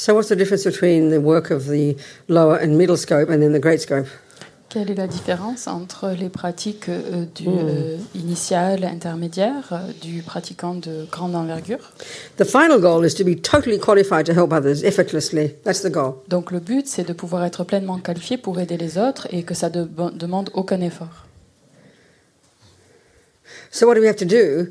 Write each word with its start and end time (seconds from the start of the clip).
So, 0.00 0.14
what's 0.14 0.28
the 0.30 0.34
difference 0.34 0.64
between 0.64 1.10
the 1.10 1.20
work 1.20 1.50
of 1.50 1.66
the 1.66 1.94
lower 2.26 2.56
and 2.56 2.68
middle 2.78 2.96
scope 2.96 3.28
and 3.28 3.42
then 3.42 3.52
the 3.52 3.60
great 3.60 3.82
scope? 3.82 4.06
Quelle 4.70 4.90
est 4.90 4.94
la 4.94 5.06
différence 5.06 5.66
entre 5.66 6.12
les 6.18 6.30
pratiques 6.30 6.88
euh, 6.88 7.26
du 7.34 7.46
Hmm. 7.46 7.68
euh, 7.68 7.96
initial, 8.14 8.84
intermédiaire, 8.84 9.68
euh, 9.72 9.92
du 10.00 10.22
pratiquant 10.22 10.74
de 10.74 11.04
grande 11.12 11.34
envergure? 11.34 11.92
The 12.38 12.44
final 12.44 12.80
goal 12.80 13.04
is 13.04 13.14
to 13.16 13.24
be 13.24 13.36
totally 13.42 13.78
qualified 13.78 14.24
to 14.24 14.32
help 14.32 14.54
others 14.54 14.82
effortlessly. 14.84 15.50
That's 15.64 15.82
the 15.82 15.90
goal. 15.90 16.14
Donc 16.28 16.50
le 16.50 16.60
but, 16.60 16.86
c'est 16.86 17.06
de 17.06 17.12
pouvoir 17.12 17.44
être 17.44 17.64
pleinement 17.64 17.98
qualifié 17.98 18.38
pour 18.38 18.58
aider 18.58 18.78
les 18.78 18.96
autres 18.96 19.28
et 19.30 19.42
que 19.42 19.52
ça 19.52 19.68
ne 19.68 19.84
demande 19.84 20.48
aucun 20.54 20.80
effort. 20.80 21.26
So, 23.70 23.86
what 23.86 23.96
do 23.96 24.00
we 24.00 24.08
have 24.08 24.16
to 24.16 24.24
do? 24.24 24.70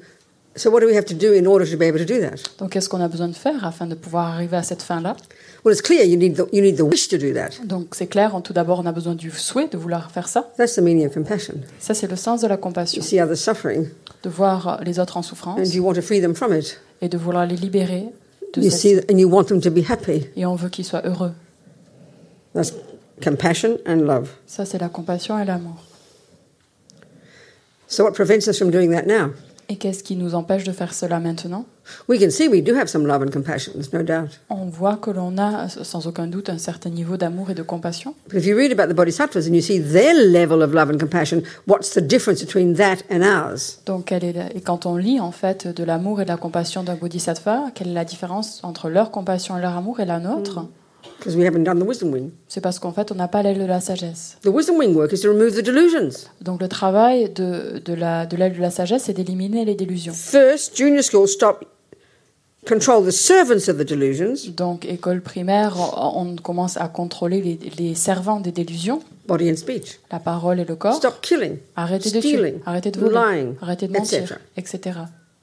So, 0.56 0.72
what 0.72 0.82
do 0.82 0.88
we 0.88 0.96
have 0.96 1.06
to 1.06 1.14
do 1.14 1.32
in 1.34 1.46
order 1.46 1.66
to 1.70 1.78
be 1.78 1.86
able 1.86 2.00
to 2.00 2.06
do 2.06 2.20
that? 2.20 2.38
Donc 2.57 2.71
qu'est-ce 2.71 2.90
qu'on 2.90 3.00
a 3.02 3.07
besoin 3.07 3.28
de 3.28 3.36
faire 3.36 3.64
afin 3.66 3.88
de 3.88 3.96
pouvoir 3.96 4.34
arriver 4.34 4.57
à 4.57 4.64
cette 4.64 4.82
fin-là? 4.82 5.16
Well, 5.64 5.74
it's 5.74 5.82
clear 5.82 6.04
you 6.04 6.18
need 6.18 6.36
the, 6.36 6.48
you 6.52 6.62
need 6.62 6.76
the 6.78 6.82
wish 6.84 7.07
to 7.10 7.18
do 7.18 7.34
that. 7.34 7.64
Donc 7.66 7.94
c'est 7.96 8.07
clair, 8.07 8.34
tout 8.44 8.52
d'abord 8.54 8.80
on 8.80 8.86
a 8.86 8.92
besoin 8.92 9.14
du 9.14 9.30
souhait 9.32 9.68
de 9.68 9.78
vouloir 9.78 10.10
faire 10.12 10.28
ça. 10.28 10.52
That's 10.57 10.76
the 10.76 10.82
meaning 10.82 11.06
of 11.06 11.14
compassion. 11.14 11.56
Ça 11.80 11.93
c'est 11.93 12.07
le 12.10 12.16
sens 12.16 12.42
de 12.42 12.48
la 12.48 12.56
You 12.56 12.62
compassion, 12.62 13.02
see 13.02 13.21
others 13.21 13.38
suffering 13.38 13.88
de 14.24 14.30
voir 14.30 14.82
les 14.84 15.00
autres 15.00 15.18
en 15.18 15.21
souffrance 15.21 15.60
and 15.60 15.71
you 15.74 15.84
want 15.84 15.93
to 15.93 16.02
free 16.02 16.20
them 16.20 16.34
from 16.34 16.54
it. 16.54 16.79
et 17.02 17.07
de 17.10 17.18
vouloir 17.18 17.46
les 17.46 17.56
libérer 17.56 18.06
de 18.54 18.62
You 18.62 18.70
cette... 18.71 18.79
see, 18.79 18.96
and 19.14 19.18
you 19.20 19.29
want 19.29 19.46
them 19.46 19.62
to 19.62 19.70
be 19.70 19.84
happy. 19.90 20.26
Et 20.36 20.46
on 20.46 20.56
veut 20.56 20.70
qu'ils 20.70 20.86
soient 20.86 21.06
heureux. 21.06 21.32
That's 22.54 22.74
compassion 23.24 23.78
and 23.86 23.98
love. 23.98 24.29
Ça 24.48 24.66
c'est 24.66 24.79
la 24.79 24.90
compassion 24.90 25.38
et 25.40 25.46
l'amour. 25.46 25.76
So, 27.88 28.04
what 28.04 28.12
prevents 28.14 28.48
us 28.48 28.57
from 28.57 28.70
doing 28.71 28.92
that 28.92 29.07
now? 29.07 29.34
Et 29.71 29.75
qu'est-ce 29.75 30.04
qui 30.04 30.15
nous 30.15 30.33
empêche 30.33 30.64
de 30.64 30.71
faire 30.71 30.96
cela 30.96 31.19
maintenant? 31.19 31.64
We 32.08 32.19
can 32.19 32.31
see 32.31 32.47
we 32.47 32.64
do 32.64 32.73
have 32.75 32.88
some 32.88 33.05
love 33.05 33.22
and 33.22 33.30
compassion, 33.31 33.73
there's 33.73 33.94
no 33.94 34.02
doubt. 34.02 34.39
On 34.50 34.66
voit 34.66 34.98
que 34.98 35.11
l'on 35.11 35.38
a 35.38 35.70
sans 35.70 36.08
aucun 36.08 36.26
doute 36.28 36.50
un 36.50 36.58
certain 36.58 36.89
niveau 36.89 37.17
d'amour 37.17 37.52
et 37.52 37.53
de 37.53 37.61
compassion. 37.61 38.16
But 38.30 38.39
if 38.39 38.45
you 38.48 38.56
read 38.58 38.72
about 38.72 38.92
the 38.92 38.95
bodhisattvas 38.95 39.48
and 39.48 39.53
you 39.53 39.61
see 39.61 39.80
their 39.80 40.14
level 40.16 40.64
of 40.64 40.73
love 40.73 40.89
and 40.89 40.98
compassion, 40.98 41.44
what's 41.67 41.92
the 41.94 42.02
difference 42.02 42.42
between 42.44 42.73
that 42.76 42.98
and 43.11 43.22
ours? 43.22 43.80
Donc, 43.86 44.06
quelle 44.06 44.23
est 44.23 44.34
la- 44.34 44.56
et 44.56 44.61
quand 44.61 44.88
on 44.88 44.95
lit 44.98 45.20
en 45.20 45.31
fait 45.31 45.67
de 45.67 45.83
l'amour 45.83 46.20
et 46.22 46.26
de 46.26 46.30
la 46.30 46.38
compassion 46.38 46.81
d'un 46.83 46.95
bodhisattva, 46.95 47.66
quelle 47.76 47.89
est 47.89 47.94
la 47.94 48.06
différence 48.06 48.59
entre 48.64 48.89
leur 48.89 49.11
compassion 49.11 49.56
et 49.58 49.61
leur 49.61 49.76
amour 49.78 50.00
et 50.00 50.06
la 50.06 50.20
nôtre? 50.20 50.66
Because 51.17 51.36
we 51.36 51.45
haven't 51.45 51.64
done 51.64 51.80
the 51.80 51.88
wisdom 51.88 52.11
wing. 52.14 52.31
C'est 52.47 52.61
parce 52.61 52.80
qu'en 52.80 52.92
fait, 52.94 53.11
on 53.11 53.16
n'a 53.16 53.28
pas 53.28 53.42
l'aile 53.44 53.59
de 53.59 53.66
la 53.66 53.81
sagesse. 53.81 54.38
The 54.42 54.47
wisdom 54.47 54.78
wing 54.78 54.95
work 54.95 55.11
is 55.11 55.19
to 55.22 55.30
remove 55.30 55.53
the 55.53 55.64
delusions. 55.64 56.28
Donc, 56.42 56.61
le 56.61 56.67
travail 56.69 57.30
de, 57.30 57.80
de 57.83 57.94
la 57.94 58.25
de 58.25 58.38
l'aile 58.38 58.53
de 58.55 58.61
la 58.61 58.72
sagesse, 58.72 59.03
c'est 59.05 59.14
d'éliminer 59.14 59.66
les 59.66 59.75
délusions. 59.75 60.14
First, 60.14 60.77
junior 60.77 61.03
school 61.03 61.27
stop 61.27 61.66
control 62.67 63.03
the 63.05 63.11
servants 63.11 63.67
of 63.70 63.77
the 63.77 63.83
delusions, 63.88 64.36
Donc, 64.55 64.86
école 64.86 65.22
primaire, 65.22 65.75
on 66.16 66.36
commence 66.36 66.77
à 66.77 66.88
contrôler 66.88 67.42
les, 67.42 67.59
les 67.77 67.95
servants 67.95 68.39
des 68.42 68.52
délusions, 68.52 69.02
body 69.27 69.50
and 69.52 69.55
speech. 69.55 70.00
la 70.11 70.20
parole 70.20 70.59
et 70.59 70.66
le 70.66 70.75
corps. 70.75 70.95
Stop 70.95 71.20
killing, 71.22 71.58
Arrêtez 71.75 72.11
de 72.11 72.20
stealing, 72.20 72.53
tuer, 72.55 72.61
arrêtez 72.66 72.92
de 72.92 73.00
voler, 73.00 73.16
lying, 73.16 73.55
arrêtez 73.61 73.88
de 73.88 73.94
mentir, 73.94 74.38
etc. 74.58 74.80
etc. 74.80 75.00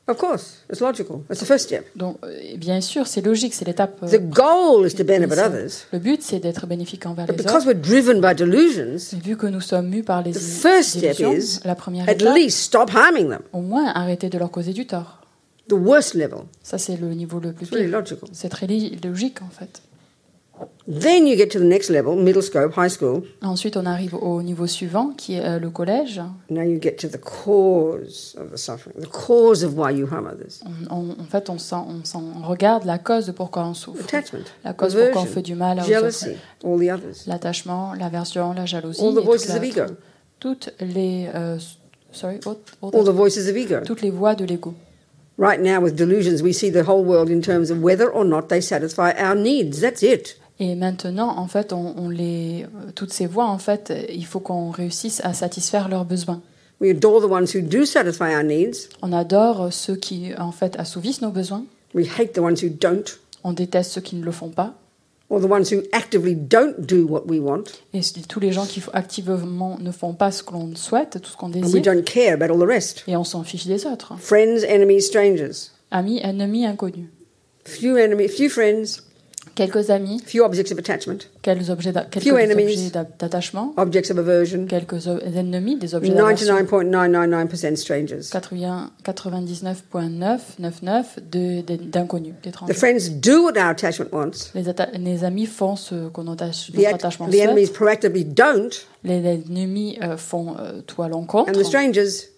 Of 0.08 0.18
course, 0.18 0.58
it's 0.70 0.80
logical. 0.80 1.22
That's 1.28 1.40
the 1.40 1.46
first 1.46 1.64
step. 1.66 1.84
Donc, 1.96 2.18
euh, 2.24 2.56
bien 2.56 2.80
sûr, 2.80 3.08
c'est 3.08 3.22
logique, 3.22 3.54
c'est 3.54 3.64
l'étape. 3.64 4.00
euh, 4.04 4.06
The 4.06 4.20
goal 4.22 4.86
is 4.86 4.94
to 4.94 5.02
benefit 5.02 5.24
initiale. 5.32 5.52
others. 5.52 5.72
Le 5.92 5.98
but, 5.98 6.22
c'est 6.22 6.38
d'être 6.38 6.64
bénéfique 6.68 7.04
envers 7.06 7.26
But 7.26 7.36
les 7.36 7.42
because 7.42 7.66
autres. 7.66 7.74
we're 7.74 7.80
driven 7.80 8.20
by 8.20 8.32
delusions, 8.36 8.98
Et 9.16 9.20
vu 9.20 9.36
que 9.36 9.46
nous 9.48 9.60
sommes 9.60 9.88
mus 9.88 10.04
par 10.04 10.22
les 10.22 10.30
the 10.30 10.38
first 10.38 10.90
step 10.98 11.18
illusions, 11.18 11.32
is 11.32 11.60
la 11.64 11.74
première 11.74 12.08
at 12.08 12.12
étape, 12.12 12.34
least 12.36 12.58
stop 12.60 12.90
harming 12.94 13.28
them. 13.30 13.40
au 13.52 13.60
moins 13.62 13.86
arrêter 13.88 14.28
de 14.28 14.38
leur 14.38 14.52
causer 14.52 14.72
du 14.72 14.86
tort. 14.86 15.22
The 15.68 15.72
worst 15.72 16.14
level. 16.14 16.42
Ça, 16.62 16.78
c'est 16.78 16.96
le 16.96 17.08
niveau 17.12 17.40
le 17.40 17.52
plus 17.52 17.66
really 17.72 17.90
pire. 17.90 18.04
C'est 18.32 18.48
très 18.48 18.68
logique, 18.68 19.42
en 19.42 19.50
fait. 19.50 19.82
Then 20.88 21.26
you 21.26 21.36
get 21.36 21.48
to 21.50 21.58
the 21.58 21.64
next 21.64 21.90
level, 21.90 22.14
middle 22.16 22.40
scope, 22.42 22.72
high 22.76 22.88
school. 22.88 23.22
Ensuite, 23.42 23.76
on 23.76 23.86
arrive 23.86 24.14
au 24.14 24.40
niveau 24.42 24.66
suivant, 24.68 25.10
qui 25.16 25.34
est 25.34 25.44
euh, 25.44 25.58
le 25.58 25.68
collège. 25.70 26.20
Now 26.48 26.62
you 26.62 26.78
get 26.80 26.92
to 26.98 27.08
the 27.08 27.18
cause 27.20 28.36
of 28.40 28.52
the 28.52 28.56
suffering, 28.56 28.94
the 29.00 29.08
cause 29.08 29.64
of 29.64 29.76
why 29.76 29.90
you 29.90 30.06
harm 30.06 30.26
others. 30.26 30.62
On- 30.64 30.96
on- 30.96 31.10
en 31.20 31.24
fait, 31.28 31.50
on, 31.50 31.58
sent, 31.58 31.74
on, 31.74 32.02
on 32.14 32.46
regarde 32.48 32.84
la 32.84 32.98
cause 32.98 33.26
de 33.26 33.32
pourquoi 33.32 33.64
on 33.64 33.74
souffre. 33.74 34.04
Attachment, 34.04 34.44
La 34.64 34.72
cause 34.74 34.94
pourquoi 34.94 35.08
on 35.08 35.10
aversion, 35.24 35.32
fait 35.34 35.42
du 35.42 35.54
mal 35.56 35.80
aux 35.80 35.84
jealousy, 35.84 36.36
all 36.64 36.78
the 36.78 36.90
others. 36.92 37.26
L'attachement, 37.26 37.92
l'aversion, 37.94 38.52
la 38.52 38.64
jalousie. 38.64 39.00
All 39.04 39.12
the 39.14 39.24
voices 39.24 39.48
la- 39.48 39.56
of 39.56 39.64
ego. 39.64 39.82
Toutes 40.38 40.72
les... 40.80 41.28
euh, 41.34 41.58
sorry, 42.12 42.38
what- 42.46 42.58
what- 42.80 42.94
All 42.96 43.04
the 43.04 43.10
voices 43.10 43.48
of 43.48 43.56
ego. 43.56 43.80
toutes 43.84 44.02
les 44.02 44.10
voix 44.10 44.34
de 44.36 44.44
l'ego. 44.44 44.72
Right 45.38 45.60
now, 45.60 45.82
with 45.82 45.96
delusions, 45.96 46.42
we 46.42 46.54
see 46.54 46.70
the 46.70 46.84
whole 46.88 47.04
world 47.04 47.28
in 47.28 47.40
terms 47.42 47.70
of 47.70 47.82
whether 47.82 48.08
or 48.08 48.24
not 48.24 48.48
they 48.48 48.62
satisfy 48.62 49.10
our 49.18 49.34
needs. 49.34 49.80
That's 49.80 50.02
it. 50.02 50.38
Et 50.58 50.74
maintenant, 50.74 51.36
en 51.38 51.46
fait, 51.48 51.72
on, 51.72 51.94
on 51.98 52.08
les, 52.08 52.66
toutes 52.94 53.12
ces 53.12 53.26
voix, 53.26 53.46
en 53.46 53.58
fait, 53.58 53.92
il 54.12 54.24
faut 54.24 54.40
qu'on 54.40 54.70
réussisse 54.70 55.20
à 55.24 55.34
satisfaire 55.34 55.88
leurs 55.88 56.04
besoins. 56.04 56.40
We 56.80 56.90
adore 56.90 57.20
the 57.20 57.30
ones 57.30 57.46
who 57.54 57.60
do 57.62 57.84
satisfy 57.84 58.34
our 58.34 58.42
needs. 58.42 58.88
On 59.02 59.12
adore 59.12 59.72
ceux 59.72 59.96
qui, 59.96 60.30
en 60.38 60.52
fait, 60.52 60.78
assouvissent 60.78 61.20
nos 61.22 61.30
besoins. 61.30 61.64
We 61.94 62.06
hate 62.18 62.32
the 62.32 62.38
ones 62.40 62.56
who 62.62 62.68
don't, 62.68 63.04
On 63.44 63.52
déteste 63.52 63.92
ceux 63.92 64.00
qui 64.00 64.16
ne 64.16 64.24
le 64.24 64.32
font 64.32 64.50
pas. 64.50 64.74
or 65.28 65.40
the 65.40 65.50
ones 65.50 65.72
who 65.72 65.82
actively 65.92 66.36
don't 66.36 66.74
do 66.78 67.04
what 67.06 67.24
we 67.26 67.40
want. 67.40 67.64
Et 67.92 68.00
tous 68.28 68.38
les 68.40 68.52
gens 68.52 68.64
qui 68.64 68.80
activement 68.92 69.76
ne 69.80 69.90
font 69.90 70.14
pas 70.14 70.30
ce 70.30 70.42
que 70.44 70.52
l'on 70.52 70.74
souhaite, 70.76 71.20
tout 71.20 71.30
ce 71.30 71.36
qu'on 71.36 71.48
And 71.48 71.54
we 71.54 71.62
désire. 71.62 71.82
don't 71.82 72.04
care 72.04 72.32
about 72.34 72.52
all 72.54 72.60
the 72.60 72.68
rest. 72.68 73.02
Et 73.08 73.16
on 73.16 73.24
s'en 73.24 73.42
fiche 73.42 73.66
des 73.66 73.86
autres. 73.86 74.14
Friends, 74.18 74.62
enemies, 74.68 75.02
strangers. 75.02 75.70
Amis, 75.90 76.20
ennemis, 76.22 76.64
inconnus. 76.66 77.08
Few 77.64 77.96
enemies, 77.96 78.28
few 78.28 78.48
friends, 78.48 79.02
Quelques 79.56 79.88
amis, 79.90 80.20
few 80.24 80.44
objects 80.44 80.70
of 80.70 80.78
attachment, 80.78 81.26
quelques 81.40 81.70
objets 81.70 81.90
d'attachement, 81.92 83.72
objects 83.78 84.10
of 84.10 84.18
aversion. 84.18 84.66
quelques 84.66 85.06
ennemis, 85.06 85.76
des 85.76 85.94
objets 85.94 86.10
d'aversion. 86.10 86.54
99.999% 86.54 87.76
strangers. 87.76 88.20
80 88.30 88.90
99,999 89.02 91.18
de- 91.30 91.62
de- 91.62 91.76
d'inconnus, 91.76 92.34
The 92.66 92.74
friends 92.74 93.08
do 93.10 93.44
what 93.44 93.56
our 93.56 93.70
attachment 93.70 94.12
wants. 94.12 94.50
Les, 94.54 95.24
amis 95.24 95.46
font 95.46 95.76
ce 95.76 96.08
qu'on 96.08 96.30
attache, 96.30 96.70
notre 96.74 96.94
attachement 96.94 97.28
the 97.28 97.36
enemies 97.40 97.68
proactively 97.70 98.24
don't. 98.24 98.86
Les 99.04 99.24
ennemis 99.24 99.98
euh, 100.02 100.16
font 100.18 100.54
euh, 100.58 100.82
tout 100.86 101.02
à 101.02 101.08
l'encontre. 101.08 101.48
And 101.50 101.54
the 101.54 101.64
strangers, 101.64 102.28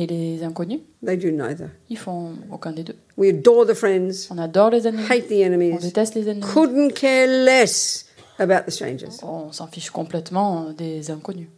Et 0.00 0.06
les 0.06 0.44
inconnus, 0.44 0.78
they 1.04 1.16
do 1.16 1.32
neither. 1.32 1.70
ils 1.90 1.98
font 1.98 2.30
aucun 2.52 2.70
des 2.70 2.84
deux. 2.84 2.94
We 3.16 3.30
adore 3.30 3.66
the 3.66 3.74
friends, 3.74 4.28
On 4.30 4.38
adore 4.38 4.70
les 4.70 4.86
ennemis. 4.86 5.02
hate 5.10 5.26
the 5.26 5.32
On 5.40 5.46
enemies, 5.46 5.76
déteste 5.78 6.14
les 6.14 6.28
ennemis. 6.28 6.46
couldn't 6.54 6.92
care 6.94 7.26
less 7.26 8.06
about 8.38 8.62
the 8.66 8.70
strangers. 8.70 9.18
On 9.24 9.50
s'en 9.50 9.66
fiche 9.66 9.90
complètement 9.90 10.70
des 10.70 11.10
inconnus. 11.10 11.48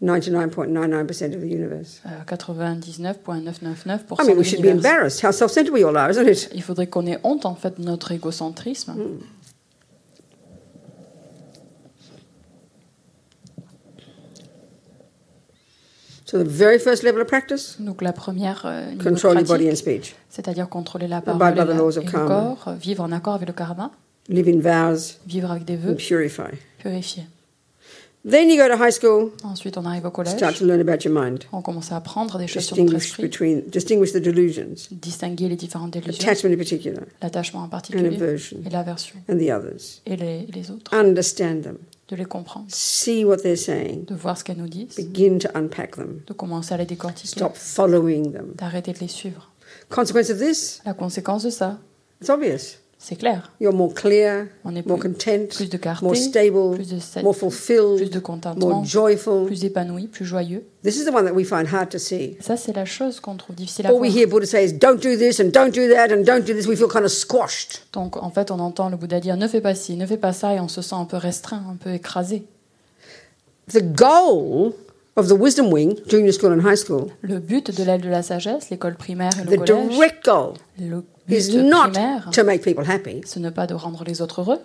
99.99% 0.00 1.34
of 1.34 1.40
the 1.40 1.46
universe. 1.50 2.02
Euh, 2.06 2.22
99,999%. 2.24 4.22
I 4.22 4.26
mean, 4.26 4.36
we 4.36 4.44
should 4.44 4.62
be 4.62 4.68
embarrassed 4.68 5.24
how 5.24 5.32
self 5.32 5.50
centered 5.50 5.72
we 5.72 5.82
all 5.84 5.96
are, 5.96 6.10
isn't 6.10 6.28
it? 6.28 6.48
Il 6.54 6.62
faudrait 6.62 6.86
qu'on 6.86 7.06
ait 7.06 7.18
honte 7.24 7.46
en 7.46 7.54
fait 7.54 7.80
de 7.80 7.84
notre 7.84 8.12
égocentrisme. 8.12 8.92
Hmm. 8.92 9.18
So, 16.28 16.38
the 16.42 16.44
very 16.48 16.78
first 16.80 17.04
level 17.04 17.20
of 17.22 17.28
practice? 17.28 17.76
Donc 17.78 18.02
la 18.02 18.12
première 18.12 18.62
euh, 18.66 18.86
niveau 18.90 18.98
de 18.98 19.02
control 19.04 19.34
your 19.36 19.44
body 19.46 19.64
and 19.64 19.68
pratique, 19.68 19.76
speech, 19.78 20.16
c'est-à-dire 20.28 20.68
contrôler 20.68 21.06
la 21.06 21.18
Abide 21.18 21.26
parole 21.38 21.40
et, 21.48 21.52
by 21.52 21.60
the 21.64 21.68
la- 21.68 21.74
laws 21.74 21.96
of 21.98 22.02
et 22.02 22.06
le 22.06 22.10
karma. 22.10 22.26
corps, 22.28 22.64
euh, 22.68 22.74
vivre 22.74 23.04
en 23.04 23.12
accord 23.12 23.34
avec 23.34 23.46
le 23.46 23.54
karma, 23.54 23.92
live 24.28 24.48
in 24.48 24.58
vows, 24.60 25.18
vivre 25.24 25.52
avec 25.52 25.64
des 25.64 25.76
and 25.76 25.80
vœux, 25.90 25.94
purify. 25.94 26.42
purifier. 26.80 27.22
Then 28.28 28.48
you 28.50 28.56
go 28.56 28.66
to 28.68 28.76
high 28.76 28.90
school, 28.90 29.30
Ensuite, 29.44 29.78
on 29.78 29.84
arrive 29.86 30.04
au 30.04 30.10
collège, 30.10 30.34
start 30.36 30.56
to 30.56 30.64
learn 30.64 30.80
about 30.80 31.04
your 31.04 31.14
mind, 31.14 31.44
on 31.52 31.62
commence 31.62 31.92
à 31.92 31.96
apprendre 31.96 32.38
des 32.38 32.48
choses 32.48 32.64
sur 32.64 32.76
notre 32.76 32.90
distinguish 32.98 33.06
esprit, 33.10 33.22
between 33.22 33.62
distinguish 33.70 34.12
the 34.12 34.20
delusions, 34.20 34.88
distinguer 34.90 35.48
les 35.48 35.54
différentes 35.54 35.92
délusions, 35.92 36.24
attachment 36.24 36.50
in 36.52 36.56
particular, 36.56 37.00
l'attachement 37.22 37.60
en 37.60 37.64
and 37.66 37.68
particulier 37.68 38.16
aversion, 38.16 38.58
et 38.66 38.70
l'aversion, 38.70 39.14
and 39.28 39.36
the 39.38 39.50
others. 39.50 40.00
et 40.06 40.16
les, 40.16 40.46
les 40.46 40.70
autres, 40.72 40.92
Understand 40.92 41.62
them, 41.62 41.78
de 42.08 42.16
les 42.16 42.24
comprendre, 42.24 42.66
see 42.68 43.24
what 43.24 43.36
they're 43.38 43.56
saying, 43.56 44.04
de 44.06 44.14
voir 44.16 44.36
ce 44.36 44.42
qu'elles 44.42 44.58
nous 44.58 44.66
disent, 44.68 44.96
begin 44.96 45.38
to 45.38 45.48
unpack 45.54 45.94
them, 45.94 46.20
de 46.26 46.32
commencer 46.32 46.74
à 46.74 46.78
les 46.78 46.86
décortiquer, 46.86 47.28
stop 47.28 47.54
following 47.54 48.32
them. 48.32 48.54
d'arrêter 48.56 48.92
de 48.92 48.98
les 48.98 49.08
suivre. 49.08 49.52
Consequence 49.88 50.30
of 50.30 50.38
this, 50.38 50.80
La 50.84 50.94
conséquence 50.94 51.44
de 51.44 51.50
ça, 51.50 51.78
it's 52.20 52.28
obvious. 52.28 52.78
C'est 52.98 53.16
clair. 53.16 53.52
You're 53.60 53.74
more 53.74 53.92
clear, 53.94 54.48
On 54.64 54.74
est 54.74 54.84
more 54.86 54.98
plus, 54.98 55.12
content, 55.12 55.46
plus 55.48 55.68
de 55.68 55.76
clarté, 55.76 56.04
more 56.04 56.16
stable, 56.16 56.74
plus 56.74 56.88
de, 56.88 57.22
more 57.22 57.34
plus 57.34 57.40
fulfilled, 57.40 58.10
de 58.10 58.18
contentement, 58.18 58.68
more 58.68 58.84
joyful. 58.84 59.46
plus 59.46 59.64
épanoui, 59.64 60.06
plus 60.06 60.24
joyeux. 60.24 60.64
This 60.82 60.96
is 60.96 61.04
the 61.04 61.12
one 61.14 61.24
that 61.24 61.32
we 61.34 61.46
find 61.46 61.66
hard 61.72 61.90
to 61.90 61.98
see. 61.98 62.36
Ça, 62.40 62.56
c'est 62.56 62.74
la 62.74 62.84
chose 62.84 63.20
qu'on 63.20 63.36
trouve 63.36 63.54
difficile 63.54 63.86
à 63.86 63.90
All 63.90 63.96
voir. 63.96 64.02
we 64.08 64.16
hear 64.16 64.26
Buddha 64.26 64.46
say 64.46 64.64
is, 64.64 64.72
don't 64.72 64.96
do 65.00 65.16
this 65.16 65.40
and 65.40 65.50
don't 65.50 65.70
do 65.72 65.88
that 65.92 66.10
and 66.10 66.22
don't 66.24 66.44
do 66.44 66.54
this. 66.54 66.66
We 66.66 66.76
feel 66.76 66.88
kind 66.88 67.04
of 67.04 67.10
squashed. 67.12 67.82
Donc, 67.92 68.16
en 68.16 68.30
fait, 68.30 68.50
on 68.50 68.58
entend 68.60 68.88
le 68.88 68.96
Bouddha 68.96 69.20
dire 69.20 69.36
ne 69.36 69.46
fais 69.46 69.60
pas 69.60 69.74
ci, 69.74 69.96
ne 69.96 70.06
fais 70.06 70.16
pas 70.16 70.32
ça, 70.32 70.54
et 70.54 70.60
on 70.60 70.68
se 70.68 70.80
sent 70.82 70.94
un 70.96 71.04
peu 71.04 71.16
restreint, 71.18 71.62
un 71.70 71.76
peu 71.76 71.92
écrasé. 71.92 72.44
The 73.72 73.82
goal 73.82 74.72
of 75.16 75.28
the 75.28 75.32
wisdom 75.32 75.72
wing, 75.72 75.96
junior 76.06 76.32
school 76.32 76.52
and 76.52 76.60
high 76.66 76.76
school, 76.76 77.08
Le 77.20 77.38
but 77.40 77.76
de 77.76 77.84
l'aile 77.84 78.00
de 78.00 78.08
la 78.08 78.22
sagesse, 78.22 78.70
l'école 78.70 78.94
primaire 78.96 79.32
et 79.40 79.44
le 79.44 79.56
the 79.56 79.66
collège, 79.66 79.88
direct 79.90 80.24
goal 80.24 80.52
le 80.78 81.02
is 81.28 81.54
not 81.56 81.92
primaire, 81.92 82.30
to 82.32 82.44
make 82.44 82.62
people 82.62 82.84
happy. 82.88 83.20
ce 83.26 83.38
n'est 83.38 83.50
pas 83.50 83.66
de 83.66 83.74
rendre 83.74 84.04
les 84.04 84.20
autres 84.22 84.40
heureux, 84.40 84.60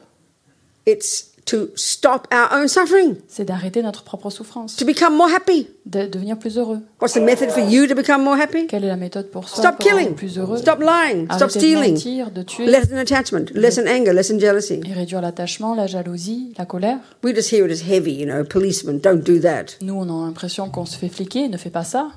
It's 0.88 1.28
to 1.46 1.70
stop 1.76 2.28
our 2.34 2.50
own 2.60 2.68
suffering, 2.68 3.16
c'est 3.28 3.46
d'arrêter 3.46 3.84
notre 3.84 4.04
propre 4.04 4.30
souffrance, 4.32 4.76
to 4.78 4.86
become 4.86 5.16
more 5.16 5.30
happy. 5.30 5.68
de 5.86 6.08
devenir 6.08 6.38
plus 6.40 6.58
heureux. 6.58 6.80
What's 7.00 7.14
the 7.14 7.18
method 7.22 7.52
for 7.52 7.62
you 7.64 7.86
to 7.88 7.94
become 7.96 8.24
more 8.24 8.36
happy? 8.40 8.66
Quelle 8.68 8.84
est 8.84 8.88
la 8.88 8.96
méthode 8.96 9.30
pour 9.30 9.48
soi 9.48 9.64
Stop 9.64 9.78
pour 9.78 9.88
killing. 9.92 10.16
plus 10.16 10.38
heureux? 10.40 10.58
Stop 10.58 10.80
lying. 10.80 11.26
Stop 11.26 11.42
Arrêter 11.42 11.46
de 11.46 11.50
stealing. 11.52 11.94
mentir, 11.94 12.32
de 12.32 12.42
tuer 12.44 12.66
Lessen 12.66 12.98
attachment. 12.98 13.46
Lessen 13.54 13.88
anger. 13.88 14.14
Lessen 14.14 14.40
jealousy. 14.40 14.82
et 14.88 14.94
réduire 14.94 15.22
l'attachement, 15.22 15.76
la 15.76 15.86
jalousie, 15.88 16.54
la 16.58 16.66
colère. 16.66 16.98
We 17.24 17.36
just 17.36 17.52
hear 17.52 17.66
it 17.68 17.72
as 17.72 17.84
heavy, 17.88 18.14
you 18.14 18.26
know, 18.26 18.44
policemen, 18.44 19.00
don't 19.00 19.24
do 19.24 19.40
that. 19.40 19.78
Nous, 19.82 19.94
on 19.94 20.04
a 20.04 20.26
l'impression 20.26 20.70
qu'on 20.70 20.86
se 20.86 20.98
fait 20.98 21.10
fliquer, 21.10 21.48
ne 21.48 21.58
fais 21.58 21.70
pas 21.72 21.84
ça. 21.84 22.10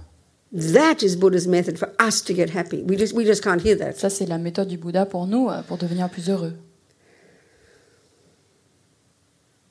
That 0.53 1.03
is 1.03 1.17
Buddha's 1.17 1.49
method 1.49 1.79
for 1.79 1.93
us 1.99 2.23
to 2.23 2.33
get 2.33 2.51
happy. 2.51 2.83
We 2.83 2.97
just, 2.97 3.13
we 3.15 3.25
just 3.25 3.43
can't 3.43 3.61
hear 3.61 3.77
that. 3.77 3.97
Ça, 3.99 4.09
c'est 4.09 4.27
la 4.27 4.39
méthode 4.39 4.69
du 4.69 4.79
Bouddha 4.79 5.05
pour 5.05 5.27
nous, 5.27 5.49
euh, 5.49 5.63
pour 5.63 5.79
devenir 5.79 6.09
plus 6.09 6.29
heureux. 6.29 6.55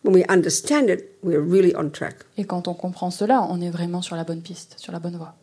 When 0.04 0.14
we 0.14 0.26
understand 0.28 0.90
it, 0.90 1.18
we're 1.24 1.40
really 1.40 1.74
on 1.76 1.90
track. 1.90 2.26
Et 2.38 2.44
quand 2.44 2.68
on 2.68 2.74
comprend 2.74 3.10
cela, 3.10 3.42
on 3.50 3.62
est 3.62 3.70
vraiment 3.70 4.02
sur 4.02 4.18
la 4.18 4.26
bonne 4.26 4.42
piste, 4.42 4.76
sur 4.78 4.92
la 4.92 5.00
bonne 5.00 5.16
voie. 5.16 5.36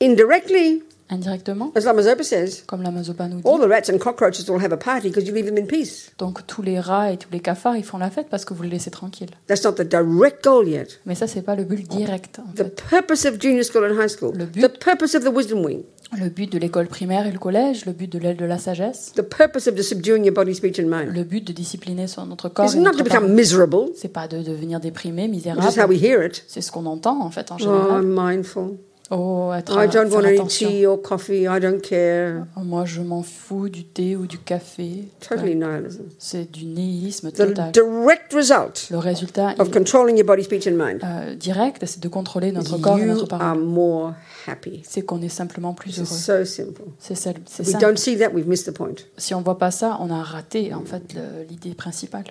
Indirectly, 0.00 0.82
Indirectement, 1.12 1.72
as 1.76 1.84
Lama 1.84 2.02
Zopa 2.02 2.22
says, 2.24 2.62
comme 2.66 2.82
la 2.82 2.90
Mazopa 2.90 3.28
nous 3.28 3.36
dit, 3.40 3.42
all 3.46 3.58
the 3.60 3.68
rats 3.68 3.90
and 3.92 3.98
cockroaches 3.98 4.48
will 4.48 4.58
have 4.64 4.72
a 4.72 4.76
party 4.78 5.08
because 5.08 5.26
you 5.28 5.34
leave 5.34 5.44
them 5.46 5.58
in 5.58 5.66
peace. 5.66 6.10
donc 6.18 6.46
tous 6.46 6.62
les 6.62 6.80
rats 6.80 7.12
et 7.12 7.18
tous 7.18 7.28
les 7.30 7.40
cafards, 7.40 7.76
ils 7.76 7.84
font 7.84 7.98
la 7.98 8.10
fête 8.10 8.28
parce 8.30 8.44
que 8.46 8.54
vous 8.54 8.62
les 8.62 8.70
laissez 8.70 8.90
tranquilles. 8.90 9.28
That's 9.46 9.62
not 9.64 9.72
the 9.72 9.82
direct 9.86 10.42
goal 10.42 10.66
yet. 10.66 11.00
Mais 11.04 11.14
ça, 11.14 11.26
c'est 11.26 11.42
pas 11.42 11.54
le 11.54 11.64
but 11.64 11.86
direct. 11.88 12.38
en 12.38 12.50
The 12.54 12.64
fait. 12.64 12.82
purpose 12.88 13.26
of 13.26 13.38
junior 13.38 13.62
school 13.64 13.84
and 13.84 13.94
high 14.02 14.08
school, 14.08 14.32
Le 14.34 14.46
but- 14.46 14.62
the 14.62 14.78
purpose 14.78 15.14
of 15.14 15.22
the 15.22 15.28
wisdom 15.34 15.64
wing, 15.64 15.82
Le 16.18 16.28
but 16.28 16.50
de 16.52 16.58
l'école 16.58 16.88
primaire 16.88 17.26
et 17.26 17.30
le 17.30 17.38
collège, 17.38 17.84
le 17.86 17.92
but 17.92 18.10
de 18.10 18.18
l'aile 18.18 18.36
de 18.36 18.44
la 18.44 18.58
sagesse, 18.58 19.12
the 19.14 19.22
purpose 19.22 19.66
of 19.66 19.74
the 19.76 19.82
subduing 19.82 20.24
your 20.24 20.34
body, 20.34 20.54
speech, 20.54 20.78
and 20.78 20.86
mind 20.88 21.14
le 21.14 21.24
but 21.24 21.46
de 21.46 21.52
discipliner 21.52 22.06
son, 22.06 22.26
notre 22.26 22.48
corps 22.50 22.74
et 22.74 22.78
not 22.78 22.92
to 22.92 23.04
become 23.04 23.32
miserable, 23.32 23.90
C'est 23.96 24.08
pas 24.12 24.28
de 24.28 24.42
devenir 24.42 24.78
déprimé, 24.80 25.26
which 25.28 25.44
is 25.44 25.48
how 25.50 25.54
misérable. 25.56 25.94
we 25.94 26.02
hear 26.02 26.22
it. 26.24 26.44
C'est 26.48 26.60
ce 26.62 26.70
qu'on 26.72 26.84
entend 26.86 27.20
en 27.22 27.30
fait 27.30 27.50
en 27.50 27.56
Oh, 27.56 27.58
général. 27.58 28.02
I'm 28.02 28.14
mindful. 28.14 28.76
Oh, 29.14 29.52
être 29.52 29.78
I 29.78 29.88
don't 29.88 30.10
want 30.10 30.24
any 30.24 30.46
tea 30.48 30.86
or 30.86 31.00
coffee. 31.02 31.42
I 31.42 31.60
don't 31.60 31.82
care. 31.82 32.46
Oh, 32.56 32.60
moi, 32.60 32.86
je 32.86 33.02
m'en 33.02 33.22
fous 33.22 33.68
du 33.68 33.84
thé 33.84 34.16
ou 34.16 34.26
du 34.26 34.38
café. 34.38 35.04
Totally 35.20 35.54
nihilism. 35.54 36.04
C'est 36.18 36.50
du 36.50 36.64
nihilisme 36.64 37.30
The 37.30 37.48
total. 37.48 37.72
direct 37.72 38.32
result 38.32 38.88
Le 38.90 38.96
résultat 38.96 39.54
of 39.58 39.70
controlling 39.70 40.16
your 40.16 40.24
body, 40.26 40.44
speech, 40.44 40.66
and 40.66 40.76
mind 40.76 41.00
euh, 41.04 41.34
direct, 41.34 41.84
c'est 41.84 42.00
de 42.02 42.08
contrôler 42.08 42.52
notre 42.52 42.78
corps 42.78 42.98
et 42.98 43.04
notre 43.04 43.34
are 43.34 43.54
more 43.54 44.14
happy. 44.46 44.80
C'est 44.82 45.02
qu'on 45.02 45.20
est 45.20 45.28
simplement 45.28 45.74
plus 45.74 45.98
heureux. 45.98 46.06
so 46.06 46.44
simple. 46.46 46.80
C'est 46.98 47.12
If 47.12 47.26
we 47.58 47.68
simple. 47.68 47.80
don't 47.80 47.98
see 47.98 48.16
that, 48.16 48.30
we've 48.32 48.48
missed 48.48 48.66
the 48.66 48.74
point. 48.74 48.94
Si 49.18 49.34
on 49.34 49.42
voit 49.42 49.58
pas 49.58 49.70
ça, 49.70 49.98
on 50.00 50.10
a 50.10 50.22
raté 50.22 50.72
en 50.72 50.84
fait 50.86 51.16
l'idée 51.50 51.74
principale. 51.74 52.24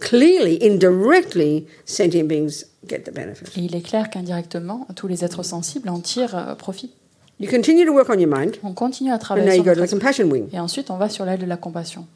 Clearly, 0.00 0.58
indirectly, 0.62 1.66
sentient 1.84 2.24
beings 2.24 2.64
get 2.86 3.00
the 3.04 3.12
benefit. 3.14 3.46
Et 3.56 3.64
il 3.64 3.76
est 3.76 3.82
clair 3.82 4.10
qu'indirectement, 4.10 4.86
tous 4.96 5.06
les 5.06 5.24
êtres 5.24 5.42
sensibles 5.42 5.88
en 5.88 6.00
tirent 6.00 6.36
euh, 6.36 6.54
profit. 6.54 6.90
You 7.38 7.48
continue 7.48 7.86
to 7.86 7.92
work 7.92 8.08
on 8.10 8.18
your 8.18 8.28
mind, 8.30 8.56
On 8.62 8.72
continue 8.74 9.10
à 9.10 9.14
and 9.14 9.16
now 9.16 9.20
travailler 9.20 9.56
you 9.56 9.62
sur 9.62 9.64
go 9.64 9.70
to 9.70 9.80
the 9.80 9.84
esprit. 9.84 9.98
compassion 9.98 10.24
wing. 10.30 10.48
Et 10.52 10.60
ensuite, 10.60 10.90
on 10.90 10.96
va 10.96 11.08
sur 11.08 11.24
l'aile 11.24 11.38
de 11.40 11.46
la 11.46 11.56
compassion. 11.56 12.06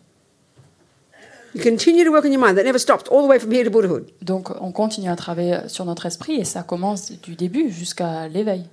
You 1.55 1.63
continue 1.63 2.05
to 2.05 2.11
work 2.11 2.25
on 2.25 2.33
your 2.33 2.41
mind. 2.45 2.57
That 2.57 2.65
never 2.65 2.79
stops, 2.79 3.05
all 3.11 3.23
the 3.23 3.29
way 3.29 3.39
from 3.39 3.53
here 3.53 3.65
to 3.65 3.71
Buddhahood. 3.71 4.07
Donc, 4.23 4.51
on 4.61 4.73
continue 4.73 5.09
à 5.09 5.17
travailler 5.17 5.59
sur 5.69 5.85
notre 5.85 6.07
esprit 6.07 6.35
et 6.41 6.45
ça 6.45 6.63
commence 6.63 7.13
du 7.23 7.37
début 7.37 7.71
jusqu'à 7.71 8.27
l'éveil. 8.29 8.65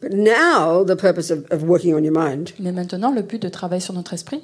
But 0.00 0.12
now, 0.14 0.82
the 0.84 0.96
purpose 0.96 1.30
of, 1.30 1.40
of 1.50 1.62
working 1.62 1.94
on 1.94 2.02
your 2.02 2.14
mind 2.16 2.50
Mais 2.58 2.72
maintenant, 2.72 3.12
le 3.12 3.20
but 3.20 3.40
de 3.42 3.50
travailler 3.50 3.82
sur 3.82 3.92
notre 3.92 4.14
esprit, 4.14 4.40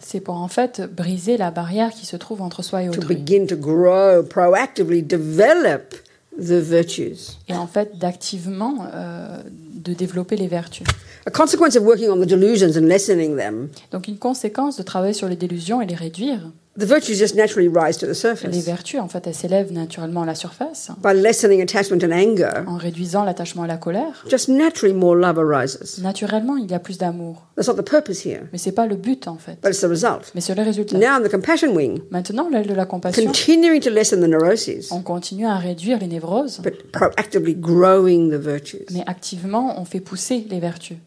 c'est 0.00 0.20
pour 0.20 0.36
en 0.36 0.48
fait 0.48 0.82
briser 0.90 1.36
la 1.36 1.50
barrière 1.50 1.90
qui 1.90 2.06
se 2.06 2.16
trouve 2.16 2.40
entre 2.40 2.62
soi 2.62 2.82
et 2.82 2.86
to 2.86 2.92
autrui. 2.92 3.14
begin 3.16 3.46
to 3.46 3.56
grow, 3.56 4.22
proactively 4.22 5.02
develop 5.02 5.94
the 6.38 6.52
virtues. 6.52 7.36
Et 7.48 7.54
en 7.54 7.66
fait, 7.66 7.98
d'activement 7.98 8.86
euh, 8.92 9.42
de 9.74 9.92
développer 9.92 10.36
les 10.36 10.48
vertus. 10.48 10.86
A 11.26 11.30
consequence 11.30 11.76
of 11.76 11.82
working 11.82 12.08
on 12.08 12.20
the 12.20 12.26
delusions 12.26 12.76
and 12.78 12.86
lessening 12.86 13.36
them, 13.36 13.68
Donc, 13.90 14.08
une 14.08 14.18
conséquence 14.18 14.76
de 14.76 14.82
travailler 14.82 15.14
sur 15.14 15.28
les 15.28 15.36
délusions 15.36 15.82
et 15.82 15.86
les 15.86 15.94
réduire, 15.94 16.50
the 16.78 16.84
virtues 16.86 17.18
just 17.18 17.34
naturally 17.34 17.68
rise 17.68 17.96
to 17.98 18.06
the 18.06 18.10
les 18.10 18.14
surface. 18.14 18.64
vertus, 18.64 19.00
en 19.00 19.08
fait, 19.08 19.26
elles 19.26 19.34
s'élèvent 19.34 19.72
naturellement 19.72 20.22
à 20.22 20.26
la 20.26 20.34
surface 20.34 20.90
By 21.02 21.14
lessening 21.14 21.62
attachment 21.62 22.02
and 22.04 22.12
anger, 22.12 22.64
en 22.66 22.76
réduisant 22.76 23.24
l'attachement 23.24 23.62
à 23.62 23.66
la 23.66 23.76
colère. 23.76 24.24
just 24.28 24.48
naturally 24.48 24.94
more 24.94 25.14
love 25.16 25.38
arises. 25.38 25.98
Naturellement, 26.02 26.56
il 26.56 26.70
y 26.70 26.74
a 26.74 26.78
plus 26.78 26.98
d'amour. 26.98 27.46
That's 27.56 27.68
not 27.68 27.74
the 27.74 27.88
purpose 27.88 28.24
here, 28.26 28.42
Mais 28.52 28.58
c'est 28.58 28.72
pas 28.72 28.86
le 28.86 28.96
but, 28.96 29.26
en 29.28 29.36
fait. 29.36 29.58
but 29.62 29.70
it's 29.70 29.80
the 29.80 29.88
result. 29.88 30.32
Mais 30.34 30.40
c'est 30.40 30.54
le 30.54 30.62
résultat. 30.62 30.98
Now, 30.98 31.26
the 31.26 31.30
compassion 31.30 31.74
wing, 31.74 32.00
Maintenant, 32.10 32.48
l'aile 32.50 32.66
de 32.66 32.74
la 32.74 32.84
compassion, 32.86 33.24
continuing 33.24 33.80
to 33.80 33.90
lessen 33.90 34.20
the 34.20 34.28
neuroses, 34.28 34.88
on 34.90 35.00
continue 35.02 35.46
à 35.46 35.56
réduire 35.56 35.98
les 35.98 36.06
névroses, 36.08 36.60
but 36.62 36.90
proactively 36.92 37.54
growing 37.54 38.30
the 38.30 38.40
virtues, 38.40 38.84
mais 38.92 39.02
activement, 39.06 39.80
on 39.80 39.84
fait 39.84 40.00
pousser 40.00 40.46
les 40.50 40.60
vertus. 40.60 40.98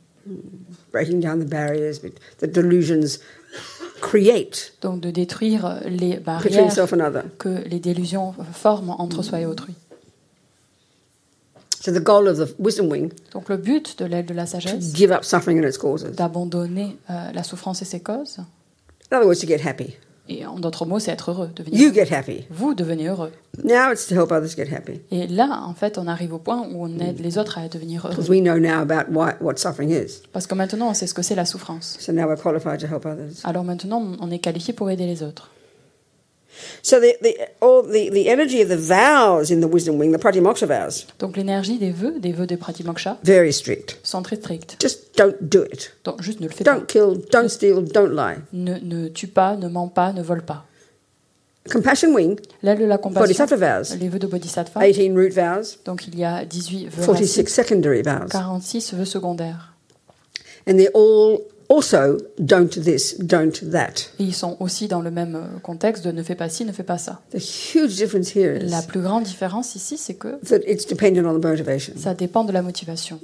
breaking 0.91 1.19
down 1.19 1.39
the 1.39 1.47
barriers 1.47 1.99
the 2.39 2.47
delusions 2.47 3.19
create 3.99 4.73
Donc, 4.81 4.99
de 5.01 5.11
détruire 5.11 5.79
les 5.85 6.17
between 6.17 6.23
barrières 6.23 6.71
self 6.71 6.93
and 6.93 6.99
other. 6.99 7.23
que 7.37 7.49
les 7.67 7.79
délusions 7.79 8.33
forment 8.53 8.95
entre 8.99 9.21
soi 9.23 9.41
et 9.41 9.45
autrui. 9.45 9.73
So 11.81 11.91
the 11.93 12.03
goal 12.03 12.27
of 12.27 12.37
the 12.37 12.53
wisdom 12.59 12.87
wing 12.91 13.11
Donc, 13.33 13.47
le 13.49 13.55
but 13.57 13.97
de 13.99 14.05
l'aile 14.05 14.25
de 14.25 14.33
la 14.33 14.45
to 14.45 14.51
sagesse, 14.59 14.93
give 14.93 15.11
up 15.11 15.23
suffering 15.23 15.59
and 15.63 15.67
its 15.67 15.77
causes. 15.77 16.11
d'abandonner 16.11 16.97
euh, 17.09 17.31
la 17.31 17.43
souffrance 17.43 17.81
et 17.81 17.85
ses 17.85 18.01
causes. 18.01 18.39
In 19.11 19.15
other 19.17 19.25
words, 19.25 19.39
to 19.39 19.47
get 19.47 19.61
happy. 19.65 19.95
Et 20.31 20.45
en 20.45 20.59
d'autres 20.59 20.85
mots, 20.85 20.99
c'est 20.99 21.11
être 21.11 21.31
heureux, 21.31 21.49
devenir 21.55 21.81
You 21.81 21.91
get 21.93 22.13
happy. 22.13 22.45
Vous 22.51 22.75
devenez 22.75 23.07
heureux. 23.07 23.31
Now 23.63 23.91
it's 23.91 24.05
to 24.07 24.15
help 24.15 24.31
others 24.31 24.55
get 24.55 24.67
happy. 24.71 25.01
Et 25.11 25.25
là, 25.27 25.63
en 25.65 25.73
fait, 25.73 25.97
on 25.97 26.07
arrive 26.07 26.33
au 26.33 26.37
point 26.37 26.59
où 26.71 26.85
on 26.85 26.99
aide 26.99 27.19
les 27.19 27.37
autres 27.39 27.57
à 27.57 27.67
devenir 27.67 28.03
Because 28.07 28.29
heureux. 28.29 28.37
we 28.37 28.41
know 28.41 28.59
now 28.59 28.79
about 28.81 29.11
why, 29.11 29.31
what 29.41 29.57
suffering 29.57 29.89
is. 29.89 30.21
Parce 30.31 30.45
que 30.45 30.53
maintenant, 30.53 30.89
on 30.89 30.93
sait 30.93 31.07
ce 31.07 31.13
que 31.15 31.23
c'est 31.23 31.35
la 31.35 31.45
souffrance. 31.45 31.97
So 31.99 32.11
now 32.13 32.27
we're 32.27 32.39
qualified 32.41 32.79
to 32.81 32.87
help 32.87 33.05
others. 33.05 33.41
Alors 33.43 33.63
maintenant, 33.63 34.03
on 34.21 34.29
est 34.31 34.39
qualifié 34.39 34.73
pour 34.73 34.89
aider 34.91 35.07
les 35.07 35.23
autres. 35.23 35.49
So 36.81 36.99
the, 36.99 37.15
the, 37.21 37.35
all 37.61 37.83
the, 37.83 38.09
the 38.09 38.29
energy 38.29 38.61
of 38.61 38.69
the 38.69 38.77
vows 38.77 39.51
in 39.51 39.61
the 39.61 39.67
wisdom 39.67 39.97
wing, 39.97 40.11
the 40.11 40.17
pratimoksha 40.19 40.65
vows, 40.65 41.05
Donc 41.19 41.37
l'énergie 41.37 41.77
des 41.77 41.91
vœux, 41.91 42.19
des 42.19 42.31
vœux 42.31 42.47
de 42.47 42.55
Pratimoksha, 42.55 43.17
very 43.23 43.53
strict. 43.53 43.99
sont 44.03 44.21
très 44.21 44.35
strictes. 44.37 44.77
Just 44.81 45.17
don't 45.17 45.35
do 45.41 45.63
it. 45.71 45.93
Donc 46.03 46.21
juste 46.21 46.39
ne 46.39 46.47
le 46.47 46.53
fais 46.53 46.63
pas. 46.63 46.73
Don't 46.73 46.85
kill, 46.87 47.21
don't 47.31 47.49
steal, 47.49 47.83
don't 47.83 48.11
lie. 48.13 48.37
Ne, 48.53 48.77
ne 48.81 49.07
tue 49.07 49.27
pas, 49.27 49.55
ne 49.55 49.67
ment 49.67 49.87
pas, 49.87 50.13
ne 50.13 50.21
vole 50.21 50.43
pas. 50.43 50.65
Compassion 51.71 52.13
wing, 52.15 52.39
L'aile 52.63 52.79
de 52.79 52.85
la 52.85 52.97
compassion, 52.97 53.21
bodhisattva 53.21 53.55
vows, 53.81 53.95
les 53.99 54.09
vœux 54.09 54.17
de 54.17 54.27
Bodhisattva. 54.27 54.79
18 54.79 55.11
root 55.11 55.29
vows, 55.29 55.77
Donc 55.85 56.07
il 56.07 56.17
y 56.17 56.23
a 56.23 56.43
18 56.45 56.87
vœux 56.87 57.05
46 57.05 57.41
racines, 57.41 57.47
secondary 57.47 58.01
vows. 58.01 58.27
46 58.31 58.93
vœux 58.95 59.05
secondaires. 59.05 59.73
And 60.67 60.77
they're 60.77 60.91
all 60.93 61.39
also 61.69 62.17
don't 62.39 62.69
this, 62.69 63.15
don't 63.19 63.53
that. 63.71 63.93
Et 64.19 64.23
ils 64.23 64.33
sont 64.33 64.57
aussi 64.59 64.87
dans 64.87 65.01
le 65.01 65.11
même 65.11 65.35
euh, 65.35 65.59
contexte 65.61 66.03
de 66.03 66.11
ne 66.11 66.23
fais 66.23 66.35
pas 66.35 66.49
ci, 66.49 66.65
ne 66.65 66.71
fais 66.71 66.83
pas 66.83 66.97
ça. 66.97 67.21
The 67.31 67.39
huge 67.75 67.95
difference 67.95 68.35
here 68.35 68.57
is 68.57 68.69
La 68.69 68.81
plus 68.81 69.01
grande 69.01 69.23
différence 69.23 69.75
ici, 69.75 69.97
c'est 69.97 70.15
que 70.15 70.39
that 70.47 70.59
it's 70.67 70.85
dependent 70.87 71.25
on 71.25 71.39
the 71.39 71.43
motivation. 71.43 71.93
ça 71.97 72.13
dépend 72.13 72.43
de 72.43 72.51
la 72.51 72.61
motivation. 72.61 73.19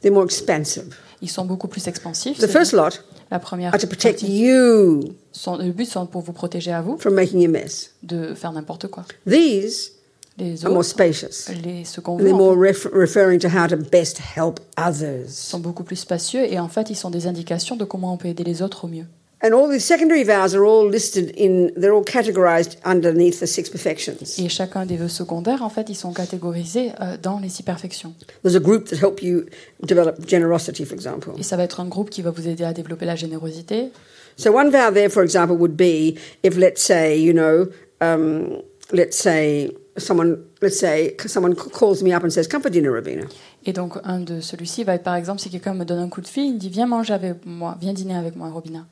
They're 0.00 0.12
more 0.12 0.24
expansive. 0.24 0.94
Ils 1.20 1.30
sont 1.30 1.44
beaucoup 1.44 1.66
plus 1.68 1.88
expansifs. 1.88 2.38
The 2.38 2.46
first 2.46 2.72
lot 2.72 3.02
La 3.30 3.38
première 3.40 3.74
are 3.74 3.80
to 3.80 3.86
protect 3.88 4.20
partie, 4.20 4.38
you 4.44 5.00
sont- 5.32 5.56
le 5.58 5.72
but 5.72 5.86
sont 5.86 6.06
pour 6.06 6.22
vous 6.22 6.32
protéger 6.32 6.72
à 6.72 6.80
vous 6.80 6.96
from 6.98 7.14
making 7.14 7.44
a 7.44 7.48
mess. 7.48 7.90
de 8.02 8.32
faire 8.34 8.52
n'importe 8.52 8.86
quoi. 8.88 9.04
These 9.28 9.92
Les 10.38 10.64
are 10.64 10.70
more 10.70 10.80
autres, 10.80 10.90
spacious. 10.90 11.48
les 11.64 11.82
vœux, 11.84 12.02
en 12.06 12.36
more 12.36 12.56
ref- 12.56 12.86
referring 12.92 13.40
to 13.40 13.48
how 13.48 13.66
to 13.66 13.76
best 13.76 14.18
help 14.18 14.60
others. 14.76 15.28
sont 15.28 15.58
beaucoup 15.60 15.84
plus 15.84 15.96
spacieux 15.96 16.44
et 16.44 16.58
en 16.58 16.68
fait, 16.68 16.90
ils 16.90 16.96
sont 16.96 17.10
des 17.10 17.26
indications 17.26 17.76
de 17.76 17.84
comment 17.84 18.12
on 18.12 18.16
peut 18.16 18.28
aider 18.28 18.44
les 18.44 18.62
autres 18.62 18.84
au 18.84 18.88
mieux. 18.88 19.06
And 19.40 19.52
all 19.52 19.70
these 19.70 19.84
secondary 19.84 20.24
vows 20.24 20.52
are 20.56 20.64
all 20.64 20.90
listed 20.90 21.32
in, 21.38 21.68
they're 21.80 21.94
all 21.94 22.02
categorized 22.02 22.76
underneath 22.84 23.38
the 23.38 23.46
six 23.46 23.70
perfections. 23.70 24.36
Et 24.36 24.48
chacun 24.48 24.84
des 24.84 24.96
vœux 24.96 25.08
secondaires, 25.08 25.62
en 25.62 25.68
fait, 25.68 25.88
ils 25.88 25.94
sont 25.94 26.12
catégorisés 26.12 26.90
euh, 27.00 27.16
dans 27.22 27.38
les 27.38 27.48
six 27.48 27.62
perfections. 27.62 28.14
There's 28.42 28.56
a 28.56 28.60
group 28.60 28.86
that 28.88 28.96
help 28.96 29.22
you 29.22 29.44
develop 29.84 30.28
generosity, 30.28 30.84
for 30.84 30.94
example. 30.94 31.30
Et 31.38 31.44
ça 31.44 31.56
va 31.56 31.62
être 31.62 31.78
un 31.78 31.86
groupe 31.86 32.10
qui 32.10 32.20
va 32.22 32.30
vous 32.32 32.48
aider 32.48 32.64
à 32.64 32.72
développer 32.72 33.06
la 33.06 33.14
générosité. 33.14 33.92
So 34.36 34.50
one 34.52 34.70
vow 34.70 34.92
there, 34.92 35.08
for 35.08 35.22
example, 35.22 35.56
would 35.56 35.76
be 35.76 36.16
if, 36.42 36.56
let's 36.56 36.82
say, 36.82 37.16
you 37.20 37.32
know, 37.32 37.68
um, 38.00 38.60
let's 38.92 39.16
say 39.16 39.70
someone, 39.98 40.38
let's 40.62 40.78
say 40.78 41.14
someone 41.26 41.54
calls 41.54 42.02
me 42.02 42.12
up 42.14 42.22
and 42.24 42.30
says, 42.30 42.48
"Come 42.48 42.62
for 42.62 42.70
dinner, 42.70 42.90
Rabina." 42.92 43.26
Et 43.64 43.72
donc, 43.72 43.98
un 44.04 44.20
de 44.20 44.40
celui-ci 44.40 44.84
va 44.84 44.94
être, 44.94 45.02
par 45.02 45.14
exemple, 45.16 45.40
si 45.40 45.50
quelqu'un 45.50 45.74
me 45.74 45.84
donne 45.84 45.98
un 45.98 46.08
coup 46.08 46.20
de 46.20 46.26
fil, 46.28 46.44
il 46.46 46.54
me 46.54 46.58
dit 46.58 46.68
Viens 46.70 46.86
manger 46.86 47.12
avec 47.14 47.44
moi, 47.44 47.76
viens 47.80 47.92
dîner 47.92 48.16
avec 48.16 48.36
moi, 48.36 48.48
Robina. 48.50 48.86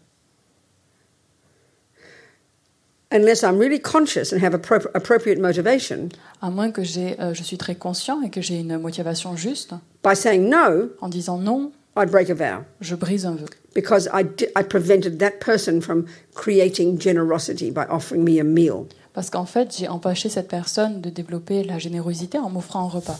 Unless 3.12 3.44
I'm 3.44 3.56
really 3.56 3.78
conscious 3.78 4.32
and 4.32 4.40
have 4.42 4.52
appro- 4.52 4.90
appropriate 4.94 5.38
motivation, 5.38 6.08
À 6.42 6.50
moins 6.50 6.72
que 6.72 6.82
j'ai, 6.82 7.18
euh, 7.20 7.32
je 7.34 7.42
suis 7.44 7.56
très 7.56 7.76
conscient 7.76 8.20
et 8.22 8.30
que 8.30 8.40
j'ai 8.40 8.58
une 8.58 8.78
motivation 8.78 9.36
juste, 9.36 9.72
by 10.02 10.14
saying 10.16 10.48
no, 10.50 10.90
en 11.00 11.08
disant 11.08 11.38
non, 11.38 11.70
I'd 11.96 12.10
break 12.10 12.28
a 12.30 12.34
vow 12.34 12.64
je 12.80 12.94
brise 12.96 13.24
un 13.24 13.36
vœu. 13.36 13.46
because 13.74 14.08
I, 14.12 14.24
I 14.56 14.62
prevented 14.64 15.18
that 15.20 15.38
person 15.40 15.80
from 15.80 16.06
creating 16.34 16.98
generosity 16.98 17.70
by 17.70 17.84
offering 17.88 18.24
me 18.24 18.40
a 18.40 18.44
meal. 18.44 18.88
Parce 19.16 19.30
qu'en 19.30 19.46
fait, 19.46 19.74
j'ai 19.78 19.88
empêché 19.88 20.28
cette 20.28 20.46
personne 20.46 21.00
de 21.00 21.08
développer 21.08 21.64
la 21.64 21.78
générosité 21.78 22.36
en 22.38 22.50
m'offrant 22.50 22.84
un 22.84 22.88
repas. 22.88 23.18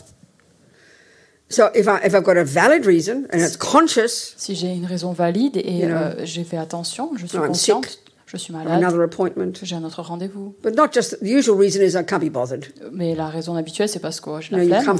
So 1.49 1.63
if, 1.73 1.87
I, 1.87 2.05
if 2.05 2.13
I've 2.13 2.21
got 2.23 2.37
a 2.37 2.43
valid 2.43 2.85
reason 2.85 3.23
and 3.33 3.39
it's 3.39 3.57
conscious, 3.57 4.35
Si 4.37 4.53
j'ai 4.53 4.71
une 4.75 4.85
raison 4.85 5.11
valide 5.11 5.57
et 5.57 5.79
You 5.79 5.87
know. 5.87 5.95
euh, 5.95 6.13
j'ai 6.23 6.43
fait 6.43 6.57
attention, 6.57 7.13
je 7.17 7.25
suis 7.25 7.37
I'm 7.37 7.47
consciente. 7.47 7.97
Je 8.27 8.37
suis 8.37 8.53
malade, 8.53 8.71
another 8.83 9.01
appointment, 9.01 9.53
j'ai 9.63 9.75
un 9.75 9.83
autre 9.83 10.01
rendez-vous. 10.01 10.53
but 10.61 10.75
not 10.75 10.89
just 10.93 11.17
the 11.21 11.27
usual 11.27 11.57
reason 11.57 11.81
is 11.81 11.95
I 11.95 12.03
can't 12.05 12.19
be 12.19 12.29
bothered. 12.31 12.65
Mais 12.91 13.15
la 13.15 13.29
raison 13.29 13.55
habituelle, 13.55 13.89
c'est 13.89 13.99
parce 13.99 14.19
que 14.19 14.29
j'ai 14.41 14.55
You 14.55 14.69
la 14.69 14.81
flemme. 14.81 14.97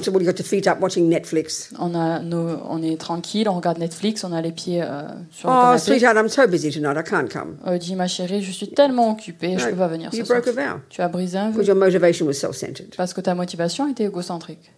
On, 1.80 1.94
a 1.96 2.20
nos- 2.20 2.58
on 2.70 2.82
est 2.82 2.98
tranquille, 3.00 3.48
on 3.50 3.54
regarde 3.56 3.78
Netflix, 3.80 4.24
on 4.24 4.32
a 4.32 4.42
les 4.42 4.52
pieds 4.52 4.82
euh, 4.82 5.02
sur 5.32 5.50
le 5.50 5.54
Oh, 5.56 5.60
canapé. 5.62 5.80
sweetheart, 5.80 6.16
I'm 6.18 6.30
so 6.30 6.48
busy 6.48 6.70
tonight, 6.72 6.96
I 6.98 7.04
can't 7.10 7.28
come. 7.32 7.58
Euh, 7.68 7.78
dis 7.78 7.96
ma 7.96 8.08
chérie, 8.08 8.42
je 8.42 8.52
suis 8.52 8.70
tellement 8.70 9.12
occupée, 9.12 9.56
je 9.58 9.66
No, 9.66 9.72
peux 9.72 9.78
pas 9.78 9.88
venir 9.88 10.12
ce 10.12 10.18
you 10.18 10.26
soir. 10.26 10.42
broke 10.42 10.58
a 10.58 10.74
vow 10.76 10.80
Tu 10.90 11.02
as 11.02 11.08
brisé 11.08 11.38
un 11.38 11.48
vœu 11.50 11.52
because 11.54 11.68
your 11.68 11.76
motivation 11.78 12.26
was 12.26 12.34
self-centered. 12.34 12.96
parce 12.96 13.14
que 13.14 13.22
ta 13.22 13.36
motivation 13.36 13.88
était 13.90 14.06
égocentrique. 14.06 14.72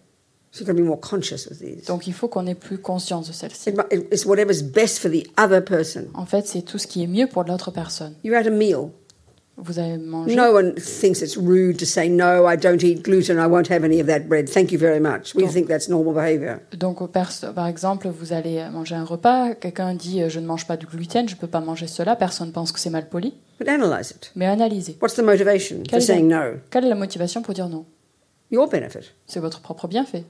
So 0.52 0.62
you've 0.62 0.68
got 0.68 0.76
to 0.76 0.82
be 0.82 0.88
more 0.88 1.00
conscious 1.00 1.46
of 1.52 1.60
these. 1.60 1.86
Donc 1.86 2.08
il 2.08 2.14
faut 2.14 2.28
qu'on 2.28 2.48
ait 2.48 2.56
plus 2.56 2.80
conscience 2.80 3.28
de 3.28 3.34
celle-ci. 3.34 3.70
It's 4.12 4.26
whatever's 4.26 4.64
best 4.64 4.98
for 5.00 5.12
the 5.12 5.24
other 5.38 5.64
person. 5.64 6.06
En 6.16 6.26
fait, 6.26 6.48
c'est 6.48 6.64
tout 6.64 6.80
ce 6.80 6.88
qui 6.88 7.04
est 7.04 7.08
mieux 7.08 7.28
pour 7.28 7.44
l'autre 7.44 7.70
personne. 7.72 8.16
You're 8.24 8.36
at 8.38 8.48
a 8.48 8.50
meal. 8.50 8.90
Vous 9.62 9.78
avez 9.78 9.98
mangé. 9.98 10.36
No 10.36 10.54
one 10.54 10.74
thinks 10.76 11.22
it's 11.22 11.36
rude 11.36 11.78
to 11.80 11.86
say, 11.86 12.08
no, 12.08 12.48
I 12.50 12.56
don't 12.56 12.82
eat 12.82 13.04
gluten, 13.04 13.38
I 13.38 13.46
won't 13.46 13.70
have 13.70 13.84
any 13.84 14.00
of 14.00 14.08
that 14.08 14.22
bread. 14.22 14.50
Thank 14.50 14.72
you 14.72 14.80
very 14.80 15.02
much. 15.02 15.36
We 15.36 15.44
Don't. 15.44 15.52
think 15.52 15.68
that's 15.68 15.90
normal 15.90 16.14
behavior. 16.14 16.62
Donc, 16.78 17.06
par 17.12 17.68
exemple, 17.68 18.08
vous 18.08 18.32
allez 18.32 18.64
manger 18.72 18.96
un 18.96 19.04
repas, 19.04 19.56
quelqu'un 19.56 19.94
dit 19.96 20.24
euh, 20.24 20.30
je 20.30 20.40
ne 20.40 20.46
mange 20.46 20.66
pas 20.66 20.78
de 20.78 20.86
gluten, 20.86 21.28
je 21.28 21.36
ne 21.36 21.40
peux 21.40 21.48
pas 21.48 21.60
manger 21.60 21.88
cela, 21.88 22.16
personne 22.16 22.54
pense 22.54 22.72
que 22.72 22.80
c'est 22.80 22.90
mal 22.90 23.10
poli. 23.10 23.34
But 23.60 23.68
analyze 23.68 24.12
it. 24.12 24.32
Mais 24.36 24.46
analysez. 24.46 24.98
What's 25.02 25.16
the 25.16 25.24
motivation 25.24 25.80
for 25.80 25.84
Quelle 25.90 26.00
est, 26.00 26.06
saying 26.06 26.30
la, 26.30 26.52
no? 26.52 26.58
quelle 26.70 26.86
est 26.86 26.90
la 26.90 26.96
motivation 26.96 27.42
pour 27.42 27.54
dire 27.54 27.68
non? 27.68 27.86
Your 28.52 28.70
benefit. 28.70 29.12
C'est 29.28 29.42
votre 29.42 29.60
propre 29.60 29.90
bienfait. 29.90 30.24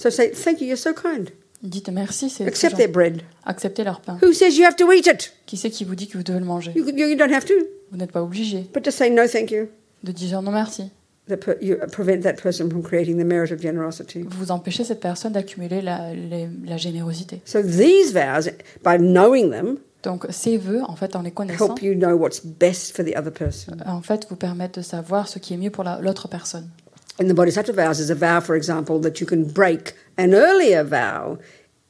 So 0.00 0.08
say, 0.10 0.30
thank 0.32 0.60
you, 0.60 0.66
you're 0.66 0.76
so 0.78 0.92
kind. 0.94 1.28
Dites 1.62 1.90
merci, 1.92 2.30
c'est 2.30 2.46
Accept 2.46 2.72
gentil. 2.72 2.84
their 2.84 2.92
bread. 2.92 3.22
Acceptez 3.44 3.84
leur 3.84 4.00
pain. 4.00 4.18
Who 4.22 4.32
says 4.32 4.56
you 4.56 4.64
have 4.64 4.76
to 4.76 4.90
eat 4.92 5.06
it? 5.06 5.34
Qui 5.44 5.58
c'est 5.58 5.68
qui 5.70 5.84
vous 5.84 5.94
dit 5.94 6.08
que 6.08 6.16
vous 6.16 6.24
devez 6.24 6.38
le 6.38 6.46
manger? 6.46 6.72
You, 6.74 6.86
you, 6.88 7.06
you 7.08 7.16
don't 7.16 7.32
have 7.32 7.44
to. 7.44 7.52
Vous 7.90 7.98
n'êtes 7.98 8.12
pas 8.12 8.22
obligé 8.22 8.66
But 8.72 8.82
just 8.84 8.96
say 8.96 9.10
no, 9.10 9.26
thank 9.26 9.50
you. 9.50 9.68
de 10.02 10.12
dire 10.12 10.40
non 10.40 10.52
merci. 10.52 10.84
The 11.28 11.36
per, 11.36 11.56
you 11.60 11.76
prevent 11.92 12.22
that 12.22 12.34
person 12.42 12.70
from 12.70 12.82
creating 12.82 13.18
the 13.18 13.24
merit 13.26 13.52
of 13.52 13.60
generosity. 13.60 14.22
Vous 14.26 14.50
empêchez 14.50 14.84
cette 14.84 15.00
personne 15.00 15.32
d'accumuler 15.34 15.82
la, 15.82 16.14
les- 16.14 16.48
la 16.64 16.78
générosité. 16.78 17.42
So 17.44 17.60
these 17.62 18.12
vows, 18.14 18.48
by 18.82 18.96
knowing 18.98 19.50
them, 19.50 19.76
Donc, 20.02 20.24
ces 20.30 20.56
vœux, 20.56 20.80
en 20.88 20.96
fait, 20.96 21.14
en 21.14 21.20
les 21.20 21.30
connaissant, 21.30 21.66
help 21.74 21.82
you 21.82 21.92
know 21.94 22.16
what's 22.16 22.40
best 22.42 22.96
for 22.96 23.04
the 23.04 23.14
other 23.18 23.30
person. 23.30 23.76
en 23.86 24.00
fait, 24.00 24.26
vous 24.30 24.36
permettent 24.36 24.76
de 24.78 24.82
savoir 24.82 25.28
ce 25.28 25.38
qui 25.38 25.52
est 25.52 25.58
mieux 25.58 25.70
pour 25.70 25.84
la- 25.84 26.00
l'autre 26.00 26.26
personne. 26.26 26.66
And 27.20 27.28
the 27.28 27.34
Bodhisattva 27.34 27.72
vows 27.74 28.00
is 28.00 28.10
a 28.10 28.14
vow, 28.14 28.40
for 28.40 28.56
example, 28.56 28.98
that 29.00 29.20
you 29.20 29.26
can 29.26 29.44
break 29.44 29.94
an 30.16 30.32
earlier 30.32 30.82
vow 30.82 31.38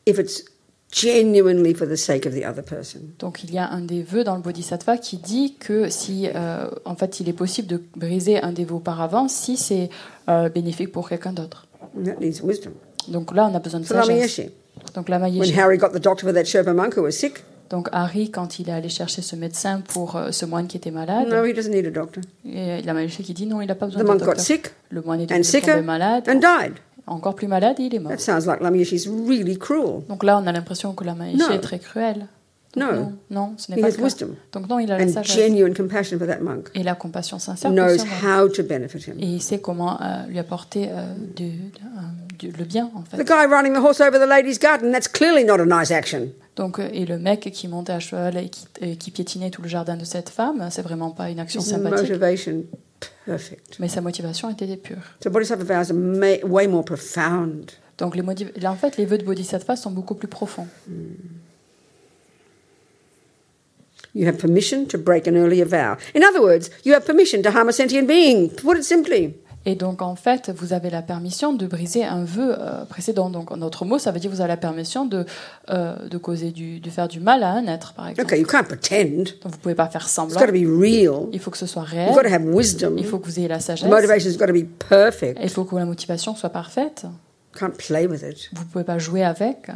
if 0.05 0.19
it's 0.19 0.43
genuinely 0.91 1.73
for 1.73 1.87
the 1.87 1.97
sake 1.97 2.27
of 2.27 2.35
the 2.35 2.45
other 2.45 2.63
person. 2.63 3.15
Donc 3.21 3.45
il 3.45 3.55
y 3.55 3.59
a 3.59 3.71
un 3.71 3.81
des 3.81 4.03
vœux 4.03 4.25
dans 4.25 4.35
le 4.35 4.43
Bodhisattva 4.43 4.99
qui 4.99 5.19
dit 5.19 5.55
que 5.55 5.89
si, 5.89 6.29
euh, 6.35 6.69
en 6.85 6.97
fait, 6.97 7.21
il 7.21 7.29
est 7.29 7.33
possible 7.33 7.69
de 7.69 7.81
briser 7.95 8.43
un 8.43 8.51
des 8.51 8.65
vœux 8.65 8.75
auparavant 8.75 9.29
si 9.29 9.57
c'est 9.57 9.89
euh, 10.29 10.49
bénéfique 10.49 10.91
pour 10.91 11.09
quelqu'un 11.09 11.33
d'autre. 11.33 11.69
And 11.97 12.05
that 12.05 12.21
needs 12.21 12.43
wisdom. 12.43 12.73
Donc 13.07 13.33
là, 13.35 13.49
on 13.51 13.55
a 13.55 13.61
besoin 13.61 13.81
de 13.81 13.87
sagesse. 13.87 14.41
Donc 14.95 15.09
la 15.09 15.19
when. 15.19 15.55
Harry 15.57 15.79
got 15.79 15.91
the 15.91 16.03
doctor 16.03 16.27
for 16.27 16.33
that 16.33 16.45
Sherpa 16.45 16.75
monk 16.75 16.97
who 16.97 17.03
was 17.03 17.13
sick, 17.13 17.45
Donc 17.71 17.89
Harry, 17.93 18.31
quand 18.31 18.59
il 18.59 18.69
est 18.69 18.73
allé 18.73 18.89
chercher 18.89 19.23
ce 19.23 19.37
médecin 19.37 19.81
pour 19.81 20.17
euh, 20.17 20.33
ce 20.33 20.45
moine 20.45 20.67
qui 20.67 20.77
était 20.77 20.91
malade, 20.91 21.29
no, 21.29 21.45
he 21.45 21.55
doesn't 21.55 21.71
need 21.71 21.87
a 21.87 21.91
doctor. 21.91 22.23
et 22.45 22.83
la 22.83 22.93
Mayeshi 22.95 23.23
qui 23.23 23.33
dit 23.33 23.47
non, 23.47 23.61
il 23.61 23.69
n'a 23.69 23.75
pas 23.77 23.87
The 23.87 23.93
besoin 23.97 24.15
de 24.17 24.19
docteur. 24.25 24.41
sick 24.41 24.73
Le 24.91 25.03
moine 25.03 25.21
est 25.21 25.27
tombé 25.27 25.83
malade, 25.83 26.25
and 26.29 26.41
died. 26.41 26.73
encore 27.07 27.37
plus 27.37 27.47
malade, 27.47 27.77
et 27.79 27.85
il 27.85 27.95
est 27.95 28.01
mort. 28.01 28.11
That 28.13 28.19
sounds 28.19 28.47
like 28.47 28.61
Lamayeshi's 28.61 29.07
really 29.09 29.57
cruel. 29.57 30.03
Donc 30.09 30.25
là, 30.25 30.39
on 30.43 30.47
a 30.49 30.53
l'impression 30.53 30.95
que 30.95 31.05
la 31.05 31.15
Mayeshi 31.15 31.39
No. 31.39 31.51
est 31.51 31.61
très 31.61 31.79
cruelle. 31.79 32.27
Donc 32.77 32.91
No. 32.93 32.93
non, 32.93 33.13
non, 33.31 33.55
ce 33.57 33.71
n'est 33.73 33.79
He 33.79 33.81
pas 33.83 33.89
has 33.89 33.97
le 33.99 34.05
wisdom 34.05 34.29
Donc 34.53 34.69
non, 34.69 34.79
il 34.81 34.91
a 34.93 34.99
la 34.99 35.05
and 35.05 35.09
sagesse 35.13 35.37
genuine 35.37 35.75
compassion 35.75 36.19
for 36.19 36.27
that 36.27 36.39
monk. 36.41 36.69
et 36.75 36.83
la 36.85 36.95
compassion 36.97 37.39
sincère 37.41 37.71
pour 37.73 37.79
ce 37.89 37.97
moine. 38.05 38.43
how 38.45 38.49
to 38.49 38.63
benefit 38.65 39.09
him. 39.09 39.15
Et 39.19 39.27
il 39.27 39.43
sait 39.43 39.59
comment 39.61 40.01
euh, 40.01 40.27
lui 40.29 40.39
apporter 40.41 40.89
euh, 40.89 41.03
du- 41.37 41.51
du- 41.51 42.49
du- 42.51 42.57
le 42.57 42.65
bien, 42.65 42.89
en 42.95 43.03
The 43.03 43.17
fait. 43.17 43.25
guy 43.25 43.47
riding 43.53 43.75
the 43.75 43.79
horse 43.85 44.01
over 44.01 44.19
the 44.19 44.29
lady's 44.29 44.59
garden, 44.61 44.93
that's 44.93 45.09
clearly 45.09 45.45
not 45.45 45.59
a 45.61 45.67
nice 45.67 45.91
action. 45.93 46.29
Donc, 46.61 46.79
euh, 46.79 46.91
et 46.93 47.07
le 47.07 47.19
mec 47.19 47.51
qui 47.55 47.69
montait 47.69 47.95
à 47.95 48.01
cheval 48.01 48.37
et 48.37 48.51
qui, 48.51 48.67
et 48.83 48.97
qui 48.97 49.11
piétinait 49.11 49.49
tout 49.49 49.63
le 49.63 49.69
jardin 49.69 49.97
de 49.97 50.05
cette 50.05 50.29
femme, 50.29 50.69
c'est 50.71 50.83
vraiment 50.83 51.11
pas 51.11 51.31
une 51.31 51.41
action 51.41 51.63
sympathique. 51.63 52.13
perfect. 53.25 53.79
Mais 53.79 53.89
sa 53.89 54.03
motivation 54.03 54.51
était 54.51 54.77
pure. 54.77 54.99
So 55.25 55.31
Bodhisattva 55.31 55.65
vows 55.65 55.91
are 55.91 56.45
way 56.45 56.67
more 56.67 56.85
profound. 56.85 57.71
Donc, 57.97 58.15
les 58.15 58.21
motiv- 58.21 58.53
en 58.63 58.75
fait, 58.75 58.99
les 58.99 59.07
vœux 59.07 59.17
de 59.17 59.25
Bodhisattva 59.25 59.75
sont 59.75 59.91
beaucoup 59.91 60.15
plus 60.15 60.29
profonds. 60.29 60.67
You 64.15 64.27
have 64.27 64.37
permission 64.37 64.85
to 64.85 64.99
break 64.99 65.27
an 65.29 65.37
earlier 65.37 65.65
vow. 65.65 65.97
In 66.15 66.23
other 66.23 66.43
words, 66.43 66.69
you 66.85 66.93
have 66.93 67.07
permission 67.07 67.41
to 67.41 67.51
harm 67.51 67.71
a 67.71 67.73
sentient 67.73 68.07
being. 68.07 68.51
To 68.57 68.63
put 68.63 68.77
it 68.77 68.85
simply, 68.85 69.35
Et 69.67 69.75
donc, 69.75 70.01
en 70.01 70.17
fait, 70.17 70.49
vous 70.49 70.73
avez 70.73 70.89
la 70.89 71.03
permission 71.03 71.53
de 71.53 71.67
briser 71.67 72.03
un 72.03 72.25
vœu 72.25 72.57
euh, 72.59 72.85
précédent. 72.87 73.29
Donc, 73.29 73.51
en 73.51 73.61
autre 73.61 73.85
mot, 73.85 73.99
ça 73.99 74.11
veut 74.11 74.19
dire 74.19 74.31
que 74.31 74.35
vous 74.35 74.41
avez 74.41 74.49
la 74.49 74.57
permission 74.57 75.05
de, 75.05 75.27
euh, 75.69 76.09
de 76.09 76.17
causer 76.17 76.51
du, 76.51 76.81
de 76.81 76.89
faire 76.89 77.09
du 77.09 77.21
mal 77.21 77.43
à 77.43 77.51
un 77.53 77.67
être, 77.67 77.93
par 77.93 78.09
exemple. 78.09 78.27
okay, 78.27 78.41
you 78.41 78.47
can't 78.47 78.65
pretend. 78.65 79.25
Donc, 79.43 79.53
vous 79.53 79.59
pouvez 79.59 79.75
pas 79.75 79.89
faire 79.89 80.09
semblant. 80.09 80.41
be 80.41 80.65
real. 80.67 81.29
Il 81.33 81.41
faut 81.41 81.51
que 81.51 81.59
ce 81.59 81.67
soit 81.67 81.85
You've 81.93 82.09
got 82.15 82.23
to 82.23 82.29
réel. 82.29 82.33
have 82.35 82.45
wisdom. 82.55 82.97
Il 82.97 83.05
faut 83.05 83.19
que 83.19 83.27
vous 83.27 83.39
ayez 83.39 83.49
la 83.49 83.59
The 83.59 83.63
sagesse. 83.63 83.89
motivation's 83.91 84.39
got 84.39 84.47
to 84.47 84.55
be 84.55 84.65
perfect. 84.89 85.39
Il 85.43 85.51
faut 85.51 85.65
que 85.65 85.77
la 85.77 85.85
motivation 85.85 86.35
soit 86.35 86.49
parfaite. 86.51 87.05
Can't 87.59 87.73
play 87.77 88.07
with 88.07 88.23
it. 88.23 88.49
Vous 88.55 88.65
pouvez 88.65 88.85
pas 88.85 88.97
jouer 88.99 89.25
avec. 89.25 89.69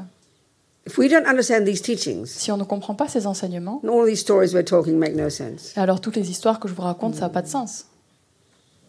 If 0.86 0.96
we 0.96 1.10
don't 1.10 1.26
understand 1.26 1.64
these 1.66 1.82
teachings, 1.82 2.26
Si 2.26 2.50
on 2.50 2.56
ne 2.56 2.64
comprend 2.64 2.94
pas 2.94 3.08
ces 3.08 3.26
enseignements, 3.26 3.80
then 3.82 3.90
all 3.90 4.06
these 4.06 4.20
stories 4.20 4.54
we're 4.54 4.64
talking 4.64 4.96
make 4.98 5.14
no 5.14 5.28
sense. 5.28 5.76
alors 5.76 6.00
toutes 6.00 6.16
les 6.16 6.30
histoires 6.30 6.58
que 6.58 6.68
je 6.68 6.74
vous 6.74 6.82
raconte, 6.82 7.14
ça 7.16 7.22
n'a 7.22 7.28
pas 7.30 7.42
de 7.42 7.48
sens. 7.48 7.84
Buddha's 7.84 8.02
action 8.02 8.02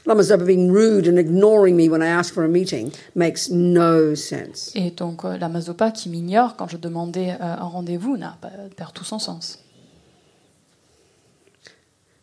Lama 0.06 0.22
Zopa 0.22 0.44
being 0.44 0.70
rude 0.70 1.08
and 1.08 1.18
ignoring 1.18 1.76
me 1.76 1.88
when 1.88 2.02
I 2.02 2.08
ask 2.08 2.32
for 2.32 2.44
a 2.44 2.48
meeting 2.48 2.92
makes 3.14 3.50
no 3.50 4.14
sense. 4.14 4.72
Et 4.74 4.90
donc 4.90 5.24
euh, 5.24 5.36
la 5.38 5.48
Mazopa 5.48 5.90
qui 5.90 6.08
m'ignore 6.08 6.56
quand 6.56 6.68
je 6.68 6.76
demandais 6.76 7.30
euh, 7.30 7.40
un 7.40 7.66
rendez-vous 7.66 8.16
n'a 8.16 8.36
pas, 8.40 8.50
perd 8.76 8.92
tout 8.92 9.04
son 9.04 9.18
sens. 9.18 9.58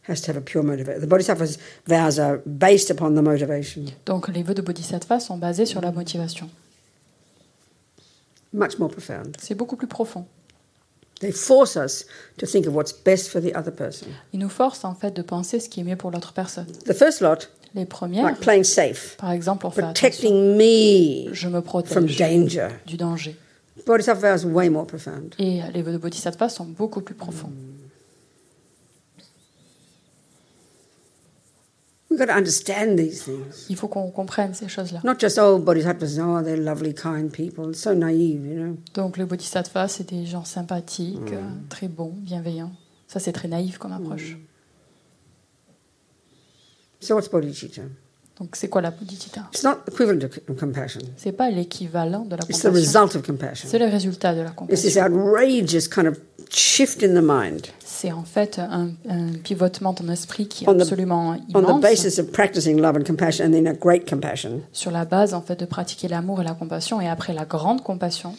Has 0.08 0.22
to 0.22 0.32
have 0.32 0.38
a 0.38 0.42
pure 0.42 0.64
motivation. 0.64 1.02
The 1.02 1.10
Bodhisattva's 1.10 1.58
vows 1.88 2.20
are 2.20 2.40
based 2.46 2.92
upon 2.92 3.16
the 3.16 3.24
motivation. 3.24 3.86
Donc 4.06 4.28
les 4.28 4.44
vœux 4.44 4.54
de 4.54 4.62
Bodhisattva 4.62 5.20
sont 5.20 5.38
basés 5.38 5.66
sur 5.66 5.82
la 5.82 5.92
motivation. 5.92 6.48
Much 8.56 8.80
more 8.80 8.90
profound. 8.90 9.36
C'est 9.40 9.56
beaucoup 9.56 9.76
plus 9.76 9.88
profond. 9.88 10.26
They 11.20 11.32
force 11.32 11.76
us 11.78 12.06
to 12.38 12.46
think 12.46 12.68
of 12.68 12.74
what's 12.76 12.92
best 12.94 13.30
for 13.30 13.42
the 13.42 13.56
other 13.56 13.72
person. 13.74 14.08
Ils 14.34 14.40
nous 14.40 14.50
forcent 14.50 14.84
en 14.86 14.96
fait 14.96 15.12
de 15.16 15.22
penser 15.22 15.60
ce 15.60 15.70
qui 15.70 15.82
est 15.82 15.84
mieux 15.84 15.96
pour 15.96 16.12
l'autre 16.12 16.34
personne. 16.34 16.68
The 16.86 16.94
first 16.94 17.22
lot, 17.22 17.50
Les 17.74 17.86
premières, 17.86 18.26
like 18.26 18.40
playing 18.40 18.64
safe, 18.64 19.16
par 19.18 19.32
exemple, 19.32 19.66
on 19.66 19.72
fait 19.72 19.82
protecting 19.82 20.56
me 20.58 21.34
Je 21.34 21.48
me 21.48 21.62
from 21.62 21.64
protège 21.64 22.18
danger. 22.18 22.68
du 22.86 22.98
danger. 22.98 23.36
Bodhisattva 23.86 24.36
vows 24.38 24.46
are 24.46 24.52
way 24.54 24.70
more 24.70 24.86
profound. 24.88 25.36
Et 25.38 25.62
les 25.74 25.82
vœux 25.82 25.92
de 25.94 25.98
Bodhisattva 25.98 26.50
sont 26.50 26.66
beaucoup 26.66 27.02
plus 27.02 27.16
profonds. 27.16 27.52
We've 27.52 29.18
got 29.18 29.24
to 29.24 29.30
understand 29.32 29.66
these 29.68 29.84
things. 29.84 30.04
Il 32.12 33.76
faut 33.76 33.88
qu'on 33.88 34.10
comprenne 34.12 34.54
ces 34.54 34.68
choses-là. 34.68 35.02
Not 35.04 35.16
just, 35.20 35.38
Bodhisattvas, 35.38 36.44
they're 36.44 36.58
lovely, 36.58 36.94
kind 36.94 37.32
people. 37.32 37.72
It's 37.72 37.82
so 37.82 37.94
naive, 37.94 38.46
you 38.46 38.56
know. 38.56 38.78
Donc 38.94 39.18
les 39.18 39.26
bodhisattvas, 39.26 39.88
c'est 39.88 40.10
des 40.10 40.26
gens 40.26 40.46
sympathiques, 40.46 41.32
euh, 41.34 41.42
très 41.70 41.88
bons, 41.88 42.14
bienveillants. 42.16 42.72
Ça, 43.08 43.20
c'est 43.20 43.32
très 43.32 43.48
naïf 43.48 43.78
comme 43.78 43.92
approche. 43.92 44.38
So 47.00 47.16
what's 47.16 47.28
bodhicitta? 47.28 47.84
Donc 48.40 48.56
c'est 48.58 48.68
quoi 48.68 48.82
la 48.82 48.92
bodhicitta 48.92 49.42
It's 49.54 49.64
not 49.64 49.78
equivalent 49.88 50.20
to 50.20 50.28
c- 50.34 50.42
compassion. 50.60 51.00
C'est 51.16 51.32
pas 51.32 51.50
l'équivalent 51.50 52.26
de 52.26 52.36
la 52.36 52.44
It's 52.50 52.60
the 52.60 52.64
compassion. 52.64 52.72
result 53.02 53.16
of 53.16 53.22
compassion. 53.26 53.70
C'est 53.72 53.80
le 53.80 53.86
résultat 53.86 54.34
de 54.36 54.42
la 54.42 54.50
It's 54.70 54.82
this 54.82 54.96
compassion. 54.96 55.14
outrageous 55.16 55.88
kind 55.90 56.08
of 56.08 56.20
shift 56.50 57.02
in 57.02 57.14
the 57.20 57.24
mind 57.24 57.68
C'est 57.86 58.12
en 58.12 58.24
fait 58.24 58.60
un, 58.60 58.90
un 59.10 59.28
pivotement 59.42 59.94
dans 59.94 60.06
l'esprit 60.06 60.48
qui 60.50 60.66
est 60.66 60.70
On 60.70 60.74
the- 60.78 60.82
absolument 60.82 61.36
immense 61.48 61.82
basis 61.82 62.20
of 62.20 62.32
practicing 62.32 62.80
love 62.82 62.98
and 62.98 63.04
compassion 63.06 63.46
and 63.46 63.52
then 63.52 63.68
a 63.68 63.74
great 63.74 64.08
compassion. 64.10 64.62
sur 64.74 64.92
la 64.92 65.06
base 65.06 65.34
en 65.34 65.42
fait 65.42 65.58
de 65.60 65.66
pratiquer 65.66 66.08
l'amour 66.10 66.42
et 66.42 66.44
la 66.44 66.54
compassion 66.56 67.00
et 67.00 67.08
après 67.08 67.34
la 67.34 67.46
grande 67.46 67.84
compassion, 67.84 68.36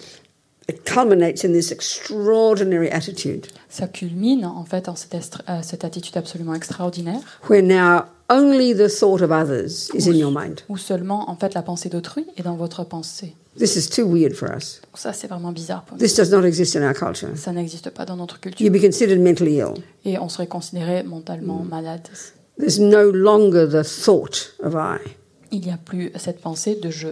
It 0.69 0.83
culminates 0.85 1.45
in 1.45 1.53
this 1.53 1.71
extraordinary 1.73 2.91
attitude 2.91 3.47
ça 3.69 3.87
culmine 3.87 4.45
en 4.45 4.65
fait 4.65 4.89
en 4.89 4.97
cette, 4.97 5.17
euh, 5.49 5.61
cette 5.63 5.85
attitude 5.85 6.17
absolument 6.17 6.55
extraordinaire 6.55 7.21
where 7.49 7.63
now 7.63 8.03
only 8.29 8.75
the 8.75 8.89
thought 8.89 9.21
of 9.23 9.31
others 9.31 9.91
is 9.95 10.07
in 10.09 10.15
your 10.15 10.31
mind. 10.33 10.61
où 10.69 10.77
seulement 10.77 11.31
en 11.31 11.37
fait 11.37 11.55
la 11.55 11.63
pensée 11.63 11.89
d'autrui 11.89 12.27
est 12.37 12.43
dans 12.43 12.57
votre 12.57 12.85
pensée. 12.85 13.35
This 13.59 13.77
is 13.77 13.89
too 13.89 14.07
weird 14.07 14.35
for 14.35 14.49
us. 14.55 14.81
Ça 14.95 15.13
c'est 15.13 15.29
vraiment 15.29 15.53
bizarre 15.53 15.83
pour 15.85 15.97
nous. 15.97 16.03
This 16.03 16.15
does 16.15 16.31
not 16.31 16.45
exist 16.45 16.77
in 16.77 16.83
our 16.87 16.93
culture. 16.95 17.31
Ça 17.37 17.53
n'existe 17.53 17.91
pas 17.91 18.05
dans 18.05 18.17
notre 18.17 18.39
culture 18.41 18.61
You'd 18.67 18.73
be 18.73 18.81
considered 18.85 19.21
mentally 19.21 19.57
ill. 19.59 19.75
et 20.05 20.19
on 20.19 20.29
serait 20.29 20.47
considéré 20.47 21.03
mentalement 21.03 21.63
Mm. 21.65 21.69
malade. 21.69 22.09
There's 22.59 22.79
no 22.81 23.11
longer 23.11 23.67
the 23.69 23.85
thought 23.85 24.55
of 24.63 24.75
I. 24.75 24.99
Il 25.53 25.61
n'y 25.61 25.71
a 25.71 25.77
plus 25.79 26.11
cette 26.17 26.41
pensée 26.41 26.75
de 26.75 26.91
je. 26.91 27.09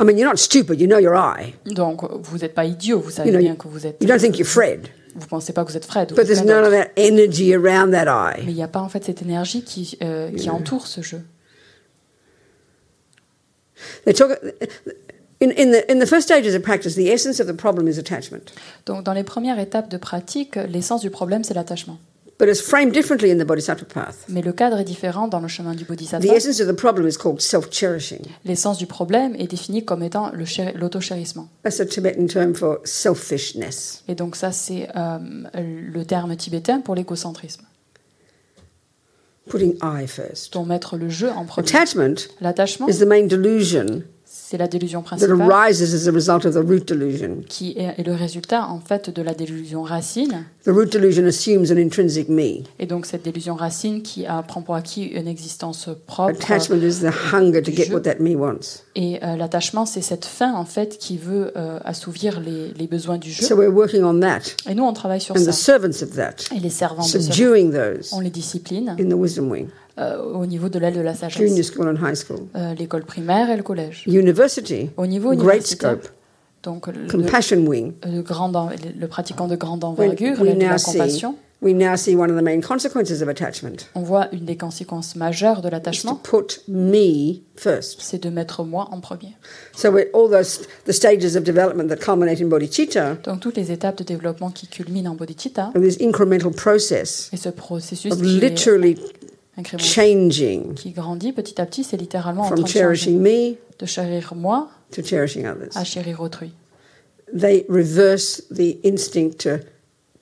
I 0.00 0.04
mean, 0.04 0.16
you're 0.18 0.28
not 0.28 0.36
stupid, 0.38 0.80
you 0.80 0.86
know 0.86 0.98
you're 0.98 1.16
I. 1.16 1.54
Donc 1.66 2.02
vous 2.22 2.38
n'êtes 2.38 2.54
pas 2.54 2.64
idiot, 2.64 3.00
vous 3.00 3.10
savez 3.10 3.30
You 3.30 3.36
know, 3.36 3.42
bien 3.42 3.54
que 3.56 3.68
vous 3.68 3.86
êtes. 3.86 4.02
You 4.02 4.08
don't 4.08 4.18
think 4.20 4.38
you're 4.38 4.48
Fred, 4.48 4.88
Vous 5.14 5.26
pensez 5.26 5.52
pas 5.52 5.64
que 5.64 5.70
vous 5.70 5.76
êtes 5.76 5.84
Fred. 5.84 6.14
but 6.14 6.26
there's 6.26 6.44
none 6.44 6.64
of 6.64 6.70
that 6.72 6.90
energy 6.96 7.54
around 7.54 7.90
that 7.92 8.06
Mais 8.36 8.42
I. 8.42 8.48
il 8.48 8.54
n'y 8.54 8.62
a 8.62 8.68
pas 8.68 8.80
en 8.80 8.88
fait 8.88 9.04
cette 9.04 9.22
énergie 9.22 9.62
qui, 9.62 9.98
euh, 10.02 10.30
qui 10.32 10.48
entoure 10.50 10.86
ce 10.86 11.02
jeu. 11.02 11.20
They 14.04 14.14
talk, 14.14 14.30
in, 15.40 15.50
in, 15.50 15.72
the, 15.72 15.90
in 15.90 15.98
the 15.98 16.06
first 16.06 16.28
stages 16.28 16.54
of 16.54 16.62
practice, 16.62 16.94
the 16.94 17.08
essence 17.08 17.40
of 17.40 17.46
the 17.46 17.56
problem 17.56 17.88
is 17.88 17.98
attachment. 17.98 18.52
Donc 18.86 19.02
dans 19.04 19.12
les 19.12 19.24
premières 19.24 19.58
étapes 19.58 19.88
de 19.90 19.96
pratique, 19.96 20.56
l'essence 20.56 21.00
du 21.00 21.10
problème 21.10 21.42
c'est 21.44 21.54
l'attachement. 21.54 21.98
But 22.38 22.48
it's 22.48 22.60
framed 22.60 22.92
differently 22.92 23.30
in 23.30 23.38
the 23.38 23.46
Bodhisattva 23.46 23.84
path. 23.84 24.24
Mais 24.28 24.42
le 24.42 24.52
cadre 24.52 24.78
est 24.78 24.84
différent 24.84 25.28
dans 25.28 25.38
le 25.38 25.48
chemin 25.48 25.74
du 25.74 25.84
The 25.84 25.88
Bodhisattva. 25.88 26.34
essence 26.34 26.60
of 26.60 26.66
the 26.66 26.76
problem 26.76 27.06
is 27.06 27.16
called 27.16 27.40
self 27.40 27.70
cherishing. 27.70 28.22
L'essence 28.44 28.78
du 28.78 28.86
problème 28.86 29.36
est 29.38 29.46
définie 29.46 29.84
comme 29.84 30.02
étant 30.02 30.32
l'autochérissement. 30.74 31.48
That's 31.62 31.78
a 31.80 31.86
Tibetan 31.86 32.26
term 32.26 32.54
for 32.54 32.78
selfishness. 32.84 34.02
Et 34.08 34.14
donc 34.14 34.34
ça 34.34 34.50
c'est 34.50 34.88
euh, 34.96 35.18
le 35.54 36.04
terme 36.04 36.34
tibétain 36.36 36.80
pour 36.80 36.94
l'égocentrisme. 36.94 37.62
Putting 39.48 39.76
I 39.82 40.06
first. 40.06 40.52
Donc 40.52 40.66
mettre 40.68 40.96
le 40.96 41.08
jeu 41.08 41.30
en 41.30 41.44
premier. 41.44 41.68
Attachment 41.68 42.14
L'attachement, 42.40 42.88
is 42.88 42.98
the 42.98 43.06
main 43.06 43.26
delusion 43.26 44.02
c'est 44.52 44.58
la 44.58 44.68
délusion 44.68 45.00
principale 45.00 45.30
qui 47.48 47.74
est, 47.78 48.04
le 48.04 48.12
résultat 48.12 48.66
en 48.66 48.80
fait 48.80 49.08
de 49.08 49.22
la 49.22 49.32
délusion 49.32 49.82
racine. 49.82 50.44
The 50.64 50.68
root 50.68 50.92
delusion 50.92 51.24
assumes 51.24 51.72
an 51.72 51.78
intrinsic 51.78 52.28
me. 52.28 52.62
Et 52.78 52.84
donc 52.86 53.06
cette 53.06 53.24
délusion 53.24 53.54
racine 53.54 54.02
qui 54.02 54.26
prend 54.46 54.60
pour 54.60 54.74
acquis 54.74 55.04
une 55.04 55.26
existence 55.26 55.88
propre. 56.06 56.32
Attachment 56.32 56.82
is 56.82 57.00
the 57.00 57.10
hunger 57.32 57.62
to 57.62 57.72
get 57.72 57.90
what 57.90 58.00
that 58.00 58.16
me 58.20 58.36
wants. 58.36 58.82
Et 58.94 59.24
euh, 59.24 59.36
l'attachement, 59.36 59.86
c'est 59.86 60.02
cette 60.02 60.26
fin 60.26 60.52
en 60.54 60.66
fait 60.66 60.98
qui 60.98 61.16
veut 61.16 61.52
euh, 61.56 61.78
assouvir 61.86 62.38
les, 62.38 62.74
les 62.74 62.86
besoins 62.86 63.16
du 63.16 63.30
jeu. 63.32 63.46
So 63.46 63.56
we're 63.56 63.72
working 63.74 64.04
on 64.04 64.20
that 64.20 64.42
Et 64.68 64.74
nous, 64.74 64.84
on 64.84 64.92
travaille 64.92 65.22
sur 65.22 65.34
and 65.34 65.40
the 65.40 65.44
ça. 65.44 65.52
servants 65.52 66.02
of 66.02 66.14
that, 66.16 66.54
Et 66.54 66.60
les 66.60 66.68
servants 66.68 67.06
de 67.06 67.08
ça, 67.08 68.16
on 68.16 68.20
les 68.20 68.30
discipline 68.30 68.94
euh, 69.98 70.22
au 70.22 70.46
niveau 70.46 70.68
de 70.68 70.78
l'aile 70.78 70.94
de 70.94 71.00
la 71.00 71.12
junior 71.14 71.30
sagesse. 71.32 71.66
school 71.72 71.88
and 71.88 71.96
high 72.06 72.14
school. 72.16 72.40
Euh, 72.56 72.74
L'école 72.74 73.04
primaire 73.04 73.50
et 73.50 73.56
le 73.56 73.62
collège. 73.62 74.04
University, 74.06 74.90
Au 74.96 75.06
niveau 75.06 75.30
great 75.34 75.56
universitaire, 75.56 75.90
scope, 75.98 76.08
donc 76.62 76.86
le, 76.86 77.06
compassion 77.10 77.58
wing. 77.66 77.92
le 78.04 78.22
grand 78.22 78.54
en- 78.54 78.70
le 78.98 79.06
pratiquant 79.08 79.48
de 79.48 79.56
grande 79.56 79.84
envergure, 79.84 80.40
we 80.40 80.54
de 80.54 80.58
now 80.58 80.70
la 80.70 80.78
see, 80.78 80.92
compassion, 80.92 81.34
we 81.60 81.74
now 81.74 81.96
see 81.96 82.16
one 82.16 82.30
of 82.30 82.36
the 82.38 82.42
main 82.42 82.60
consequences 82.60 83.20
of 83.22 83.28
attachment 83.28 83.88
on 83.94 84.02
voit 84.02 84.28
une 84.32 84.44
des 84.44 84.56
conséquences 84.56 85.14
majeures 85.16 85.60
de 85.62 85.68
l'attachement, 85.68 86.20
c'est 87.98 88.22
de 88.22 88.30
mettre 88.30 88.64
moi 88.64 88.88
en 88.90 89.00
premier. 89.00 89.36
So 89.76 89.88
all 89.96 90.30
those 90.30 90.60
the 90.86 90.92
stages 90.92 91.36
of 91.36 91.44
development 91.44 91.88
that 91.88 91.96
culminate 91.96 92.40
in 92.40 92.46
bodhicitta 92.48 93.16
Donc 93.24 93.40
toutes 93.40 93.56
les 93.56 93.70
étapes 93.70 93.98
de 93.98 94.04
développement 94.04 94.50
qui 94.50 94.66
culminent 94.66 95.10
en 95.12 95.14
bodhicitta, 95.14 95.70
this 95.74 95.98
incremental 96.00 96.50
process 96.52 97.28
et 97.32 97.36
ce 97.36 97.48
processus 97.50 98.12
of 98.12 98.20
qui, 98.22 98.38
est 98.44 98.98
changing 99.78 100.74
qui 100.74 100.90
grandit 100.92 101.32
petit 101.32 101.60
à 101.60 101.66
petit, 101.66 101.84
c'est 101.84 101.96
littéralement 101.96 102.42
en 102.42 102.46
train 102.46 102.56
from 102.56 102.64
de 102.64 102.68
changer. 102.70 103.10
me 103.12 103.56
De 103.78 103.86
chérir 103.86 104.32
moi 104.34 104.68
to 104.92 105.02
cherishing 105.02 105.46
others. 105.46 105.76
à 105.76 105.84
chérir 105.84 106.20
autrui. 106.20 106.52
They 107.36 107.64
reverse 107.68 108.42
the 108.54 108.76
instinct 108.84 109.38
to 109.44 109.64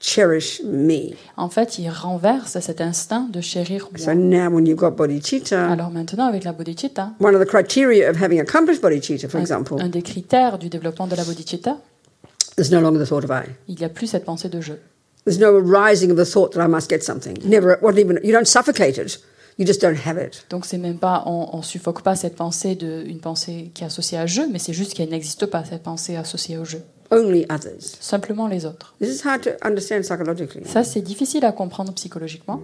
cherish 0.01 0.63
me. 0.65 1.15
En 1.37 1.51
fait, 1.51 1.79
il 1.79 1.91
renverse 1.91 2.59
cet 2.61 2.81
instinct 2.81 3.29
de 3.31 3.41
chérir 3.41 3.89
So 3.97 4.07
moi. 4.07 4.15
now, 4.15 4.49
when 4.51 4.65
you've 4.67 4.79
got 4.79 4.93
bodhicitta, 4.93 5.71
Alors 5.71 5.91
maintenant, 5.91 6.27
avec 6.27 6.45
la 6.45 6.53
bodhicitta, 6.53 7.13
one 7.21 7.35
of 7.35 7.43
the 7.43 7.49
criteria 7.49 8.09
of 8.09 8.17
having 8.17 8.41
accomplished 8.41 8.81
bodhicitta, 8.81 9.29
for 9.29 9.39
un, 9.39 9.43
example, 9.43 9.77
un 9.81 9.89
des 9.89 10.03
critères 10.03 10.59
du 10.59 10.69
développement 10.71 11.07
de 11.07 11.17
la 11.17 11.25
bodhicitta, 11.25 11.79
there's 12.57 12.71
no 12.71 12.81
longer 12.81 12.99
the 13.05 13.09
thought 13.09 13.25
of 13.25 13.31
I. 13.31 13.51
il 13.69 13.75
n'y 13.77 13.85
a 13.85 13.89
plus 13.91 14.07
cette 14.07 14.25
pensée 14.25 14.49
de 14.49 14.61
je. 14.61 14.73
There's 15.31 15.39
no 15.39 15.55
arising 15.55 16.11
of 16.11 16.17
the 16.17 16.25
thought 16.25 16.55
that 16.55 16.61
I 16.61 16.67
must 16.67 16.91
get 16.91 17.05
something. 17.05 17.39
Never, 17.45 17.79
what 17.81 17.97
even, 17.97 18.19
you 18.25 18.33
don't 18.33 18.49
suffocate 18.49 18.99
it. 18.99 19.17
You 19.59 19.65
just 19.65 19.81
don't 19.81 19.95
have 20.05 20.19
it. 20.19 20.45
Donc 20.49 20.65
c'est 20.65 20.77
même 20.77 20.99
pas, 20.99 21.23
on, 21.25 21.51
on 21.53 21.63
suffoque 21.63 22.03
pas 22.03 22.17
cette 22.17 22.35
pensée 22.35 22.75
de, 22.75 23.05
une 23.07 23.21
pensée 23.21 23.71
qui 23.73 23.85
est 23.85 23.87
associée 23.87 24.19
à 24.19 24.27
je, 24.27 24.43
mais 24.43 24.59
c'est 24.59 24.73
juste 24.73 24.95
qu'elle 24.95 25.11
n'existe 25.11 25.47
pas 25.47 25.65
cette 25.65 25.85
pensée 25.85 26.17
associée 26.17 26.59
au 26.59 26.65
je. 26.65 26.79
Only 27.13 27.47
others. 27.49 27.95
Simplement 28.01 28.49
les 28.49 28.67
autres. 28.67 28.97
This 29.01 29.21
is 29.21 29.25
hard 29.25 29.43
to 29.43 29.51
understand 29.63 30.01
psychologically. 30.03 30.65
Ça, 30.67 30.83
c'est 30.83 31.01
difficile 31.01 31.45
à 31.45 31.53
comprendre 31.53 31.93
psychologiquement. 31.95 32.61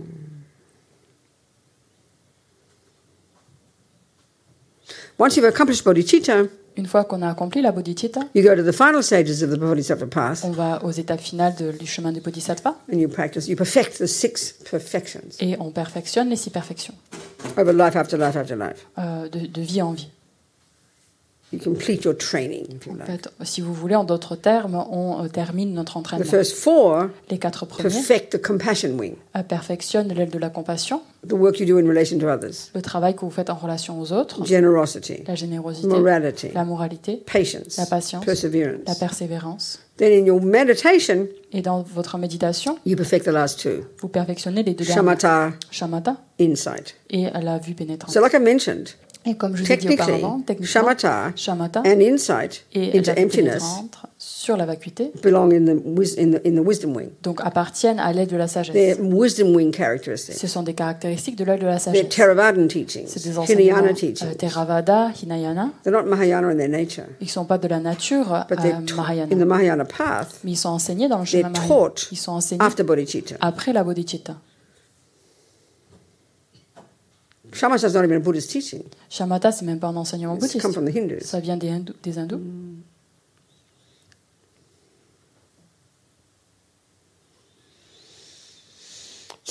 Once 5.20 5.36
you've 5.36 5.46
accomplished 5.46 5.84
bodhicitta, 5.84 6.48
Une 6.78 6.86
fois 6.86 7.04
qu'on 7.04 7.22
a 7.22 7.30
accompli 7.30 7.62
la 7.62 7.72
bodhicitta, 7.72 8.20
you 8.34 8.42
go 8.42 8.54
to 8.54 8.62
the 8.62 8.72
final 8.74 9.02
stages 9.02 9.42
of 9.42 9.50
the 9.50 9.58
bodhisattva 9.58 10.06
path 10.06 10.44
on 10.44 10.50
va 10.50 10.84
aux 10.84 10.90
étapes 10.90 11.20
finales 11.20 11.54
de- 11.56 11.72
du 11.72 11.86
chemin 11.86 12.12
du 12.12 12.20
bodhisattva 12.20 12.76
and 12.92 12.98
you 12.98 13.08
practice, 13.08 13.48
you 13.48 13.56
perfect 13.56 13.98
the 13.98 14.06
six 14.06 14.54
perfections 14.70 15.36
et 15.40 15.56
on 15.58 15.70
perfectionne 15.70 16.28
les 16.28 16.36
six 16.36 16.50
perfections 16.50 16.94
over 17.56 17.72
life 17.72 17.96
after 17.96 18.16
life 18.18 18.36
after 18.36 18.56
life. 18.56 18.86
euh, 18.98 19.28
de, 19.28 19.46
de 19.46 19.60
vie 19.62 19.80
en 19.80 19.92
vie. 19.92 20.08
You 21.52 21.60
complete 21.60 22.02
your 22.04 22.16
training, 22.16 22.64
if 22.74 22.86
you 22.86 22.92
En 22.92 22.96
like. 22.96 23.06
fait, 23.06 23.28
si 23.44 23.60
vous 23.60 23.72
voulez, 23.72 23.94
en 23.94 24.02
d'autres 24.02 24.34
termes, 24.34 24.74
on 24.90 25.22
euh, 25.24 25.28
termine 25.28 25.72
notre 25.74 25.92
The 25.92 25.96
entraînement. 25.98 26.24
first 26.28 26.56
four 26.56 27.04
Les 27.30 27.38
quatre 27.38 27.66
premiers 27.66 27.88
perfect 27.88 28.32
the 28.36 28.42
compassion 28.44 28.90
wing, 28.98 29.14
euh, 29.36 29.42
perfectionnent 29.44 30.12
l'aile 30.12 30.28
de 30.30 30.38
la 30.38 30.50
compassion, 30.50 31.02
the 31.26 31.34
work 31.34 31.60
you 31.60 31.66
do 31.66 31.78
in 31.78 31.86
relation 31.88 32.18
to 32.18 32.26
others, 32.26 32.70
le 32.74 32.82
travail 32.82 33.14
que 33.14 33.20
vous 33.20 33.30
faites 33.30 33.48
en 33.48 33.54
relation 33.54 34.00
aux 34.00 34.12
autres, 34.12 34.44
generosity, 34.44 35.22
la 35.26 35.36
générosité, 35.36 35.86
morality, 35.86 36.48
la 36.52 36.64
moralité, 36.64 37.22
patience, 37.32 37.76
la 37.78 37.86
patience, 37.86 38.24
perseverance. 38.24 38.80
la 38.86 38.94
persévérance. 38.96 39.78
Then 39.98 40.12
in 40.12 40.26
your 40.26 40.42
meditation, 40.42 41.26
Et 41.52 41.62
dans 41.62 41.80
votre 41.82 42.18
méditation, 42.18 42.76
you 42.84 42.96
perfect 42.96 43.24
the 43.24 43.28
last 43.32 43.60
two 43.60 43.84
vous 44.02 44.08
perfectionnez 44.08 44.62
les 44.62 44.74
deux 44.74 44.84
derniers, 44.84 44.94
shamatha, 44.94 45.52
shamatha 45.70 46.16
insight. 46.40 46.96
et 47.08 47.28
la 47.40 47.58
vue 47.58 47.72
pénétrante. 47.74 48.12
So, 48.12 48.20
like 48.20 48.34
I 48.34 48.40
mentioned, 48.40 48.88
Et 49.26 49.34
comme 49.34 49.56
je 49.56 49.64
vous 49.64 49.72
ai 49.72 49.76
dit 49.76 49.86
technically, 49.86 50.12
auparavant, 50.14 50.40
techniquement, 50.46 50.66
shamatha 50.80 51.32
shamatha 51.34 51.80
and 51.80 52.00
insight 52.00 52.64
et 52.74 52.96
into 52.96 53.10
emptiness 53.16 53.62
sur 54.18 54.56
la 54.56 54.64
vacuité, 54.66 55.10
belong 55.22 55.50
in 55.52 55.64
the, 55.66 56.18
in 56.18 56.30
the, 56.32 56.46
in 56.46 56.54
the 56.54 56.64
wisdom 56.66 56.94
wing. 56.96 57.08
donc 57.22 57.40
appartiennent 57.44 57.98
à 57.98 58.12
l'aile 58.12 58.28
de 58.28 58.36
la 58.36 58.46
sagesse. 58.48 58.72
They're 58.74 58.96
wisdom 59.00 59.54
wing 59.54 59.72
characteristics. 59.74 60.36
Ce 60.36 60.46
sont 60.46 60.62
des 60.62 60.74
caractéristiques 60.74 61.36
de 61.36 61.44
l'aile 61.44 61.58
de 61.60 61.66
la 61.66 61.78
sagesse. 61.78 62.08
Theravadan 62.08 62.66
teachings, 62.68 63.06
C'est 63.08 63.22
des 63.22 63.36
enseignements 63.36 63.78
Hinayana 63.78 63.88
euh, 63.90 63.94
teachings. 63.94 64.36
Theravada, 64.36 65.10
Hinayana. 65.22 65.70
They're 65.82 65.92
not 65.92 66.04
Mahayana 66.08 66.48
in 66.52 66.56
their 66.56 66.68
nature, 66.68 67.04
Ils 67.20 67.24
ne 67.26 67.30
sont 67.30 67.44
pas 67.44 67.58
de 67.58 67.68
la 67.68 67.80
nature 67.80 68.46
but 68.48 68.58
euh, 68.60 68.94
Mahayana. 68.96 69.34
in 69.34 69.38
the 69.38 69.46
Mahayana 69.46 69.84
path 69.84 70.38
Mais 70.44 70.52
ils 70.52 70.56
sont 70.56 70.70
enseignés 70.70 71.08
dans 71.08 71.18
le 71.18 71.24
chemin 71.24 71.48
Mahayana. 71.50 71.68
taught 71.68 72.08
Ils 72.12 72.16
sont 72.16 72.32
enseignés 72.32 72.62
after 72.62 72.84
bodhicitta. 72.84 73.34
après 73.40 73.72
la 73.72 73.82
bodhicitta. 73.84 74.36
Shamatha 77.56 77.86
is 77.86 77.94
not 77.94 78.04
even 78.04 78.16
a 78.16 78.20
Buddhist 78.20 78.50
teaching. 78.50 78.82
Shamatha, 79.10 79.50
c'est 79.52 79.64
même 79.64 79.78
pas 79.80 79.88
un 79.88 79.96
enseignement 79.96 80.34
It's 80.36 80.42
bouddhiste. 80.46 80.60
come 80.62 80.72
from 80.72 80.84
the 80.84 80.94
Hindus. 80.96 81.20
Ça 81.24 81.40
vient 81.40 81.56
des 81.56 81.70
hindous. 81.70 81.94
Des 82.02 82.18
hindous. 82.18 82.40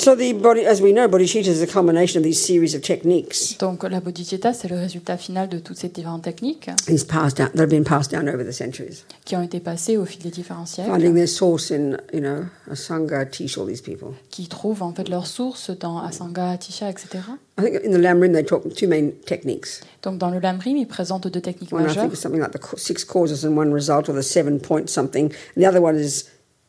So 0.06 0.14
the 0.16 0.34
body, 0.34 0.68
as 0.68 0.84
we 0.84 0.92
know, 0.92 1.08
bodhicitta 1.08 1.48
is 1.48 1.64
a 1.64 1.66
culmination 1.66 2.20
of 2.20 2.24
these 2.24 2.40
series 2.40 2.76
of 2.76 2.84
techniques. 2.84 3.58
Donc 3.58 3.82
la 3.82 4.00
bodhicitta, 4.00 4.54
c'est 4.54 4.68
le 4.68 4.78
résultat 4.78 5.18
final 5.18 5.50
de 5.50 5.58
toutes 5.58 5.78
ces 5.78 5.90
différentes 5.90 6.22
techniques 6.22 6.70
These 6.86 7.06
passed 7.06 7.38
down, 7.38 7.50
that 7.56 7.64
have 7.64 7.72
been 7.72 7.84
passed 7.84 8.12
down 8.12 8.30
over 8.30 8.46
the 8.46 8.54
centuries, 8.54 9.04
qui 9.26 9.36
ont 9.36 9.42
été 9.42 9.60
passées 9.60 9.98
au 9.98 10.06
fil 10.06 10.22
des 10.22 10.30
différents 10.30 10.68
siècles, 10.68 10.92
finding 10.92 11.16
their 11.16 11.28
source 11.28 11.72
in, 11.72 11.98
you 12.14 12.22
know, 12.22 12.46
Asanga, 12.72 13.26
Tish, 13.26 13.58
all 13.58 13.66
these 13.66 13.82
people. 13.82 14.10
qui 14.30 14.48
trouvent 14.48 14.84
en 14.84 14.94
fait 14.94 15.10
leur 15.10 15.26
source 15.26 15.72
dans 15.72 15.98
Asanga, 15.98 16.52
Atisha, 16.52 16.88
etc. 16.88 17.24
I 17.58 17.64
think 17.64 17.84
in 17.84 17.90
the 17.90 18.00
Lamrim 18.00 18.32
they 18.32 18.46
talk 18.46 18.62
two 18.76 18.88
main 18.88 19.10
techniques. 19.26 19.82
Donc 20.04 20.20
dans 20.20 20.30
le 20.30 20.38
Lamrim, 20.38 20.78
ils 20.78 20.86
présentent 20.86 21.28
deux 21.28 21.42
techniques 21.42 21.74
One 21.74 21.82
I 21.82 21.86
majeures. 21.88 22.04
think 22.04 22.14
is 22.14 22.22
something 22.22 22.42
like 22.42 22.52
the 22.52 22.78
six 22.78 23.04
causes 23.04 23.44
and 23.44 23.58
one 23.58 23.74
result, 23.74 24.08
or 24.08 24.14
the 24.14 24.22
seven 24.22 24.60
point 24.60 24.88
something. 24.88 25.34
And 25.56 25.64
the 25.64 25.68
other 25.68 25.82
one 25.82 25.98
is 25.98 26.26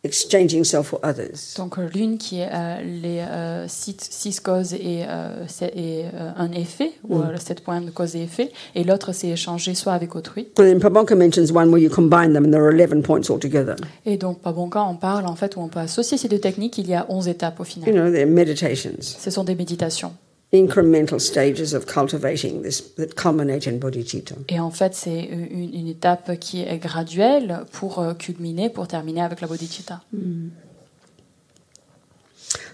exchanging 0.07 0.65
self 0.65 0.87
for 0.89 1.01
others. 1.03 1.55
Donc 1.59 1.79
euh, 1.79 1.89
l'une 1.95 2.17
qui 2.19 2.41
est 2.41 2.49
euh, 2.53 2.81
les 2.83 3.19
euh, 3.21 3.69
six, 3.69 3.97
six 4.01 4.41
causes 4.41 4.73
et, 4.75 5.05
euh, 5.09 5.45
et, 5.75 6.05
euh, 6.15 6.31
un 6.37 6.51
effet, 6.53 6.93
ou 7.09 7.19
euh, 7.21 7.37
sept 7.39 7.61
points 7.61 7.81
de 7.81 7.91
cause 7.91 8.17
et 8.17 8.23
effet, 8.23 8.51
et 8.75 8.85
l'autre 8.85 9.13
c'est 9.13 9.29
échanger 9.29 9.75
soit 9.75 9.93
avec 9.93 10.15
autrui. 10.17 10.49
And 10.59 10.63
then 10.63 10.79
Prabhupada 10.79 11.15
mentions 11.17 11.53
one 11.53 11.71
where 11.71 11.79
you 11.83 11.91
combine 11.91 12.33
them 12.33 12.45
and 12.47 12.51
there 12.53 12.65
are 12.65 12.73
11 12.73 13.03
points 13.03 13.29
altogether. 13.31 13.77
Et 14.05 14.17
donc 14.17 14.41
Pabonka 14.41 14.81
en 14.81 14.95
parle 14.95 15.27
en 15.27 15.37
fait 15.37 15.57
où 15.57 15.61
on 15.61 15.69
peut 15.69 15.81
associer 15.81 16.17
ces 16.19 16.29
deux 16.29 16.39
techniques, 16.41 16.79
il 16.79 16.89
y 16.89 16.95
a 16.95 17.07
11 17.09 17.29
étapes 17.29 17.61
au 17.61 17.65
You 17.65 17.71
final. 17.85 17.95
know, 17.95 18.11
they're 18.13 18.27
meditations, 18.27 18.97
Ce 19.01 19.31
sont 19.31 19.45
des 19.45 19.55
méditations. 19.55 20.13
Incremental 20.53 21.19
stages 21.21 21.75
of 21.75 21.87
cultivating 21.87 22.63
this 22.63 22.95
that 22.97 23.15
culminate 23.17 23.67
in 23.67 23.79
bodhicitta. 23.79 24.35
Et 24.49 24.61
en 24.61 24.71
fait 24.71 24.95
c'est 24.95 25.21
une, 25.25 25.75
une 25.75 25.89
étape 25.89 26.39
qui 26.39 26.63
est 26.63 26.79
graduelle 26.79 27.65
pour 27.73 27.99
euh, 27.99 28.15
culminer, 28.15 28.71
pour 28.71 28.87
terminer 28.89 29.23
avec 29.23 29.41
la 29.41 29.49
bodhicitta. 29.49 30.03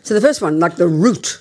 So 0.03 0.15
the 0.15 0.21
first 0.21 0.43
one, 0.43 0.59
like 0.59 0.77
the 0.77 0.87
root, 0.87 1.41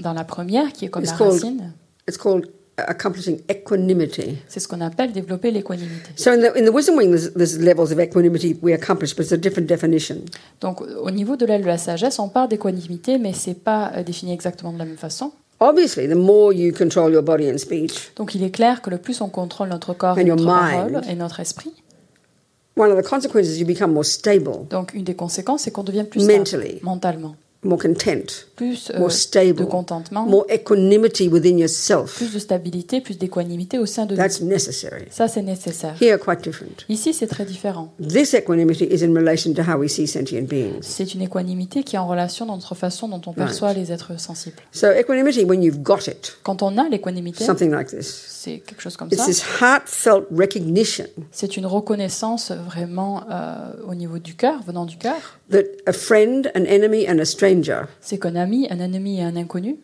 Dans 0.00 0.12
la 0.12 0.24
première, 0.24 0.72
qui 0.72 0.84
est 0.84 0.88
comme 0.90 1.02
It's 1.02 1.12
la 1.12 1.18
called- 1.18 1.32
racine, 1.32 1.72
it's 2.06 2.16
called 2.18 2.46
accomplishing 2.86 3.40
equanimity. 3.48 4.38
c'est 4.48 4.60
ce 4.60 4.68
qu'on 4.68 4.80
appelle 4.80 5.12
développer 5.12 5.50
l'équanimité. 5.50 6.10
So 6.16 6.30
in 6.30 6.38
the, 6.38 6.56
in 6.56 6.64
the 6.64 6.72
wisdom 6.74 6.96
wing, 6.96 7.10
there's, 7.10 7.32
there's 7.34 7.58
levels 7.58 7.90
of 7.92 7.98
equanimity 7.98 8.56
we 8.62 8.72
accomplish, 8.72 9.14
but 9.14 9.22
it's 9.24 9.32
a 9.32 9.36
different 9.36 9.66
definition. 9.66 10.18
Donc 10.60 10.80
au 10.80 11.10
niveau 11.10 11.36
de 11.36 11.46
l'aile 11.46 11.62
de 11.62 11.66
la 11.66 11.78
sagesse, 11.78 12.18
on 12.18 12.28
parle 12.28 12.48
d'équanimité, 12.48 13.18
mais 13.18 13.32
c'est 13.32 13.54
pas 13.54 13.92
euh, 13.96 14.02
défini 14.02 14.32
exactement 14.32 14.72
de 14.72 14.78
la 14.78 14.84
même 14.84 14.96
façon. 14.96 15.32
Obviously, 15.60 16.06
the 16.08 16.14
more 16.14 16.52
you 16.52 16.72
control 16.72 17.12
your 17.12 17.22
body 17.22 17.50
and 17.50 17.58
speech, 17.58 18.12
Donc 18.16 18.34
il 18.36 18.44
est 18.44 18.50
clair 18.52 18.80
que 18.80 18.90
le 18.90 18.98
plus 18.98 19.20
on 19.20 19.28
contrôle 19.28 19.68
notre 19.70 19.92
corps 19.92 20.16
et 20.18 20.22
notre 20.24 20.44
mind. 20.44 20.92
parole 20.92 21.00
et 21.10 21.16
notre 21.16 21.40
esprit, 21.40 21.72
one 22.76 22.92
of 22.92 22.96
the 22.96 23.04
consequences 23.08 23.58
you 23.58 23.66
become 23.66 23.92
more 23.92 24.04
stable, 24.04 24.68
donc 24.70 24.94
une 24.94 25.02
des 25.02 25.16
conséquences, 25.16 25.62
c'est 25.62 25.72
qu'on 25.72 25.82
devient 25.82 26.04
plus 26.08 26.20
stable 26.20 26.38
Mentally. 26.38 26.78
mentalement, 26.82 27.34
more 27.64 27.78
content, 27.80 28.46
plus 28.54 28.90
euh, 28.94 28.98
more 29.00 29.08
de 29.08 29.12
stable, 29.12 29.66
contentement, 29.66 30.24
more 30.26 30.44
equanimity 30.48 31.28
within 31.28 31.58
yourself. 31.58 32.14
plus 32.16 32.32
de 32.32 32.38
stabilité, 32.38 33.00
plus 33.00 33.18
d'équanimité 33.18 33.78
au 33.78 33.86
sein 33.86 34.06
de 34.06 34.12
nous. 34.14 34.16
That's 34.16 34.40
necessary. 34.40 35.06
Ça, 35.10 35.26
c'est 35.26 35.42
nécessaire. 35.42 35.96
Here, 36.00 36.18
quite 36.18 36.40
different. 36.42 36.84
Ici, 36.88 37.12
c'est 37.12 37.26
très 37.26 37.44
différent. 37.44 37.92
This 38.00 38.32
equanimity 38.34 38.84
is 38.84 39.02
in 39.04 39.12
relation 39.12 39.52
to 39.54 39.62
how 39.62 39.76
we 39.76 39.90
see 39.90 40.06
sentient 40.06 40.42
beings. 40.48 40.82
C'est 40.82 41.14
une 41.14 41.22
équanimité 41.22 41.82
qui 41.82 41.96
est 41.96 41.98
en 41.98 42.06
relation 42.06 42.46
dans 42.46 42.54
notre 42.54 42.76
façon 42.76 43.08
dont 43.08 43.20
on 43.26 43.32
perçoit 43.32 43.72
les 43.72 43.90
êtres 43.90 44.20
sensibles. 44.20 44.56
So, 44.70 44.86
equanimity, 44.92 45.44
when 45.44 45.60
you've 45.62 45.82
got 45.82 46.06
it, 46.06 46.38
Quand 46.44 46.62
on 46.62 46.78
a 46.78 46.88
l'équanimité, 46.88 47.44
something 47.44 47.72
like 47.72 47.88
this, 47.88 48.06
c'est 48.28 48.58
quelque 48.60 48.80
chose 48.82 48.96
comme 48.96 49.08
it's 49.08 49.18
ça. 49.18 49.26
this 49.26 49.42
heartfelt 49.60 50.26
recognition 50.30 51.06
C'est 51.32 51.56
une 51.56 51.66
reconnaissance 51.66 52.52
vraiment 52.52 53.24
euh, 53.30 53.72
au 53.88 53.96
niveau 53.96 54.18
du 54.20 54.36
cœur, 54.36 54.62
venant 54.64 54.84
du 54.84 54.96
cœur. 54.96 55.38
that 55.50 55.64
a 55.86 55.92
friend, 55.92 56.52
an 56.54 56.64
enemy, 56.66 57.06
and 57.08 57.18
a 57.18 57.24
stranger 57.24 57.47
C'est 58.00 58.18
qu'un 58.18 58.36
ami, 58.36 58.66
un 58.70 58.78
ennemi 58.80 59.18
et 59.18 59.22
un 59.22 59.36
inconnu 59.36 59.76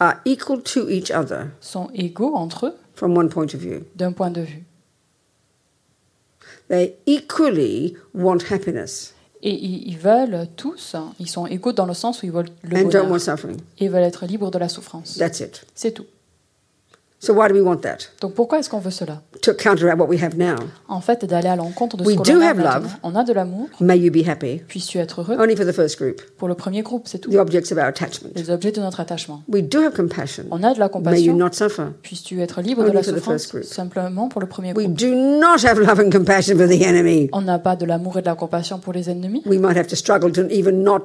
are 0.00 0.14
equal 0.24 0.60
to 0.62 0.88
each 0.88 1.10
other 1.10 1.46
sont 1.60 1.88
égaux 1.94 2.34
entre 2.34 2.66
eux 2.66 2.74
from 2.94 3.16
one 3.16 3.28
point 3.28 3.44
of 3.54 3.60
view. 3.60 3.80
d'un 3.96 4.12
point 4.12 4.30
de 4.30 4.40
vue. 4.42 4.64
They 6.68 6.94
equally 7.06 7.96
want 8.14 8.38
happiness 8.50 9.14
Et 9.42 9.52
ils, 9.52 9.88
ils 9.88 9.98
veulent 9.98 10.48
tous, 10.56 10.94
hein, 10.94 11.12
ils 11.20 11.28
sont 11.28 11.46
égaux 11.46 11.72
dans 11.72 11.84
le 11.86 11.92
sens 11.94 12.22
où 12.22 12.26
ils 12.26 12.32
veulent 12.32 12.48
le 12.62 12.76
and 12.78 12.82
don't 12.82 12.90
bonheur 12.90 13.10
want 13.10 13.18
suffering. 13.18 13.58
et 13.78 13.88
veulent 13.88 14.02
être 14.02 14.24
libres 14.26 14.50
de 14.50 14.58
la 14.58 14.68
souffrance. 14.68 15.16
That's 15.18 15.40
it. 15.40 15.64
C'est 15.74 15.92
tout. 15.92 16.06
So, 17.20 17.32
why 17.32 17.48
do 17.48 17.54
we 17.54 17.62
want 17.62 17.78
that? 17.82 18.10
Donc 18.20 18.34
pourquoi 18.34 18.58
est-ce 18.58 18.68
qu'on 18.68 18.80
veut 18.80 18.90
cela? 18.90 19.22
To 19.40 19.54
counteract 19.54 19.98
what 19.98 20.08
we 20.08 20.22
have 20.22 20.36
now. 20.36 20.56
En 20.88 21.00
fait, 21.00 21.24
d'aller 21.24 21.48
à 21.48 21.56
l'encontre 21.56 21.96
de 21.96 22.02
ce 22.04 22.08
We 22.08 22.16
qu'on 22.16 22.22
do 22.22 22.40
a 22.42 22.44
have 22.50 22.56
maintenant. 22.58 22.74
love. 22.82 22.90
On 23.02 23.14
a 23.16 23.24
de 23.24 23.32
l'amour, 23.32 23.68
May 23.80 23.98
you 23.98 24.10
be 24.12 24.28
happy. 24.28 24.60
puisses-tu 24.68 24.98
être 24.98 25.22
heureux 25.22 25.36
Only 25.40 25.56
for 25.56 25.64
the 25.64 25.72
first 25.72 25.98
group, 25.98 26.20
Pour 26.36 26.48
le 26.48 26.54
premier 26.54 26.82
groupe, 26.82 27.04
c'est 27.06 27.20
tout. 27.20 27.30
the 27.30 27.36
objects 27.36 27.72
of 27.72 27.78
our 27.78 27.84
attachment. 27.84 28.28
Les 28.36 28.50
objets 28.50 28.72
de 28.72 28.80
notre 28.82 29.00
attachement. 29.00 29.42
We 29.48 29.62
do 29.62 29.80
have 29.80 29.94
compassion. 29.94 30.44
On 30.50 30.62
a 30.62 30.74
de 30.74 30.78
la 30.78 30.86
May 30.88 31.22
you 31.22 31.32
compassion, 31.32 31.36
not 31.36 31.52
suffer. 31.52 31.84
puisses-tu 32.02 32.42
être 32.42 32.60
libre 32.60 32.82
de 32.82 32.88
Only 32.88 32.96
la 32.96 33.02
for 33.02 33.12
the 33.12 33.16
souffrance 33.16 33.42
first 33.46 33.52
group. 33.52 33.64
simplement 33.64 34.28
pour 34.28 34.42
le 34.42 34.46
premier 34.46 34.74
We 34.74 34.84
groupe. 34.86 34.98
do 34.98 35.14
not 35.14 35.64
have 35.64 35.78
love 35.78 36.00
and 36.00 36.10
compassion 36.10 36.58
for 36.58 36.66
the 36.68 36.82
enemy. 36.82 37.30
On 37.32 37.40
n'a 37.40 37.58
pas 37.58 37.76
de 37.76 37.86
l'amour 37.86 38.18
et 38.18 38.20
de 38.20 38.26
la 38.26 38.34
compassion 38.34 38.80
pour 38.80 38.92
les 38.92 39.08
ennemis. 39.08 39.42
We 39.46 39.58
might 39.58 39.78
have 39.78 39.86
to 39.86 39.96
struggle 39.96 40.30
to 40.32 40.42
even 40.50 40.82
not 40.82 41.04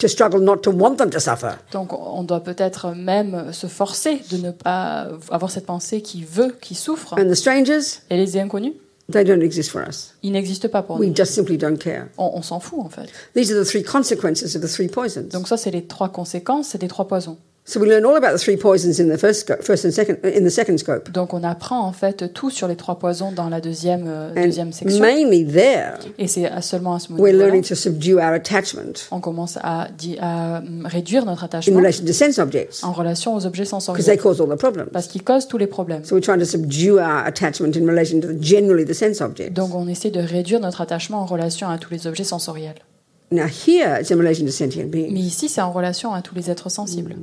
to 0.00 0.08
struggle 0.08 0.40
not 0.40 0.56
to 0.58 0.70
want 0.72 0.96
them 0.96 1.10
to 1.10 1.20
suffer. 1.20 1.52
Donc 1.72 1.92
on 1.92 2.22
doit 2.24 2.40
peut-être 2.42 2.90
même 2.94 3.52
se 3.52 3.66
forcer 3.68 4.20
de 4.30 4.36
ne 4.38 4.50
pas 4.50 5.08
avoir 5.30 5.50
cette 5.50 5.66
pensée 5.66 6.02
qui 6.02 6.24
veut, 6.24 6.56
qui 6.60 6.74
souffre. 6.74 7.14
And 7.14 7.28
the 7.28 7.34
strangers, 7.34 8.00
Et 8.10 8.16
les 8.16 8.36
inconnus, 8.38 8.72
they 9.12 9.24
don't 9.24 9.40
exist 9.42 9.70
for 9.70 9.82
us. 9.88 10.14
ils 10.22 10.32
n'existent 10.32 10.68
pas 10.68 10.82
pour 10.82 10.98
We 10.98 11.08
nous. 11.10 11.14
just 11.16 11.32
simply 11.34 11.56
don't 11.58 11.76
care. 11.78 12.06
On, 12.18 12.32
on 12.34 12.42
s'en 12.42 12.60
fout 12.60 12.80
en 12.80 12.88
fait. 12.88 13.08
These 13.34 13.52
are 13.52 13.62
the 13.62 13.66
three 13.66 13.82
consequences 13.84 14.42
of 14.56 14.62
the 14.62 14.68
three 14.68 14.88
poisons. 14.88 15.28
Donc 15.32 15.48
ça, 15.48 15.56
c'est 15.56 15.70
les 15.70 15.84
trois 15.84 16.08
conséquences, 16.10 16.68
c'est 16.68 16.80
les 16.82 16.88
trois 16.88 17.06
poisons. 17.08 17.36
So 17.70 17.78
we 17.78 17.86
learn 17.86 18.04
all 18.04 18.16
about 18.16 18.32
the 18.32 18.38
three 18.38 18.56
poisons 18.56 18.98
in 18.98 19.08
the 19.08 19.16
first 19.16 19.42
scope, 19.42 19.62
first 19.62 19.84
and 19.84 19.92
second 19.92 20.18
in 20.24 20.42
the 20.42 20.50
second 20.50 20.78
scope, 20.78 21.12
Donc 21.12 21.32
on 21.34 21.44
apprend 21.44 21.86
en 21.86 21.92
fait 21.92 22.32
tout 22.34 22.50
sur 22.50 22.66
les 22.66 22.74
trois 22.74 22.98
poisons 22.98 23.30
dans 23.30 23.48
la 23.48 23.60
deuxième, 23.60 24.06
euh, 24.08 24.34
deuxième 24.34 24.72
section. 24.72 25.00
mainly 25.00 25.46
there 25.46 25.94
Et 26.18 26.26
c'est 26.26 26.50
seulement 26.62 26.94
à 26.94 26.98
ce 26.98 27.12
we're 27.12 27.18
moment-là 27.18 27.44
learning 27.44 27.62
to 27.62 27.76
subdue 27.76 28.14
our 28.14 28.32
attachment 28.32 29.06
on 29.12 29.20
commence 29.20 29.56
à, 29.62 29.86
à, 30.20 30.58
hum, 30.58 30.84
réduire 30.84 31.24
notre 31.24 31.44
in 31.44 31.46
attachement 31.46 31.76
relation 31.76 32.04
to 32.04 32.12
sense 32.12 32.40
objects 32.40 32.82
en 32.82 32.90
relation 32.90 33.36
aux 33.36 33.46
objets 33.46 33.62
because 33.62 34.04
they 34.04 34.16
sensoriels. 34.16 34.18
cause 34.20 34.40
all 34.40 34.48
the 34.48 34.58
problems. 34.58 34.88
Parce 34.92 35.06
qu'ils 35.06 35.22
causent 35.22 35.46
tous 35.46 35.58
les 35.58 35.68
problèmes. 35.68 36.04
So 36.04 36.16
we're 36.16 36.24
trying 36.24 36.40
to 36.40 36.46
subdue 36.46 36.98
our 36.98 37.24
attachment 37.24 37.76
in 37.76 37.86
relation 37.86 38.18
to 38.18 38.26
the, 38.26 38.42
generally 38.42 38.84
the 38.84 38.94
sense 38.94 39.20
objects. 39.20 39.54
Donc 39.54 39.76
on 39.76 39.86
essaie 39.86 40.10
de 40.10 40.18
réduire 40.18 40.58
notre 40.58 40.80
attachement 40.80 41.20
en 41.20 41.24
relation 41.26 41.68
à 41.68 41.78
tous 41.78 41.92
les 41.92 42.08
objets 42.08 42.24
sensoriels. 42.24 42.82
Now 43.30 43.46
here 43.46 43.96
it's 44.00 44.10
in 44.10 44.16
relation 44.16 44.44
to 44.44 44.50
sentient 44.50 44.90
beings. 44.90 45.12
Mais 45.12 45.20
ici, 45.20 45.48
c'est 45.48 45.60
en 45.60 45.70
relation 45.70 46.12
à 46.12 46.20
tous 46.20 46.34
les 46.34 46.50
êtres 46.50 46.68
sensibles. 46.68 47.14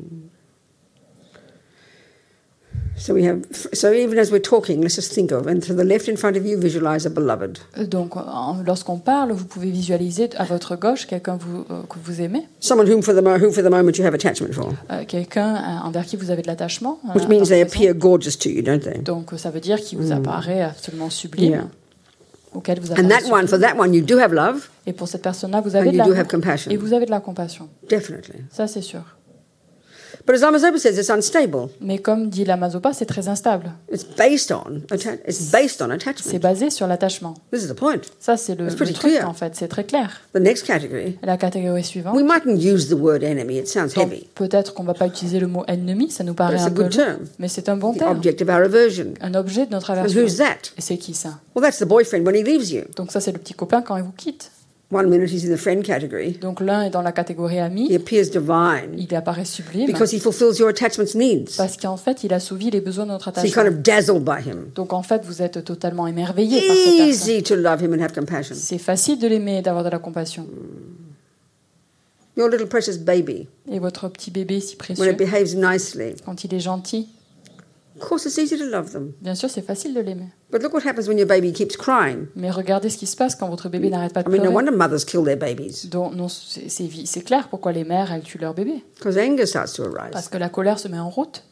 So 3.00 3.14
we 3.14 3.26
have. 3.28 3.42
So 3.74 3.92
even 3.94 4.18
as 4.18 4.32
we're 4.32 4.42
talking, 4.42 4.82
let's 4.82 4.96
just 4.96 5.14
think 5.14 5.32
of, 5.32 5.46
and 5.48 5.60
to 5.62 5.74
the 5.76 5.84
left 5.84 6.08
in 6.08 6.18
front 6.18 6.36
of 6.36 6.46
you, 6.46 6.58
visualize 6.60 7.06
a 7.06 7.10
beloved, 7.12 7.60
Donc 7.88 8.16
en- 8.18 8.64
lorsqu'on 8.66 8.98
parle, 8.98 9.32
vous 9.32 9.46
pouvez 9.46 9.70
visualiser 9.70 10.30
à 10.38 10.46
votre 10.46 10.76
gauche 10.76 11.06
quelqu'un 11.06 11.38
vous, 11.38 11.66
euh, 11.70 11.84
que 11.88 12.00
vous 12.04 12.22
aimez, 12.22 12.48
someone 12.60 12.88
whom 12.90 13.04
for 13.04 13.14
the 13.14 13.20
who 13.24 13.52
for 13.52 13.64
the 13.64 13.70
moment 13.70 13.92
you 13.98 14.04
have 14.04 14.16
attachment 14.16 14.52
for, 14.52 14.70
euh, 14.92 15.04
quelqu'un 15.08 15.56
euh, 15.56 15.88
envers 15.88 16.06
qui 16.06 16.16
vous 16.18 16.32
avez 16.32 16.42
de 16.42 16.48
l'attachement. 16.48 17.00
euh, 17.08 17.14
which 17.20 17.28
means 17.28 17.44
they 17.46 17.62
appear 17.62 17.94
gorgeous 17.94 18.36
to 18.40 18.50
you, 18.50 18.64
don't 18.64 18.80
they? 18.82 18.98
Donc 19.04 19.30
ça 19.38 19.52
veut 19.52 19.60
dire 19.62 19.80
qu'il 19.80 20.00
vous 20.00 20.12
apparaît 20.12 20.62
absolument 20.64 21.12
sublime, 21.12 21.52
Yeah. 21.52 21.68
auquel 22.56 22.80
vous 22.80 22.92
And 22.94 23.08
that 23.10 23.30
one, 23.32 23.48
for 23.48 23.60
that 23.60 23.76
one, 23.78 23.94
you 23.94 24.02
do 24.02 24.18
have 24.18 24.34
love, 24.34 24.70
Et 24.88 24.94
pour 24.94 25.08
cette 25.08 25.22
personne-là, 25.22 25.62
vous 25.62 25.76
and 25.76 25.80
avez 25.82 25.92
de 25.92 25.98
you 25.98 26.04
do 26.04 26.14
have 26.14 26.28
compassion, 26.28 26.72
et 26.72 26.78
vous 26.78 26.94
avez 26.94 27.06
de 27.06 27.12
la 27.12 27.20
compassion. 27.20 27.70
definitely. 27.88 28.42
Ça, 28.52 28.66
c'est 28.66 28.82
sûr. 28.82 29.02
But 30.26 30.38
says, 30.78 30.98
it's 31.00 31.10
unstable. 31.10 31.70
Mais 31.82 31.98
comme 32.00 32.30
dit 32.30 32.46
la 32.46 32.58
Mazopa, 32.58 32.93
c'est 32.93 33.06
très 33.06 33.28
instable. 33.28 33.72
It's 33.91 34.06
based 34.06 34.52
on 34.52 34.82
it's 34.91 35.52
based 35.52 35.82
on 35.82 35.88
C'est 35.89 35.93
attachment. 36.08 36.39
basé 36.39 36.70
sur 36.70 36.88
l'attachement. 36.88 37.34
This 37.52 37.63
is 37.63 37.67
the 37.67 37.74
point. 37.74 38.02
Ça, 38.20 38.38
c'est 38.38 38.56
le, 38.56 38.65
le 38.67 38.76
pretty 38.76 38.93
truc, 38.93 39.12
clear. 39.13 39.30
en 39.30 39.34
fait. 39.34 39.56
C'est 39.56 39.67
très 39.67 39.84
clair. 39.84 40.22
The 40.34 40.39
next 40.39 40.65
category, 40.65 41.17
La 41.24 41.38
catégorie 41.38 41.84
suivante. 41.84 42.15
we 42.15 42.24
mightn't 42.24 42.60
use 42.62 42.89
the 42.89 42.93
word 42.93 43.24
enemy. 43.24 43.58
It 43.58 43.67
sounds 43.67 43.93
Donc, 43.96 44.12
heavy. 44.12 44.28
peut-être 44.36 44.74
qu'on 44.74 44.84
va 44.84 44.93
pas 44.93 45.08
utiliser 45.08 45.39
le 45.39 45.48
mot 45.48 45.63
ennemi, 45.67 46.10
ça 46.12 46.24
nous 46.24 46.34
paraît 46.34 46.56
it's 46.56 46.63
a 46.63 46.67
un 46.67 46.72
peu 46.72 46.89
term. 46.89 47.20
mais 47.39 47.48
c'est 47.48 47.70
un 47.70 47.78
bon 47.78 47.93
The 47.93 48.00
terme. 48.00 48.12
object 48.17 48.41
of 48.41 48.50
our 48.50 48.56
aversion. 48.63 49.13
Un 49.22 49.34
objet 49.36 49.65
de 49.65 49.72
notre 49.72 49.91
aversion. 49.91 50.22
who's 50.22 50.38
that? 50.38 50.72
Et 50.78 50.82
c'est 50.82 50.98
qui 50.98 51.13
ça? 51.13 51.39
Well, 51.56 51.63
that's 51.63 51.80
the 51.80 51.86
boyfriend 51.88 52.26
when 52.26 52.36
he 52.36 52.43
leaves 52.43 52.70
you. 52.72 52.84
Donc 52.96 53.12
ça, 53.12 53.20
c'est 53.20 53.32
le 53.32 53.39
petit 53.39 53.54
copain 53.54 53.82
quand 53.82 53.98
il 53.98 54.04
vous 54.04 54.12
quitte. 54.12 54.52
One 54.89 55.10
minute 55.10 55.30
he's 55.30 55.43
in 55.45 55.54
the 55.54 55.58
friend 55.60 55.84
category. 55.84 56.38
Donc 56.39 56.62
l'un 56.62 56.84
est 56.84 56.89
dans 56.89 57.02
la 57.02 57.12
catégorie 57.12 57.56
He 57.56 57.60
ami, 57.60 57.93
appears 57.93 58.30
divine 58.30 58.95
il 58.97 59.13
apparaît 59.15 59.43
sublime, 59.43 59.86
because 59.86 60.13
he 60.13 60.17
fulfills 60.19 60.58
your 60.60 60.69
attachment's 60.69 61.13
needs. 61.13 61.58
parce 61.58 61.76
qu'en 61.76 61.97
fait, 61.97 62.23
il 62.23 62.34
assouvit 62.34 62.69
les 62.71 62.80
besoins 62.80 63.06
de 63.06 63.12
notre 63.12 63.26
So 63.26 63.32
you're 63.41 63.45
attachement. 63.47 63.63
kind 63.63 63.73
of 63.76 63.84
dazzled 63.84 64.23
by 64.23 64.41
him. 64.50 64.71
Donc 64.76 64.93
en 64.93 65.04
fait, 65.04 65.26
vous 65.26 65.41
êtes 65.41 65.62
totalement 65.65 66.08
émerveillé 66.08 66.65
par 66.65 66.76
cette 66.78 66.86
personne. 66.86 67.10
Easy 67.10 67.43
to 67.43 67.56
love 67.56 67.82
him 67.84 67.93
and 67.93 68.02
have 68.02 68.13
compassion. 68.13 68.56
C'est 68.58 68.78
facile 68.78 69.19
de 69.19 69.28
l'aimer 69.28 69.58
et 69.58 69.62
d'avoir 69.62 69.84
de 69.84 69.89
la 69.89 70.00
compassion. 70.00 70.47
Your 72.38 72.47
little 72.50 72.67
precious 72.67 72.97
baby, 73.00 73.47
Et 73.69 73.80
votre 73.80 74.08
petit 74.10 74.32
bébé 74.32 74.60
si 74.62 74.76
when 74.76 74.78
précieux, 74.78 75.12
it 75.12 75.17
behaves 75.17 75.56
nicely, 75.56 76.15
quand 76.23 76.43
il 76.45 76.54
est 76.54 76.60
gentil, 76.60 77.10
bien 79.22 79.36
sûr, 79.36 79.50
c'est 79.50 79.62
facile 79.62 79.94
de 79.94 80.00
l'aimer. 80.00 80.28
But 80.52 80.62
look 80.64 80.74
what 80.74 80.82
happens 80.88 81.08
when 81.08 81.18
your 81.18 81.28
baby 81.28 81.52
keeps 81.52 81.76
crying. 81.76 82.28
Mais 82.36 82.50
regardez 82.52 82.90
ce 82.90 82.98
qui 82.98 83.06
se 83.08 83.16
passe 83.16 83.36
quand 83.36 83.50
votre 83.50 83.70
bébé 83.70 83.90
n'arrête 83.90 84.14
pas 84.14 84.22
I 84.22 84.24
de 84.24 84.30
mean, 84.30 84.38
no 84.38 84.44
pleurer. 84.52 84.56
wonder 84.56 84.72
mothers 84.72 85.06
kill 85.06 85.24
their 85.24 85.38
babies 85.38 85.88
Donc, 85.90 86.16
non, 86.16 86.28
c'est 86.30 87.22
clair 87.24 87.48
pourquoi 87.50 87.72
les 87.72 87.84
mères, 87.84 88.12
elles 88.12 88.24
tuent 88.24 88.38
leur 88.40 88.54
bébé. 88.54 88.84
because 88.98 89.18
anger 89.18 89.46
starts 89.46 89.74
to 89.74 89.84
arise. 89.84 90.12
Parce 90.12 90.30
que 90.30 90.38
la 90.38 90.50
colère 90.50 90.80
se 90.80 90.88
met 90.88 91.00
en 91.00 91.10
route. 91.10 91.44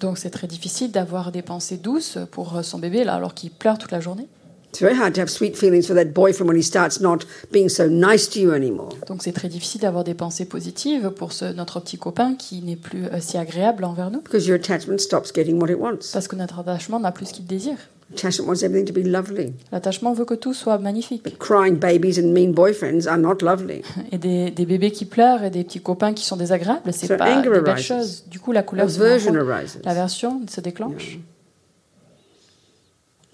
Donc 0.00 0.18
c'est 0.18 0.30
très 0.30 0.46
difficile 0.46 0.92
d'avoir 0.92 1.32
des 1.32 1.42
pensées 1.42 1.78
douces 1.78 2.18
pour 2.30 2.62
son 2.62 2.78
bébé 2.78 3.04
là 3.04 3.14
alors 3.14 3.32
qu'il 3.34 3.50
pleure 3.50 3.78
toute 3.78 3.92
la 3.92 4.00
journée. 4.00 4.28
It's 4.72 4.80
very 4.80 4.96
hard 4.96 5.12
to 5.16 5.20
have 5.20 5.28
sweet 5.28 5.54
feelings 5.54 5.86
for 5.86 5.94
that 5.94 6.14
boyfriend 6.14 6.48
when 6.48 6.56
he 6.56 6.62
starts 6.62 6.98
not 6.98 7.26
being 7.52 7.68
so 7.68 7.88
nice 7.90 8.26
to 8.30 8.40
you 8.40 8.52
anymore. 8.52 8.88
Donc 9.06 9.22
c'est 9.22 9.32
très 9.32 9.48
difficile 9.48 9.82
d'avoir 9.82 10.02
des 10.02 10.14
pensées 10.14 10.46
positives 10.46 11.10
pour 11.10 11.32
ce, 11.34 11.44
notre 11.52 11.78
petit 11.80 11.98
copain 11.98 12.34
qui 12.36 12.62
n'est 12.62 12.76
plus 12.76 13.04
euh, 13.04 13.20
si 13.20 13.36
agréable 13.36 13.84
envers 13.84 14.10
nous. 14.10 14.22
Because 14.22 14.46
your 14.46 14.56
attachment 14.56 14.98
stops 14.98 15.30
getting 15.34 15.60
what 15.60 15.68
it 15.70 15.76
wants. 15.78 16.10
Parce 16.14 16.26
que 16.26 16.36
notre 16.36 16.58
attachement 16.60 16.98
n'a 17.00 17.12
plus 17.12 17.26
ce 17.26 17.34
qu'il 17.34 17.44
désire. 17.44 17.76
Attachment 18.14 18.46
wants 18.46 18.62
everything 18.62 18.86
to 18.86 18.94
be 18.98 19.04
lovely. 19.06 19.52
L'attachement 19.72 20.14
veut 20.14 20.24
que 20.24 20.32
tout 20.32 20.54
soit 20.54 20.78
magnifique. 20.78 21.22
But 21.22 21.38
crying 21.38 21.76
babies 21.78 22.18
and 22.18 22.32
mean 22.32 22.52
boyfriends 22.54 23.06
are 23.06 23.18
not 23.18 23.42
lovely. 23.42 23.82
Et 24.10 24.16
des, 24.16 24.50
des 24.50 24.64
bébés 24.64 24.90
qui 24.90 25.04
pleurent 25.04 25.44
et 25.44 25.50
des 25.50 25.64
petits 25.64 25.80
copains 25.80 26.14
qui 26.14 26.24
sont 26.24 26.36
désagréables, 26.36 26.94
c'est 26.94 27.08
So 27.08 27.16
pas 27.18 27.30
anger 27.30 27.50
des 27.50 27.60
belles 27.60 27.68
arises. 27.68 27.84
choses. 27.84 28.24
Du 28.26 28.38
coup, 28.40 28.52
la 28.52 28.62
couleur 28.62 28.88
arises. 28.88 29.80
L'aversion 29.84 30.40
se 30.48 30.62
déclenche. 30.62 31.18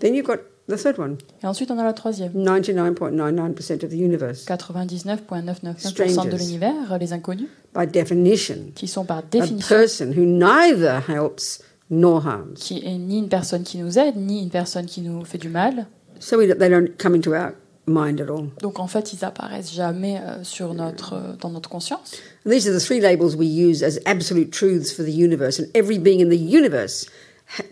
Then 0.00 0.14
you've 0.16 0.26
got 0.26 0.38
the 0.68 0.76
third 0.76 0.98
one 0.98 1.16
Et 1.42 1.46
ensuite, 1.46 1.70
on 1.70 1.78
a 1.78 1.84
la 1.84 1.92
troisième. 1.92 2.32
99.99% 2.32 3.84
of 3.84 3.90
the 3.90 3.94
universe. 3.94 4.46
99,999% 4.46 6.28
de 6.30 6.36
l'univers, 6.36 6.98
les 6.98 7.12
inconnus, 7.12 7.48
By 7.74 7.86
definition, 7.86 8.56
qui 8.74 8.88
sont 8.88 9.04
par 9.04 9.18
a 9.18 9.22
définition, 9.22 9.76
person 9.76 10.12
who 10.16 10.24
neither 10.24 11.00
helps 11.08 11.60
nor 11.90 12.26
harms. 12.26 12.54
qui 12.56 12.82
est 12.84 12.98
ni 12.98 13.18
une 13.18 13.28
personne 13.28 13.62
qui 13.62 13.78
nous 13.78 13.98
aide, 13.98 14.16
ni 14.16 14.42
une 14.42 14.50
personne 14.50 14.86
qui 14.86 15.00
nous 15.00 15.24
fait 15.24 15.38
du 15.38 15.48
mal. 15.48 15.86
So 16.20 16.36
we, 16.38 16.48
they 16.48 16.68
don't 16.68 16.96
come 16.98 17.14
into 17.14 17.32
our 17.32 17.52
mind 17.86 18.20
at 18.20 18.28
all. 18.28 18.48
Donc 18.60 18.78
en 18.78 18.86
fait, 18.86 19.12
ils 19.12 19.24
apparaissent 19.24 19.72
jamais 19.72 20.18
euh, 20.18 20.42
sur 20.44 20.74
notre, 20.74 21.14
euh, 21.14 21.36
dans 21.40 21.50
notre 21.50 21.68
conscience. 21.68 22.12
And 22.44 22.50
these 22.50 22.68
are 22.68 22.74
the 22.74 22.82
three 22.82 23.00
labels 23.00 23.34
we 23.36 23.46
use 23.46 23.82
as 23.82 23.98
absolute 24.04 24.50
truths 24.50 24.92
for 24.92 25.04
the 25.04 25.12
universe, 25.12 25.58
and 25.58 25.66
every 25.74 25.98
being 25.98 26.20
in 26.20 26.28
the 26.28 26.38
universe 26.38 27.06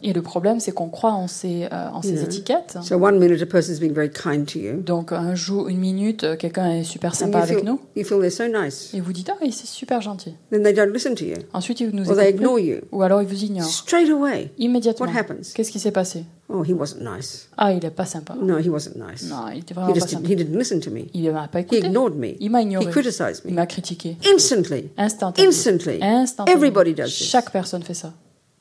Et 0.03 0.13
le 0.13 0.23
problème, 0.23 0.61
c'est 0.61 0.73
qu'on 0.73 0.89
croit 0.89 1.13
en 1.13 1.27
ces, 1.27 1.65
euh, 1.73 1.89
en 1.93 2.03
ces 2.03 2.23
étiquettes. 2.23 2.77
So 2.83 2.97
one 2.97 3.19
minute 3.19 3.41
a 3.43 3.47
person's 3.47 3.81
being 3.81 3.93
very 3.95 4.11
kind 4.11 4.45
to 4.47 4.59
you, 4.59 4.75
Donc 4.83 5.13
un 5.13 5.35
jour, 5.35 5.69
une 5.69 5.79
minute, 5.79 6.25
euh, 6.25 6.37
quelqu'un 6.37 6.71
est 6.71 6.85
super 6.85 7.15
sympa 7.15 7.39
avec 7.39 7.59
feel, 7.59 7.67
nous, 7.67 7.81
you 7.97 8.05
feel 8.05 8.19
they're 8.21 8.31
so 8.31 8.47
nice. 8.47 8.93
et 8.95 9.01
vous 9.01 9.13
dites 9.13 9.31
ah, 9.31 9.37
oui, 9.41 9.53
c'est 9.53 9.67
super 9.67 10.01
gentil. 10.01 10.35
Then 10.51 10.63
they 10.63 10.75
don't 10.75 10.93
listen 10.93 11.15
to 11.15 11.25
you, 11.25 11.37
Ensuite, 11.55 11.81
il 11.81 11.91
nous 11.95 12.11
or 12.11 12.17
they 12.17 12.31
ignore 12.31 12.59
you. 12.59 12.81
ou 12.93 13.03
alors 13.03 13.23
il 13.23 13.29
vous 13.29 13.43
ignore 13.43 13.65
Straight 13.69 14.11
away. 14.11 14.51
immédiatement. 14.59 15.07
What 15.07 15.17
happens? 15.19 15.53
Qu'est-ce 15.55 15.71
qui 15.71 15.81
s'est 15.81 15.93
passé? 15.93 16.25
Oh, 16.53 16.63
he 16.63 16.73
wasn't 16.73 17.01
nice. 17.03 17.49
Ah, 17.57 17.73
il 17.73 17.85
est 17.85 17.91
pas 17.91 18.05
sympa. 18.05 18.35
No, 18.41 18.59
he 18.59 18.69
wasn't 18.69 18.97
nice. 18.97 19.25
Non, 19.29 19.49
il 19.53 19.61
était 19.61 19.73
He 19.73 19.75
vraiment 19.75 19.89
pas 19.93 19.95
just 19.95 20.09
didn't, 20.09 20.21
sympa. 20.23 20.33
he 20.33 20.37
didn't 20.37 20.59
listen 20.59 20.81
to 20.81 20.91
me. 20.91 21.07
Il 21.15 21.31
m'a 21.33 21.49
pas 21.49 21.61
He 21.61 21.63
écouté. 21.63 21.87
ignored 21.87 22.15
me. 22.17 22.35
Il 22.41 22.51
m'a 22.51 22.61
He 22.61 22.65
ignoré. 22.67 22.87
criticized 22.91 23.43
Il 23.45 23.51
me. 23.53 23.57
m'a 23.57 23.67
critiqué. 23.67 24.17
Instantly. 24.35 24.91
Instantanément. 24.99 25.49
Instantly. 25.49 25.99
Instantanément. 26.03 26.57
Everybody 26.57 26.95
does 26.95 27.07
this. 27.07 27.29
Chaque 27.29 27.51
personne 27.51 27.83
fait 27.83 27.95
ça. 27.95 28.13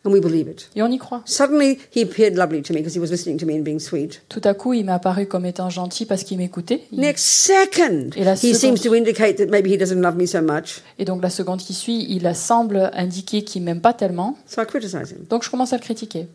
And 0.03 0.09
we 0.11 0.19
believe 0.19 0.47
it. 0.49 0.67
Et 0.75 0.81
on 0.81 0.87
y 0.87 0.97
croit. 0.97 1.21
Suddenly, 1.25 1.77
he 1.95 2.01
appeared 2.01 2.35
lovely 2.35 2.63
to 2.63 2.73
me 2.73 2.79
because 2.79 2.95
he 2.95 2.99
was 2.99 3.11
listening 3.11 3.37
to 3.37 3.45
me 3.45 3.53
and 3.53 3.61
being 3.61 3.77
sweet. 3.77 4.23
Tout 4.29 4.41
à 4.45 4.55
coup, 4.55 4.73
il 4.73 4.83
m'est 4.83 4.91
apparu 4.93 5.27
comme 5.27 5.45
étant 5.45 5.69
gentil 5.69 6.07
parce 6.07 6.23
qu'il 6.23 6.39
m'écoutait. 6.39 6.81
Il- 6.91 7.01
Next 7.01 7.23
second, 7.23 8.09
Et 8.15 8.23
la 8.23 8.33
he 8.33 8.55
seconde- 8.55 8.77
seems 8.77 8.81
to 8.89 8.93
indicate 8.95 9.35
that 9.37 9.45
maybe 9.51 9.67
he 9.67 9.77
doesn't 9.77 10.01
love 10.01 10.15
me 10.17 10.25
so 10.25 10.41
much. 10.41 10.81
Et 10.97 11.05
donc 11.05 11.21
la 11.21 11.29
seconde 11.29 11.59
qui 11.59 11.75
suit, 11.75 12.07
il 12.09 12.33
semble 12.35 12.89
indiquer 12.95 13.43
qu'il 13.43 13.61
m'aime 13.61 13.79
pas 13.79 13.93
tellement. 13.93 14.35
So 14.47 14.63
I 14.63 14.65
criticize 14.65 15.11
him. 15.11 15.25
Donc 15.29 15.43
je 15.43 15.51
commence 15.51 15.71
à 15.71 15.75
le 15.77 15.81
critiquer. 15.83 16.25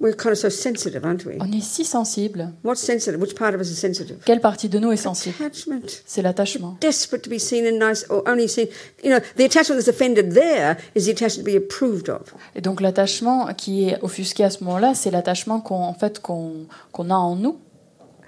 We're 0.00 0.12
kind 0.16 0.32
of 0.32 0.38
so 0.38 0.50
sensitive, 0.50 1.04
aren't 1.04 1.24
we? 1.24 1.36
On 1.40 1.50
est 1.52 1.62
si 1.62 1.84
sensible. 1.84 2.50
What's 2.64 2.82
sensitive? 2.82 3.20
Which 3.20 3.34
part 3.36 3.54
of 3.54 3.60
us 3.60 3.70
is 3.70 3.76
sensitive? 3.76 4.18
Quelle 4.24 4.40
partie 4.40 4.68
de 4.68 4.78
nous 4.80 4.90
est 4.92 4.96
sensible? 4.96 5.36
Attachment. 5.40 5.82
C'est 6.04 6.20
l'attachement. 6.20 6.76
Desperate 6.80 7.22
to 7.22 7.30
be 7.30 7.38
seen 7.38 7.64
and 7.64 7.78
nice, 7.78 8.04
or 8.10 8.22
only 8.26 8.48
seen. 8.48 8.66
You 9.04 9.10
know, 9.10 9.20
the 9.36 9.44
attachment 9.44 9.76
that's 9.78 9.88
offended 9.88 10.32
there 10.34 10.76
is 10.96 11.04
the 11.06 11.10
attachment 11.10 11.46
to 11.46 11.50
be 11.52 11.56
approved 11.56 12.08
of. 12.10 12.34
Et 12.56 12.60
donc 12.60 12.80
l'attachement 12.80 13.46
qui 13.54 13.88
est 13.88 13.98
offusqué 14.02 14.42
à 14.44 14.50
ce 14.50 14.64
moment-là, 14.64 14.94
c'est 14.94 15.12
l'attachement 15.12 15.60
qu'on 15.60 15.76
en 15.76 15.94
fait 15.94 16.20
qu'on 16.20 16.66
qu'on 16.92 17.08
a 17.10 17.14
en 17.14 17.36
nous. 17.36 17.58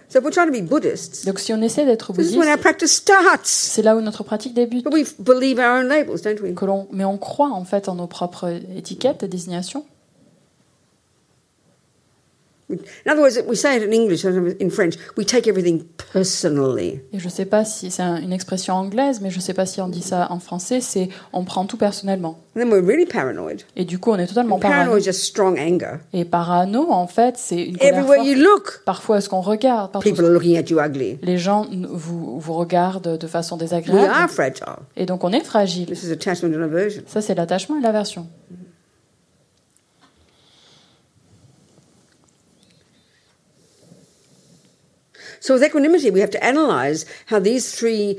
So 0.09 0.21
if 0.21 0.25
we're 0.25 0.31
trying 0.33 0.47
to 0.47 0.53
be 0.53 0.63
Buddhists, 0.63 1.27
Donc 1.27 1.41
si 1.41 1.53
on 1.53 1.61
essaie 1.61 1.85
d'être 1.85 2.13
this 2.13 2.31
is 2.31 2.37
when 2.39 2.47
our 2.49 2.57
bouddhiste, 2.57 2.63
practice 2.63 2.93
starts. 2.93 3.45
c'est 3.45 3.83
là 3.83 3.97
où 3.97 4.01
notre 4.01 4.23
pratique 4.23 4.55
débute. 4.55 4.85
But 4.85 4.95
we 4.95 5.05
believe 5.19 5.59
our 5.59 5.81
own 5.81 5.89
labels, 5.89 6.23
don't 6.23 6.41
we? 6.41 6.55
Que 6.55 6.65
l'on, 6.65 6.87
mais 6.93 7.05
on 7.05 7.19
croit 7.19 7.51
en 7.51 7.65
fait 7.65 7.89
en 7.89 7.97
nos 7.97 8.07
propres 8.07 8.49
étiquettes, 8.77 9.25
désignations. 9.25 9.85
In 12.69 12.79
other 13.13 13.21
words, 13.21 13.41
we 13.47 13.57
say 13.57 13.77
it 13.77 13.85
in 13.85 13.93
English 13.93 14.25
in 14.25 14.71
French. 14.71 14.95
We 15.17 15.25
take 15.25 15.47
everything 15.49 15.85
personally. 16.13 17.01
Et 17.13 17.19
je 17.21 17.29
sais 17.29 17.45
pas 17.45 17.65
si 17.65 17.93
c'est 17.93 18.03
un- 18.03 18.17
une 18.21 18.33
expression 18.33 18.75
anglaise, 18.75 19.21
mais 19.21 19.31
je 19.31 19.39
sais 19.39 19.55
pas 19.55 19.67
si 19.67 19.81
on 19.81 19.89
dit 19.89 20.03
ça 20.03 20.27
en 20.31 20.41
français. 20.41 20.81
C'est 20.81 21.09
on 21.33 21.45
prend 21.45 21.65
tout 21.67 21.77
personnellement. 21.77 22.41
And 22.57 22.61
then 22.61 22.69
we're 22.71 22.85
really 22.85 23.07
paranoid. 23.07 23.59
Et 23.77 23.85
du 23.85 23.99
coup, 24.01 24.11
on 24.11 24.17
est 24.19 24.27
totalement 24.27 24.59
Paranoid 24.59 24.85
parano. 24.87 25.01
is 25.01 25.05
just 25.05 25.21
strong 25.23 25.59
anger. 25.61 25.99
Et 26.13 26.25
parano, 26.25 26.91
en 26.91 27.07
fait, 27.07 27.35
c'est 27.37 27.63
une 27.63 27.77
colère 27.79 27.95
Everywhere 27.99 28.25
you 28.25 28.35
forte. 28.35 28.45
look, 28.47 28.83
Parfois, 28.85 29.19
est-ce 29.19 29.29
qu'on 29.29 29.43
regarde? 29.43 29.93
People 30.03 30.25
are 30.25 30.33
looking 30.33 30.57
at 30.57 30.65
you 30.69 30.81
ugly. 30.81 31.19
Les 31.23 31.39
gens 31.39 31.67
vous, 31.71 32.41
vous 32.41 32.53
regardent 32.55 33.17
de 33.17 33.27
façon 33.29 33.55
We 33.57 33.63
désagréable. 33.65 34.11
are 34.13 34.29
fragile. 34.31 34.65
Et 34.97 35.07
donc, 35.07 35.23
on 35.23 35.31
est 35.33 35.45
fragile. 35.45 35.87
This 35.87 36.03
is 36.03 36.11
attachment 36.11 36.49
and 36.57 36.63
aversion. 36.63 37.03
Ça, 37.07 37.21
c'est 37.21 37.35
l'attachement 37.37 37.79
et 37.79 37.83
l'aversion. 37.83 38.27
So 45.41 45.55
with 45.55 45.63
equanimity, 45.63 46.11
we 46.11 46.21
have 46.21 46.31
to 46.31 46.45
analyze 46.45 47.07
how 47.27 47.41
these 47.41 47.75
three 47.75 48.19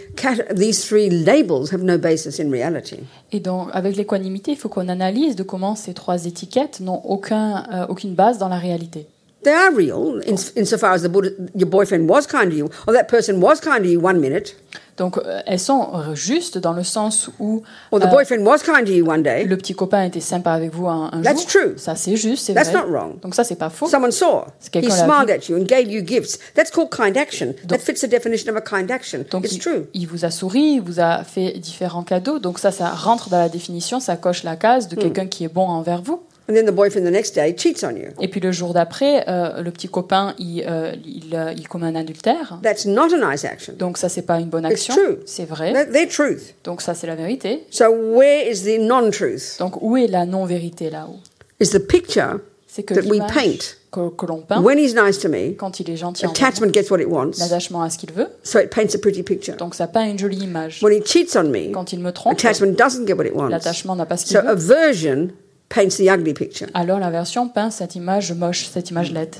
these 0.54 0.86
three 0.86 1.10
labels 1.10 1.72
have 1.72 1.84
no 1.84 1.98
basis 1.98 2.40
in 2.40 2.52
reality. 2.52 3.00
Et 3.32 3.40
donc, 3.40 3.70
avec 3.74 3.96
l'équanimité, 3.96 4.52
il 4.52 4.58
faut 4.58 4.70
qu'on 4.70 4.88
analyse 4.88 5.36
de 5.36 5.44
comment 5.44 5.76
ces 5.76 5.94
trois 5.94 6.26
étiquettes 6.26 6.80
n'ont 6.80 7.02
aucun, 7.04 7.66
euh, 7.74 7.88
aucune 7.88 8.14
base 8.14 8.38
dans 8.38 8.50
la 8.50 8.58
réalité. 8.58 9.08
They 9.48 9.54
are 9.56 9.72
real 9.74 10.20
in, 10.26 10.36
insofar 10.58 10.92
as 10.94 11.04
the 11.04 11.10
Buddha, 11.10 11.30
your 11.56 11.70
boyfriend 11.70 12.10
was 12.10 12.28
kind 12.28 12.50
to 12.52 12.56
you, 12.58 12.70
or 12.86 12.94
that 12.94 13.06
person 13.08 13.40
was 13.42 13.62
kind 13.62 13.82
to 13.84 13.90
you 13.90 14.00
one 14.04 14.20
minute, 14.20 14.56
Donc, 14.98 15.20
euh, 15.20 15.42
elles 15.46 15.60
sont 15.60 15.88
justes 16.16 16.58
dans 16.58 16.74
le 16.74 16.84
sens 16.84 17.30
où 17.40 17.62
or 17.92 18.00
the 18.00 18.06
euh, 18.06 18.08
boyfriend 18.08 18.44
was 18.44 18.58
kind 18.66 18.84
to 18.84 18.92
you 18.92 19.06
one 19.08 19.22
day. 19.22 19.44
le 19.46 19.56
petit 19.56 19.76
copain 19.76 20.04
était 20.06 20.20
sympa 20.20 20.52
avec 20.54 20.74
vous 20.74 20.88
un, 20.88 21.12
un 21.14 21.22
That's 21.22 21.42
jour. 21.44 21.62
true. 21.62 21.74
Ça, 21.78 21.96
c'est 21.96 22.16
juste, 22.16 22.48
c'est 22.48 22.56
That's 22.56 22.72
vrai. 22.72 22.82
not 22.82 22.88
wrong. 22.92 23.20
Donc 23.22 23.36
ça, 23.36 23.44
c'est 23.44 23.58
pas 23.60 23.70
faux. 23.70 23.88
Someone 23.88 24.12
saw. 24.12 24.46
He 24.74 24.90
smiled 24.90 25.30
at 25.30 25.48
you 25.50 25.56
and 25.56 25.66
gave 25.68 25.88
you 25.88 26.02
gifts. 26.04 26.40
That's 26.56 26.72
called 26.72 26.90
kind 26.90 27.16
action. 27.16 27.54
That 27.68 27.78
fits 27.78 28.02
the 28.02 28.10
definition 28.10 28.50
of 28.50 28.58
a 28.58 28.62
kind 28.62 28.90
action. 28.90 29.24
Donc 29.30 29.46
it's 29.46 29.54
il, 29.54 29.60
true. 29.60 29.86
il 29.94 30.08
vous 30.08 30.26
a 30.26 30.32
souri, 30.32 30.78
il 30.78 30.82
vous 30.82 31.00
a 31.00 31.24
fait 31.24 31.60
différents 31.60 32.04
cadeaux. 32.04 32.40
Donc 32.40 32.58
ça, 32.58 32.72
ça 32.72 32.90
rentre 32.90 33.30
dans 33.30 33.38
la 33.40 33.50
définition, 33.50 34.00
ça 34.00 34.18
coche 34.18 34.44
la 34.44 34.56
case 34.56 34.88
de 34.88 34.96
Hmm. 34.96 35.00
quelqu'un 35.00 35.28
qui 35.28 35.44
est 35.44 35.54
bon 35.54 35.68
envers 35.68 36.02
vous. 36.02 36.24
And 36.50 36.54
then 36.54 36.66
the 36.66 36.72
boyfriend 36.72 37.06
the 37.06 37.12
next 37.12 37.36
day 37.36 37.54
cheats 37.58 37.84
on 37.84 37.96
you. 37.98 38.10
Et 38.22 38.30
puis 38.30 38.40
le 38.40 38.52
jour 38.54 38.74
d'après, 38.74 39.26
euh, 39.28 39.62
le 39.62 39.70
petit 39.72 39.90
copain, 39.90 40.34
il, 40.40 40.64
euh, 40.66 40.94
il, 41.06 41.36
euh, 41.36 41.52
il 41.58 41.68
commet 41.68 41.88
un 41.88 41.96
adultère. 41.96 42.60
That's 42.64 42.86
not 42.86 43.14
a 43.14 43.32
nice 43.32 43.44
action. 43.44 43.74
Donc 43.78 43.98
ça, 43.98 44.08
c'est 44.08 44.22
pas 44.22 44.40
une 44.40 44.48
bonne 44.48 44.66
It's 44.66 44.90
action. 44.90 45.18
C'est 45.26 45.44
vrai. 45.46 45.74
They're, 45.74 45.92
they're 45.92 46.08
truth. 46.08 46.56
Donc 46.64 46.82
ça, 46.82 46.94
c'est 46.94 47.08
la 47.08 47.16
vérité. 47.16 47.66
So 47.70 47.90
where 47.90 48.50
is 48.50 48.64
the 48.64 48.80
non-truth? 48.80 49.58
Donc 49.60 49.82
où 49.82 49.98
est 49.98 50.08
la 50.08 50.26
non-vérité 50.26 50.90
là-haut? 50.90 51.20
Is 51.60 51.72
the 51.72 51.80
picture 51.80 52.40
C'est 52.66 52.84
que 52.84 52.94
that 52.94 53.02
we 53.10 53.20
paint. 53.20 53.76
que, 53.92 54.10
que 54.16 54.26
l'on 54.28 54.42
peint, 54.42 54.62
when 54.62 54.78
he's 54.78 54.94
nice 54.96 55.18
to 55.20 55.28
me, 55.28 55.54
quand 55.58 55.80
il 55.80 55.90
est 55.90 55.98
gentil 55.98 56.26
attachment 56.26 56.72
gets 56.74 56.90
what 56.92 57.00
it 57.02 57.08
wants. 57.08 57.40
l'attachement 57.40 57.82
à 57.82 57.90
ce 57.90 57.98
qu'il 57.98 58.12
veut. 58.14 58.28
So 58.44 58.60
it 58.60 58.70
paints 58.70 58.94
a 58.96 59.00
pretty 59.00 59.24
picture. 59.24 59.56
Donc 59.58 59.74
ça 59.76 59.88
peint 59.88 60.06
une 60.06 60.20
jolie 60.20 60.38
image. 60.44 60.82
When 60.84 60.94
he 60.94 61.02
cheats 61.04 61.36
on 61.36 61.46
me, 61.50 61.72
Quand 61.74 61.92
il 61.92 62.00
me 62.00 62.12
trompe, 62.12 62.34
attachment 62.40 62.74
doesn't 62.78 63.06
get 63.08 63.16
what 63.16 63.26
it 63.26 63.34
wants. 63.34 63.50
l'attachement 63.50 63.96
n'a 63.98 64.06
pas 64.06 64.16
ce 64.18 64.26
qu'il 64.26 64.38
So 64.38 64.44
veut. 64.44 64.50
aversion 64.50 65.30
paints 65.70 65.98
the 65.98 66.08
ugly 66.10 66.34
picture. 66.34 66.68
Alors 66.74 67.00
l'aversion 67.00 67.50
peint 67.50 67.72
cette 67.72 67.96
image 67.96 68.32
moche, 68.34 68.68
cette 68.68 68.90
image 68.90 69.12
laide. 69.12 69.36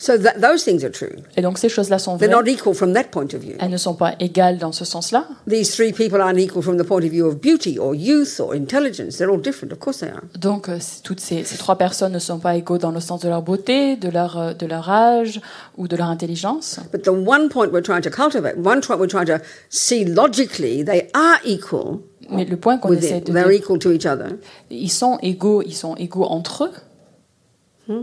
So 0.00 0.16
that, 0.16 0.40
those 0.40 0.62
things 0.62 0.84
are 0.84 0.92
true. 0.92 1.16
Et 1.36 1.42
donc 1.42 1.58
ces 1.58 1.68
choses-là 1.68 1.98
sont 1.98 2.18
They're 2.18 2.28
vraies. 2.30 2.44
not 2.44 2.48
equal 2.48 2.72
from 2.72 2.92
that 2.94 3.10
point 3.10 3.34
of 3.34 3.40
view. 3.40 3.56
Elles 3.58 3.68
ne 3.68 3.76
sont 3.76 3.94
pas 3.94 4.14
égales 4.20 4.56
dans 4.56 4.70
ce 4.70 4.84
sens-là. 4.84 5.26
These 5.48 5.74
three 5.74 5.92
people 5.92 6.20
aren't 6.20 6.38
equal 6.38 6.62
from 6.62 6.78
the 6.78 6.84
point 6.86 7.02
of 7.02 7.10
view 7.10 7.26
of 7.26 7.40
beauty 7.40 7.80
or 7.80 7.96
youth 7.96 8.38
or 8.38 8.54
intelligence. 8.54 9.16
They're 9.16 9.28
all 9.28 9.40
different. 9.40 9.72
Of 9.72 9.80
course 9.80 9.98
they 9.98 10.08
are. 10.08 10.22
Donc 10.38 10.68
euh, 10.68 10.78
toutes 11.02 11.18
ces, 11.18 11.42
ces 11.42 11.58
trois 11.58 11.76
personnes 11.76 12.12
ne 12.12 12.20
sont 12.20 12.38
pas 12.38 12.54
égaux 12.54 12.78
dans 12.78 12.92
le 12.92 13.00
sens 13.00 13.22
de 13.22 13.28
leur 13.28 13.42
beauté, 13.42 13.96
de 13.96 14.08
leur, 14.08 14.38
euh, 14.38 14.54
de 14.54 14.66
leur 14.66 14.88
âge 14.88 15.40
ou 15.76 15.88
de 15.88 15.96
leur 15.96 16.06
intelligence. 16.06 16.78
But 16.92 17.02
the 17.02 17.08
one 17.08 17.48
point 17.48 17.72
we're 17.72 17.82
trying 17.82 18.02
to 18.02 18.10
cultivate, 18.10 18.56
one 18.56 18.80
point 18.80 18.98
we're 19.00 19.08
trying 19.10 19.26
to 19.26 19.42
see 19.68 20.04
logically, 20.04 20.84
they 20.84 21.10
are 21.12 21.40
equal 21.44 22.02
Mais 22.30 22.44
le 22.44 22.56
point 22.56 22.78
qu'on 22.78 22.92
essaie 22.92 23.20
de... 23.20 23.32
They're 23.32 23.52
equal 23.52 23.78
to 23.78 23.92
each 23.92 24.06
other. 24.06 24.36
Ils 24.70 24.90
sont 24.90 25.18
égaux, 25.22 25.62
ils 25.62 25.74
sont 25.74 25.94
égaux 25.96 26.24
entre 26.24 26.64
eux. 26.64 28.02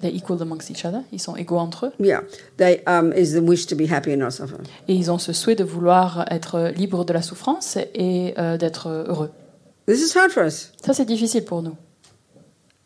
They're 0.00 0.14
equal 0.14 0.40
amongst 0.40 0.70
each 0.70 0.84
other. 0.84 1.02
Ils 1.12 1.20
sont 1.20 1.34
égaux 1.36 1.58
entre 1.58 1.86
eux. 1.86 1.92
Yeah. 1.98 2.22
They 2.56 2.82
um, 2.86 3.12
is 3.12 3.32
the 3.32 3.42
wish 3.42 3.66
to 3.66 3.74
be 3.74 3.90
happy 3.90 4.12
and 4.12 4.18
not 4.18 4.30
suffer. 4.30 4.56
Et 4.88 4.94
ils 4.94 5.10
ont 5.10 5.18
ce 5.18 5.32
souhait 5.32 5.56
de 5.56 5.64
vouloir 5.64 6.24
être 6.30 6.72
libres 6.76 7.04
de 7.04 7.12
la 7.12 7.20
souffrance 7.20 7.76
et 7.94 8.34
euh, 8.38 8.56
d'être 8.56 8.88
heureux. 8.88 9.30
This 9.86 10.00
is 10.00 10.16
hard 10.16 10.30
for 10.30 10.44
us. 10.44 10.72
Ça, 10.84 10.94
c'est 10.94 11.04
difficile 11.04 11.44
pour 11.44 11.62
nous. 11.62 11.76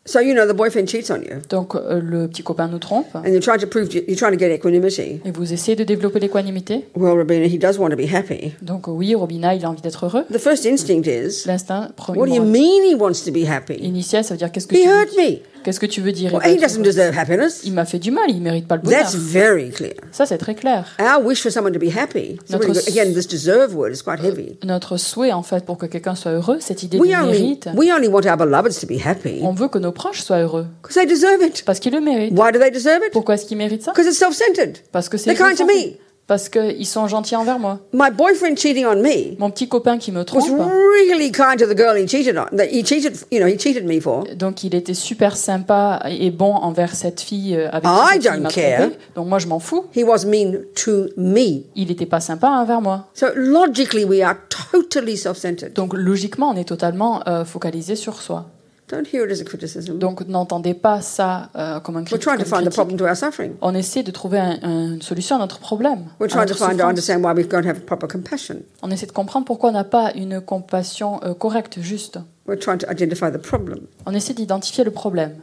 So 0.07 0.21
you 0.21 0.33
know 0.33 0.47
the 0.47 0.55
boyfriend 0.55 0.87
cheats 0.87 1.11
on 1.11 1.17
you, 1.21 1.41
Donc 1.49 1.75
euh, 1.75 1.99
le 2.01 2.27
petit 2.29 2.41
copain 2.41 2.67
nous 2.69 2.79
trompe. 2.79 3.07
and 3.13 3.25
you're 3.27 3.41
trying 3.41 3.59
to 3.59 3.67
prove 3.67 3.93
you're 3.93 4.15
trying 4.17 4.31
to 4.31 4.39
get 4.39 4.53
equanimity. 4.55 5.19
Et 5.25 5.31
vous 5.33 5.51
essayez 5.51 5.75
de 5.75 5.83
développer 5.83 6.19
l'équanimité. 6.21 6.85
Well, 6.95 7.17
Rabina, 7.17 7.45
he 7.45 7.59
does 7.59 7.77
want 7.77 7.89
to 7.89 7.97
be 7.97 8.07
happy. 8.09 8.53
Donc 8.61 8.87
oui, 8.87 9.13
Robina, 9.15 9.53
il 9.53 9.65
a 9.65 9.69
envie 9.69 9.81
d'être 9.81 10.05
heureux. 10.05 10.23
The 10.31 10.37
first 10.39 10.65
instinct 10.65 11.07
is, 11.07 11.45
L'instinct 11.45 11.89
what 12.07 12.25
do 12.27 12.33
you 12.33 12.39
premier 12.39 12.39
mean 12.39 12.83
he 12.89 12.95
wants 12.95 13.23
to 13.25 13.31
be 13.31 13.45
happy? 13.45 13.73
initial, 13.83 14.23
ça 14.23 14.33
veut 14.33 14.37
dire 14.37 14.49
qu'est-ce 14.51 14.67
que 14.67 14.75
He 14.75 14.83
tu 14.83 14.87
hurt 14.87 15.09
me. 15.17 15.39
Qu'est-ce 15.67 15.81
que 15.81 15.85
tu 15.85 15.99
veux 15.99 16.13
dire 16.13 16.33
Well, 16.33 16.49
he 16.49 16.57
doesn't 16.57 16.81
deserve 16.81 17.17
happiness. 17.17 17.59
Il 17.65 17.73
m'a 17.73 17.83
fait 17.83 17.99
du 17.99 18.09
mal, 18.09 18.29
il 18.29 18.41
mérite 18.41 18.69
pas 18.69 18.77
le 18.77 18.83
bonheur. 18.83 19.01
That's 19.01 19.15
very 19.17 19.69
clear. 19.69 19.95
Ça, 20.13 20.25
c'est 20.25 20.37
très 20.37 20.55
clair. 20.55 20.95
Our 20.97 21.21
wish 21.25 21.41
for 21.41 21.51
someone 21.51 21.73
to 21.73 21.77
be 21.77 21.93
happy. 21.93 22.39
really 22.49 22.67
Notre. 22.67 22.87
Again, 22.87 23.13
this 23.13 23.27
deserve 23.27 23.75
word 23.75 23.91
is 23.91 24.01
quite 24.01 24.23
heavy. 24.23 24.57
Notre 24.63 24.95
souhait, 24.95 25.33
en 25.33 25.43
fait, 25.43 25.65
pour 25.65 25.77
que 25.77 25.85
quelqu'un 25.85 26.15
soit 26.15 26.31
heureux, 26.31 26.59
cette 26.61 26.83
idée 26.83 26.97
We 26.97 27.11
de 27.11 27.15
only, 27.17 27.41
mérite, 27.41 27.67
we 27.75 27.91
only 27.91 28.07
want 28.07 28.21
our 28.25 28.37
beloveds 28.37 28.79
to 28.79 28.87
be 28.87 29.05
happy 29.05 29.41
on 29.43 29.51
veut 29.51 29.67
que 29.67 29.77
nos 29.77 29.91
proches 29.91 30.21
soient 30.21 30.39
heureux. 30.39 30.67
because 30.81 30.95
they 30.95 31.05
deserve 31.05 31.43
it. 31.43 31.65
Parce 31.65 31.81
qu'ils 31.81 31.91
le 31.91 31.99
méritent. 31.99 32.31
Why 32.31 32.53
do 32.53 32.59
they 32.59 32.71
deserve 32.71 33.03
it? 33.05 33.11
Pourquoi 33.11 33.35
est-ce 33.35 33.45
qu'ils 33.45 33.57
méritent 33.57 33.83
ça? 33.83 33.91
Because 33.91 34.07
it's 34.07 34.17
self-centered. 34.17 34.77
Parce 34.93 35.09
que 35.09 35.17
c'est 35.17 35.33
They're 35.33 35.49
kind 35.49 35.57
to 35.57 35.65
me. 35.65 35.97
Parce 36.27 36.49
qu'ils 36.49 36.85
sont 36.85 37.07
gentils 37.07 37.37
envers 37.37 37.57
moi. 37.57 37.79
My 37.93 38.11
boyfriend 38.11 38.57
cheating 38.57 38.85
on 38.85 38.97
me 38.97 39.37
Mon 39.39 39.49
petit 39.49 39.69
copain 39.69 39.97
qui 39.97 40.11
me 40.11 40.19
was 40.19 40.25
trompe, 40.25 40.59
really 40.59 41.31
kind 41.31 41.57
to 41.57 41.65
the 41.65 41.75
girl 41.77 41.95
he 41.95 42.05
cheated 42.05 42.37
on. 42.37 42.45
That 42.55 42.65
he 42.69 42.83
cheated, 42.83 43.15
you 43.31 43.39
know, 43.39 43.47
he 43.47 43.57
cheated 43.57 43.85
me 43.85 44.01
for. 44.01 44.25
donc 44.35 44.63
il 44.65 44.75
était 44.75 44.93
super 44.93 45.37
sympa 45.37 46.01
et 46.09 46.29
bon 46.29 46.53
envers 46.53 46.93
cette 46.95 47.21
fille 47.21 47.55
euh, 47.55 47.69
avec 47.71 47.85
I 47.89 48.19
qui 48.19 48.27
don't 48.27 48.41
m'a 48.41 48.49
care. 48.49 48.79
trompé. 48.81 48.97
Donc 49.15 49.27
moi, 49.27 49.39
je 49.39 49.47
m'en 49.47 49.59
fous. 49.59 49.85
He 49.95 50.03
was 50.03 50.25
mean 50.25 50.59
to 50.83 51.07
me. 51.15 51.63
Il 51.75 51.87
n'était 51.87 52.05
pas 52.05 52.19
sympa 52.19 52.49
envers 52.49 52.81
moi. 52.81 53.07
So 53.13 53.27
logically, 53.33 54.03
we 54.03 54.21
are 54.21 54.35
totally 54.71 55.15
self-centered. 55.15 55.73
Donc 55.73 55.93
logiquement, 55.93 56.49
on 56.49 56.57
est 56.57 56.67
totalement 56.67 57.21
euh, 57.27 57.45
focalisé 57.45 57.95
sur 57.95 58.21
soi. 58.21 58.47
Don't 58.89 59.05
hear 59.05 59.25
it 59.25 59.31
as 59.31 59.41
a 59.41 59.43
criticism. 59.43 59.99
Donc 59.99 60.25
n'entendez 60.27 60.73
pas 60.73 61.01
ça 61.01 61.49
euh, 61.57 61.81
comme 61.81 61.97
un 61.97 62.03
We're 62.09 62.19
trying 62.19 62.37
to 62.37 62.45
find 62.45 62.61
the 62.61 62.69
critique. 62.69 62.73
problem 62.75 62.97
to 62.97 63.03
our 63.05 63.17
suffering. 63.17 63.55
On 63.61 63.75
essaie 63.75 64.01
de 64.01 64.11
trouver 64.11 64.39
un- 64.39 64.59
un- 64.63 64.93
une 64.93 65.01
solution 65.01 65.35
à 65.35 65.39
notre 65.39 65.59
problème. 65.59 66.05
We're 66.21 66.27
à 66.27 66.29
trying 66.29 66.45
to 66.45 66.53
notre 66.53 66.57
find 66.57 66.69
to 66.71 66.73
souffrance. 66.77 66.89
understand 66.89 67.21
why 67.25 67.33
we 67.33 67.45
don't 67.47 67.65
have 67.65 67.81
proper 67.81 68.07
compassion. 68.07 68.61
On 68.81 68.89
essaie 68.89 69.05
de 69.05 69.11
comprendre 69.11 69.45
pourquoi 69.45 69.71
on 69.71 69.73
n'a 69.73 69.83
pas 69.83 70.13
une 70.15 70.39
compassion 70.39 71.21
euh, 71.23 71.33
correcte, 71.33 71.81
juste. 71.81 72.17
We're 72.47 72.57
trying 72.57 72.77
to 72.77 72.89
identify 72.89 73.29
the 73.29 73.39
problem. 73.41 73.87
On 74.05 74.13
essaie 74.13 74.33
d'identifier 74.33 74.85
le 74.85 74.91
problème. 74.91 75.41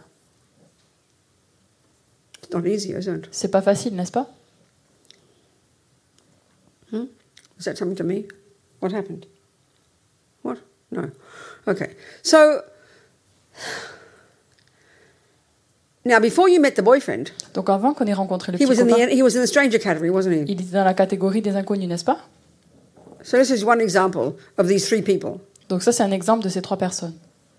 It's 2.43 2.51
not 2.55 2.67
easy, 2.67 2.93
is 2.93 3.07
it? 3.09 3.29
C'est 3.31 3.51
pas 3.51 3.61
facile, 3.61 3.95
n'est-ce 3.95 4.13
pas? 4.13 4.27
Is 6.93 7.65
that 7.67 7.77
something 7.77 7.97
to 7.97 8.05
me? 8.05 8.25
What 8.81 8.93
happened? 8.93 9.27
What? 10.43 10.59
No. 10.91 11.11
Okay. 11.69 11.95
So 12.23 12.63
now, 16.07 16.21
before 16.21 16.49
you 16.51 16.61
met 16.61 16.73
the 16.73 16.83
boyfriend, 16.83 17.29
Donc 17.55 17.71
avant 17.71 17.95
qu'on 17.95 18.07
ait 18.07 18.13
rencontré 18.13 18.53
le 18.53 18.59
he 18.59 18.67
petit 18.67 18.71
was 18.71 18.81
in 18.83 18.87
copain, 18.89 19.07
the 19.07 19.13
he 19.15 19.23
was 19.23 19.37
in 19.37 19.43
the 19.43 19.47
stranger 19.47 19.79
category, 19.79 20.11
wasn't 20.11 20.33
he? 20.35 20.45
il 20.53 20.61
était 20.61 20.73
dans 20.75 20.85
la 20.85 20.93
catégorie 20.95 21.41
des 21.41 21.57
inconnus, 21.57 21.89
n'est-ce 21.89 22.05
pas? 22.05 22.19
So 23.23 23.39
this 23.39 23.49
is 23.51 23.65
one 23.65 23.81
example 23.81 24.35
of 24.59 24.69
these 24.69 24.87
three 24.87 25.01
people. 25.01 25.41
Donc 25.71 25.83
ça, 25.83 25.93
c'est 25.93 26.03
un 26.03 26.11
exemple 26.11 26.45
de 26.45 26.51
ces 26.51 26.61
trois 26.61 26.77
personnes. 26.77 27.15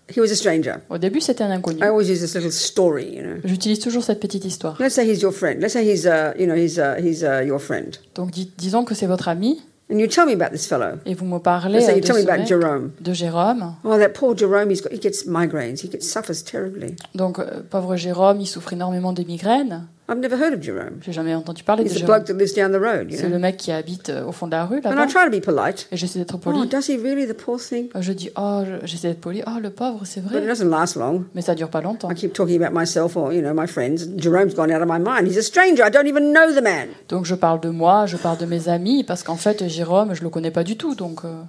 He 0.08 0.20
was 0.20 0.30
a 0.30 0.36
stranger. 0.36 0.74
Au 0.88 0.98
début, 0.98 1.20
c'était 1.20 1.42
un 1.42 1.50
inconnu. 1.50 1.80
I 1.80 1.88
always 1.88 2.08
use 2.08 2.20
this 2.20 2.36
little 2.36 2.52
story, 2.52 3.16
you 3.16 3.22
know. 3.22 3.40
J'utilise 3.42 3.80
toujours 3.80 4.04
cette 4.04 4.20
petite 4.20 4.44
histoire. 4.44 4.76
Let's 4.78 4.94
say 4.94 5.04
he's 5.04 5.20
your 5.20 5.32
friend. 5.32 5.60
Let's 5.60 5.72
say 5.72 5.82
he's, 5.84 6.06
uh, 6.06 6.32
you 6.38 6.46
know, 6.46 6.54
he's, 6.54 6.78
uh, 6.78 6.94
he's 7.02 7.24
uh, 7.24 7.42
your 7.44 7.58
friend, 7.58 7.98
Donc 8.14 8.30
dis- 8.30 8.52
disons 8.56 8.84
que 8.84 8.94
c'est 8.94 9.08
votre 9.08 9.26
ami 9.26 9.60
and 9.90 10.00
you 10.00 10.06
tell 10.08 10.26
me 10.26 10.32
about 10.32 10.50
this 10.50 10.66
fellow. 10.66 10.98
et 11.06 11.14
vous 11.14 11.26
me 11.26 11.38
parlez 11.38 11.84
euh, 11.88 11.94
you 11.94 12.00
de, 12.00 12.06
tell 12.06 12.16
me 12.16 12.22
about 12.22 12.38
mec, 12.38 12.48
Jerome. 12.48 12.92
de 13.00 13.12
Jérôme. 13.12 13.74
Oh, 13.84 13.98
that 13.98 14.10
poor 14.10 14.36
Jerome. 14.36 14.70
He's 14.70 14.80
got 14.80 14.92
he 14.92 14.98
gets 14.98 15.26
migraines. 15.26 15.80
He 15.80 15.88
gets 15.88 16.02
suffers 16.02 16.42
terribly. 16.42 16.96
Donc 17.14 17.38
euh, 17.38 17.62
pauvre 17.68 17.96
Jérôme, 17.96 18.40
il 18.40 18.46
souffre 18.46 18.72
énormément 18.72 19.12
de 19.12 19.22
migraines. 19.22 19.86
I've 20.08 20.18
never 20.20 20.36
heard 20.40 20.54
of 20.54 20.62
Jerome. 20.62 21.00
J'ai 21.02 21.12
jamais 21.12 21.34
entendu 21.34 21.64
parler 21.64 21.82
de 21.82 21.88
He's 21.88 21.96
a 21.96 21.98
Jérôme. 21.98 22.06
bloke 22.22 22.24
that 22.26 22.34
lives 22.34 22.54
down 22.54 22.70
the 22.70 22.80
road, 22.80 23.10
you 23.10 23.18
C'est 23.18 23.28
le 23.28 23.40
mec 23.40 23.56
qui 23.56 23.72
habite 23.72 24.08
euh, 24.10 24.24
au 24.24 24.30
fond 24.30 24.46
de 24.46 24.52
la 24.52 24.64
rue 24.64 24.78
And 24.84 24.90
là-bas. 24.90 25.04
I 25.04 25.08
try 25.08 25.24
to 25.24 25.30
be 25.36 25.42
polite. 25.42 25.88
Et 25.90 25.96
j'essaie 25.96 26.20
d'être 26.20 26.36
Oh, 26.36 26.38
poli. 26.38 26.68
does 26.68 26.86
he 26.88 26.96
really, 26.96 27.26
the 27.26 27.32
poor 27.32 27.58
thing? 27.58 27.88
Je 27.98 28.12
dis, 28.12 28.30
oh, 28.36 28.62
je- 28.64 28.86
j'essaie 28.86 29.08
d'être 29.08 29.20
poli. 29.20 29.42
Oh, 29.48 29.58
le 29.60 29.70
pauvre, 29.70 30.02
c'est 30.04 30.20
But 30.20 30.30
it 30.30 30.38
vrai. 30.38 30.46
doesn't 30.46 30.70
last 30.70 30.94
long. 30.94 31.24
Mais 31.34 31.42
ça 31.42 31.56
dure 31.56 31.70
pas 31.70 31.80
longtemps. 31.80 32.08
I 32.08 32.14
keep 32.14 32.32
talking 32.34 32.62
about 32.62 32.78
myself 32.78 33.16
or, 33.16 33.32
you 33.32 33.40
know, 33.42 33.52
my 33.52 33.66
friends. 33.66 34.06
Jerome's 34.16 34.54
gone 34.54 34.70
out 34.70 34.80
of 34.80 34.86
my 34.88 35.00
mind. 35.00 35.26
He's 35.28 35.38
a 35.38 35.42
stranger. 35.42 35.82
I 35.84 35.90
don't 35.90 36.06
even 36.06 36.32
know 36.32 36.52
the 36.54 36.62
man. 36.62 36.86
Donc 37.08 37.24
je 37.26 37.34
parle 37.34 37.60
de 37.60 37.70
moi, 37.70 38.06
je 38.06 38.16
parle 38.16 38.38
de 38.38 38.46
mes 38.46 38.68
amis, 38.68 39.02
parce 39.02 39.24
qu'en 39.24 39.36
fait, 39.36 39.66
Jérôme, 39.68 40.14
je 40.14 40.22
le 40.22 40.28
connais 40.30 40.52
pas 40.52 40.62
du 40.62 40.76
tout. 40.76 40.94
Donc, 40.94 41.24
euh, 41.24 41.42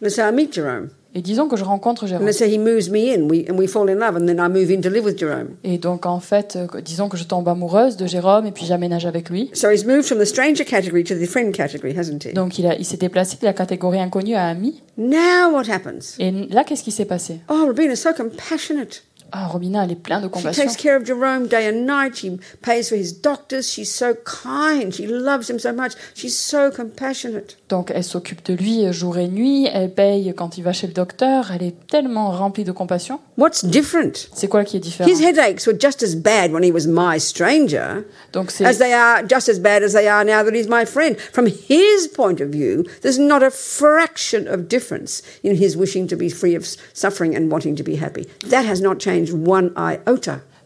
Let's 0.00 0.14
say 0.14 0.22
I 0.28 0.32
meet 0.32 0.52
Jerome. 0.54 0.90
Et 1.16 1.22
disons 1.22 1.46
que 1.46 1.56
je 1.56 1.62
rencontre 1.64 2.04
And 2.04 2.08
Jérôme. 2.08 2.26
let's 2.26 2.38
say 2.38 2.48
he 2.52 2.58
moves 2.58 2.90
me 2.90 3.14
in 3.14 3.28
we, 3.30 3.44
and 3.48 3.56
we 3.56 3.68
fall 3.68 3.88
in 3.88 3.94
love 3.94 4.16
and 4.16 4.26
then 4.26 4.38
I 4.40 4.48
move 4.48 4.70
in 4.70 4.80
to 4.80 4.88
live 4.90 5.04
with 5.04 5.16
Jerome. 5.18 5.50
Et 5.62 5.78
donc, 5.78 6.06
en 6.06 6.18
fait, 6.20 6.56
euh, 6.56 6.80
disons 6.80 7.08
que 7.08 7.16
je 7.16 7.24
tombe 7.24 7.48
amoureuse 7.48 7.96
de 7.96 8.06
Jérôme 8.06 8.46
et 8.46 8.50
puis 8.52 8.66
j'aménage 8.66 9.06
avec 9.06 9.30
lui. 9.30 9.48
So 9.54 9.70
he's 9.70 9.84
moved 9.86 10.02
from 10.04 10.18
the 10.18 10.24
stranger 10.24 10.64
category 10.64 11.04
to 11.04 11.14
the 11.14 11.26
friend 11.26 11.52
category, 11.54 11.96
hasn't 11.96 12.24
he? 12.24 12.32
Donc, 12.34 12.58
il, 12.58 12.66
a- 12.66 12.74
il 12.76 12.84
s'est 12.84 12.96
déplacé 12.96 13.36
de 13.40 13.44
la 13.46 13.52
catégorie 13.52 14.00
inconnue 14.00 14.34
à 14.34 14.46
ami. 14.48 14.82
Now 14.98 15.52
what 15.52 15.68
happens? 15.70 16.16
Et 16.18 16.30
là, 16.50 16.64
qu'est-ce 16.64 16.82
qui 16.82 16.90
s'est 16.92 17.04
passé? 17.04 17.38
Oh, 17.48 17.64
Robina's 17.66 18.00
so 18.00 18.10
compassionate. 18.12 19.04
Ah, 19.36 19.48
Robina, 19.48 19.82
elle 19.82 19.90
est 19.90 19.96
pleine 19.96 20.20
de 20.20 20.28
She 20.28 20.30
compassion. 20.30 20.62
takes 20.62 20.76
care 20.76 20.96
of 20.96 21.04
Jerome 21.04 21.48
day 21.48 21.66
and 21.68 21.86
night. 21.86 22.14
She 22.14 22.38
pays 22.62 22.88
for 22.88 22.94
his 22.94 23.12
doctors. 23.20 23.68
She's 23.68 23.92
so 23.92 24.14
kind. 24.24 24.94
She 24.94 25.08
loves 25.08 25.50
him 25.50 25.58
so 25.58 25.72
much. 25.72 25.94
She's 26.14 26.38
so 26.38 26.70
compassionate. 26.70 27.56
Donc, 27.68 27.90
elle 27.92 28.04
s'occupe 28.04 28.44
de 28.44 28.54
lui 28.54 28.92
jour 28.92 29.18
et 29.18 29.26
nuit. 29.26 29.66
Elle 29.72 29.92
paye 29.92 30.32
quand 30.36 30.56
il 30.56 30.62
va 30.62 30.72
chez 30.72 30.86
le 30.86 30.92
docteur. 30.92 31.50
Elle 31.52 31.64
est 31.66 31.86
tellement 31.88 32.30
remplie 32.30 32.62
de 32.62 32.70
compassion. 32.70 33.18
What's 33.36 33.64
different? 33.64 34.28
C'est 34.32 34.46
quoi 34.46 34.62
qui 34.62 34.76
est 34.76 34.80
différent? 34.80 35.10
His 35.10 35.20
headaches 35.20 35.66
were 35.66 35.76
just 35.76 36.04
as 36.04 36.14
bad 36.14 36.52
when 36.52 36.62
he 36.62 36.70
was 36.70 36.86
my 36.86 37.18
stranger 37.18 38.04
Donc, 38.32 38.52
c'est 38.52 38.64
as 38.64 38.78
they 38.78 38.92
are 38.92 39.24
just 39.28 39.48
as 39.48 39.58
bad 39.58 39.82
as 39.82 39.94
they 39.94 40.06
are 40.06 40.24
now 40.24 40.44
that 40.44 40.54
he's 40.54 40.68
my 40.68 40.84
friend. 40.84 41.16
From 41.32 41.46
his 41.48 42.06
point 42.14 42.40
of 42.40 42.50
view, 42.50 42.84
there's 43.02 43.18
not 43.18 43.42
a 43.42 43.50
fraction 43.50 44.46
of 44.46 44.68
difference 44.68 45.22
in 45.42 45.56
his 45.56 45.76
wishing 45.76 46.06
to 46.06 46.14
be 46.14 46.28
free 46.28 46.54
of 46.54 46.64
suffering 46.92 47.34
and 47.34 47.50
wanting 47.50 47.74
to 47.74 47.82
be 47.82 47.96
happy. 47.96 48.28
That 48.50 48.64
has 48.64 48.80
not 48.80 49.00
changed 49.00 49.23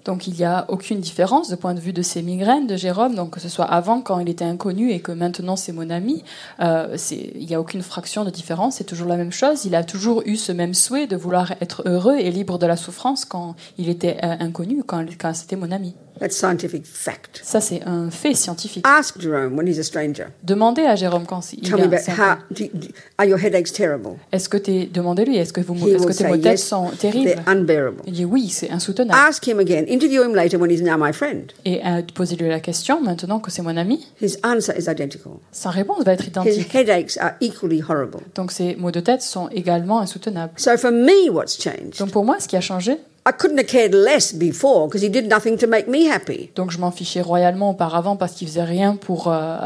Donc 0.08 0.26
il 0.26 0.32
n'y 0.34 0.44
a 0.44 0.64
aucune 0.68 1.00
différence 1.00 1.50
de 1.50 1.54
point 1.54 1.74
de 1.74 1.80
vue 1.80 1.92
de 1.92 2.00
ses 2.00 2.22
migraines 2.22 2.66
de 2.66 2.76
Jérôme, 2.76 3.14
donc 3.14 3.32
que 3.32 3.40
ce 3.40 3.50
soit 3.50 3.66
avant 3.66 4.00
quand 4.00 4.18
il 4.20 4.30
était 4.30 4.44
inconnu 4.44 4.90
et 4.90 5.00
que 5.00 5.12
maintenant 5.12 5.54
c'est 5.54 5.72
mon 5.72 5.90
ami, 5.90 6.24
euh, 6.60 6.96
il 7.10 7.44
n'y 7.44 7.54
a 7.54 7.60
aucune 7.60 7.82
fraction 7.82 8.24
de 8.24 8.30
différence, 8.30 8.76
c'est 8.76 8.84
toujours 8.84 9.08
la 9.08 9.18
même 9.18 9.32
chose. 9.32 9.66
Il 9.66 9.74
a 9.74 9.84
toujours 9.84 10.22
eu 10.24 10.36
ce 10.36 10.50
même 10.50 10.72
souhait 10.72 11.06
de 11.06 11.16
vouloir 11.16 11.52
être 11.60 11.82
heureux 11.86 12.16
et 12.16 12.30
libre 12.30 12.58
de 12.58 12.66
la 12.66 12.78
souffrance 12.78 13.26
quand 13.26 13.54
il 13.76 13.90
était 13.90 14.16
euh, 14.24 14.36
inconnu, 14.40 14.82
quand 14.82 15.04
c'était 15.34 15.56
mon 15.56 15.70
ami. 15.70 15.94
That's 16.20 16.36
scientific 16.36 16.84
fact. 16.86 17.40
Ça 17.42 17.60
c'est 17.60 17.82
un 17.84 18.10
fait 18.10 18.34
scientifique. 18.34 18.84
Ask 18.86 19.20
Jerome 19.20 19.56
when 19.56 19.66
he's 19.66 19.78
a 19.78 19.82
stranger. 19.82 20.26
Demandez 20.42 20.82
à 20.84 20.96
Jérôme 20.96 21.26
quand 21.26 21.40
il 21.52 21.60
Tell 21.62 21.74
me 21.74 21.80
est 21.80 21.84
about 21.86 21.98
c'est 22.04 22.12
how 22.12 22.32
inconnu. 22.50 22.70
do, 22.74 22.78
do, 22.78 22.88
are 23.18 23.26
your 23.26 23.38
headaches 23.38 23.72
terrible? 23.72 24.16
Est-ce 24.32 24.48
que 24.48 24.56
t'es 24.56 24.86
demandez-lui, 24.92 25.36
est-ce 25.36 25.52
que 25.52 25.60
vous 25.60 25.74
est-ce 25.88 26.06
que 26.06 26.12
tes 26.12 26.26
maux 26.26 26.36
de 26.36 26.42
tête 26.42 26.58
sont 26.58 26.90
terribles? 26.98 27.30
They're 27.30 27.48
unbearable. 27.48 28.02
Il 28.06 28.12
dit 28.12 28.24
oui, 28.24 28.48
c'est 28.48 28.70
insoutenable. 28.70 29.18
Ask 29.18 29.46
him 29.46 29.58
again. 29.58 29.84
Interview 29.88 30.22
him 30.22 30.34
later 30.34 30.58
when 30.58 30.70
he's 30.70 30.82
now 30.82 30.96
my 30.98 31.12
friend. 31.12 31.52
Et 31.64 31.80
euh, 31.86 32.02
posez-lui 32.14 32.48
la 32.48 32.60
question 32.60 33.00
maintenant 33.00 33.40
que 33.40 33.50
c'est 33.50 33.62
mon 33.62 33.76
ami. 33.76 34.06
His 34.20 34.36
answer 34.44 34.72
is 34.78 34.88
identical. 34.90 35.32
Sa 35.52 35.70
réponse 35.70 36.04
va 36.04 36.12
être 36.14 36.24
His 36.24 36.28
identique. 36.28 36.74
headaches 36.74 37.16
are 37.18 37.32
equally 37.40 37.82
horrible. 37.88 38.20
Donc 38.34 38.52
ces 38.52 38.76
maux 38.76 38.90
de 38.90 39.00
tête 39.00 39.22
sont 39.22 39.48
également 39.50 40.00
insoutenables. 40.00 40.52
So 40.56 40.76
for 40.76 40.90
me, 40.90 41.30
what's 41.30 41.56
changed? 41.60 41.98
Donc 41.98 42.10
pour 42.10 42.24
moi, 42.24 42.36
ce 42.40 42.48
qui 42.48 42.56
a 42.56 42.60
changé, 42.60 42.96
I 43.28 43.32
couldn't 43.32 43.58
have 43.58 43.66
cared 43.66 43.92
less 43.92 44.32
before 44.32 44.88
because 44.88 45.02
he 45.02 45.10
did 45.10 45.28
nothing 45.28 45.58
to 45.58 45.66
make 45.66 45.86
me 45.86 46.06
happy. 46.08 46.50
donc 46.54 46.70
je 46.70 46.78
m'en 46.78 46.90
fichais 46.90 47.20
royalement 47.20 47.70
auparavant 47.70 48.16
parce 48.16 48.32
qu'il 48.32 48.48
faisait 48.48 48.64
rien 48.64 48.96
pour, 48.96 49.28
euh, 49.28 49.56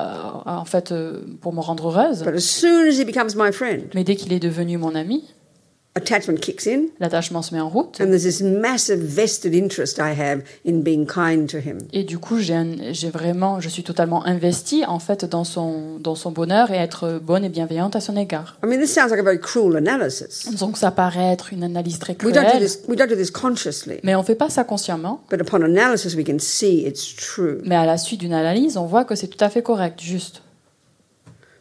en 0.46 0.64
fait, 0.64 0.90
euh, 0.90 1.20
pour 1.40 1.52
me 1.52 1.60
rendre 1.60 1.88
heureuse. 1.88 2.24
But 2.24 2.34
as 2.34 2.40
soon 2.40 2.88
as 2.88 2.98
he 2.98 3.04
becomes 3.04 3.36
my 3.36 3.52
friend, 3.52 3.84
Mais 3.94 4.02
dès 4.02 4.16
qu'il 4.16 4.32
est 4.32 4.40
devenu 4.40 4.78
mon 4.78 4.96
ami, 4.96 5.22
attachment 5.94 6.40
kicks 6.40 6.66
in, 6.66 6.86
l'attachement 7.00 7.42
se 7.42 7.54
met 7.54 7.60
en 7.60 7.68
route. 7.68 8.00
and 8.00 8.06
there's 8.06 8.22
this 8.22 8.40
massive 8.40 8.98
vested 8.98 9.54
interest 9.54 9.98
I 9.98 10.14
have 10.18 10.42
in 10.64 10.82
being 10.82 11.06
kind 11.06 11.46
to 11.50 11.58
him. 11.58 11.78
Et 11.92 12.02
du 12.04 12.18
coup, 12.18 12.38
j'ai 12.38 13.10
vraiment, 13.10 13.60
je 13.60 13.68
suis 13.68 13.82
totalement 13.82 14.24
investie 14.24 14.84
en 14.86 14.98
fait 14.98 15.24
dans 15.24 15.44
son, 15.44 15.98
dans 15.98 16.14
son 16.14 16.30
bonheur 16.32 16.70
et 16.70 16.76
être 16.76 17.20
bonne 17.22 17.44
et 17.44 17.50
bienveillante 17.50 17.94
à 17.94 18.00
son 18.00 18.16
égard. 18.16 18.58
I 18.64 18.66
mean, 18.66 18.78
this 18.78 18.92
sounds 18.92 19.10
like 19.10 19.20
a 19.20 19.22
very 19.22 19.38
cruel 19.40 19.76
analysis. 19.76 20.48
Donc 20.58 20.78
ça 20.78 20.90
paraît 20.90 21.32
être 21.32 21.52
une 21.52 21.62
analyse 21.62 21.98
très 21.98 22.16
We 22.24 22.32
don't 22.32 22.42
do 22.42 22.48
cruelle, 22.48 22.62
this. 22.62 22.80
We 22.88 22.96
don't 22.96 23.08
do 23.08 23.16
this 23.16 23.30
consciously, 23.30 24.00
mais 24.02 24.14
on 24.14 24.22
fait 24.22 24.34
pas 24.34 24.48
ça 24.48 24.64
consciemment. 24.64 25.20
but 25.30 25.40
upon 25.40 25.62
analysis, 25.62 26.14
we 26.14 26.24
can 26.26 26.38
see 26.38 26.86
it's 26.86 27.14
true. 27.14 27.58
Mais 27.64 27.76
à 27.76 27.84
la 27.84 27.98
suite 27.98 28.20
d'une 28.20 28.32
analyse, 28.32 28.76
on 28.78 28.86
voit 28.86 29.04
que 29.04 29.14
c'est 29.14 29.28
tout 29.28 29.42
à 29.44 29.50
fait 29.50 29.62
correct, 29.62 30.00
juste. 30.00 30.42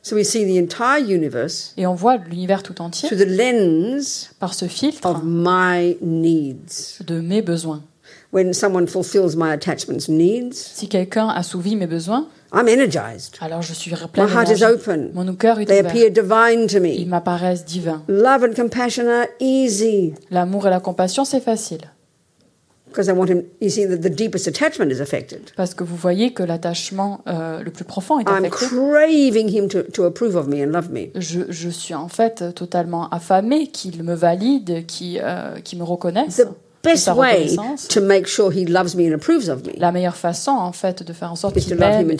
So 0.04 0.16
we 0.16 0.24
see 0.26 0.46
the 0.46 0.58
entire 0.58 1.00
universe 1.00 1.74
Et 1.78 1.86
on 1.86 1.94
voit 1.94 2.18
l'univers 2.18 2.64
tout 2.64 2.82
entier 2.82 3.08
through 3.08 3.20
the 3.24 3.28
lens 3.30 4.32
par 4.40 4.54
ce 4.56 4.66
filtre 4.66 5.06
of 5.08 5.22
my 5.24 5.98
needs. 6.02 7.00
de 7.06 7.20
mes 7.22 7.42
besoins. 7.44 7.84
When 8.34 8.54
someone 8.54 8.88
fulfills 8.88 9.36
my 9.36 9.52
attachment's 9.52 10.08
needs, 10.10 10.54
Si 10.56 10.88
quelqu'un 10.88 11.28
assouvit 11.30 11.76
mes 11.76 11.86
besoins, 11.86 12.28
I'm 12.54 12.68
energized. 12.68 13.36
alors 13.42 13.62
je 13.62 13.74
suis 13.74 13.92
My 13.92 13.98
plein 14.12 14.28
heart 14.28 14.50
is 14.50 14.64
open. 14.64 15.12
Mon 15.14 15.34
cœur 15.36 15.60
est 15.60 15.66
They 15.66 15.80
ouvert. 15.82 15.92
appear 15.92 16.10
divine 16.12 16.68
to 16.68 16.78
Ils 16.84 17.06
me. 17.06 17.10
m'apparaissent 17.10 17.66
divins. 17.66 18.02
Love 18.08 18.44
and 18.44 18.54
compassion 18.56 19.08
are 19.08 19.28
easy 19.40 20.14
L'amour 20.32 20.66
et 20.68 20.70
la 20.72 20.80
compassion, 20.80 21.26
c'est 21.26 21.42
facile. 21.42 21.82
Parce 25.56 25.74
que 25.74 25.84
vous 25.84 25.96
voyez 25.96 26.34
que 26.34 26.44
l'attachement 26.44 27.22
euh, 27.28 27.62
le 27.64 27.72
plus 27.72 27.86
profond 27.86 28.20
est 28.20 28.24
I'm 28.24 28.46
affecté. 28.46 28.66
craving 28.68 29.50
him 29.50 29.68
to, 29.68 29.84
to 29.84 30.06
approve 30.06 30.36
of 30.36 30.48
me 30.48 30.64
and 30.64 30.72
love 30.72 30.90
me. 30.92 31.08
Je, 31.16 31.42
je 31.50 31.70
suis 31.70 31.94
en 31.94 32.08
fait 32.08 32.54
totalement 32.56 33.10
affamée 33.10 33.68
qu'il 33.68 34.04
me 34.04 34.14
valide, 34.14 34.86
qu'il 34.86 35.20
euh, 35.24 35.56
me 35.76 35.84
reconnaisse. 35.84 36.38
The 36.38 36.48
best 36.84 37.04
sa 37.04 37.14
way 37.14 37.44
reconnaissance. 37.44 37.88
to 37.90 38.02
make 38.02 38.26
sure 38.28 38.52
he 38.52 38.66
loves 38.66 38.96
me 38.96 39.08
and 39.08 39.14
approves 39.14 39.50
of 39.50 39.66
me 39.66 39.74
La 39.78 39.92
meilleure 39.92 40.16
façon, 40.16 40.52
en 40.52 40.72
fait, 40.72 41.04
de 41.04 41.14
faire 41.14 41.32
en 41.32 41.36
sorte 41.36 41.60
qu'il 41.60 41.76
m'aime 41.76 42.10
et, 42.10 42.16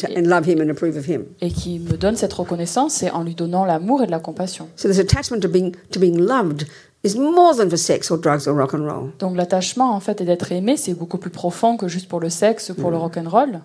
et 1.42 1.52
qu'il 1.52 1.82
me 1.82 1.98
donne 1.98 2.16
cette 2.16 2.34
reconnaissance, 2.34 2.94
c'est 2.94 3.10
en 3.10 3.24
lui 3.24 3.34
donnant 3.34 3.66
l'amour 3.66 4.04
et 4.04 4.06
de 4.06 4.12
la 4.12 4.20
compassion. 4.20 4.68
So 4.76 4.88
this 4.88 5.00
attachment 5.00 5.40
to 5.42 5.48
being 5.48 5.76
to 5.92 6.00
being 6.00 6.18
loved 6.20 6.68
is 7.04 7.16
more 7.16 7.56
than 7.56 7.70
for 7.70 7.78
sex 7.78 8.12
or 8.12 8.18
drugs 8.18 8.48
or 8.48 8.56
rock 8.56 8.74
and 8.74 8.86
roll. 8.86 9.12
Donc 9.20 9.36
l'attachement, 9.36 9.94
en 9.94 10.00
fait, 10.00 10.22
et 10.22 10.26
d'être 10.26 10.52
aimé, 10.52 10.78
c'est 10.78 10.94
beaucoup 10.94 11.18
plus 11.18 11.32
profond 11.32 11.78
que 11.78 11.88
juste 11.88 12.08
pour 12.08 12.20
le 12.20 12.30
sexe 12.30 12.70
ou 12.70 12.76
pour 12.76 12.92
le 12.92 12.98
rock'n'roll. 12.98 13.62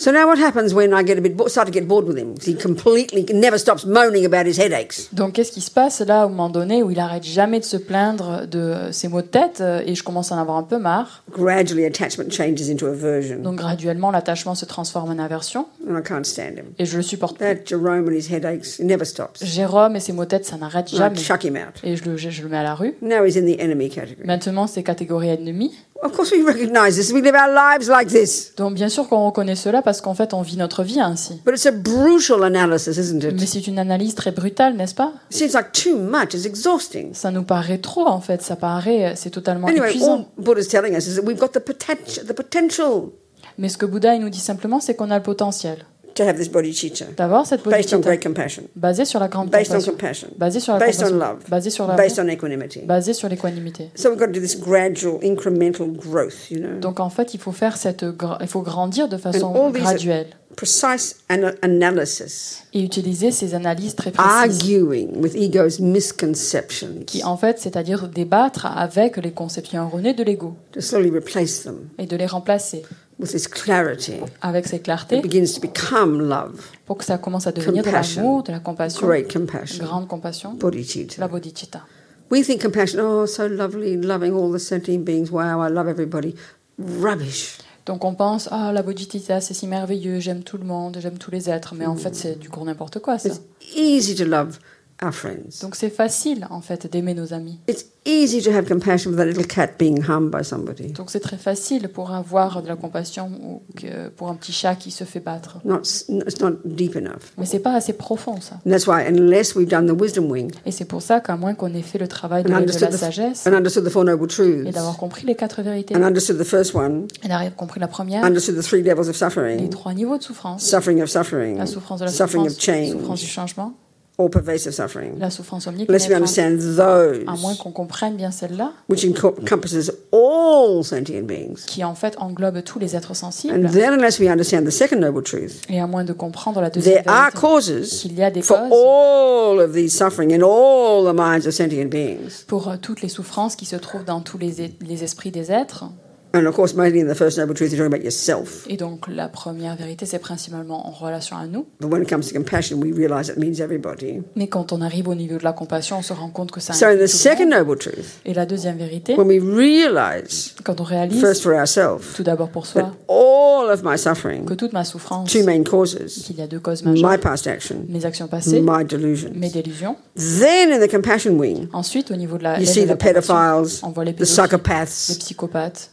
So 0.00 0.10
now 0.10 0.26
what 0.26 0.38
happens 0.38 0.72
when 0.72 0.94
I 0.94 1.02
get 1.04 1.18
a 1.18 1.20
bit 1.20 1.36
start 1.50 1.66
to 1.66 1.70
get 1.72 1.86
bored 1.86 2.06
with 2.06 2.16
him? 2.16 2.34
He 2.42 2.54
completely 2.54 3.22
never 3.34 3.58
stops 3.58 3.84
moaning 3.84 4.24
about 4.24 4.46
his 4.46 4.58
headaches. 4.58 5.10
Donc 5.12 5.34
qu'est-ce 5.34 5.52
qui 5.52 5.60
se 5.60 5.70
passe 5.70 6.00
là, 6.00 6.24
au 6.24 6.30
moment 6.30 6.48
donné, 6.48 6.82
où 6.82 6.90
il 6.90 6.98
arrête 6.98 7.22
jamais 7.22 7.60
de 7.60 7.66
se 7.66 7.76
plaindre 7.76 8.46
de 8.46 8.90
ses 8.92 9.08
maux 9.08 9.20
de 9.20 9.26
tête 9.26 9.58
euh, 9.60 9.82
et 9.84 9.94
je 9.94 10.02
commence 10.02 10.32
à 10.32 10.36
en 10.36 10.38
avoir 10.38 10.56
un 10.56 10.62
peu 10.62 10.78
marre? 10.78 11.22
Gradually, 11.30 11.84
attachment 11.84 12.30
changes 12.30 12.70
into 12.70 12.86
aversion, 12.86 13.40
Donc 13.42 13.56
graduellement, 13.56 14.10
l'attachement 14.10 14.54
se 14.54 14.64
transforme 14.64 15.10
en 15.10 15.22
aversion 15.22 15.66
and 15.86 15.98
I 15.98 16.02
can't 16.02 16.24
stand 16.24 16.56
him. 16.56 16.72
et 16.78 16.86
je 16.86 16.96
le 16.96 17.02
supporte 17.02 17.36
plus. 17.36 17.44
That 17.46 17.66
Jerome 17.66 18.08
and 18.08 18.12
his 18.12 18.32
headaches 18.32 18.78
he 18.78 18.84
never 18.84 19.04
stops. 19.04 19.44
Jérôme 19.44 19.96
et 19.96 20.00
ses 20.00 20.14
maux 20.14 20.24
de 20.24 20.30
tête, 20.30 20.46
ça 20.46 20.56
n'arrête 20.56 20.90
I 20.92 20.96
jamais. 20.96 21.16
chuck 21.18 21.44
him 21.44 21.56
out. 21.56 21.78
Et 21.84 21.96
je 21.96 22.04
le, 22.08 22.16
je, 22.16 22.30
je 22.30 22.42
le 22.42 22.48
mets 22.48 22.56
à 22.56 22.62
la 22.62 22.74
rue. 22.74 22.94
Now 23.02 23.26
he's 23.26 23.36
in 23.36 23.44
the 23.44 23.60
enemy 23.60 23.90
category. 23.90 24.26
Maintenant, 24.26 24.66
c'est 24.66 24.82
catégorie 24.82 25.28
ennemie. 25.28 25.74
Of 26.02 26.12
course, 26.12 26.32
we 26.32 26.42
recognise 26.42 26.96
this. 26.96 27.12
We 27.12 27.20
live 27.20 27.34
our 27.34 27.52
lives 27.52 27.88
like 27.88 28.08
this. 28.08 28.54
Donc 28.56 28.74
bien 28.74 28.88
sûr 28.88 29.06
qu'on 29.06 29.26
reconnaît 29.26 29.54
cela 29.54 29.82
parce 29.82 30.00
qu'en 30.00 30.14
fait, 30.14 30.32
on 30.32 30.40
vit 30.40 30.56
notre 30.56 30.82
vie 30.82 30.98
ainsi. 31.00 31.40
But 31.44 31.52
it's 31.54 31.66
a 31.66 31.72
brutal 31.72 32.42
analysis, 32.42 32.96
isn't 32.96 33.22
Mais 33.22 33.42
it? 33.42 33.48
c'est 33.48 33.66
une 33.66 33.78
analyse 33.78 34.14
très 34.14 34.30
brutale, 34.32 34.76
n'est-ce 34.76 34.94
pas? 34.94 35.12
It 35.30 35.36
seems 35.36 35.52
like 35.54 35.72
too 35.72 35.96
much. 35.98 36.32
It's 36.32 36.46
exhausting. 36.46 37.12
Ça 37.12 37.30
nous 37.30 37.42
paraît 37.42 37.78
trop, 37.78 38.06
en 38.06 38.20
fait. 38.20 38.40
Ça 38.42 38.56
paraît, 38.56 39.12
c'est 39.16 39.30
totalement 39.30 39.66
Anyway, 39.68 39.90
épuisant. 39.90 40.14
all 40.20 40.24
Buddha's 40.38 40.68
telling 40.68 40.96
us 40.96 41.06
is 41.06 41.16
that 41.16 41.22
we've 41.22 41.38
got 41.38 41.48
the 41.48 41.60
potential, 41.60 42.24
the 42.26 42.32
potential 42.32 43.10
Mais 43.58 43.68
ce 43.68 43.76
que 43.76 43.84
Bouddha 43.84 44.14
il 44.14 44.22
nous 44.22 44.30
dit 44.30 44.40
simplement, 44.40 44.80
c'est 44.80 44.94
qu'on 44.94 45.10
a 45.10 45.16
le 45.18 45.22
potentiel 45.22 45.84
to 46.14 46.22
have 46.24 46.36
this 46.36 46.48
bodhicitta 46.50 47.04
d'avoir 47.16 47.46
cette 47.46 47.64
based 47.64 47.92
on 47.94 47.98
bodhicitta 47.98 47.98
great 48.00 48.22
compassion, 48.22 48.62
basée 48.76 49.04
sur 49.04 49.20
la 49.20 49.28
grande 49.28 49.50
based 49.50 49.70
on 49.72 49.74
compassion, 49.76 49.92
compassion, 49.92 50.28
basée 50.38 50.60
sur 50.60 50.72
la 50.74 50.78
based 50.78 51.00
on 51.02 51.10
compassion, 51.10 51.18
love, 51.18 51.38
basée 51.48 51.70
sur 51.70 51.86
la 51.86 51.94
based 51.96 52.18
on 52.18 52.28
equanimity. 52.28 52.80
basée 52.80 53.12
sur 53.14 53.28
l'équanimité. 53.28 53.90
So 53.94 54.10
we've 54.10 54.18
got 54.18 54.26
to 54.26 54.32
do 54.32 54.40
this 54.40 54.58
gradual, 54.58 55.18
incremental 55.22 55.88
growth, 55.96 56.50
you 56.50 56.58
know? 56.60 56.78
Donc 56.80 57.00
en 57.00 57.10
fait, 57.10 57.34
il 57.34 57.40
faut 57.40 57.52
faire 57.52 57.76
cette, 57.76 58.02
gra- 58.04 58.38
il 58.40 58.46
faut 58.48 58.62
grandir 58.62 59.08
de 59.08 59.16
façon 59.16 59.54
all 59.54 59.72
these 59.72 59.82
are- 59.82 59.90
graduelle. 59.94 60.26
Precise 60.56 61.16
ana- 61.28 61.54
analysis, 61.62 62.64
et 62.74 62.82
utiliser 62.82 63.30
ces 63.30 63.54
analyses 63.54 63.94
très 63.94 64.10
précises. 64.10 64.32
arguing 64.42 65.16
with 65.22 65.34
ego's 65.36 65.78
misconceptions. 65.80 67.04
Qui 67.06 67.22
en 67.24 67.36
fait, 67.36 67.58
c'est-à-dire 67.60 68.08
débattre 68.08 68.66
avec 68.66 69.16
les 69.18 69.30
conceptions 69.32 69.86
erronées 69.86 70.12
de 70.14 70.22
l'ego. 70.24 70.54
To 70.72 70.80
slowly 70.80 71.10
replace 71.10 71.62
them. 71.62 71.88
Et 71.98 72.06
de 72.06 72.16
les 72.16 72.26
remplacer 72.26 72.82
with 73.20 73.30
this 73.30 73.46
clarity 73.46 74.14
avec 74.40 74.68
that 74.70 74.78
clartés 74.78 75.20
begins 75.20 75.52
to 75.54 75.60
become 75.60 76.20
love, 76.20 76.60
pour 76.86 76.98
que 76.98 77.04
ça 77.04 77.18
commence 77.18 77.46
à 77.46 77.52
devenir 77.52 77.84
de 77.84 77.90
l'amour, 77.90 78.42
de 78.42 78.52
la 78.52 78.60
compassion, 78.60 79.06
great 79.06 79.32
compassion, 79.32 79.84
grande 79.84 80.08
compassion, 80.08 80.54
bodhicitta. 80.54 81.20
la 81.20 81.28
bodhicitta. 81.28 81.82
We 82.30 82.44
think 82.44 82.62
compassion, 82.62 83.00
oh, 83.00 83.26
so 83.26 83.46
lovely, 83.46 83.96
loving 83.96 84.32
all 84.32 84.52
the 84.52 84.60
sentient 84.60 85.04
beings. 85.04 85.30
Wow, 85.30 85.60
I 85.60 85.68
love 85.68 85.88
everybody. 85.88 86.34
Rubbish. 86.78 87.58
Donc 87.86 88.04
on 88.04 88.14
pense 88.14 88.48
ah 88.52 88.72
la 88.72 88.82
bodhicitta 88.82 89.40
c'est 89.40 89.54
si 89.54 89.66
merveilleux, 89.66 90.20
j'aime 90.20 90.42
tout 90.42 90.58
le 90.58 90.64
monde, 90.64 90.98
j'aime 91.00 91.18
tous 91.18 91.30
les 91.30 91.50
êtres, 91.50 91.74
mais 91.74 91.86
en 91.86 91.96
fait 91.96 92.14
c'est 92.14 92.38
du 92.38 92.48
court 92.48 92.64
n'importe 92.64 93.00
quoi 93.00 93.18
ça. 93.18 93.28
It's 93.28 93.40
easy 93.76 94.14
to 94.14 94.24
love 94.24 94.58
our 95.02 95.12
friends. 95.12 95.60
Donc 95.62 95.76
c'est 95.76 95.90
facile 95.90 96.46
en 96.50 96.60
fait 96.60 96.90
d'aimer 96.90 97.14
nos 97.14 97.32
amis. 97.32 97.58
It's 97.68 97.86
easy 98.04 98.42
to 98.42 98.50
have 98.50 98.66
compassion 98.66 99.10
for 99.10 99.16
that 99.16 99.26
little 99.26 99.46
cat 99.46 99.72
being 99.78 100.02
harmed 100.02 100.30
by 100.30 100.44
somebody. 100.44 100.92
Donc 100.92 101.10
c'est 101.10 101.20
très 101.20 101.36
facile 101.36 101.88
pour 101.88 102.12
avoir 102.12 102.62
de 102.62 102.68
la 102.68 102.76
compassion 102.76 103.30
ou 103.42 103.62
que 103.76 104.08
pour 104.08 104.28
un 104.28 104.34
petit 104.34 104.52
chat 104.52 104.74
qui 104.74 104.90
se 104.90 105.04
fait 105.04 105.20
battre. 105.20 105.58
Not, 105.64 105.82
it's 106.08 106.40
not 106.40 106.52
deep 106.64 106.96
enough. 106.96 107.32
Mais 107.38 107.46
c'est 107.46 107.58
pas 107.58 107.74
assez 107.74 107.92
profond 107.92 108.40
ça. 108.40 108.56
And 108.66 108.70
that's 108.70 108.86
why, 108.86 109.06
unless 109.06 109.54
we've 109.54 109.68
done 109.68 109.86
the 109.86 109.98
wisdom 110.00 110.30
wing 110.30 110.50
Et 110.66 110.72
c'est 110.72 110.84
pour 110.84 111.02
ça 111.02 111.20
qu'à 111.20 111.36
moins 111.36 111.54
qu'on 111.54 111.72
ait 111.74 111.82
fait 111.82 111.98
le 111.98 112.08
travail 112.08 112.44
de, 112.44 112.52
and 112.52 112.60
de 112.60 112.66
la 112.66 112.88
the, 112.88 112.96
sagesse 112.96 113.46
and 113.46 113.52
understood 113.52 113.84
the 113.84 113.90
Four 113.90 114.04
Noble 114.04 114.24
et 114.24 114.28
Truths, 114.28 114.70
d'avoir 114.72 114.96
compris 114.96 115.26
les 115.26 115.34
quatre 115.34 115.62
vérités 115.62 115.96
and 115.96 116.02
understood 116.02 116.38
the 116.38 116.44
first 116.44 116.74
one, 116.74 117.06
et 117.22 117.28
d'avoir 117.28 117.54
compris 117.56 117.80
la 117.80 117.88
première, 117.88 118.24
understood 118.24 118.56
the 118.56 118.62
three 118.62 118.82
levels 118.82 119.08
of 119.08 119.14
les 119.14 119.14
suffering, 119.14 119.68
trois 119.70 119.94
niveaux 119.94 120.18
de 120.18 120.22
souffrance, 120.22 120.64
suffering 120.64 121.02
of 121.02 121.08
suffering, 121.08 121.58
la 121.58 121.66
souffrance 121.66 122.00
de 122.00 122.06
la 122.06 122.10
suffering 122.10 122.48
souffrance, 122.48 122.56
of 122.56 122.92
souffrance 122.92 123.20
du 123.20 123.26
change, 123.26 123.30
changement, 123.30 123.74
all 124.20 124.28
pervasive 124.30 124.72
suffering. 124.72 125.18
la 125.18 125.30
souffrance 125.30 125.66
omnique, 125.66 125.88
Unless 125.88 126.08
we 126.08 126.14
understand 126.14 126.58
à 126.78 127.36
moins 127.36 127.50
those, 127.52 127.58
qu'on 127.58 127.70
comprenne 127.72 128.16
bien 128.16 128.30
celle-là, 128.30 128.72
which 128.88 129.04
encompasses 129.04 129.90
all 130.12 130.84
sentient 130.84 131.22
beings. 131.26 131.64
qui 131.66 131.82
en 131.84 131.94
fait 131.94 132.14
englobe 132.18 132.62
tous 132.62 132.78
les 132.78 132.96
êtres 132.96 133.14
sensibles, 133.14 133.54
And 133.54 133.70
then, 133.70 133.94
unless 133.94 134.18
we 134.18 134.28
understand 134.28 134.64
the 134.66 134.70
second 134.70 134.98
noble 135.00 135.22
truth, 135.22 135.62
et 135.68 135.80
à 135.80 135.86
moins 135.86 136.04
de 136.04 136.12
comprendre 136.12 136.60
la 136.60 136.70
deuxième 136.70 137.02
there 137.02 137.14
are 137.14 137.32
causes 137.32 138.00
qu'il 138.02 138.14
y 138.18 138.22
a 138.22 138.30
des 138.30 138.42
for 138.42 138.56
causes 138.58 138.72
all 138.72 139.60
of 139.60 139.72
these 139.72 139.96
suffering 139.96 140.32
in 140.32 140.42
all 140.42 141.04
the 141.04 141.14
minds 141.16 141.46
of 141.46 141.52
sentient 141.52 141.86
beings. 141.88 142.44
pour 142.46 142.68
euh, 142.68 142.76
toutes 142.80 143.00
les 143.02 143.08
souffrances 143.08 143.56
qui 143.56 143.64
se 143.66 143.76
trouvent 143.76 144.04
dans 144.04 144.20
tous 144.20 144.38
les, 144.38 144.74
les 144.80 145.04
esprits 145.04 145.30
des 145.30 145.50
êtres. 145.50 145.84
And 146.32 146.46
of 146.46 146.54
course, 146.54 146.74
mainly 146.74 147.00
in 147.00 147.08
the 147.08 147.14
first 147.14 147.38
noble 147.38 147.54
truth, 147.54 147.72
you're 147.72 147.78
talking 147.78 147.92
about 147.92 148.04
yourself. 148.04 148.64
Et 148.68 148.76
donc 148.76 149.08
la 149.08 149.28
première 149.28 149.74
vérité, 149.74 150.06
c'est 150.06 150.20
principalement 150.20 150.86
en 150.86 150.90
relation 150.92 151.36
à 151.36 151.46
nous. 151.46 151.66
But 151.80 151.90
when 151.90 152.02
it 152.02 152.08
comes 152.08 152.22
to 152.28 152.34
compassion, 152.34 152.78
we 152.80 152.92
realize 152.92 153.28
it 153.28 153.36
means 153.36 153.60
everybody. 153.60 154.22
Mais 154.36 154.46
quand 154.46 154.72
on 154.72 154.80
arrive 154.80 155.08
au 155.08 155.14
niveau 155.16 155.38
de 155.38 155.44
la 155.44 155.52
compassion, 155.52 155.98
on 155.98 156.02
se 156.02 156.12
rend 156.12 156.28
compte 156.28 156.52
que 156.52 156.60
ça 156.60 156.72
So, 156.72 156.86
in 156.86 156.98
the 156.98 157.08
second 157.08 157.48
noble 157.48 157.76
truth, 157.76 158.20
Et 158.24 158.32
la 158.32 158.46
deuxième 158.46 158.76
vérité, 158.76 159.16
when 159.16 159.26
we 159.26 159.40
realize, 159.40 160.54
quand 160.62 160.80
on 160.80 160.84
réalise, 160.84 161.20
first 161.20 161.42
for 161.42 161.52
ourselves, 161.52 162.14
tout 162.14 162.22
d'abord 162.22 162.50
pour 162.50 162.64
that 162.68 162.80
soi, 162.80 162.92
all 163.08 163.70
of 163.70 163.82
my 163.82 163.98
suffering, 163.98 164.44
que 164.44 164.54
toute 164.54 164.72
ma 164.72 164.84
souffrance, 164.84 165.32
two 165.32 165.42
main 165.44 165.64
causes, 165.64 166.22
qu'il 166.24 166.36
y 166.36 166.42
a 166.42 166.46
deux 166.46 166.60
causes 166.60 166.84
my 166.84 167.00
majeures, 167.00 167.20
past 167.20 167.46
action, 167.48 167.84
mes 167.88 168.06
actions 168.06 168.28
passées, 168.28 168.60
my 168.60 168.84
delusions. 168.84 169.32
mes 169.34 169.50
délusions. 169.50 169.96
Then, 170.16 170.72
in 170.72 170.78
the 170.78 170.88
compassion 170.90 171.38
wing, 171.38 171.66
Ensuite, 171.72 172.10
au 172.12 172.16
niveau 172.16 172.38
de 172.38 172.44
la, 172.44 172.60
you 172.60 172.66
see 172.66 172.84
the 172.84 172.90
compassion, 172.90 173.14
pedophiles, 173.14 173.80
on 173.82 173.90
voit 173.90 174.04
les 174.04 174.12
the 174.12 174.18
pédophiles, 174.18 174.46
les 174.46 174.48
psychopaths, 174.48 175.18
psychopathes, 175.18 175.90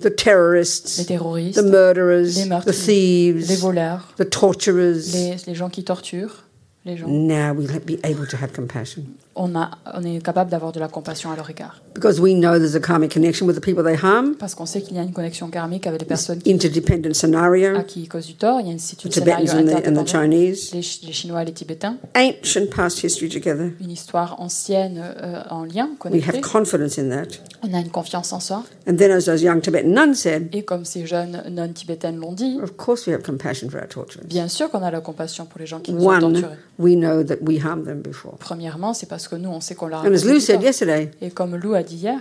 the 0.00 0.10
terrorists, 0.10 0.98
les 0.98 1.04
terroristes, 1.04 1.56
the 1.56 1.62
murderers, 1.62 2.36
les 2.36 2.44
the 2.44 2.48
meurtriers, 2.48 2.66
les 2.66 2.72
thieves, 2.72 3.60
voleurs, 3.60 4.14
the 4.16 4.24
torturers. 4.24 5.12
les, 5.12 5.36
les 5.46 5.54
gens 5.54 5.70
qui 5.70 5.84
torturent, 5.84 6.44
les 6.84 6.96
gens. 6.96 7.06
Now 7.08 7.52
we'll 7.52 7.80
be 7.80 7.98
able 8.04 8.26
to 8.26 8.36
have 8.36 8.52
compassion 8.52 9.16
On, 9.36 9.54
a, 9.54 9.70
on 9.94 10.02
est 10.02 10.22
capable 10.22 10.50
d'avoir 10.50 10.72
de 10.72 10.80
la 10.80 10.88
compassion 10.88 11.30
à 11.30 11.36
leur 11.36 11.48
égard. 11.48 11.80
because 11.94 12.20
we 12.20 12.34
know 12.34 12.58
there's 12.58 12.74
a 12.74 12.80
karmic 12.80 13.10
connection 13.12 13.46
with 13.46 13.54
the 13.56 13.60
people 13.64 13.82
they 13.84 13.94
harm, 13.96 14.34
Parce 14.36 14.54
qu'on 14.56 14.66
sait 14.66 14.82
qu'il 14.82 14.96
y 14.96 14.98
a 15.00 15.02
une 15.02 15.12
connexion 15.12 15.48
karmique 15.50 15.86
avec 15.86 16.00
les 16.00 16.06
personnes 16.06 16.38
qui, 16.40 16.52
interdependent 16.52 17.06
à 17.06 17.14
scenario, 17.14 17.80
qui 17.86 18.02
ils 18.02 18.08
causent 18.08 18.26
du 18.26 18.34
tort. 18.34 18.60
Il 18.60 18.66
y 18.66 18.70
a 18.70 18.72
une, 18.72 18.78
scénario 18.80 19.08
Tibetans 19.10 19.50
and 19.50 19.64
the, 19.64 19.70
and 19.70 19.94
the 19.94 19.98
interdépendant. 20.00 20.06
Chinese, 20.06 20.72
Les, 20.72 20.80
les 21.06 21.12
Chinois 21.12 21.42
et 21.42 21.44
les 21.46 21.52
Tibétains. 21.52 21.96
ancient 22.16 22.66
past 22.74 23.02
history 23.04 23.28
together. 23.28 23.70
Une 23.80 23.90
histoire 23.92 24.40
ancienne 24.40 25.00
euh, 25.22 25.42
en 25.50 25.64
lien, 25.64 25.88
We 25.90 25.98
connectée. 25.98 26.28
have 26.38 26.40
confidence 26.40 26.98
in 26.98 27.08
that. 27.10 27.38
On 27.62 27.72
a 27.72 27.78
une 27.80 27.90
confiance 27.90 28.32
en 28.32 28.40
soi. 28.40 28.64
And 28.88 28.96
then, 28.96 29.10
as 29.12 29.26
those 29.26 29.42
young 29.42 29.60
Tibetan 29.60 29.90
nuns 29.94 30.14
said, 30.14 30.48
Et 30.54 30.64
comme 30.64 30.84
ces 30.84 31.06
jeunes 31.06 31.42
non 31.50 31.68
tibétaines 31.72 32.16
l'ont 32.16 32.32
dit, 32.32 32.58
of 32.62 32.76
course 32.76 33.06
we 33.06 33.14
have 33.14 33.22
compassion 33.22 33.68
for 33.70 33.80
our 33.80 33.88
torturers. 33.88 34.24
bien 34.26 34.48
sûr 34.48 34.70
qu'on 34.70 34.82
a 34.82 34.90
la 34.90 35.00
compassion 35.00 35.46
pour 35.46 35.60
les 35.60 35.66
gens 35.66 35.78
qui 35.80 35.92
nous 35.92 36.02
ont 36.04 36.08
One, 36.08 36.20
torturés. 36.20 36.56
we 36.78 36.94
know 36.96 37.22
that 37.22 37.36
we 37.42 37.62
harmed 37.64 37.84
them 37.84 38.00
before. 38.00 38.36
Premièrement, 38.38 38.92
c'est 38.94 39.06
parce 39.06 39.19
que 39.28 39.36
nous, 39.36 39.48
on 39.50 39.60
sait 39.60 39.74
qu'on 39.74 39.86
leur 39.88 40.00
a 40.00 40.08
And 40.08 40.12
as 40.14 40.24
Lou 40.24 40.40
said 40.40 40.56
tort. 40.56 40.64
yesterday, 40.64 41.10
Et 41.20 41.30
comme 41.30 41.56
Lou 41.56 41.74
a 41.74 41.82
dit 41.82 41.96
hier, 41.96 42.20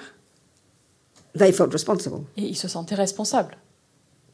they 1.37 1.51
felt 1.51 1.71
responsible. 1.71 2.21
et 2.37 2.43
ils 2.43 2.55
se 2.57 2.67
sentaient 2.67 2.95
responsables. 2.95 3.55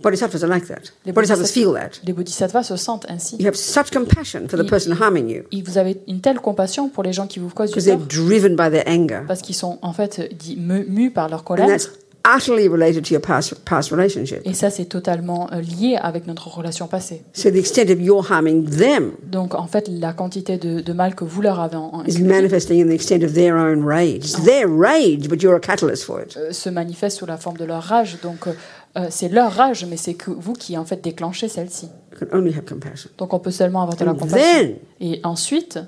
Bodhisattvas 0.02 0.44
are 0.44 0.50
like 0.50 0.68
that. 0.68 0.92
Les 1.06 1.14
Bodhisattvas 1.14 1.46
feel 1.48 1.72
that. 1.74 2.02
Les 2.04 2.12
bodhisattvas 2.12 2.64
se 2.64 2.76
sentent 2.76 3.06
ainsi. 3.10 3.38
You 3.40 3.48
have 3.48 3.56
such 3.56 3.92
compassion 3.92 4.46
for 4.50 4.60
the 4.60 4.68
person 4.68 4.92
harming 4.92 5.30
you 5.30 5.44
Et 5.54 5.62
vous 5.62 5.78
avez 5.78 6.02
une 6.10 6.20
telle 6.20 6.40
compassion 6.42 6.90
pour 6.90 7.02
les 7.02 7.14
gens 7.14 7.28
qui 7.28 7.40
vous 7.40 7.48
causent 7.50 7.70
du 7.72 7.76
because 7.76 7.86
they're 7.86 7.98
tort, 7.98 8.08
driven 8.28 8.58
by 8.58 8.70
their 8.70 8.84
anger. 8.88 9.22
parce 9.26 9.42
qu'ils 9.42 9.56
sont 9.56 9.80
en 9.82 9.94
fait 9.94 10.34
dit- 10.38 10.58
mu- 10.58 10.86
mus 10.86 11.12
par 11.12 11.30
leur 11.30 11.40
And 11.40 11.44
colère. 11.44 11.68
that's 11.70 11.90
utterly 12.26 12.68
related 12.68 13.04
to 13.06 13.12
your 13.14 13.22
past, 13.22 13.54
past 13.66 13.92
relationship. 13.92 14.42
Et 14.46 14.54
ça, 14.54 14.70
c'est 14.70 14.86
totalement 14.86 15.48
euh, 15.54 15.62
lié 15.62 15.98
avec 16.02 16.28
notre 16.28 16.48
relation 16.48 16.88
passée. 16.88 17.24
So 17.34 17.52
the 17.52 17.56
extent 17.56 17.90
of 17.92 18.02
your 18.02 18.26
harming 18.32 18.70
them 18.70 19.12
Donc, 19.24 19.54
en 19.54 19.68
fait, 19.68 19.88
la 19.88 20.14
quantité 20.14 20.58
de, 20.58 20.82
de 20.82 20.94
mal 20.94 21.14
que 21.16 21.24
vous 21.24 21.42
leur 21.42 21.60
avez 21.60 21.76
en, 21.78 21.92
en- 21.94 22.06
is 22.06 22.22
manifesting 22.22 22.82
in 22.84 22.88
the 22.90 22.94
extent 22.94 23.24
of 23.24 23.34
their 23.34 23.56
own 23.56 23.84
rage. 23.86 24.18
It's 24.26 24.44
their 24.44 24.68
rage, 24.68 25.28
but 25.30 25.42
you're 25.42 25.56
a 25.56 25.60
catalyst 25.60 26.04
for 26.04 26.22
it. 26.22 26.36
euh, 26.38 26.52
se 26.52 26.70
manifeste 26.70 27.20
sous 27.20 27.26
la 27.26 27.38
forme 27.38 27.58
de 27.58 27.66
leur 27.66 27.84
rage. 27.84 28.18
Donc, 28.24 28.48
euh, 28.48 28.54
euh, 28.98 29.08
c'est 29.10 29.30
leur 29.30 29.52
rage, 29.52 29.86
mais 29.90 29.98
c'est 29.98 30.14
que 30.14 30.32
vous 30.32 30.54
qui, 30.54 30.78
en 30.78 30.86
fait, 30.86 31.04
déclenchez 31.04 31.48
celle-ci. 31.50 31.88
You 32.14 32.18
can 32.30 32.38
only 32.38 32.54
have 32.56 32.64
compassion. 32.66 33.10
Donc, 33.18 33.34
on 33.34 33.40
peut 33.40 33.52
seulement 33.52 33.82
avoir 33.82 33.98
de 33.98 34.06
la 34.06 34.12
And 34.12 34.16
compassion. 34.16 34.40
then 34.40 34.76
Et 35.02 35.20
ensuite, 35.24 35.80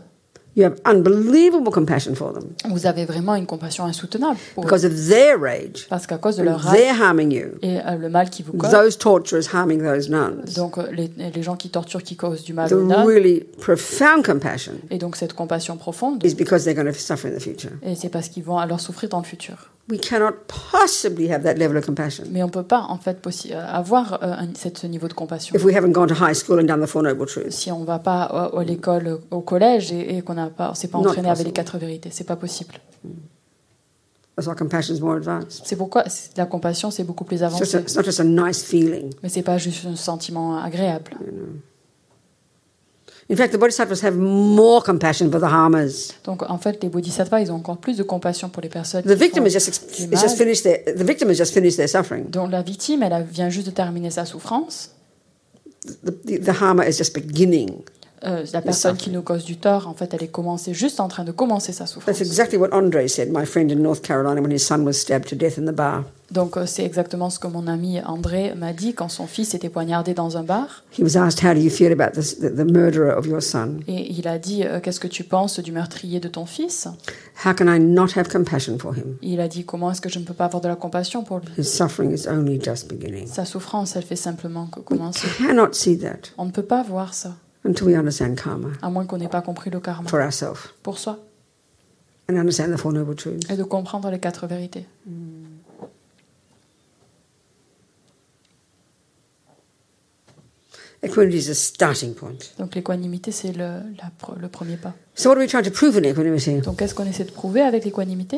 You 0.58 0.64
have 0.66 0.76
unbelievable 0.86 1.72
compassion 1.72 2.16
for 2.16 2.34
them 2.34 2.46
Vous 2.68 2.88
avez 2.88 3.06
vraiment 3.06 3.36
une 3.36 3.46
compassion 3.46 3.86
insoutenable 3.86 4.38
pour 4.56 4.64
eux. 4.64 4.68
because 4.68 4.86
of 4.86 4.94
their 5.08 5.40
rage. 5.40 5.86
Parce 5.88 6.08
qu'à 6.08 6.18
cause 6.18 6.36
de 6.38 6.42
leur 6.44 6.60
rage 6.60 7.00
harming 7.00 7.32
you. 7.32 7.46
et 7.62 7.78
euh, 7.78 7.96
le 7.96 8.10
mal 8.10 8.32
qui 8.32 8.42
vous 8.42 8.54
cause, 8.54 8.72
Those 8.72 8.98
torturers 8.98 9.44
harming 9.54 9.84
those 9.84 10.10
nuns. 10.10 10.56
donc 10.56 10.80
euh, 10.80 10.88
les, 10.92 11.12
les 11.34 11.44
gens 11.44 11.56
qui 11.56 11.70
torturent, 11.70 12.02
qui 12.02 12.16
causent 12.16 12.44
du 12.44 12.54
mal 12.54 12.70
The 12.70 12.74
aux 12.74 12.82
nonnes, 12.84 13.06
really 13.06 13.42
profound 13.62 14.26
compassion 14.26 14.74
et 14.90 14.98
donc 14.98 15.16
cette 15.16 15.34
compassion 15.34 15.78
profonde, 15.78 16.24
is 16.26 16.34
because 16.34 16.64
they're 16.64 16.74
going 16.74 16.92
to 16.92 16.98
suffer 16.98 17.28
in 17.28 17.36
the 17.38 17.40
future. 17.42 17.70
et 17.84 17.94
c'est 17.94 18.10
parce 18.10 18.28
qu'ils 18.30 18.44
vont 18.44 18.58
alors 18.58 18.80
souffrir 18.80 19.10
dans 19.10 19.20
le 19.20 19.26
futur. 19.26 19.70
We 19.90 19.98
cannot 20.00 20.34
possibly 20.48 21.32
have 21.32 21.44
that 21.44 21.54
level 21.54 21.78
of 21.78 21.86
compassion 21.86 22.26
Mais 22.30 22.44
on 22.44 22.50
peut 22.50 22.64
pas 22.64 22.82
en 22.90 22.98
fait 22.98 23.20
euh, 23.52 23.66
avoir 23.66 24.22
euh, 24.22 24.34
un- 24.34 24.54
cette- 24.54 24.78
ce 24.80 24.88
niveau 24.88 25.08
de 25.08 25.14
compassion 25.14 25.56
if 25.56 25.64
we 25.64 25.74
haven't 25.76 25.92
gone 25.94 26.08
to 26.10 26.16
high 26.16 26.34
school 26.36 26.60
and 26.60 26.66
done 26.66 26.82
the 26.84 26.88
Four 26.88 27.04
Noble 27.04 27.26
Truths. 27.26 27.52
si 27.52 27.72
on 27.72 27.86
va 27.86 27.98
pas 28.00 28.24
à, 28.24 28.58
à 28.60 28.64
l'école, 28.66 29.20
au 29.32 29.40
collège 29.40 29.94
et, 29.94 30.18
et 30.18 30.22
qu'on 30.22 30.34
n'a 30.34 30.50
pas, 30.50 30.72
on 30.72 30.74
s'est 30.74 30.90
pas 30.90 30.98
entraîné 30.98 31.30
avec 31.30 31.46
les 31.46 31.54
quatre 31.54 31.78
vérités. 31.78 32.10
C'est 32.12 32.26
pas 32.26 32.36
possible. 32.36 32.76
That's 34.36 34.46
why 34.48 34.56
compassion 34.56 34.94
is 34.94 35.00
more 35.02 35.16
advanced. 35.16 35.62
C'est 35.66 35.78
pourquoi 35.78 36.04
la 36.36 36.46
compassion 36.46 36.92
c'est 36.92 37.04
beaucoup 37.06 37.24
plus 37.24 37.38
It's, 37.42 37.44
just 37.44 37.56
avancé. 37.56 37.78
a, 37.78 37.80
it's 37.80 37.96
not 37.96 38.04
just 38.04 38.20
a 38.20 38.24
nice 38.26 38.62
feeling. 38.64 39.10
Mais 39.24 39.30
c'est 39.30 39.42
pas 39.42 39.58
juste 39.58 39.86
un 39.86 39.96
sentiment 39.96 40.58
agréable. 40.62 41.12
In 43.30 43.36
fact, 43.36 43.52
the 43.52 43.58
Bodhisattvas 43.58 44.02
have 44.04 44.16
more 44.18 44.82
compassion 44.82 45.30
for 45.30 45.40
the 45.40 45.52
harmers. 45.52 46.14
Donc 46.24 46.44
en 46.50 46.58
fait, 46.58 46.82
les 46.82 46.88
bodhisattvas, 46.88 47.42
ils 47.42 47.52
ont 47.52 47.56
encore 47.56 47.78
plus 47.78 47.98
de 47.98 48.04
compassion 48.04 48.48
pour 48.48 48.62
les 48.62 48.70
personnes 48.70 49.04
The 49.04 49.18
victim 49.20 49.44
has 49.46 49.50
just, 49.50 49.68
has 50.14 50.22
just 50.22 50.38
finished 50.38 50.64
their, 50.64 50.80
the 50.86 51.04
victim 51.04 51.30
has 51.30 51.38
just 51.38 51.54
finished 51.54 51.76
their 51.76 51.90
suffering. 51.90 52.30
dont 52.30 52.48
la 52.48 52.62
victime, 52.62 53.04
elle 53.04 53.26
vient 53.30 53.50
juste 53.50 53.68
de 53.68 53.72
terminer 53.72 54.12
sa 54.12 54.26
souffrance. 54.26 54.92
The, 56.04 56.12
the, 56.12 56.40
the 56.40 56.62
harmer 56.62 56.86
is 56.88 56.98
just 56.98 57.14
beginning. 57.14 57.84
Euh, 58.26 58.46
la 58.52 58.62
personne 58.62 58.98
qui 58.98 59.10
nous 59.12 59.22
cause 59.22 59.46
du 59.46 59.58
tort, 59.58 59.88
en 59.88 59.94
fait, 59.94 60.14
elle 60.14 60.24
est 60.24 60.28
commencée, 60.28 60.74
juste 60.74 61.00
en 61.00 61.08
train 61.08 61.24
de 61.24 61.32
commencer 61.32 61.72
sa 61.72 61.86
souffrance. 61.86 62.18
That's 62.18 62.28
exactly 62.28 62.58
what 62.58 62.70
Andre 62.72 63.08
said, 63.08 63.30
my 63.32 63.46
friend 63.46 63.72
in 63.72 63.76
North 63.76 64.02
Carolina, 64.02 64.42
when 64.42 64.52
his 64.52 64.60
son 64.66 64.80
was 64.84 64.94
stabbed 64.94 65.28
to 65.30 65.36
death 65.36 65.58
in 65.60 65.66
the 65.66 65.76
bar. 65.76 66.04
Donc 66.32 66.58
euh, 66.58 66.66
c'est 66.66 66.84
exactement 66.84 67.30
ce 67.30 67.40
que 67.40 67.48
mon 67.48 67.68
ami 67.68 68.02
André 68.02 68.54
m'a 68.54 68.74
dit 68.74 68.94
quand 68.94 69.08
son 69.08 69.28
fils 69.28 69.54
était 69.54 69.70
poignardé 69.70 70.14
dans 70.14 70.36
un 70.36 70.44
bar. 70.44 70.84
He 70.98 71.02
was 71.02 71.16
asked, 71.16 71.42
How 71.42 71.54
do 71.54 71.62
you 71.62 71.70
feel 71.70 71.92
about 71.94 72.20
this, 72.20 72.38
the, 72.40 72.50
the 72.54 72.66
murderer 72.70 73.12
of 73.16 73.26
your 73.28 73.42
son? 73.42 73.78
Et 73.88 74.12
il 74.12 74.28
a 74.28 74.38
dit 74.38 74.64
euh, 74.66 74.82
Qu'est-ce 74.82 75.00
que 75.00 75.08
tu 75.08 75.24
penses 75.24 75.60
du 75.62 75.72
meurtrier 75.72 76.20
de 76.20 76.28
ton 76.28 76.46
fils? 76.46 76.88
How 77.46 77.54
can 77.54 77.68
I 77.74 77.80
not 77.80 78.08
have 78.18 78.28
compassion 78.28 78.78
for 78.78 78.94
him? 78.94 79.16
Il 79.22 79.40
a 79.40 79.48
dit 79.48 79.64
Comment 79.64 79.92
est-ce 79.92 80.02
que 80.02 80.10
je 80.10 80.20
ne 80.20 80.26
peux 80.26 80.34
pas 80.34 80.46
avoir 80.46 80.60
de 80.62 80.68
la 80.68 80.76
compassion 80.76 81.24
pour 81.24 81.40
lui? 81.40 81.48
His 81.58 81.64
suffering 81.66 82.12
is 82.14 82.28
only 82.28 82.60
just 82.62 82.90
beginning. 82.90 83.28
Sa 83.28 83.46
souffrance, 83.46 83.96
elle 83.96 84.04
fait 84.04 84.18
simplement 84.18 84.66
que 84.66 84.80
We 84.80 84.86
commencer. 84.86 85.28
cannot 85.38 85.72
see 85.74 85.98
that 86.00 86.32
On 86.38 86.44
ne 86.46 86.52
peut 86.52 86.62
pas 86.66 86.84
voir 86.84 87.14
ça, 87.14 87.36
until 87.68 87.88
we 87.88 87.96
understand 87.96 88.36
karma 88.36 88.70
à 88.82 88.90
moins 88.90 89.06
qu'on 89.06 89.18
n'ait 89.18 89.28
pas 89.28 89.42
compris 89.42 89.70
le 89.70 89.80
karma 89.80 90.10
for 90.10 90.20
ourselves 90.20 90.74
pour 90.82 90.98
soi 90.98 91.20
and 92.30 92.38
understand 92.38 92.74
the 92.74 92.78
Four 92.78 92.94
Noble 92.94 93.16
Truths. 93.16 93.50
et 93.50 93.56
de 93.56 93.64
comprendre 93.64 94.10
les 94.10 94.20
quatre 94.20 94.48
vérités. 94.48 94.86
Equanimity 101.04 101.38
is 101.38 101.50
a 101.52 101.54
starting 101.54 102.16
point. 102.16 102.38
Donc 102.58 102.74
l'équanimité, 102.74 103.32
c'est 103.32 103.54
le, 103.54 104.48
premier 104.52 104.78
pas. 104.78 104.94
So, 105.14 105.30
what 105.30 105.36
are 105.36 105.42
we 105.42 105.48
trying 105.48 105.64
to 105.64 105.72
prove 105.72 105.96
in 105.96 106.04
equanimity? 106.04 106.60
Donc 106.62 106.80
qu'est-ce 106.80 106.96
qu'on 106.96 107.06
essaie 107.06 107.24
de 107.24 107.32
prouver 107.32 107.62
avec 107.62 107.86
l'équanimité? 107.86 108.38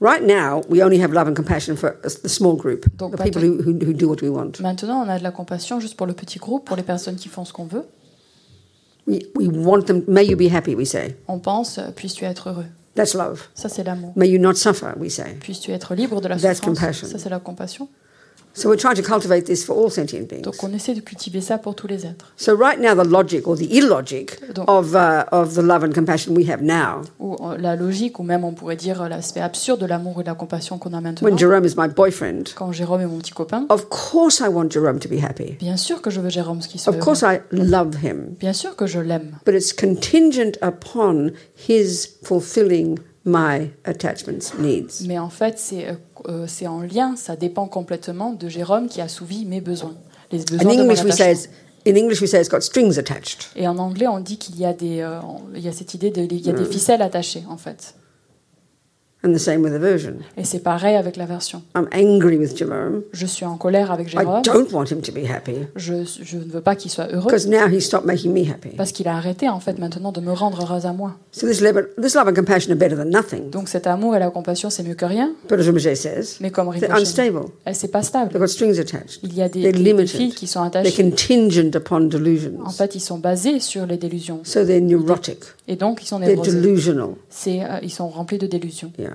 Right 0.00 0.22
now, 0.22 0.62
we 0.68 0.82
only 0.82 0.98
have 0.98 1.12
love 1.12 1.28
and 1.28 1.36
compassion 1.36 1.76
for 1.76 1.98
the 2.02 2.28
small 2.28 2.56
group, 2.56 2.86
Donc, 2.96 3.16
the 3.16 3.22
people 3.22 3.42
who, 3.42 3.62
who, 3.62 3.92
do 3.92 4.08
what 4.08 4.22
we 4.22 4.30
want. 4.30 4.58
Maintenant, 4.60 5.02
on 5.02 5.10
a 5.10 5.18
de 5.18 5.22
la 5.22 5.30
compassion 5.30 5.78
juste 5.78 5.94
pour 5.94 6.06
le 6.06 6.14
petit 6.14 6.38
groupe, 6.38 6.64
pour 6.64 6.76
les 6.76 6.82
personnes 6.82 7.16
qui 7.16 7.28
font 7.28 7.44
ce 7.44 7.52
qu'on 7.52 7.66
veut. 7.66 7.84
We, 9.06 9.20
we 9.34 9.48
want 9.48 9.82
them, 9.82 10.02
may 10.08 10.24
you 10.24 10.36
be 10.36 10.50
happy, 10.50 10.74
we 10.74 10.88
say. 10.88 11.16
On 11.28 11.38
pense, 11.38 11.76
euh, 11.76 11.90
puisses-tu 11.94 12.24
être 12.24 12.48
heureux 12.48 12.64
That's 12.94 13.14
love. 13.14 13.42
Ça, 13.54 13.68
c'est 13.68 13.84
l'amour. 13.84 14.14
May 14.16 14.30
you 14.30 14.38
not 14.38 14.54
suffer, 14.54 14.92
we 14.96 15.12
say. 15.12 15.36
Puisses-tu 15.38 15.70
être 15.72 15.94
libre 15.94 16.22
de 16.22 16.28
la 16.28 16.36
That's 16.36 16.58
souffrance 16.58 16.78
compassion. 16.78 17.06
Ça, 17.06 17.18
c'est 17.18 17.28
la 17.28 17.38
compassion. 17.38 17.88
So, 18.52 18.68
we're 18.68 18.76
trying 18.76 18.96
to 18.96 19.02
cultivate 19.02 19.44
this 19.46 19.64
for 19.64 19.76
all 19.76 19.90
sentient 19.90 20.28
beings. 20.28 20.42
Donc 20.42 20.62
on 20.64 20.72
essaie 20.72 20.92
de 20.94 21.00
cultiver 21.00 21.40
ça 21.40 21.56
pour 21.56 21.76
tous 21.76 21.86
les 21.86 22.04
êtres. 22.04 22.32
So, 22.36 22.56
right 22.56 22.80
now, 22.80 22.94
the 23.00 23.06
logic 23.06 23.46
or 23.46 23.56
the 23.56 23.70
illogic 23.70 24.40
Donc- 24.54 24.68
of, 24.68 24.94
uh, 24.94 25.22
of 25.30 25.54
the 25.54 25.62
love 25.62 25.84
and 25.84 25.92
compassion 25.94 26.34
we 26.34 26.50
have 26.50 26.60
now, 26.60 27.02
Ou 27.20 27.36
euh, 27.40 27.56
la 27.58 27.76
logique, 27.76 28.18
ou 28.18 28.24
même 28.24 28.42
on 28.44 28.52
pourrait 28.52 28.74
dire 28.76 29.02
euh, 29.02 29.08
l'aspect 29.08 29.40
absurde 29.40 29.80
de 29.80 29.86
l'amour 29.86 30.20
et 30.20 30.24
de 30.24 30.28
la 30.28 30.34
compassion 30.34 30.78
qu'on 30.78 30.92
a 30.94 31.00
maintenant. 31.00 31.24
when 31.28 31.38
Jerome 31.38 31.64
is 31.64 31.74
my 31.76 31.86
boyfriend, 31.88 32.52
Quand 32.56 32.72
Jérôme 32.72 33.00
est 33.02 33.06
mon 33.06 33.18
petit 33.18 33.30
copain, 33.32 33.66
of 33.68 33.88
course 33.88 34.40
I 34.40 34.48
want 34.48 34.70
Jerome 34.70 34.98
to 34.98 35.08
be 35.08 35.22
happy. 35.22 35.52
bien 35.60 35.76
sûr 35.76 36.02
que 36.02 36.10
je 36.10 36.20
veux 36.20 36.28
Jérôme 36.30 36.58
qui 36.58 36.78
soit 36.78 36.92
Of 36.92 36.98
course 36.98 37.22
heureux. 37.22 37.34
I 37.52 37.56
love 37.56 38.02
him. 38.02 38.34
Bien 38.40 38.52
sûr 38.52 38.74
que 38.74 38.86
je 38.88 38.98
l'aime. 38.98 39.38
But 39.46 39.54
it's 39.54 39.72
contingent 39.72 40.58
upon 40.60 41.30
his 41.68 42.08
fulfilling 42.24 42.98
my 43.24 43.70
attachments 43.84 44.54
needs. 44.58 45.06
Mais 45.06 45.18
en 45.18 45.28
fait, 45.28 45.58
c'est 45.58 45.86
euh, 45.88 45.92
c'est 46.46 46.66
en 46.66 46.80
lien, 46.80 47.14
ça 47.16 47.36
dépend 47.36 47.66
complètement 47.66 48.32
de 48.32 48.48
Jérôme 48.48 48.88
qui 48.88 49.00
assouvit 49.00 49.44
mes 49.46 49.60
besoins. 49.60 49.94
Les 50.32 50.40
In 50.40 50.44
besoins 50.44 50.72
de 50.72 50.78
mon 50.78 50.84
English, 50.84 51.02
we 51.04 51.12
say 51.14 51.22
attachement. 51.24 51.32
it's, 51.32 51.48
in 51.86 51.96
English 51.96 52.20
we 52.20 52.28
say 52.30 52.40
it's 52.40 52.48
got 52.48 52.60
strings 52.60 52.98
attached. 52.98 53.46
Et 53.56 53.66
en 53.66 53.78
anglais, 53.78 54.06
on 54.06 54.20
dit 54.20 54.38
qu'il 54.38 54.58
y 54.58 54.64
a 54.64 54.72
des, 54.72 55.00
euh, 55.00 55.18
il 55.54 55.60
y 55.62 55.68
a 55.68 55.72
cette 55.72 55.94
idée 55.94 56.10
de, 56.10 56.22
il 56.22 56.40
y 56.46 56.48
a 56.50 56.52
Hmm. 56.52 56.56
des 56.56 56.64
ficelles 56.66 57.02
attachées 57.02 57.44
en 57.48 57.56
fait. 57.56 57.94
And 59.22 59.34
the 59.34 59.38
same 59.38 59.62
with 59.62 59.74
aversion. 59.74 60.14
Et 60.38 60.44
c'est 60.44 60.60
pareil 60.60 60.96
avec 60.96 61.16
l'aversion. 61.18 61.60
I'm 61.76 61.88
angry 61.94 62.38
with 62.38 62.56
Jerome. 62.56 63.02
Je 63.12 63.26
suis 63.26 63.44
en 63.44 63.58
colère 63.58 63.90
avec 63.92 64.08
I 64.08 64.12
Jérôme. 64.12 64.40
don't 64.42 64.72
want 64.72 64.86
him 64.86 65.02
to 65.02 65.12
be 65.12 65.26
happy 65.30 65.66
Je, 65.76 65.92
je 66.22 66.38
ne 66.38 66.44
veux 66.50 66.62
pas 66.62 66.74
qu'il 66.74 66.90
soit 66.90 67.08
heureux 67.12 67.26
because 67.26 67.46
now 67.46 67.68
he 67.68 67.82
stopped 67.82 68.06
making 68.06 68.32
me 68.32 68.50
happy. 68.50 68.70
parce 68.78 68.92
qu'il 68.92 69.06
a 69.08 69.16
arrêté 69.16 69.46
en 69.50 69.60
fait 69.60 69.78
maintenant 69.78 70.10
de 70.10 70.22
me 70.22 70.32
rendre 70.32 70.62
heureuse 70.62 70.86
à 70.86 70.94
moi. 70.94 71.16
So 71.32 71.46
this 71.46 71.60
love, 71.60 71.86
this 72.00 72.14
love 72.14 72.28
and 72.28 72.32
compassion 72.34 72.72
are 72.72 72.78
better 72.78 72.96
than 72.96 73.10
nothing. 73.10 73.50
Donc 73.50 73.68
cet 73.68 73.86
amour 73.86 74.16
et 74.16 74.18
la 74.18 74.30
compassion, 74.30 74.70
c'est 74.70 74.82
mieux 74.84 74.94
que 74.94 75.04
rien. 75.04 75.32
But 75.50 75.60
as 75.60 75.64
Rinpoche 75.66 75.94
says, 75.96 76.38
Mais 76.40 76.50
comme 76.50 76.70
they're 76.72 76.88
Rinpoche, 76.88 77.00
unstable. 77.02 77.40
elle 77.66 77.74
c'est 77.74 77.88
pas 77.88 78.02
stable. 78.02 78.30
They've 78.32 78.40
got 78.40 78.46
strings 78.48 78.78
attached. 78.80 79.20
Il 79.22 79.34
y 79.34 79.42
a 79.42 79.50
des, 79.50 79.70
They're 79.70 79.72
des- 79.96 80.06
fils 80.06 80.34
qui 80.34 80.46
sont 80.46 80.60
They're 80.70 80.80
attachés. 80.80 81.02
contingent 81.10 81.72
upon 81.76 81.96
En 81.96 82.00
delusions. 82.00 82.64
fait, 82.70 82.94
ils 82.94 83.00
sont 83.00 83.18
basés 83.18 83.60
sur 83.60 83.84
les 83.84 83.98
délusions. 83.98 84.40
So 84.44 84.64
they're 84.64 84.80
neurotic. 84.80 85.40
Et 85.70 85.76
donc, 85.76 86.02
ils 86.02 86.06
sont 86.06 86.18
névrosés. 86.18 86.50
C'est, 87.28 87.62
euh, 87.62 87.78
ils 87.80 87.92
sont 87.92 88.08
remplis 88.08 88.38
de 88.38 88.48
délusions. 88.48 88.92
Yeah. 88.98 89.10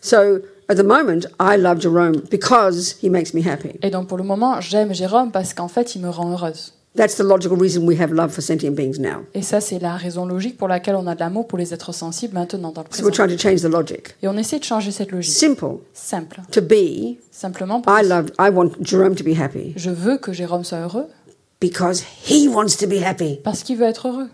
So 0.00 0.38
at 0.68 0.76
the 0.76 0.84
moment, 0.84 1.26
I 1.40 1.56
love 1.56 1.80
Jerome 1.80 2.22
because 2.30 2.96
he 3.02 3.10
makes 3.10 3.34
me 3.34 3.42
happy. 3.42 3.76
Et 3.82 3.90
donc, 3.90 4.06
pour 4.06 4.18
le 4.18 4.22
moment, 4.24 4.60
j'aime 4.60 4.94
Jérôme 4.94 5.32
parce 5.32 5.52
qu'en 5.52 5.66
fait, 5.66 5.96
il 5.96 6.02
me 6.02 6.08
rend 6.08 6.30
heureuse. 6.30 6.74
That's 6.94 7.16
the 7.16 7.24
logical 7.24 7.58
reason 7.58 7.84
we 7.84 8.00
have 8.00 8.12
love 8.12 8.30
for 8.30 8.40
sentient 8.40 8.70
beings 8.76 8.98
now. 9.00 9.26
Et 9.34 9.42
ça, 9.42 9.60
c'est 9.60 9.80
la 9.80 9.96
raison 9.96 10.26
logique 10.26 10.56
pour 10.56 10.68
laquelle 10.68 10.94
on 10.94 11.08
a 11.08 11.14
de 11.16 11.20
l'amour 11.20 11.48
pour 11.48 11.58
les 11.58 11.74
êtres 11.74 11.92
sensibles 11.92 12.34
maintenant, 12.34 12.70
dans 12.70 12.82
le 12.82 12.86
So 12.90 13.02
we're 13.02 13.10
présent. 13.10 13.26
trying 13.26 13.36
to 13.36 13.42
change 13.42 13.60
the 13.62 13.70
logic. 13.72 14.14
Et 14.22 14.28
on 14.28 14.36
essaie 14.36 14.60
de 14.60 14.64
changer 14.64 14.92
cette 14.92 15.10
logique. 15.10 15.34
Simple 15.34 15.80
Simple. 15.92 16.40
to 16.52 16.62
be. 16.62 17.16
Simplement 17.32 17.80
pour 17.80 17.92
I 17.92 18.02
love. 18.06 18.30
I 18.38 18.48
want 18.48 18.70
Jerome 18.80 19.16
to 19.16 19.24
be 19.24 19.36
happy 19.36 19.72
Je 19.76 19.90
veux 19.90 20.18
que 20.18 20.32
Jérôme 20.32 20.62
soit 20.62 20.78
heureux 20.78 21.06
because 21.60 22.02
he 22.28 22.48
wants 22.48 22.76
to 22.78 22.86
be 22.86 23.02
happy. 23.02 23.38
parce 23.42 23.62
qu'il 23.62 23.76
veut 23.76 23.86
être 23.86 24.08
heureux. 24.08 24.28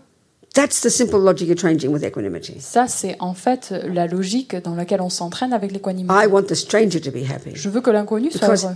That's 0.53 0.81
the 0.81 0.89
simple 0.89 1.19
logic 1.19 1.47
you're 1.47 1.57
changing 1.57 1.91
with 1.91 2.03
equanimity. 2.03 2.59
Ça, 2.59 2.87
c'est 2.87 3.15
en 3.19 3.33
fait 3.33 3.73
la 3.87 4.05
logique 4.05 4.55
dans 4.55 4.75
laquelle 4.75 5.01
on 5.01 5.09
s'entraîne 5.09 5.51
avec 5.51 5.71
l'équanimité. 5.71 6.13
I 6.13 6.27
want 6.27 6.43
the 6.43 6.53
stranger 6.53 7.01
to 7.01 7.09
be 7.11 7.23
happy. 7.27 7.51
Je 7.55 7.69
veux 7.69 7.81
que 7.81 7.89
l'inconnu 7.89 8.29
soit 8.31 8.49
heureux 8.49 8.75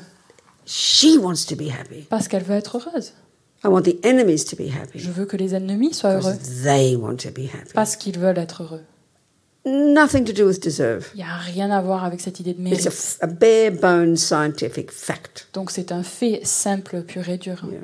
She 0.66 1.18
wants 1.22 1.46
to 1.48 1.56
be 1.56 1.70
happy. 1.70 2.02
parce 2.10 2.28
qu'elle 2.28 2.44
veut 2.44 2.56
être 2.56 2.78
heureuse. 2.78 3.14
I 3.64 3.68
want 3.68 3.84
the 3.84 4.04
enemies 4.04 4.44
to 4.46 4.56
be 4.56 4.70
happy 4.70 5.00
Je 5.00 5.10
veux 5.12 5.26
que 5.26 5.38
les 5.38 5.56
ennemis 5.56 5.94
soient 5.94 6.14
heureux 6.16 6.34
because 6.34 6.64
they 6.64 6.96
want 6.96 7.18
to 7.18 7.30
be 7.30 7.46
happy. 7.46 7.74
parce 7.74 7.96
qu'ils 7.96 8.18
veulent 8.18 8.38
être 8.40 8.64
heureux. 8.64 8.82
Nothing 9.66 10.24
to 10.26 10.34
do 10.34 10.48
with 10.48 10.64
deserve. 10.64 11.08
Il 11.14 11.18
n'y 11.18 11.24
a 11.24 11.38
rien 11.38 11.70
à 11.72 11.82
voir 11.82 12.06
avec 12.06 12.22
cette 12.22 12.40
idée 12.40 12.54
de 12.54 12.62
It's 12.68 12.88
a, 12.88 12.90
mérite. 12.90 13.18
a 13.22 13.28
bare 13.28 13.72
bones 13.82 14.16
scientific 14.18 14.92
fact. 14.92 15.48
Donc 15.54 15.72
c'est 15.72 15.92
un 15.92 16.04
fait 16.04 16.42
simple, 16.44 17.02
pur 17.04 17.28
et 17.30 17.38
dur. 17.38 17.62
Yeah. 17.70 17.82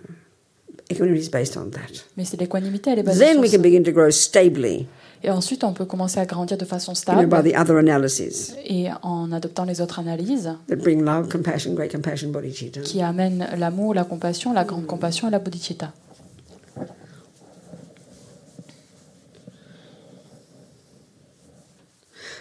Equanimity 0.89 1.25
is 1.25 1.29
based 1.29 1.57
on 1.57 1.69
that. 1.71 1.79
Mais 2.17 2.25
c'est 2.25 2.39
l'équanimité, 2.39 2.91
elle 2.91 2.99
est 2.99 3.03
basée 3.03 3.19
Then 3.25 3.33
sur 3.33 3.41
we 3.41 3.51
ça. 3.51 3.57
can 3.57 3.63
begin 3.63 3.83
to 3.83 3.91
grow 3.91 4.11
stably 4.11 4.85
Et 5.23 5.29
ensuite, 5.29 5.63
on 5.63 5.71
peut 5.73 5.85
commencer 5.85 6.19
à 6.19 6.25
grandir 6.25 6.57
de 6.57 6.65
façon 6.65 6.91
you 6.91 7.13
know, 7.13 7.21
by 7.23 7.27
stable 7.37 7.51
the 7.51 7.55
other 7.57 7.77
analyses 7.77 8.55
et 8.65 8.87
en 9.03 9.31
adoptant 9.31 9.63
les 9.63 9.79
autres 9.79 9.99
analyses 9.99 10.49
that 10.67 10.75
bring 10.75 11.01
love, 11.01 11.29
compassion, 11.29 11.73
great 11.73 11.91
compassion, 11.91 12.29
bodhicitta. 12.29 12.81
qui 12.81 13.01
amènent 13.01 13.47
l'amour, 13.57 13.93
la 13.93 14.03
compassion, 14.03 14.51
la 14.51 14.65
grande 14.65 14.85
compassion 14.85 15.29
et 15.29 15.31
la 15.31 15.39
bodhicitta. 15.39 15.93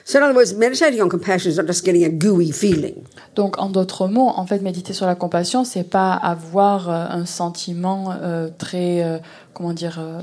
So, 0.04 0.18
in 0.18 0.24
other 0.24 0.34
words, 0.34 0.54
meditating 0.54 1.00
on 1.00 1.08
compassion 1.08 1.50
is 1.50 1.56
not 1.56 1.66
just 1.66 1.84
getting 1.84 2.04
a 2.04 2.08
gooey 2.08 2.50
feeling. 2.52 2.94
Donc, 3.36 3.58
en 3.58 3.70
d'autres 3.70 4.08
mots, 4.08 4.32
en 4.34 4.46
fait, 4.46 4.60
méditer 4.60 4.92
sur 4.92 5.06
la 5.06 5.14
compassion, 5.14 5.64
c'est 5.64 5.88
pas 5.88 6.12
avoir 6.12 6.88
euh, 6.90 7.06
un 7.10 7.24
sentiment 7.24 8.12
euh, 8.20 8.48
très, 8.58 9.02
euh, 9.04 9.18
comment 9.54 9.72
dire, 9.72 9.98
euh, 10.00 10.20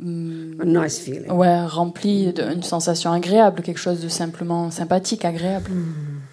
mm, 0.00 0.60
A 0.60 0.64
nice 0.64 0.98
feeling. 0.98 1.30
ouais, 1.30 1.64
rempli 1.66 2.32
d'une 2.32 2.62
sensation 2.62 3.12
agréable, 3.12 3.62
quelque 3.62 3.78
chose 3.80 4.00
de 4.00 4.08
simplement 4.08 4.70
sympathique, 4.70 5.24
agréable. 5.24 5.70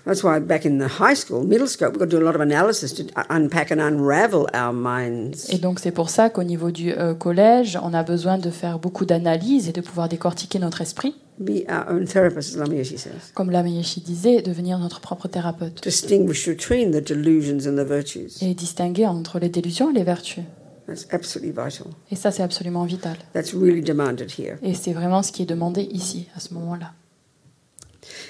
That's 0.06 0.24
why 0.24 0.40
back 0.40 0.66
in 0.66 0.78
the 0.78 0.88
high 1.00 1.16
school, 1.16 1.44
middle 1.44 1.68
school, 1.68 1.90
we've 1.90 1.98
got 1.98 2.06
to 2.06 2.12
do 2.12 2.18
a 2.20 2.24
lot 2.24 2.36
of 2.36 2.42
analysis 2.42 2.94
to 2.94 3.04
unpack 3.30 3.72
and 3.72 3.80
unravel 3.80 4.46
our 4.54 4.72
minds. 4.72 5.50
Et 5.50 5.58
donc 5.58 5.80
c'est 5.80 5.92
pour 5.92 6.10
ça 6.12 6.30
qu'au 6.30 6.44
niveau 6.44 6.70
du 6.70 6.92
euh, 6.94 7.16
collège, 7.16 7.78
on 7.82 7.92
a 7.94 8.04
besoin 8.04 8.38
de 8.38 8.52
faire 8.52 8.78
beaucoup 8.78 9.06
d'analyses 9.06 9.68
et 9.68 9.72
de 9.72 9.82
pouvoir 9.82 10.08
décortiquer 10.08 10.60
notre 10.60 10.82
esprit. 10.82 11.16
Be 11.38 11.66
our 11.68 11.90
own 11.90 12.06
therapist, 12.06 12.56
as 12.56 12.62
Lamiashi 12.62 12.98
says. 12.98 13.32
Comme 13.34 13.52
la 13.52 13.62
Meyeshi 13.62 14.00
disait, 14.00 14.42
devenir 14.42 14.80
notre 14.80 15.02
propre 15.02 15.28
thérapeute. 15.28 15.84
Distinguish 15.84 16.48
between 16.48 16.92
the 16.92 17.02
delusions 17.02 17.68
and 17.68 17.76
the 17.76 17.86
virtues. 17.86 18.42
Et 18.42 18.54
distinguer 18.54 19.06
entre 19.06 19.40
les 19.40 19.50
délusions 19.50 19.92
et 19.92 19.94
les 19.94 20.04
vertus. 20.04 20.46
That's 20.88 21.08
absolutely 21.12 21.52
vital. 21.52 21.88
Et 22.10 22.16
ça, 22.16 22.32
c'est 22.32 22.44
absolument 22.44 22.86
vital. 22.86 23.18
That's 23.34 23.54
really 23.54 23.82
demanded 23.82 24.32
here. 24.32 24.58
Et 24.62 24.76
c'est 24.76 24.94
vraiment 24.94 25.24
ce 25.24 25.34
qui 25.34 25.42
est 25.42 25.48
demandé 25.48 25.82
ici, 25.82 26.28
à 26.38 26.40
ce 26.40 26.54
moment-là. 26.54 26.94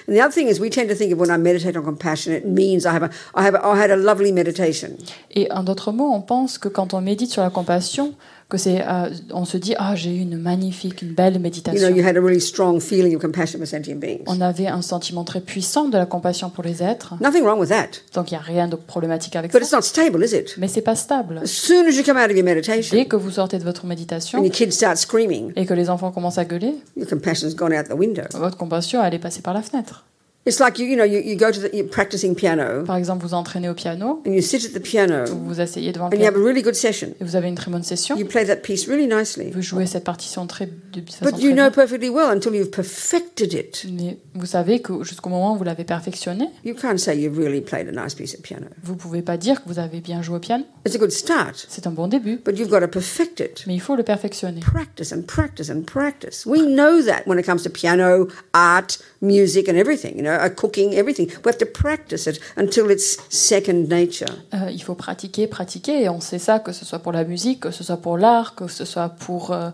And 0.08 0.14
the 0.14 0.20
other 0.20 0.32
thing 0.32 0.48
is, 0.48 0.58
we 0.58 0.70
tend 0.70 0.88
to 0.88 0.94
think 0.94 1.12
of 1.12 1.18
when 1.20 1.30
I 1.30 1.36
meditate 1.36 1.76
on 1.76 1.82
compassion, 1.82 2.32
it 2.32 2.46
means 2.46 2.86
I 2.86 2.92
have 2.92 3.02
a, 3.02 3.10
I 3.34 3.42
have, 3.44 3.54
a, 3.54 3.64
I 3.64 3.78
had 3.78 3.90
a 3.90 3.96
lovely 3.96 4.32
meditation. 4.32 4.96
Et 5.32 5.50
en 5.52 5.62
d'autres 5.64 5.92
mots, 5.92 6.12
on 6.12 6.22
pense 6.22 6.58
que 6.58 6.68
quand 6.68 6.94
on 6.94 7.00
médite 7.00 7.30
sur 7.30 7.42
la 7.42 7.50
compassion, 7.50 8.14
que 8.48 8.58
c'est, 8.58 8.80
euh, 8.86 9.10
on 9.32 9.44
se 9.44 9.56
dit 9.56 9.74
ah 9.76 9.96
j'ai 9.96 10.14
eu 10.14 10.20
une 10.20 10.36
magnifique, 10.38 11.02
une 11.02 11.12
belle 11.14 11.32
You 11.34 11.38
know, 11.38 11.42
méditation. 11.42 11.88
you 11.96 12.04
had 12.06 12.16
a 12.16 12.20
really 12.20 12.40
strong 12.40 12.78
feeling 12.80 13.14
of 13.16 13.20
compassion 13.20 13.58
for 13.58 13.66
sentient 13.66 13.96
beings. 13.98 14.22
On 14.26 14.40
avait 14.40 14.68
un 14.68 14.82
sentiment 14.82 15.24
très 15.24 15.40
puissant 15.40 15.88
de 15.88 15.98
la 15.98 16.06
compassion 16.06 16.48
pour 16.48 16.62
les 16.62 16.80
êtres. 16.82 17.14
Nothing 17.20 17.42
wrong 17.42 17.58
with 17.58 17.70
that, 17.70 17.88
Donc 18.14 18.30
il 18.30 18.34
n'y 18.34 18.38
a 18.38 18.42
rien 18.42 18.68
de 18.68 18.76
problématique 18.76 19.34
avec 19.34 19.50
but 19.52 19.60
it's 19.62 19.70
ça. 19.70 19.76
not 19.78 19.82
stable, 19.82 20.22
is 20.24 20.32
it? 20.34 20.54
Mais 20.58 20.68
c'est 20.68 20.80
pas 20.82 20.94
stable. 20.94 21.40
As 21.42 21.46
soon 21.48 21.86
as 21.88 21.92
you 21.96 22.04
come 22.04 22.16
out 22.16 22.30
of 22.30 22.36
your 22.36 22.44
meditation 22.44 22.96
Dès 22.96 23.06
que 23.06 23.16
vous 23.16 23.32
sortez 23.32 23.58
de 23.58 23.64
votre 23.64 23.84
méditation 23.84 24.38
and 24.38 24.42
your 24.44 24.52
kids 24.52 24.70
start 24.70 24.96
screaming, 24.96 25.52
et 25.56 25.66
que 25.66 25.74
les 25.74 25.90
enfants 25.90 26.12
commencent 26.12 26.38
à 26.38 26.44
gueuler, 26.44 26.74
your 26.96 27.08
compassion's 27.08 27.54
gone 27.56 27.72
out 27.72 27.86
the 27.88 27.94
window. 27.98 28.22
votre 28.34 28.56
compassion 28.56 29.02
elle 29.04 29.14
est 29.14 29.18
passée 29.18 29.42
par 29.42 29.54
la 29.54 29.62
fenêtre. 29.62 30.04
It's 30.46 30.60
like 30.60 30.78
you, 30.78 30.86
you 30.86 30.96
know, 30.96 31.04
you, 31.04 31.18
you 31.20 31.36
go 31.36 31.50
to 31.50 31.58
the, 31.60 31.70
you're 31.76 31.88
practicing 31.88 32.36
piano 32.36 32.84
Par 32.84 32.96
exemple, 32.96 33.26
vous 33.26 33.34
entraînez 33.34 33.68
au 33.68 33.74
piano, 33.74 34.22
and 34.24 34.30
you 34.32 34.40
sit 34.40 34.64
at 34.64 34.78
the 34.78 34.80
piano 34.82 35.24
vous 35.26 35.44
vous 35.54 35.60
asseyez 35.60 35.90
devant 35.92 36.06
and 36.06 36.10
le 36.12 36.18
you 36.18 36.24
have 36.24 36.36
a 36.36 36.38
really 36.38 36.62
good 36.62 36.76
session. 36.76 37.08
et 37.20 37.24
vous 37.24 37.34
avez 37.34 37.48
une 37.48 37.56
très 37.56 37.70
bonne 37.70 37.82
session. 37.82 38.16
You 38.16 38.26
play 38.26 38.44
that 38.46 38.58
piece 38.62 38.86
really 38.86 39.08
nicely, 39.08 39.50
Vous 39.50 39.60
jouez 39.60 39.86
cette 39.86 40.04
partition 40.04 40.46
très 40.46 40.66
de 40.66 41.00
façon 41.10 41.24
but 41.24 41.32
you 41.42 41.50
très 41.50 41.54
know 41.54 41.62
bien. 41.64 41.70
perfectly 41.72 42.08
well 42.10 42.30
until 42.30 42.54
you've 42.54 42.70
perfected 42.70 43.52
it. 43.54 43.84
Mais 43.92 44.18
vous 44.34 44.46
savez 44.46 44.80
que 44.80 45.02
jusqu'au 45.02 45.30
moment 45.30 45.54
où 45.54 45.58
vous 45.58 45.64
l'avez 45.64 45.82
perfectionné, 45.84 46.48
You 46.64 46.74
can't 46.74 46.98
say 46.98 47.16
you've 47.18 47.36
really 47.36 47.60
played 47.60 47.88
a 47.88 47.92
nice 47.92 48.14
piece 48.14 48.34
of 48.34 48.42
piano. 48.42 48.66
vous 48.84 48.94
pouvez 48.94 49.22
pas 49.22 49.36
dire 49.36 49.62
que 49.64 49.68
vous 49.68 49.80
avez 49.80 50.00
bien 50.00 50.22
joué 50.22 50.36
au 50.36 50.40
piano. 50.40 50.64
It's 50.86 50.94
a 50.94 50.98
good 50.98 51.10
start, 51.10 51.66
C'est 51.68 51.88
un 51.88 51.90
bon 51.90 52.06
début, 52.06 52.40
but 52.44 52.56
you've 52.56 52.70
got 52.70 52.80
to 52.80 52.88
perfect 52.88 53.40
it. 53.40 53.64
mais 53.66 53.74
il 53.74 53.80
faut 53.80 53.96
le 53.96 54.04
perfectionner. 54.04 54.60
Practice 54.60 55.12
and 55.12 55.22
practice 55.26 55.70
and 55.70 55.82
practice. 55.82 56.46
We 56.46 56.60
know 56.60 57.02
that 57.02 57.22
when 57.26 57.38
it 57.40 57.44
comes 57.44 57.64
to 57.64 57.70
piano, 57.70 58.28
art, 58.52 58.98
music, 59.20 59.68
and 59.68 59.76
everything, 59.76 60.16
you 60.16 60.22
know, 60.22 60.32
uh, 60.34 60.48
cooking, 60.48 60.94
everything. 60.94 61.26
We 61.44 61.50
have 61.50 61.58
to 61.58 61.66
practice 61.66 62.26
it 62.26 62.40
until 62.56 62.90
it's 62.90 63.18
second 63.28 63.88
nature. 63.88 64.26
Euh, 64.54 64.70
il 64.70 64.82
faut 64.82 64.94
pratiquer, 64.94 65.46
pratiquer, 65.46 66.02
et 66.02 66.08
on 66.08 66.20
sait 66.20 66.38
ça, 66.38 66.58
que 66.58 66.72
ce 66.72 66.84
soit 66.84 66.98
pour 67.00 67.12
la 67.12 67.24
musique, 67.24 67.60
que 67.60 67.70
ce 67.70 67.84
soit 67.84 67.96
pour 67.98 68.18
l'art, 68.18 68.54
que 68.54 68.68
ce 68.68 68.84
soit 68.84 69.08
pour 69.08 69.50
euh, 69.52 69.70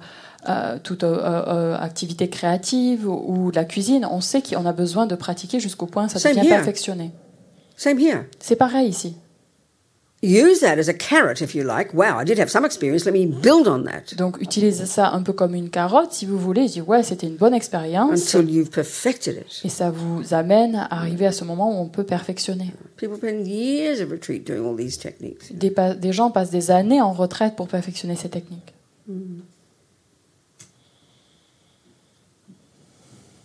euh, 0.48 0.78
toute 0.82 1.04
euh, 1.04 1.76
activité 1.78 2.28
créative 2.28 3.08
ou, 3.08 3.46
ou 3.46 3.50
la 3.52 3.64
cuisine. 3.64 4.06
On 4.10 4.20
sait 4.20 4.42
qu'on 4.42 4.66
a 4.66 4.72
besoin 4.72 5.06
de 5.06 5.14
pratiquer 5.14 5.60
jusqu'au 5.60 5.86
point 5.86 6.06
où 6.06 6.08
ça 6.08 6.18
Same 6.18 6.36
devient 6.36 6.48
here. 6.48 6.56
perfectionné. 6.56 7.12
Same 7.76 7.98
here. 7.98 8.24
C'est 8.40 8.56
pareil 8.56 8.88
ici. 8.88 9.16
Use 10.24 10.60
that 10.60 10.78
as 10.78 10.88
a 10.88 10.94
carrot 10.94 11.42
if 11.42 11.52
you 11.52 11.64
like. 11.64 11.92
Wow, 11.92 12.16
I 12.16 12.24
did 12.24 12.38
have 12.38 12.48
some 12.48 12.64
experience. 12.64 13.04
Let 13.04 13.12
me 13.12 13.26
build 13.26 13.66
on 13.66 13.82
that 13.86 14.14
Donc 14.16 14.40
utilisez 14.40 14.86
ça 14.86 15.10
un 15.10 15.24
peu 15.24 15.32
comme 15.32 15.56
une 15.56 15.68
carotte, 15.68 16.12
si 16.12 16.26
vous 16.26 16.38
voulez. 16.38 16.66
Dis, 16.68 16.80
ouais, 16.80 17.02
c'était 17.02 17.26
une 17.26 17.34
bonne 17.34 17.54
expérience. 17.54 18.32
until 18.32 18.48
you've 18.48 18.70
perfected 18.70 19.36
it. 19.36 19.62
Et 19.64 19.68
ça 19.68 19.90
vous 19.90 20.32
amène 20.32 20.76
à 20.76 21.00
arriver 21.00 21.26
à 21.26 21.32
ce 21.32 21.44
moment 21.44 21.76
où 21.76 21.82
on 21.82 21.88
peut 21.88 22.04
perfectionner. 22.04 22.72
People 22.96 23.16
spend 23.16 23.48
years 23.48 24.00
of 24.00 24.12
retreat 24.12 24.46
doing 24.46 24.64
all 24.64 24.76
these 24.76 24.96
techniques. 24.96 25.58
Des, 25.58 25.74
des 25.98 26.12
gens 26.12 26.30
passent 26.30 26.50
des 26.50 26.70
années 26.70 27.00
en 27.00 27.12
retraite 27.12 27.56
pour 27.56 27.66
perfectionner 27.66 28.14
ces 28.14 28.28
techniques. 28.28 28.72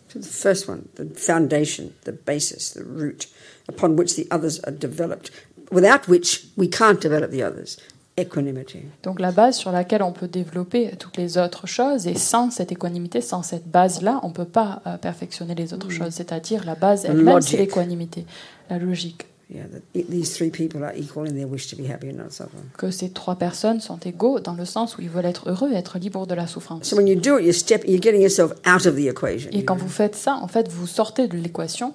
So 0.10 0.20
the 0.20 0.26
first 0.26 0.70
one, 0.70 0.84
the 0.96 1.06
foundation, 1.16 1.92
the 2.06 2.14
basis, 2.14 2.72
the 2.72 2.84
root 2.84 3.28
upon 3.68 3.96
which 3.98 4.16
the 4.16 4.28
others 4.32 4.60
are 4.64 4.72
developed, 4.72 5.32
without 5.72 6.08
which 6.08 6.46
we 6.58 6.70
can't 6.70 7.02
develop 7.02 7.32
the 7.32 7.42
others. 7.44 7.78
Equanimity. 8.20 8.80
Donc 9.04 9.20
la 9.20 9.32
base 9.32 9.58
sur 9.58 9.72
laquelle 9.72 10.02
on 10.02 10.12
peut 10.12 10.28
développer 10.28 10.92
toutes 10.98 11.18
les 11.18 11.38
autres 11.38 11.68
choses, 11.68 12.08
et 12.08 12.16
sans 12.16 12.50
cette 12.50 12.72
équanimité, 12.72 13.22
sans 13.22 13.44
cette 13.44 13.68
base-là, 13.68 14.20
on 14.24 14.30
ne 14.30 14.34
peut 14.34 14.46
pas 14.46 14.82
euh, 14.88 14.98
perfectionner 14.98 15.54
les 15.54 15.72
autres 15.74 15.92
choses. 15.92 16.14
C'est-à-dire 16.14 16.64
la 16.66 16.74
base 16.74 17.06
elle-même, 17.06 17.42
c'est 17.42 17.58
l'équanimité, 17.58 18.26
la 18.72 18.80
logique. 18.80 19.28
Yeah, 19.54 19.64
that 19.72 19.78
i- 19.96 20.04
these 20.04 20.34
three 20.34 20.50
people 20.50 20.84
are 20.84 20.92
equal 20.98 21.26
in 21.28 21.32
their 21.34 21.48
wish 21.50 21.68
to 21.70 21.78
be 21.78 21.88
happy 21.90 22.10
and 22.10 22.18
not 22.18 22.32
suffer. 22.32 22.58
Que 22.78 22.90
ces 22.92 23.12
trois 23.12 23.36
personnes 23.36 23.80
sont 23.80 23.98
égaux 24.00 24.40
dans 24.42 24.56
le 24.56 24.66
sens 24.66 24.98
où 24.98 25.02
ils 25.02 25.10
veulent 25.10 25.26
être 25.26 25.50
heureux 25.50 25.72
et 25.72 25.76
être 25.78 26.00
libres 26.00 26.26
de 26.28 26.34
la 26.34 26.48
souffrance. 26.48 26.86
So 26.86 26.98
when 26.98 27.08
you 27.08 27.16
do 27.16 27.38
it, 27.38 27.46
you 27.46 27.54
step, 27.54 27.84
you're 27.88 28.02
getting 28.02 28.20
yourself 28.22 28.52
out 28.68 28.86
of 28.88 28.96
the 28.96 29.06
equation. 29.08 29.50
Et 29.54 29.64
quand 29.64 29.76
vous 29.78 29.88
faites 29.88 30.16
ça, 30.16 30.38
en 30.42 30.48
fait, 30.50 30.68
vous 30.70 30.88
sortez 30.88 31.28
de 31.30 31.38
l'équation. 31.38 31.94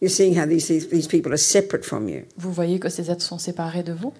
You're 0.00 0.10
seeing 0.10 0.34
how 0.34 0.44
these, 0.46 0.68
these, 0.68 1.06
people 1.06 1.32
are 1.32 1.38
separate 1.38 1.84
from 1.84 2.08
you. 2.08 2.24
Vous 2.36 2.52
voyez 2.52 2.78
que 2.78 2.90
ces 2.90 3.10
êtres 3.10 3.22
sont 3.24 3.38
séparés 3.38 3.82
de 3.82 3.92
vous. 3.92 4.12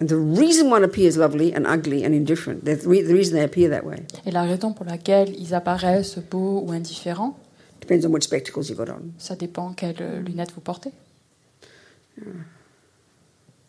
And 0.00 0.08
the 0.08 0.16
reason 0.16 0.70
one 0.70 0.82
appears 0.82 1.16
lovely 1.16 1.52
and 1.54 1.66
ugly 1.68 2.04
and 2.04 2.12
indifferent, 2.12 2.64
the, 2.64 2.76
re- 2.84 3.02
the 3.02 3.14
reason 3.14 3.36
they 3.36 3.44
appear 3.44 3.68
that 3.70 3.84
way, 3.84 4.04
Et 4.26 4.32
la 4.32 4.42
raison 4.42 4.72
pour 4.72 4.84
laquelle 4.86 5.32
ils 5.38 5.54
apparaissent 5.54 6.18
beaux 6.18 6.60
ou 6.66 6.72
indifférents, 6.72 7.38
depends 7.80 8.04
on 8.04 8.10
what 8.10 8.22
spectacles 8.24 8.68
you've 8.68 8.78
got 8.78 8.88
on. 8.90 9.12
ça 9.18 9.36
dépend 9.36 9.72
quelles 9.72 10.24
lunettes 10.24 10.50
vous 10.52 10.60
portez. 10.60 10.90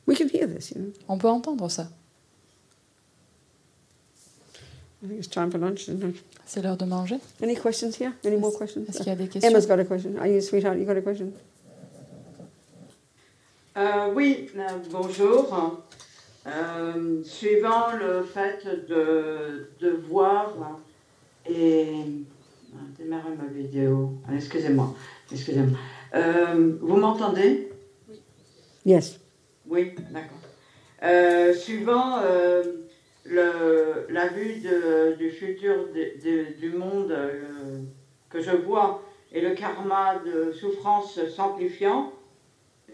We 0.07 0.15
can 0.17 0.27
hear 0.29 0.47
this, 0.47 0.71
you 0.71 0.81
know. 0.81 0.93
On 1.07 1.17
peut 1.19 1.29
entendre 1.29 1.69
ça. 1.69 1.89
I 4.94 4.94
think 4.94 4.94
it's 5.11 5.27
time 5.27 5.49
for 5.51 5.57
lunch, 5.59 5.87
isn't 5.89 6.03
it? 6.03 6.15
C'est 6.45 6.61
l'heure 6.61 6.77
de 6.77 6.85
manger. 6.85 7.19
Any 7.41 7.55
questions 7.55 7.95
here? 7.99 8.13
Any 8.23 8.37
more 8.37 8.51
questions? 8.51 8.85
Est-ce 8.87 8.99
qu'il 8.99 9.07
y 9.07 9.11
a 9.11 9.15
des 9.15 9.27
questions? 9.27 9.49
Emma's 9.49 9.65
got 9.65 9.79
a 9.79 9.85
question. 9.85 10.17
Are 10.19 10.27
you, 10.27 10.41
sweetheart? 10.41 10.77
You 10.77 10.85
got 10.85 10.97
a 10.97 11.01
question? 11.01 11.33
Euh, 13.77 14.13
oui, 14.13 14.49
euh, 14.55 14.61
bonjour. 14.91 15.83
Euh, 16.47 17.23
suivant 17.23 17.91
le 17.99 18.21
fait 18.23 18.63
de, 18.87 19.69
de 19.79 19.89
voir 20.07 20.53
et 21.49 21.87
démarrer 22.99 23.35
ma 23.35 23.47
vidéo. 23.51 24.13
Ah, 24.27 24.35
Excusez-moi, 24.35 24.93
excusez-moi. 25.31 25.77
Euh, 26.13 26.77
vous 26.81 26.97
m'entendez? 26.97 27.71
Yes. 28.85 29.19
Oui, 29.67 29.95
d'accord. 30.11 30.37
Euh, 31.03 31.53
suivant 31.53 32.19
euh, 32.23 32.63
la 33.25 34.27
vue 34.27 34.61
du 35.17 35.31
futur 35.31 35.87
du 36.59 36.69
monde 36.71 37.11
euh, 37.11 37.81
que 38.29 38.41
je 38.41 38.51
vois 38.51 39.01
et 39.31 39.41
le 39.41 39.55
karma 39.55 40.21
de 40.25 40.51
souffrance 40.51 41.19
s'amplifiant, 41.35 42.13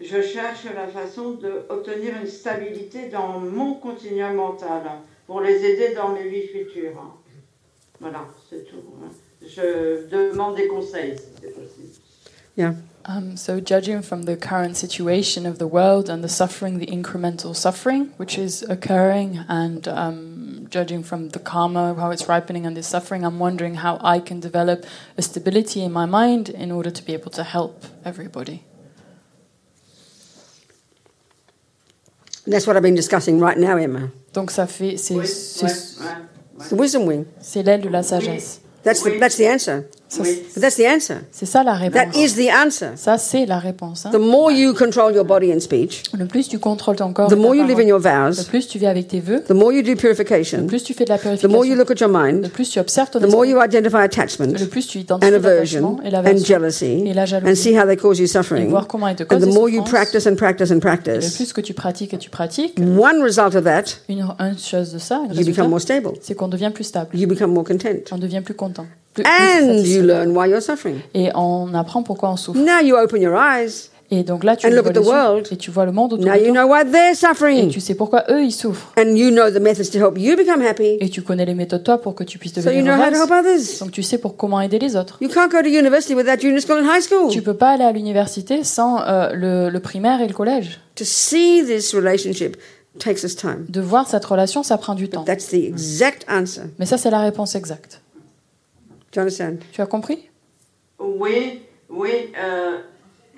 je 0.00 0.20
cherche 0.22 0.64
la 0.74 0.88
façon 0.88 1.32
d'obtenir 1.32 2.14
une 2.20 2.26
stabilité 2.26 3.08
dans 3.08 3.38
mon 3.38 3.74
continuum 3.74 4.34
mental 4.34 4.82
pour 5.26 5.40
les 5.40 5.64
aider 5.64 5.94
dans 5.94 6.08
mes 6.08 6.28
vies 6.28 6.48
futures. 6.48 7.18
Voilà, 8.00 8.26
c'est 8.48 8.64
tout. 8.64 8.82
Je 9.40 10.08
demande 10.08 10.56
des 10.56 10.66
conseils 10.66 11.16
si 11.16 11.28
c'est 11.40 11.54
possible. 11.54 11.92
Um, 13.04 13.36
so, 13.36 13.58
judging 13.58 14.00
from 14.00 14.22
the 14.22 14.36
current 14.36 14.76
situation 14.76 15.44
of 15.44 15.58
the 15.58 15.66
world 15.66 16.08
and 16.08 16.22
the 16.22 16.28
suffering, 16.28 16.78
the 16.78 16.86
incremental 16.86 17.54
suffering 17.54 18.12
which 18.16 18.38
is 18.38 18.62
occurring, 18.68 19.38
and 19.48 19.88
um, 19.88 20.68
judging 20.70 21.02
from 21.02 21.30
the 21.30 21.40
karma, 21.40 21.94
how 21.94 22.10
it's 22.12 22.28
ripening 22.28 22.64
and 22.64 22.76
the 22.76 22.82
suffering, 22.84 23.24
I'm 23.24 23.40
wondering 23.40 23.74
how 23.74 23.98
I 24.02 24.20
can 24.20 24.38
develop 24.38 24.84
a 25.18 25.22
stability 25.22 25.82
in 25.82 25.90
my 25.90 26.06
mind 26.06 26.48
in 26.48 26.70
order 26.70 26.90
to 26.92 27.02
be 27.04 27.12
able 27.12 27.32
to 27.32 27.42
help 27.42 27.84
everybody. 28.04 28.62
That's 32.46 32.66
what 32.68 32.76
I've 32.76 32.82
been 32.82 32.94
discussing 32.94 33.40
right 33.40 33.58
now, 33.58 33.76
Emma. 33.78 34.10
Donc, 34.32 34.50
ça 34.50 34.68
fait. 34.68 34.96
C'est 34.96 35.14
Oui, 35.16 35.26
c'est- 35.26 35.64
ouais, 36.00 36.06
ouais, 36.58 36.68
the 36.68 36.74
wisdom 36.76 37.06
wing. 37.06 37.26
c'est 37.40 37.64
l'aile 37.64 37.80
de 37.82 37.88
la 37.88 38.02
sagesse. 38.04 38.60
That's 38.84 39.02
the, 39.02 39.18
that's 39.18 39.36
the 39.36 39.46
answer. 39.46 39.88
Ça, 40.12 40.22
Oui. 40.22 40.42
But 40.54 40.60
that's 40.60 40.76
the 40.76 40.80
answer. 40.84 41.14
C'est 41.30 41.46
ça 41.46 41.62
la 41.64 41.72
That 41.72 41.78
réponse. 41.78 42.16
is 42.16 42.34
the 42.34 42.50
answer. 42.50 42.88
Ça, 42.96 43.16
c'est 43.16 43.46
la 43.46 43.58
réponse. 43.58 44.04
hein. 44.04 44.10
The 44.12 44.18
more 44.20 44.50
you 44.52 44.74
control 44.74 45.14
your 45.14 45.24
body 45.24 45.50
and 45.54 45.60
speech, 45.60 46.02
Le 46.12 46.26
plus 46.26 46.48
tu 46.48 46.58
contrôles 46.58 46.96
ton 46.96 47.14
corps, 47.14 47.28
the 47.28 47.32
et 47.32 47.36
more 47.36 47.54
you 47.54 47.62
live 47.62 47.78
in 47.78 47.86
parole, 47.86 47.88
your 47.88 47.98
le 47.98 48.30
vows, 48.34 48.44
plus 48.46 48.68
tu 48.68 48.78
vis 48.78 48.86
avec 48.86 49.08
tes 49.08 49.20
vœux, 49.20 49.42
the 49.48 49.52
more 49.52 49.72
you 49.72 49.80
do 49.82 49.90
le 49.92 49.96
purification, 49.96 50.66
plus 50.66 50.82
tu 50.84 50.92
fais 50.92 51.04
de 51.04 51.08
la 51.08 51.16
the 51.16 51.24
more 51.24 51.64
you 51.64 51.74
purification, 51.74 51.76
look 51.76 51.90
at 51.90 52.00
your 52.00 52.10
le 52.10 52.32
mind, 52.40 52.50
plus 52.50 52.68
tu 52.68 52.78
observes 52.78 53.08
ton 53.10 53.20
the 53.20 53.22
more 53.30 53.44
esprit, 53.46 53.50
you 53.52 53.64
identify 53.64 54.02
attachment 54.04 54.52
le 54.58 54.66
plus 54.66 54.86
tu 54.86 54.98
and 54.98 55.02
identifies 55.02 55.30
l'attachement 55.30 55.46
aversion 55.48 55.98
et 56.02 56.06
and 56.08 56.10
l'aversion 56.10 56.44
jealousy 56.44 57.02
et 57.06 57.14
la 57.14 57.22
and 57.22 57.26
jalousie. 57.26 57.56
see 57.56 57.74
how 57.78 57.86
they 57.86 57.96
cause 57.96 58.18
you 58.18 58.24
Et 58.24 58.28
suffering. 58.28 58.68
voir 58.68 58.86
comment 58.86 59.08
ils 59.08 59.16
te 59.16 59.22
And 59.22 59.26
causent 59.26 59.40
the 59.40 59.46
des 59.48 59.54
more 59.54 59.70
you 59.70 59.82
practice 59.82 60.26
and 60.26 60.36
practice 60.36 60.70
and 60.70 60.72
Et 60.72 60.74
le 60.74 60.80
practice, 60.80 61.36
plus 61.36 61.52
que 61.54 61.62
tu 61.62 61.72
pratiques 61.72 62.12
et 62.12 62.18
tu 62.18 62.28
pratiques, 62.28 62.78
one 62.78 63.22
result 63.22 63.54
of 63.54 63.64
that, 63.64 63.84
une, 64.10 64.26
une 64.38 64.58
chose 64.58 64.92
de 64.92 64.98
ça, 64.98 65.22
you 65.32 65.46
become 65.46 65.68
more 65.70 65.80
stable. 65.80 66.10
c'est 66.20 66.34
qu'on 66.34 66.48
devient 66.48 66.70
plus 66.74 66.84
stable, 66.84 67.08
You 67.16 67.26
become 67.26 67.50
more 67.52 67.64
content. 67.64 68.00
on 68.12 68.18
devient 68.18 68.42
plus 68.44 68.54
content. 68.54 68.84
And 69.24 69.78
you 69.86 70.02
learn 70.02 70.30
why 70.36 70.46
you're 70.48 70.62
suffering. 70.62 70.96
Et 71.14 71.30
on 71.34 71.74
apprend 71.74 72.02
pourquoi 72.02 72.30
on 72.30 72.36
souffre. 72.36 72.58
Now 72.60 72.80
you 72.82 72.96
open 72.96 73.20
your 73.20 73.34
eyes. 73.36 73.88
Et 74.14 74.24
donc 74.24 74.44
là, 74.44 74.56
tu 74.56 74.66
And 74.66 74.70
look 74.72 74.86
at 74.86 74.92
the 74.92 74.98
world. 74.98 75.48
et 75.50 75.56
tu 75.56 75.70
vois 75.70 75.86
le 75.86 75.92
monde 75.92 76.12
autour 76.12 76.26
Now 76.26 76.34
de 76.34 76.40
you 76.40 76.52
toi. 76.52 76.64
know 76.64 76.70
why 76.70 76.84
they're 76.84 77.12
Et 77.12 77.14
suffering. 77.14 77.70
tu 77.70 77.80
sais 77.80 77.94
pourquoi 77.94 78.24
eux, 78.30 78.42
ils 78.44 78.52
souffrent. 78.52 78.92
And 78.98 79.14
you 79.16 79.30
know 79.30 79.50
the 79.50 79.58
methods 79.58 79.88
to 79.90 79.98
help 79.98 80.18
you 80.18 80.36
become 80.36 80.60
happy. 80.60 80.98
Et 81.00 81.08
tu 81.08 81.22
connais 81.22 81.46
les 81.46 81.54
méthodes, 81.54 81.82
toi, 81.82 81.96
pour 81.96 82.14
que 82.14 82.22
tu 82.22 82.36
puisses 82.38 82.52
So 82.52 82.60
you 82.60 82.82
devenir 82.82 82.94
know 82.94 83.02
how 83.02 83.10
to 83.10 83.16
help 83.16 83.30
others. 83.30 83.78
Donc 83.80 83.90
tu 83.90 84.02
sais 84.02 84.18
pour 84.18 84.36
comment 84.36 84.60
aider 84.60 84.78
les 84.78 84.96
autres. 84.96 85.16
You 85.22 85.30
can't 85.30 85.48
go 85.50 85.62
to 85.62 85.68
university 85.68 86.14
without 86.14 86.38
junior 86.40 86.60
school 86.60 86.76
and 86.84 86.94
high 86.94 87.00
school. 87.02 87.30
Tu 87.30 87.40
peux 87.40 87.54
pas 87.54 87.70
aller 87.70 87.84
à 87.84 87.92
l'université 87.92 88.64
sans 88.64 89.00
euh, 89.00 89.32
le, 89.32 89.70
le 89.70 89.80
primaire 89.80 90.20
et 90.20 90.26
le 90.28 90.34
collège. 90.34 90.78
To 90.96 91.04
see 91.06 91.64
this 91.64 91.94
relationship 91.94 92.58
takes 92.98 93.22
us 93.24 93.34
time. 93.34 93.64
De 93.70 93.80
voir 93.80 94.06
cette 94.08 94.26
relation, 94.26 94.62
ça 94.62 94.76
prend 94.76 94.94
du 94.94 95.08
temps. 95.08 95.24
That's 95.24 95.48
the 95.48 95.54
exact 95.54 96.26
answer. 96.30 96.64
Mais 96.78 96.84
ça, 96.84 96.98
c'est 96.98 97.10
la 97.10 97.20
réponse 97.20 97.54
exacte. 97.54 98.01
Do 99.12 99.20
you 99.20 99.22
understand? 99.22 99.64
Tu 99.72 99.82
as 99.82 99.86
compris? 99.86 100.30
Oui, 100.98 101.62
oui, 101.90 102.32
euh, 102.36 102.78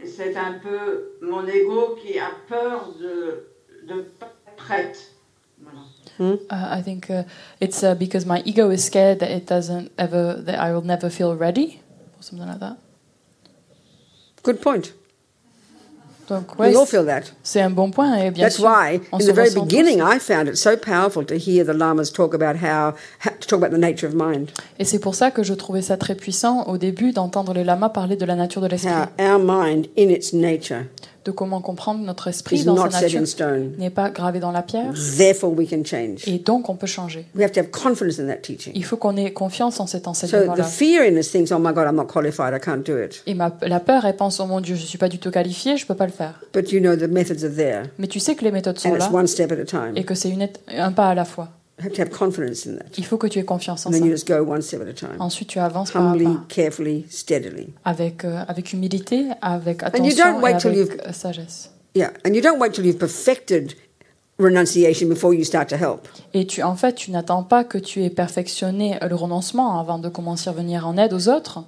c'est 0.04 0.36
un 0.36 0.60
peu 0.62 1.16
mon 1.20 1.46
ego 1.48 1.96
qui 2.00 2.16
a 2.18 2.30
peur 2.48 2.94
de 3.00 3.48
ne 3.86 4.02
pas 4.02 4.32
être 4.46 4.56
prête. 4.56 5.10
Voilà. 5.60 5.80
Uh, 6.20 6.78
I 6.78 6.80
think 6.80 7.10
uh, 7.10 7.24
it's 7.60 7.82
uh, 7.82 7.96
because 7.96 8.24
my 8.24 8.40
ego 8.44 8.70
is 8.70 8.84
scared 8.84 9.18
that 9.18 9.30
it 9.30 9.46
doesn't 9.46 9.90
ever, 9.98 10.34
that 10.34 10.60
I 10.60 10.72
will 10.72 10.84
never 10.84 11.10
feel 11.10 11.34
ready, 11.34 11.80
or 12.16 12.22
something 12.22 12.46
like 12.46 12.60
that. 12.60 12.76
Good 14.44 14.60
point. 14.62 14.92
Donc, 16.28 16.58
ouais, 16.58 16.68
we 16.68 16.76
all 16.76 16.86
c'est- 16.86 16.96
feel 16.96 17.06
that. 17.06 17.22
c'est 17.42 17.60
un 17.60 17.70
bon 17.70 17.90
point. 17.90 18.14
Et 18.16 18.30
bien 18.30 18.44
That's 18.46 18.56
sûr, 18.56 18.64
why, 18.66 19.00
in 19.12 19.18
the 19.18 19.32
very 19.34 19.50
beginning, 19.54 19.98
I 20.00 20.18
found 20.18 20.48
it 20.48 20.56
so 20.56 20.76
powerful 20.76 21.24
to 21.26 21.34
hear 21.34 21.64
the 21.64 21.76
lamas 21.76 22.10
talk 22.12 22.34
about 22.34 22.56
how, 22.62 22.94
how 23.24 23.30
to 23.40 23.46
talk 23.46 23.62
about 23.62 23.70
the 23.70 23.78
nature 23.80 24.06
of 24.08 24.14
mind, 24.14 24.48
Et 24.78 24.84
c'est 24.84 24.98
pour 24.98 25.14
ça 25.14 25.30
que 25.30 25.42
je 25.42 25.52
trouvais 25.54 25.82
ça 25.82 25.96
très 25.96 26.14
puissant 26.14 26.64
au 26.68 26.78
début 26.78 27.12
d'entendre 27.12 27.52
les 27.52 27.64
lamas 27.64 27.88
parler 27.90 28.16
de 28.16 28.24
la 28.24 28.34
nature 28.36 28.60
de 28.62 28.68
l'esprit, 28.68 28.90
our 29.20 29.38
mind, 29.38 29.86
in 29.98 30.08
its 30.08 30.32
nature, 30.32 30.84
de 31.24 31.30
comment 31.30 31.60
comprendre 31.60 32.00
notre 32.04 32.28
esprit 32.28 32.64
dans 32.64 32.76
sa 32.76 32.84
not 32.84 32.90
set 32.90 33.00
in 33.02 33.20
nature 33.20 33.26
stone. 33.26 33.72
n'est 33.78 33.90
pas 33.90 34.10
gravé 34.10 34.40
dans 34.40 34.50
la 34.50 34.62
pierre, 34.62 34.92
Therefore, 35.16 35.52
we 35.56 35.68
can 35.68 35.82
change. 35.84 36.26
et 36.26 36.38
donc 36.38 36.68
on 36.68 36.76
peut 36.76 36.86
changer. 36.86 37.24
We 37.34 37.44
have 37.44 37.52
to 37.52 37.60
have 37.60 37.70
confidence 37.70 38.18
in 38.18 38.26
that 38.26 38.36
teaching. 38.42 38.72
Il 38.74 38.84
faut 38.84 38.96
qu'on 38.96 39.16
ait 39.16 39.32
confiance 39.32 39.80
en 39.80 39.86
cet 39.86 40.04
So 40.04 40.04
the 40.04 40.08
enseignement-là. 40.10 40.64
fear 40.64 41.02
in 41.02 41.16
"Oh 41.54 41.58
my 41.58 41.72
God, 41.72 41.84
I'm 41.88 41.96
not 41.96 42.06
qualified. 42.06 42.54
I 42.54 42.60
can't 42.60 42.82
do 42.84 42.98
it." 43.02 43.22
Et 43.26 43.34
ma, 43.34 43.50
la 43.62 43.80
peur, 43.80 44.04
elle 44.04 44.16
pense, 44.16 44.40
oh 44.40 44.46
mon 44.46 44.60
Dieu, 44.60 44.74
je 44.76 44.84
suis 44.84 44.98
pas 44.98 45.08
du 45.08 45.18
tout 45.18 45.30
qualifiée, 45.30 45.76
je 45.76 45.86
peux 45.86 45.94
pas 45.94 46.06
le 46.06 46.12
faire. 46.12 46.40
But 46.52 46.70
you 46.72 46.80
know 46.80 46.96
the 46.96 47.08
methods 47.08 47.44
are 47.44 47.54
there, 47.54 47.84
Mais 47.98 48.06
tu 48.06 48.20
sais 48.20 48.34
que 48.34 48.44
les 48.44 48.50
méthodes 48.50 48.78
sont 48.78 48.90
and 48.90 48.96
it's 48.96 49.06
là 49.06 49.12
one 49.12 49.26
step 49.26 49.50
at 49.52 49.60
a 49.60 49.64
time. 49.64 49.92
et 49.96 50.04
que 50.04 50.14
c'est 50.14 50.30
une 50.30 50.46
un 50.76 50.92
pas 50.92 51.08
à 51.08 51.14
la 51.14 51.24
fois. 51.24 51.48
You 51.78 51.86
have 51.86 51.92
to 51.94 52.02
have 52.02 52.10
confidence 52.10 52.66
in 52.66 52.76
that, 52.76 52.84
Il 52.96 53.04
faut 53.04 53.18
que 53.18 53.26
tu 53.26 53.40
aies 53.40 53.44
confiance 53.44 53.84
en 53.84 53.90
ça. 53.90 53.98
then 53.98 54.06
you 54.06 54.12
just 54.12 54.28
go 54.28 54.42
one 54.44 54.62
step 54.62 54.80
at 54.82 54.88
a 54.88 54.92
time, 54.92 55.16
Ensuite, 55.18 55.48
tu 55.48 55.58
avances 55.58 55.90
pas 55.90 55.98
à 55.98 56.02
humbly, 56.02 56.28
carefully, 56.48 57.04
steadily. 57.10 57.74
avec, 57.84 58.24
euh, 58.24 58.44
avec 58.46 58.72
humilité, 58.72 59.26
avec 59.42 59.82
you 59.82 59.86
attention 59.88 60.40
don't 60.40 60.42
et 60.48 60.54
avec 60.54 61.06
euh, 61.06 61.12
sagesse. 61.12 61.70
Yeah, 61.96 62.12
and 62.24 62.32
you 62.34 62.40
don't 62.40 62.60
wait 62.60 62.70
till 62.70 62.86
you've 62.86 62.98
perfected 62.98 63.74
renunciation 64.38 65.08
before 65.08 65.34
you 65.34 65.44
start 65.44 65.68
to 65.70 65.76
help. 65.76 66.08
Et 66.32 66.46
tu, 66.46 66.62
en 66.62 66.76
fait, 66.76 66.94
tu 66.94 67.10
n'attends 67.10 67.42
pas 67.42 67.64
que 67.64 67.78
tu 67.78 68.02
aies 68.04 68.10
perfectionné 68.10 68.98
le 69.08 69.14
renoncement 69.14 69.80
avant 69.80 69.98
de 69.98 70.08
commencer 70.08 70.50
à 70.50 70.52
venir 70.52 70.86
en 70.86 70.96
aide 70.96 71.12
aux 71.12 71.28
autres. 71.28 71.64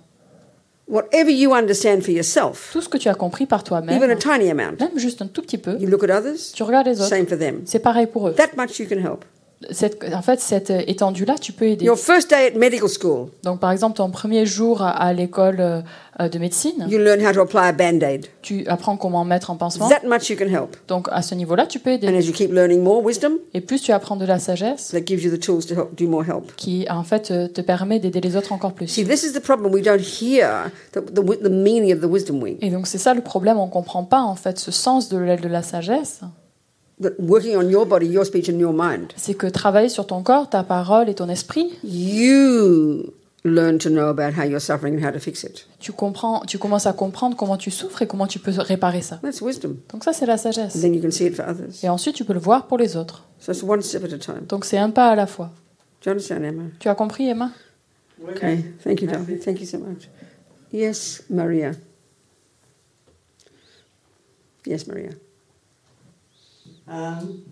Whatever 0.89 1.33
you 1.33 1.53
understand 1.53 2.03
for 2.03 2.11
yourself, 2.11 2.71
Tout 2.73 2.81
ce 2.81 2.89
que 2.89 2.97
tu 2.97 3.09
as 3.09 3.15
compris 3.15 3.47
par 3.47 3.63
even 3.63 3.83
a 3.83 4.17
toi-même, 4.17 4.19
tiny 4.19 4.51
amount, 4.51 4.77
même 4.79 4.97
juste 4.99 5.21
un 5.21 5.27
tout 5.27 5.43
petit 5.43 5.59
peu, 5.59 5.77
you 5.81 5.89
look 5.89 6.05
at 6.05 6.17
others, 6.17 6.53
tu 6.55 6.63
regardes 6.63 6.87
les 6.87 7.01
autres. 7.01 7.09
same 7.09 7.27
for 7.27 7.37
them. 7.37 7.63
C'est 7.65 7.81
pareil 7.81 8.07
pour 8.07 8.29
eux. 8.29 8.35
That 8.35 8.51
much 8.57 8.79
you 8.79 8.87
can 8.89 8.99
help. 8.99 9.25
Cette, 9.71 10.05
en 10.13 10.21
fait, 10.21 10.39
cette 10.41 10.69
étendue-là, 10.71 11.37
tu 11.41 11.53
peux 11.53 11.65
aider. 11.65 11.87
Your 11.87 11.99
first 11.99 12.29
day 12.29 12.53
at 12.55 12.59
medical 12.59 12.89
school, 12.91 13.29
Donc, 13.43 13.59
par 13.59 13.71
exemple, 13.73 13.97
ton 13.97 14.11
premier 14.11 14.45
jour 14.45 14.83
à, 14.83 14.91
à 14.91 15.15
l'école 15.15 15.57
euh, 15.61 16.29
de 16.29 16.39
médecine, 16.39 16.87
you 16.89 16.99
learn 16.99 17.27
how 17.27 17.33
to 17.33 17.41
apply 17.41 17.61
a 17.69 17.73
band 17.73 18.01
aid. 18.07 18.27
tu 18.43 18.67
apprends 18.69 18.99
comment 18.99 19.25
mettre 19.25 19.51
un 19.51 19.57
pansement. 19.57 19.89
That 19.89 20.07
much 20.07 20.29
you 20.29 20.37
can 20.37 20.49
help. 20.49 20.77
Donc, 20.89 21.09
à 21.11 21.23
ce 21.23 21.35
niveau-là, 21.35 21.67
tu 21.67 21.79
peux 21.79 21.91
And 21.91 21.95
aider. 21.95 22.09
as 22.19 22.21
you 22.27 22.33
keep 22.35 22.53
learning 22.53 22.83
more 22.83 23.03
wisdom, 23.03 23.33
Et 23.55 23.63
plus 23.63 23.81
tu 23.81 23.93
apprends 23.93 24.17
de 24.17 24.27
la 24.27 24.39
sagesse, 24.39 24.89
that 24.91 25.07
gives 25.07 25.25
you 25.25 25.35
the 25.35 25.41
tools 25.41 25.65
to 25.67 25.75
help 25.75 25.97
do 25.97 26.07
more 26.07 26.23
help. 26.25 26.55
qui 26.57 26.87
en 26.91 27.03
fait 27.03 27.31
euh, 27.31 27.49
te 27.49 27.63
permet 27.63 27.99
d'aider 27.99 28.21
les 28.21 28.37
autres 28.37 28.53
encore 28.53 28.75
plus. 28.75 28.89
See, 28.89 29.05
this 29.07 29.23
is 29.25 29.33
the 29.33 29.41
problem. 29.41 29.73
We 29.73 29.83
don't 29.83 29.99
hear 30.01 30.71
the, 30.93 31.01
the, 31.01 31.21
wi- 31.21 31.39
the 31.43 31.49
meaning 31.51 31.95
of 31.95 32.03
the 32.03 32.11
wisdom 32.13 32.43
wing. 32.43 32.59
Et 32.61 32.69
donc 32.69 32.87
c'est 32.87 32.99
ça 32.99 33.15
le 33.15 33.23
problème, 33.23 33.59
on 33.59 33.69
comprend 33.69 34.05
pas 34.05 34.21
en 34.21 34.35
fait 34.37 34.59
ce 34.59 34.71
sens 34.71 35.09
de 35.09 35.17
de 35.17 35.49
la 35.49 35.63
sagesse. 35.63 36.21
That 37.03 37.13
working 37.19 37.57
on 37.57 37.69
your 37.69 37.85
body, 37.87 38.07
your 38.07 38.25
speech, 38.25 38.49
and 38.49 38.59
your 38.59 38.73
mind, 38.73 39.13
C'est 39.17 39.35
que 39.35 39.47
travailler 39.47 39.91
sur 39.91 40.07
ton 40.07 40.23
corps, 40.23 40.49
ta 40.49 40.63
parole 40.63 41.11
et 41.11 41.15
ton 41.15 41.29
esprit, 41.29 41.71
you 41.85 43.13
learn 43.45 43.77
to 43.79 43.91
know 43.91 44.09
about 44.09 44.33
how 44.37 44.45
you're 44.45 44.61
suffering 44.63 44.97
and 44.97 45.07
how 45.07 45.13
to 45.13 45.19
fix 45.21 45.45
it. 45.45 45.67
tu 45.79 45.93
comprends, 45.93 46.41
tu 46.47 46.57
commences 46.59 46.87
à 46.87 46.95
comprendre 46.95 47.37
comment 47.37 47.59
tu 47.59 47.71
souffres 47.71 48.01
et 48.01 48.07
comment 48.07 48.27
tu 48.27 48.39
peux 48.39 48.51
réparer 48.57 49.03
ça. 49.03 49.19
That's 49.23 49.43
wisdom. 49.43 49.77
Donc 49.93 50.05
ça 50.05 50.13
c'est 50.15 50.25
la 50.25 50.35
And 50.35 50.39
sagesse. 50.39 50.81
then 50.81 50.95
you 50.95 51.03
can 51.03 51.11
see 51.11 51.27
it 51.27 51.35
for 51.37 51.45
others. 51.47 51.85
Et 51.85 51.89
ensuite 51.91 52.17
tu 52.17 52.25
peux 52.25 52.33
le 52.33 52.41
voir 52.41 52.67
pour 52.67 52.79
les 52.79 52.97
autres. 52.97 53.25
So 53.41 53.53
it's 53.53 53.63
one 53.63 53.83
step 53.83 54.03
at 54.05 54.15
a 54.15 54.19
time. 54.19 54.47
Donc 54.49 54.65
c'est 54.65 54.79
un 54.79 54.89
pas 54.91 55.11
à 55.11 55.15
la 55.17 55.27
fois. 55.27 55.51
Do 56.03 56.11
you 56.11 56.13
understand, 56.13 56.45
Emma? 56.45 56.63
Tu 56.81 56.89
as 56.89 56.95
compris 56.95 57.29
Emma? 57.29 57.51
Okay. 58.27 58.65
Thank 58.83 59.03
you, 59.03 59.07
darling. 59.09 59.39
Thank 59.39 59.61
you 59.61 59.67
so 59.67 59.77
much. 59.79 60.09
Yes, 60.73 61.23
Maria. 61.29 61.73
Yes, 64.65 64.87
Maria. 64.87 65.11
Um, 66.89 67.45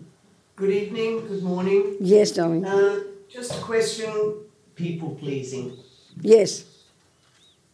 good 0.55 0.69
evening, 0.71 1.27
good 1.27 1.43
morning. 1.43 1.97
Yes, 1.99 2.31
darling. 2.31 2.65
Uh, 2.65 2.99
just 3.29 3.51
a 3.53 3.61
question 3.61 4.11
people 4.75 5.15
pleasing. 5.15 5.77
Yes. 6.21 6.63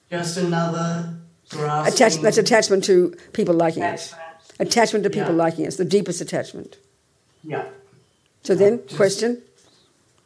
Just 0.10 0.38
another 0.38 1.14
grasping. 1.50 1.94
Attach, 1.94 2.16
that's 2.22 2.38
attachment 2.38 2.84
to 2.86 3.16
people 3.34 3.54
liking 3.56 3.84
us. 3.84 4.08
attachment. 4.12 4.28
Attachment 4.60 5.04
to 5.04 5.10
people 5.10 5.32
Yeah. 5.32 5.44
liking 5.44 5.68
us, 5.68 5.76
the 5.78 5.86
deepest 5.86 6.22
attachment. 6.22 6.78
Yeah. 7.44 7.66
So 8.44 8.56
then, 8.56 8.82
just- 8.86 8.96
question. 8.96 9.42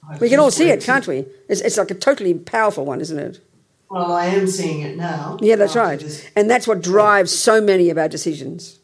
I 0.09 0.17
We 0.19 0.29
can 0.29 0.39
all 0.39 0.51
see 0.51 0.69
it, 0.69 0.81
to- 0.81 0.85
can't 0.85 1.07
we? 1.07 1.25
It's, 1.49 1.61
it's 1.61 1.77
like 1.77 1.89
a 1.91 1.95
totally 1.95 2.33
powerful 2.33 2.85
one, 2.85 3.01
isn't 3.01 3.17
it? 3.17 3.39
Well, 3.89 4.11
I 4.11 4.25
am 4.27 4.47
seeing 4.47 4.81
it 4.81 4.97
now. 4.97 5.37
Yeah, 5.41 5.55
that's 5.55 5.75
right. 5.75 5.99
this. 5.99 6.23
And 6.35 6.49
that's 6.49 6.67
what 6.67 6.81
drives 6.81 7.31
so 7.31 7.59
many 7.61 7.89
of 7.89 7.97
our 7.97 8.07
decisions. 8.07 8.79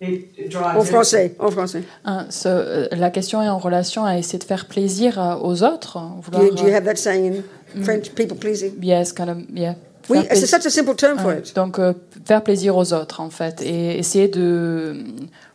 It, 0.00 0.28
it 0.36 0.50
drives 0.52 0.76
En 0.76 0.82
français, 0.84 1.34
en 1.38 1.50
français. 1.50 1.82
Hein, 2.04 2.26
euh, 2.44 2.86
La 2.92 3.10
question 3.10 3.40
est 3.42 3.48
en 3.48 3.58
relation 3.58 4.04
à 4.04 4.18
essayer 4.18 4.38
de 4.38 4.44
faire 4.44 4.66
plaisir 4.66 5.18
euh, 5.18 5.36
aux 5.42 5.62
autres. 5.62 5.98
Do 5.98 6.20
Vouloir, 6.22 6.44
you, 6.44 6.54
do 6.54 6.62
you 6.64 6.68
euh, 6.68 6.76
have 6.76 6.84
that 6.84 6.96
saying 6.96 7.42
in 7.74 7.82
French, 7.82 8.10
people 8.10 8.36
pleasing? 8.36 8.72
yes, 8.82 9.12
kind 9.12 9.30
of, 9.30 9.36
yeah. 9.54 9.74
Oui, 10.08 10.18
Faire 10.18 10.24
it's 10.26 10.40
plaisir- 10.40 10.48
such 10.62 10.66
a 10.66 10.70
simple 10.70 10.94
term 10.94 11.18
for 11.18 11.28
Ouais, 11.28 11.38
it. 11.38 11.56
Donc 11.56 11.78
euh, 11.78 11.94
faire 12.26 12.44
plaisir 12.44 12.76
aux 12.76 12.92
autres 12.92 13.20
en 13.20 13.30
fait 13.30 13.60
et 13.62 13.98
essayer 13.98 14.28
de, 14.28 14.94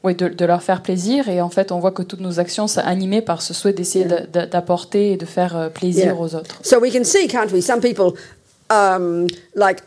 ouais, 0.04 0.14
de, 0.16 0.28
de 0.28 0.46
leur 0.46 0.62
faire 0.64 0.82
plaisir 0.82 1.30
et 1.30 1.39
en 1.39 1.50
fait 1.50 1.72
on 1.72 1.80
voit 1.80 1.92
que 1.92 2.02
toutes 2.02 2.20
nos 2.20 2.39
actions 2.39 2.68
sont 2.68 2.82
animées 2.82 3.22
par 3.22 3.42
ce 3.44 3.54
souhait 3.54 3.72
d'essayer 3.74 4.06
Yeah. 4.08 4.26
d'a- 4.26 4.46
d'apporter 4.48 5.12
et 5.14 5.18
de 5.18 5.26
faire 5.26 5.70
plaisir 5.74 6.06
Yeah. 6.06 6.16
aux 6.20 6.36
autres. 6.36 6.60
So 6.64 6.80
we 6.82 6.92
can 6.92 7.04
see, 7.04 7.28
can't 7.28 7.52
we? 7.54 7.64
Some 7.64 7.80
people, 7.80 8.14
um, 8.72 9.28
like, 9.56 9.84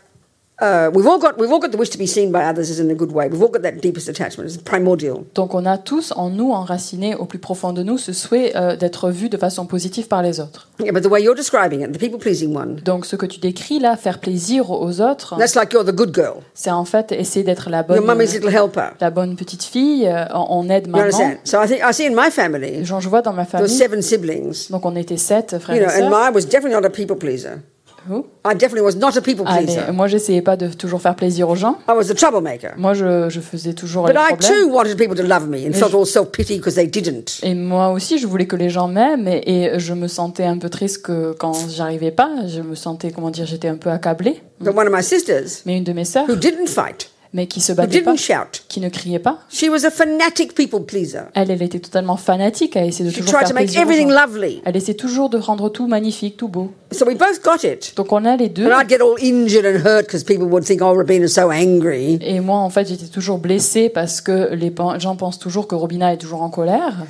uh, 0.61 0.89
we've 0.93 1.05
all 1.07 1.19
got 1.19 1.37
we've 1.37 1.51
all 1.51 1.59
got 1.59 1.71
the 1.71 1.77
wish 1.77 1.89
to 1.89 1.97
be 1.97 2.07
seen 2.07 2.31
by 2.31 2.43
others 2.45 2.69
as 2.71 2.79
in 2.79 2.89
a 2.89 2.93
good 2.93 3.11
way. 3.11 3.27
We've 3.29 3.41
all 3.41 3.49
got 3.51 3.61
that 3.63 3.81
deepest 3.81 4.07
attachment. 4.09 4.49
It's 4.49 4.57
primordial. 4.61 5.25
Donc 5.35 5.53
on 5.53 5.65
a 5.65 5.77
tous 5.77 6.13
en 6.15 6.29
nous 6.29 6.51
enraciné 6.51 7.13
au 7.15 7.25
plus 7.25 7.39
profond 7.39 7.73
de 7.73 7.83
nous 7.83 7.97
ce 7.97 8.13
souhait 8.13 8.53
euh, 8.55 8.75
d'être 8.75 9.09
vu 9.09 9.27
de 9.29 9.37
façon 9.37 9.65
positive 9.65 10.07
par 10.07 10.21
les 10.21 10.39
autres. 10.39 10.69
Yeah, 10.79 10.91
but 10.91 11.03
the 11.03 11.07
way 11.09 11.21
you're 11.23 11.35
describing 11.35 11.81
it, 11.81 11.91
the 11.93 11.99
people 11.99 12.19
pleasing 12.19 12.55
one, 12.55 12.75
Donc 12.83 13.05
ce 13.05 13.15
que 13.15 13.25
tu 13.25 13.39
décris 13.39 13.79
là, 13.79 13.95
faire 13.97 14.19
plaisir 14.19 14.71
aux 14.71 15.01
autres, 15.01 15.35
that's 15.37 15.55
like 15.55 15.71
you're 15.73 15.85
the 15.85 15.95
good 15.95 16.13
girl, 16.13 16.41
c'est 16.53 16.71
en 16.71 16.83
fait 16.85 17.11
essayer 17.13 17.43
d'être 17.43 17.69
la 17.69 17.81
bonne, 17.83 17.97
your 17.97 18.05
mummy's 18.05 18.33
little 18.33 18.53
helper. 18.53 18.89
la 18.99 19.09
bonne 19.09 19.35
petite 19.35 19.63
fille. 19.63 20.05
euh, 20.07 20.25
on 20.33 20.69
aide 20.69 20.85
You 20.87 20.91
maman. 20.91 21.03
understand? 21.05 21.37
So 21.45 21.61
I 21.61 21.67
think 21.67 21.81
I 21.81 21.93
see 21.93 22.05
in 22.07 22.13
my 22.15 22.29
family, 22.31 22.83
Genre 22.85 22.99
je 23.01 23.07
vois 23.09 23.21
dans 23.21 23.31
ma 23.33 23.45
there 23.45 23.61
were 23.61 23.67
famille, 23.67 23.77
seven 23.77 24.01
siblings. 24.01 24.69
donc 24.69 24.85
on 24.85 24.95
était 24.95 25.17
sept 25.17 25.57
frères 25.59 25.75
You 25.77 25.83
know, 25.83 25.89
et 25.91 26.01
and 26.03 26.09
sœurs. 26.09 26.25
mine 26.25 26.33
was 26.33 26.41
definitely 26.45 26.73
not 26.79 26.85
a 26.85 26.89
people 26.89 27.15
pleaser. 27.17 27.61
Who? 28.09 28.25
I 28.45 28.53
definitely 28.53 28.81
was 28.81 28.95
not 28.95 29.17
a 29.17 29.21
people 29.21 29.45
Allez, 29.47 29.65
pleaser. 29.65 29.91
moi 29.93 30.07
j'essayais 30.07 30.41
pas 30.41 30.55
de 30.55 30.67
toujours 30.67 31.01
faire 31.01 31.15
plaisir 31.15 31.49
aux 31.49 31.55
gens. 31.55 31.79
I 31.89 31.93
was 31.95 32.11
a 32.11 32.13
troublemaker. 32.13 32.73
Moi, 32.77 32.93
je, 32.93 33.29
je 33.29 33.39
faisais 33.39 33.73
toujours 33.73 34.05
But 34.05 34.13
les 34.13 34.19
I 34.19 34.27
problèmes. 34.35 34.51
too 34.63 34.69
wanted 34.71 34.97
people 34.97 35.15
to 35.15 35.23
love 35.23 35.47
me 35.47 35.67
and 35.67 35.73
felt 35.73 35.93
all 35.95 36.05
self 36.05 36.31
pity 36.31 36.57
because 36.57 36.75
they 36.75 36.87
didn't. 36.87 37.39
Et 37.43 37.53
moi 37.55 37.89
aussi, 37.89 38.17
je 38.19 38.27
voulais 38.27 38.45
que 38.45 38.55
les 38.55 38.69
gens 38.69 38.87
m'aiment 38.87 39.27
et, 39.27 39.41
et 39.45 39.79
je 39.79 39.93
me 39.93 40.07
sentais 40.07 40.43
un 40.45 40.57
peu 40.57 40.69
triste 40.69 41.01
que 41.01 41.33
quand 41.39 41.53
j'arrivais 41.69 42.11
pas. 42.11 42.29
Je 42.47 42.61
me 42.61 42.75
sentais, 42.75 43.11
comment 43.11 43.31
dire, 43.31 43.45
j'étais 43.45 43.67
un 43.69 43.77
peu 43.77 43.89
accablée. 43.89 44.41
But 44.59 44.75
one 44.75 44.87
of 44.87 44.93
my 44.93 45.03
sisters, 45.03 45.61
Mais 45.65 45.77
une 45.77 45.83
de 45.83 45.93
mes 45.93 46.05
sœurs, 46.05 46.29
who 46.29 46.35
didn't 46.35 46.67
fight, 46.67 47.09
mais 47.35 47.47
qui 47.47 47.59
se 47.59 47.73
battait 47.73 48.01
pas, 48.01 48.15
qui 48.69 48.79
ne 48.79 48.87
criait 48.87 49.19
pas, 49.19 49.39
she 49.49 49.65
was 49.69 49.85
a 49.85 49.91
fanatic 49.91 50.55
people 50.55 50.79
pleaser. 50.85 51.25
elle, 51.33 51.51
elle 51.51 51.61
était 51.61 51.79
totalement 51.79 52.15
fanatique 52.15 52.77
à 52.77 52.85
essayer 52.85 53.03
de 53.03 53.13
She 53.13 53.17
toujours 53.17 53.33
tried 53.33 53.47
faire 53.47 53.49
to 53.49 53.61
make 53.61 53.75
everything 53.75 54.09
lovely. 54.09 54.61
Elle 54.63 54.77
essaie 54.77 54.93
toujours 54.93 55.29
de 55.29 55.37
rendre 55.37 55.67
tout 55.67 55.85
magnifique, 55.85 56.37
tout 56.37 56.47
beau. 56.47 56.71
So 56.91 57.05
we 57.05 57.17
both 57.17 57.43
got 57.43 57.67
it. 57.67 57.93
Donc 57.97 58.13
on 58.13 58.23
a 58.23 58.37
les 58.37 58.47
deux. 58.47 58.65
And 58.65 58.81
I'd 58.81 58.89
get 58.89 59.01
all 59.01 59.17
injured 59.21 59.65
and 59.65 59.85
hurt 59.85 60.05
because 60.05 60.23
people 60.23 60.47
would 60.47 60.63
think, 60.63 60.81
oh, 60.81 60.95
Rabina's 60.95 61.33
so 61.33 61.51
angry. 61.51 62.19
Et 62.21 62.39
moi, 62.39 62.59
en 62.59 62.69
fait, 62.69 62.87
j'étais 62.87 63.07
toujours 63.07 63.37
blessée 63.37 63.89
parce 63.89 64.21
que 64.21 64.53
les 64.53 64.73
gens 64.99 65.17
pensent 65.17 65.39
toujours 65.39 65.67
que 65.67 65.75
Robina 65.75 66.13
est 66.13 66.17
toujours 66.17 66.41
en 66.41 66.49
colère. 66.49 67.05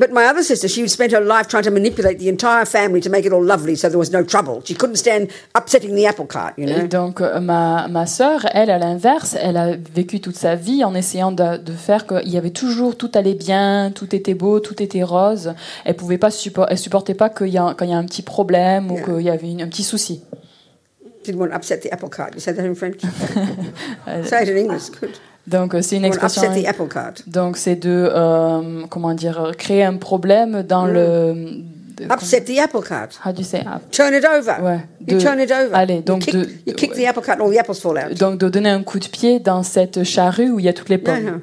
But 0.00 0.12
my 0.12 0.24
other 0.24 0.42
sister, 0.42 0.66
she 0.66 0.88
spent 0.88 1.12
her 1.12 1.20
life 1.20 1.46
trying 1.48 1.64
to 1.64 1.70
manipulate 1.70 2.18
the 2.18 2.28
entire 2.30 2.64
family 2.64 3.00
to 3.02 3.10
make 3.10 3.26
it 3.26 3.32
all 3.34 3.44
lovely 3.44 3.76
so 3.76 3.88
there 3.90 3.98
was 3.98 4.10
no 4.10 4.22
trouble. 4.24 4.62
She 4.64 4.74
couldn't 4.74 4.96
stand 4.96 5.28
upsetting 5.54 5.94
the 5.94 6.06
apple 6.06 6.24
cart, 6.26 6.54
you 6.56 6.66
Et 6.66 6.72
know. 6.72 6.86
donc 6.86 7.20
euh, 7.20 7.38
ma, 7.38 7.86
ma 7.88 8.06
sœur, 8.06 8.46
elle, 8.54 8.70
à 8.70 8.78
l'inverse, 8.78 9.36
elle 9.38 9.58
a 9.58 9.76
vécu 9.76 10.20
toute 10.20 10.36
sa 10.36 10.54
vie 10.54 10.84
en 10.84 10.94
essayant 10.94 11.32
de, 11.32 11.58
de 11.58 11.72
faire 11.74 12.06
qu'il 12.06 12.30
y 12.30 12.38
avait 12.38 12.48
toujours, 12.50 12.96
tout 12.96 13.10
allait 13.14 13.34
bien, 13.34 13.92
tout 13.94 14.14
était 14.16 14.32
beau, 14.32 14.58
tout 14.60 14.82
était 14.82 15.02
rose. 15.02 15.52
Elle 15.84 15.96
pouvait 15.96 16.16
pas 16.18 16.30
suppor- 16.30 16.66
elle 16.70 16.78
supportait 16.78 17.12
pas 17.14 17.28
qu'il 17.28 17.48
y 17.48 17.58
a, 17.58 17.74
quand 17.76 17.84
il 17.84 17.90
y 17.90 17.94
a 17.94 17.98
un 17.98 18.06
petit 18.06 18.22
problème 18.22 18.90
ou 18.90 18.94
Yeah. 18.96 19.04
qu'il 19.04 19.20
y 19.20 19.30
avait 19.30 19.50
une- 19.50 19.60
un 19.62 19.68
petit 19.68 19.84
souci. 19.84 20.22
Didn't 21.26 21.38
want 21.38 21.48
to 21.50 21.54
upset 21.56 21.80
the 21.80 21.92
apple 21.92 22.08
cart. 22.08 22.30
You 22.34 22.40
say 22.40 22.54
that 22.54 22.64
in 22.64 22.74
French? 22.74 23.00
say 24.24 24.42
it 24.44 24.48
in 24.48 24.56
English. 24.56 24.88
Good. 24.98 25.10
Donc 25.50 25.74
euh, 25.74 25.82
c'est 25.82 25.96
une 25.96 26.02
You 26.02 26.08
expression. 26.08 26.42
upset 26.44 26.62
the 26.62 26.66
apple 26.68 26.88
cart. 26.88 27.14
Donc 27.26 27.56
c'est 27.56 27.76
de 27.76 28.08
euh, 28.14 28.82
comment 28.88 29.14
dire 29.14 29.40
euh, 29.40 29.52
créer 29.52 29.82
un 29.84 29.96
problème 29.96 30.62
dans 30.62 30.86
le 30.86 31.34
de- 31.96 32.04
Upset 32.10 32.42
the 32.42 32.58
apple 32.58 32.80
cart. 32.86 33.08
How 33.24 33.32
do 33.32 33.40
you 33.40 33.44
say 33.44 33.60
up? 33.60 33.82
Turn 33.90 34.14
it 34.14 34.24
over. 34.24 34.62
Ouais, 34.62 34.80
You 35.06 35.18
de- 35.18 35.22
turn 35.22 35.38
it 35.40 35.50
over. 35.50 35.74
allez, 35.74 35.96
You 35.96 36.02
donc 36.02 36.20
kick, 36.22 36.34
de- 36.34 36.48
you 36.66 36.74
kick 36.74 36.92
the 36.94 37.04
apple 37.06 37.22
cart 37.22 37.38
and 37.40 37.44
all 37.46 37.52
the 37.54 37.58
apples 37.58 37.74
fall 37.74 37.98
out. 37.98 38.16
Donc 38.18 38.38
de 38.38 38.48
donner 38.48 38.70
un 38.70 38.82
coup 38.82 38.98
de 38.98 39.06
pied 39.08 39.38
dans 39.40 39.62
cette 39.62 40.02
charrue 40.04 40.50
où 40.50 40.58
il 40.58 40.64
y 40.64 40.68
a 40.68 40.72
toutes 40.72 40.88
les 40.88 40.98
pommes. 40.98 41.40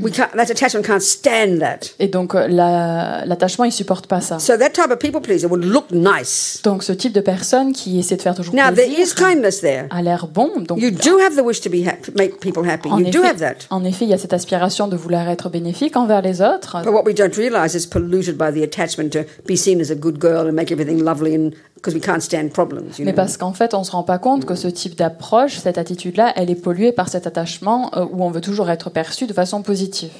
We 0.00 0.10
can't, 0.10 0.30
that 0.34 0.50
attachment 0.50 0.86
can't 0.86 1.02
stand 1.02 1.58
that. 1.60 1.94
Et 1.98 2.08
donc 2.08 2.34
euh, 2.34 2.46
la- 2.48 3.24
l'attachement 3.26 3.64
il 3.64 3.72
supporte 3.72 4.06
pas 4.06 4.20
ça. 4.20 4.38
So 4.38 4.56
that 4.56 4.70
type 4.70 4.90
of 4.90 4.98
people 4.98 5.20
pleaser 5.20 5.46
would 5.46 5.64
look 5.64 5.90
nice. 5.90 6.60
Donc 6.64 6.82
ce 6.82 6.92
type 6.92 7.12
de 7.12 7.20
personne 7.20 7.72
qui 7.72 7.98
essaie 7.98 8.16
de 8.16 8.22
faire 8.22 8.34
toujours 8.34 8.54
Now 8.54 8.72
there 8.74 8.86
is 8.88 8.94
plaisir 8.94 9.14
kindness 9.16 9.60
there. 9.60 9.86
a 9.90 10.00
l'air 10.02 10.26
bon. 10.28 10.50
Donc 10.66 10.80
You 10.80 10.90
do 10.90 11.18
have 11.18 11.36
the 11.36 11.42
wish 11.44 11.60
to 11.60 11.68
be 11.70 11.86
happy, 11.86 12.10
make 12.16 12.40
people 12.40 12.66
happy. 12.68 12.88
en 12.90 12.98
You 13.00 13.10
do 13.10 13.18
effet, 13.20 13.28
have 13.28 13.38
that. 13.40 13.66
en 13.70 13.84
effet, 13.84 14.04
il 14.06 14.10
y 14.10 14.14
a 14.14 14.18
cette 14.18 14.32
aspiration 14.32 14.88
de 14.88 14.96
vouloir 14.96 15.28
être 15.28 15.50
bénéfique 15.50 15.96
envers 15.96 16.22
les 16.22 16.40
autres. 16.40 16.78
But 16.84 16.92
what 16.92 17.04
we 17.04 17.14
don't 17.14 17.34
realize 17.36 17.74
is 17.74 17.86
polluted 17.86 18.36
by 18.38 18.50
the 18.52 18.62
attachment 18.64 19.10
to 19.10 19.20
be 19.46 19.56
seen 19.56 19.80
as 19.80 19.90
a 19.90 19.94
good 19.94 20.18
girl 20.18 20.46
and 20.48 20.52
make 20.52 20.72
everything 20.72 21.02
lovely 21.02 21.34
and 21.34 21.50
we 21.90 22.00
can't 22.00 22.20
stand 22.20 22.50
problems. 22.50 22.98
You 22.98 23.04
Mais 23.04 23.12
know? 23.12 23.16
parce 23.16 23.36
qu'en 23.36 23.52
fait, 23.52 23.74
on 23.74 23.82
se 23.84 23.90
rend 23.92 24.02
pas 24.04 24.18
compte 24.18 24.44
que 24.44 24.54
ce 24.54 24.68
type 24.68 24.96
d'approche, 24.96 25.58
cette 25.58 25.78
attitude-là, 25.78 26.32
elle 26.36 26.50
est 26.50 26.54
polluée 26.54 26.92
par 26.92 27.08
cet 27.08 27.26
attachement 27.26 27.90
euh, 27.96 28.04
où 28.12 28.22
on 28.22 28.30
veut 28.30 28.40
toujours 28.40 28.70
être 28.70 28.90
perçu 28.90 29.26
de 29.26 29.32
façon 29.32 29.62
positive. 29.62 30.10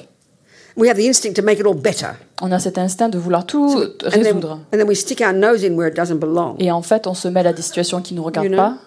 We 0.75 0.89
have 0.89 0.97
the 0.97 1.07
instinct 1.07 1.33
to 1.35 1.43
make 1.43 1.59
it 1.59 1.65
all 1.67 1.75
better. 1.75 2.07
On 2.41 2.51
a 2.51 2.57
cet 2.59 2.77
instinct 2.79 3.09
de 3.09 3.19
vouloir 3.19 3.45
tout 3.45 3.75
And 3.77 4.09
then, 4.09 4.23
résoudre. 4.23 4.51
and 4.73 4.77
then 4.77 4.87
we 4.87 4.97
stick 4.97 5.21
our 5.21 5.31
nose 5.31 5.63
in 5.63 5.75
where 5.75 5.87
it 5.87 5.95
doesn't 5.95 6.17
belong. 6.17 6.55
Et 6.59 6.71
en 6.71 6.81
fait, 6.81 7.05
on 7.05 7.13
se 7.13 7.27
mêle 7.27 7.45
à 7.45 7.53
des 7.53 7.61
situations 7.61 8.01
qui 8.01 8.13
ne 8.15 8.19
nous 8.19 8.25
regardent 8.25 8.47
You 8.47 8.53
know? 8.53 8.57
pas. 8.61 8.77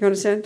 You 0.00 0.06
understand? 0.08 0.42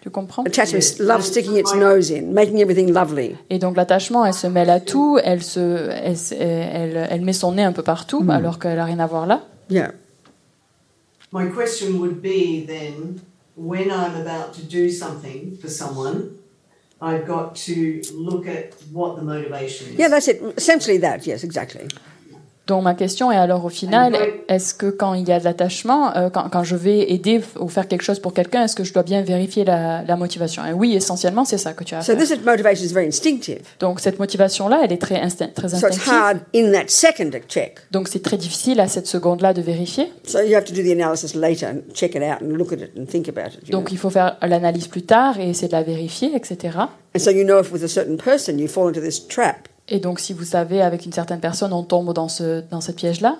Tu 0.00 0.08
comprends? 0.10 0.44
Attachment 0.44 0.76
Yes. 0.78 0.98
loves 1.00 1.24
sticking 1.24 1.56
its 1.58 1.74
nose 1.76 2.10
in, 2.10 2.32
making 2.32 2.58
everything 2.60 2.90
lovely. 2.90 3.34
Et 3.50 3.58
donc 3.58 3.76
l'attachement, 3.76 4.24
elle 4.24 4.32
se 4.32 4.46
mêle 4.46 4.70
à 4.70 4.80
tout, 4.80 5.18
elle, 5.22 5.42
se, 5.42 5.60
elle, 5.90 6.16
elle, 6.30 7.08
elle 7.10 7.20
met 7.20 7.34
son 7.34 7.52
nez 7.52 7.64
un 7.64 7.72
peu 7.72 7.82
partout, 7.82 8.22
Hmm. 8.22 8.30
alors 8.30 8.58
qu'elle 8.58 8.76
n'a 8.76 8.84
rien 8.86 9.00
à 9.00 9.06
voir 9.06 9.26
là. 9.26 9.42
Yeah. 9.68 9.90
My 11.34 11.46
question 11.46 12.00
would 12.00 12.22
be 12.22 12.64
then, 12.64 13.20
when 13.56 13.90
I'm 13.90 14.14
about 14.14 14.54
to 14.54 14.62
do 14.62 14.88
something 14.88 15.56
for 15.56 15.68
someone, 15.68 16.38
I've 17.02 17.26
got 17.26 17.56
to 17.66 18.02
look 18.12 18.46
at 18.46 18.80
what 18.92 19.16
the 19.16 19.22
motivation 19.22 19.88
is. 19.88 19.94
Yeah, 19.96 20.06
that's 20.06 20.28
it. 20.28 20.40
Essentially 20.56 20.98
that. 20.98 21.26
Yes, 21.26 21.42
exactly. 21.42 21.88
Donc 22.66 22.82
ma 22.82 22.94
question 22.94 23.30
est 23.30 23.36
alors 23.36 23.62
au 23.64 23.68
final, 23.68 24.16
est-ce 24.48 24.72
que 24.72 24.86
quand 24.86 25.12
il 25.12 25.28
y 25.28 25.32
a 25.32 25.38
de 25.38 25.44
l'attachement, 25.44 26.16
euh, 26.16 26.30
quand, 26.30 26.48
quand 26.50 26.64
je 26.64 26.76
vais 26.76 27.12
aider 27.12 27.42
ou 27.60 27.68
faire 27.68 27.86
quelque 27.88 28.02
chose 28.02 28.20
pour 28.20 28.32
quelqu'un, 28.32 28.64
est-ce 28.64 28.74
que 28.74 28.84
je 28.84 28.92
dois 28.94 29.02
bien 29.02 29.20
vérifier 29.20 29.64
la, 29.66 30.02
la 30.02 30.16
motivation? 30.16 30.64
Et 30.64 30.72
oui, 30.72 30.94
essentiellement, 30.94 31.44
c'est 31.44 31.58
ça 31.58 31.74
que 31.74 31.84
tu 31.84 31.94
as 31.94 32.00
So 32.00 32.16
faire. 32.16 32.18
this 32.26 32.30
motivation 32.42 32.84
is 32.86 32.92
very 32.94 33.06
instinctive. 33.06 33.60
Donc 33.80 34.00
cette 34.00 34.18
motivation-là, 34.18 34.80
elle 34.82 34.92
est 34.92 34.96
très, 35.00 35.16
très 35.20 35.68
So 35.68 35.76
it's 35.76 35.84
instinctive. 35.84 36.08
hard 36.12 36.38
in 36.54 36.72
that 36.72 36.88
second 36.88 37.30
to 37.32 37.38
check. 37.46 37.80
Donc 37.90 38.08
c'est 38.08 38.22
très 38.22 38.38
difficile 38.38 38.80
à 38.80 38.88
cette 38.88 39.06
seconde-là 39.06 39.52
de 39.52 39.60
vérifier. 39.60 40.10
So 40.26 40.40
you 40.40 40.54
have 40.56 40.64
to 40.64 40.72
do 40.72 40.82
the 40.82 40.92
analysis 40.92 41.34
later 41.34 41.66
and 41.66 41.92
check 41.92 42.14
it 42.14 42.22
out 42.22 42.40
and 42.40 42.56
look 42.56 42.72
at 42.72 42.76
it 42.76 42.92
and 42.98 43.04
think 43.04 43.28
about 43.28 43.48
it. 43.58 43.68
you 43.68 43.72
Donc 43.72 43.92
il 43.92 43.98
faut 43.98 44.08
faire 44.10 44.38
l'analyse 44.40 44.88
plus 44.88 45.02
tard 45.02 45.38
et 45.38 45.50
essayer 45.50 45.68
de 45.68 45.72
la 45.74 45.82
vérifier, 45.82 46.34
etc. 46.34 46.78
And 47.14 47.18
so 47.18 47.30
you 47.30 47.44
know 47.44 47.60
if 47.60 47.70
with 47.72 47.84
a 47.84 47.88
certain 47.88 48.16
person 48.16 48.58
you 48.58 48.68
fall 48.68 48.88
into 48.88 49.00
this 49.02 49.28
trap. 49.28 49.68
Et 49.88 49.98
donc 50.00 50.20
si 50.20 50.32
vous 50.32 50.44
savez, 50.44 50.80
avec 50.82 51.04
une 51.04 51.12
certaine 51.12 51.40
personne, 51.40 51.72
on 51.72 51.82
tombe 51.82 52.12
dans 52.14 52.28
ce, 52.28 52.62
dans 52.70 52.80
ce 52.80 52.92
piège-là, 52.92 53.36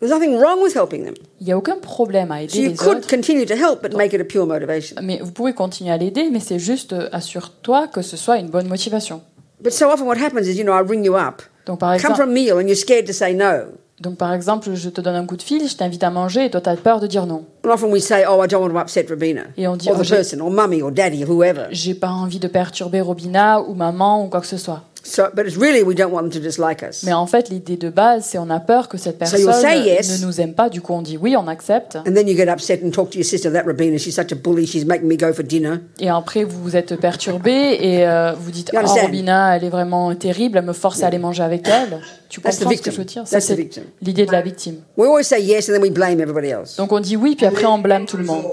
There's 0.00 0.12
nothing 0.12 0.36
wrong 0.38 0.62
with 0.62 0.76
helping 0.76 1.04
them. 1.04 1.14
il 1.40 1.46
n'y 1.46 1.52
a 1.52 1.58
aucun 1.58 1.76
problème 1.76 2.30
à 2.30 2.36
So 2.38 2.44
aider 2.44 2.58
you 2.62 2.68
les 2.70 2.76
could 2.76 2.98
autres. 2.98 3.08
continue 3.08 3.44
to 3.46 3.54
help, 3.54 3.82
but 3.82 3.96
make 3.96 4.12
it 4.12 4.20
a 4.20 4.24
pure 4.24 4.46
motivation. 4.46 4.96
Mais 5.02 5.18
vous 5.20 5.32
pouvez 5.32 5.52
continuer 5.54 5.90
à 5.90 5.96
l'aider, 5.96 6.28
mais 6.30 6.38
c'est 6.38 6.60
juste 6.60 6.92
euh, 6.92 7.08
assure-toi 7.10 7.88
que 7.88 8.00
ce 8.02 8.16
soit 8.16 8.36
une 8.38 8.48
bonne 8.48 8.68
motivation. 8.68 9.22
But 9.60 9.72
so 9.72 9.86
often 9.90 10.06
what 10.06 10.16
happens 10.18 10.42
is, 10.46 10.56
you 10.56 10.62
know, 10.62 10.72
I 10.72 10.82
ring 10.88 11.04
you 11.04 11.16
up, 11.16 11.42
Donc 11.66 11.80
par 11.80 11.90
come 11.96 12.12
exemple, 12.12 12.14
for 12.16 12.22
a 12.24 12.26
meal, 12.32 12.52
and 12.58 12.68
you're 12.68 12.76
scared 12.76 13.06
to 13.06 13.12
say 13.12 13.34
no. 13.34 13.72
donc 14.00 14.16
par 14.18 14.32
exemple, 14.32 14.72
je 14.72 14.88
te 14.88 15.00
donne 15.00 15.16
un 15.16 15.26
coup 15.26 15.36
de 15.36 15.42
fil, 15.42 15.68
je 15.68 15.74
t'invite 15.76 16.04
à 16.04 16.10
manger 16.10 16.44
et 16.44 16.50
toi 16.50 16.60
tu 16.60 16.68
as 16.68 16.76
peur 16.76 17.00
de 17.00 17.08
dire 17.08 17.26
non. 17.26 17.44
And 17.64 17.70
often 17.70 17.90
we 17.90 18.00
say, 18.00 18.24
oh, 18.28 18.40
I 18.40 18.46
don't 18.46 18.62
want 18.62 18.70
to 18.70 18.78
upset 18.78 19.06
Rabina, 19.08 19.42
Et 19.56 19.66
on 19.66 19.74
dit, 19.74 19.88
oh, 19.90 19.94
or 19.94 19.98
the 19.98 20.04
j'ai- 20.04 20.14
person, 20.14 20.38
or 20.40 20.50
mummy, 20.52 20.80
or 20.80 20.92
daddy, 20.92 21.24
or 21.24 21.30
whoever. 21.30 21.66
J'ai 21.72 21.94
pas 21.94 22.10
envie 22.10 22.38
de 22.38 22.46
perturber 22.46 23.00
Robina 23.00 23.60
ou 23.62 23.74
maman 23.74 24.24
ou 24.24 24.28
quoi 24.28 24.40
que 24.40 24.46
ce 24.46 24.56
soit. 24.58 24.84
So, 25.04 25.28
but 25.32 25.46
it's 25.46 25.56
really 25.56 25.82
we 25.82 25.94
don't 25.94 26.10
want 26.12 26.22
them 26.24 26.30
to 26.32 26.40
dislike 26.40 26.82
us. 26.82 27.02
Mais 27.04 27.12
en 27.12 27.26
fait, 27.26 27.48
l'idée 27.50 27.76
de 27.76 27.88
base, 27.88 28.24
c'est 28.26 28.38
on 28.38 28.50
a 28.50 28.60
peur 28.60 28.88
que 28.88 28.98
cette 28.98 29.14
So 29.14 29.36
personne 29.46 29.52
say 29.52 29.80
yes. 29.80 30.20
ne 30.20 30.26
nous 30.26 30.40
aime 30.40 30.54
pas. 30.54 30.68
Du 30.68 30.80
coup, 30.82 30.92
on 30.92 31.02
dit 31.02 31.16
oui, 31.16 31.34
on 31.36 31.46
accepte. 31.48 31.96
And 31.96 32.12
then 32.14 32.26
you 32.28 32.36
get 32.36 32.48
upset 32.48 32.80
and 32.84 32.90
talk 32.90 33.10
to 33.10 33.18
your 33.18 33.24
sister, 33.24 33.50
that 33.52 33.64
Rabina, 33.64 33.98
she's 33.98 34.14
such 34.14 34.32
a 34.32 34.34
bully, 34.34 34.66
she's 34.66 34.84
making 34.84 35.08
me 35.08 35.16
go 35.16 35.32
for 35.32 35.44
dinner. 35.44 35.80
Et 36.00 36.10
après, 36.10 36.44
vous 36.44 36.60
vous 36.62 36.76
êtes 36.76 36.96
perturbé 36.96 37.78
et 37.80 38.06
euh, 38.06 38.32
vous 38.38 38.50
dites 38.50 38.70
Oh? 38.74 38.78
Robina, 38.86 39.56
elle 39.56 39.64
est 39.64 39.68
vraiment 39.70 40.14
terrible, 40.14 40.58
elle 40.58 40.64
me 40.64 40.72
force 40.72 41.02
à 41.02 41.06
aller 41.06 41.18
manger 41.18 41.42
avec 41.42 41.66
elle. 41.68 42.00
Tu 42.28 42.40
That's 42.42 42.58
the 42.58 42.64
comprends 42.64 42.76
ce 42.76 42.82
que 42.82 42.90
victim. 42.90 42.92
je 42.92 42.98
veux 42.98 43.04
dire? 43.04 43.26
Ça, 43.26 43.36
That's 43.36 43.44
the 43.46 43.48
c'est 43.48 43.54
victim. 43.54 43.84
l'idée 44.02 44.26
de 44.26 44.32
la 44.32 44.42
victime. 44.42 44.80
We 44.96 45.08
always 45.08 45.24
say 45.24 45.40
yes, 45.40 45.68
and 45.70 45.72
then 45.74 45.82
we 45.82 45.90
blame 45.90 46.20
everybody 46.20 46.48
else. 46.48 46.76
Donc 46.76 46.92
on 46.92 47.00
dit 47.00 47.16
oui, 47.16 47.34
puis 47.36 47.46
après 47.46 47.64
on 47.64 47.78
blâme 47.78 48.04
tout 48.04 48.16
le 48.18 48.24
monde. 48.24 48.52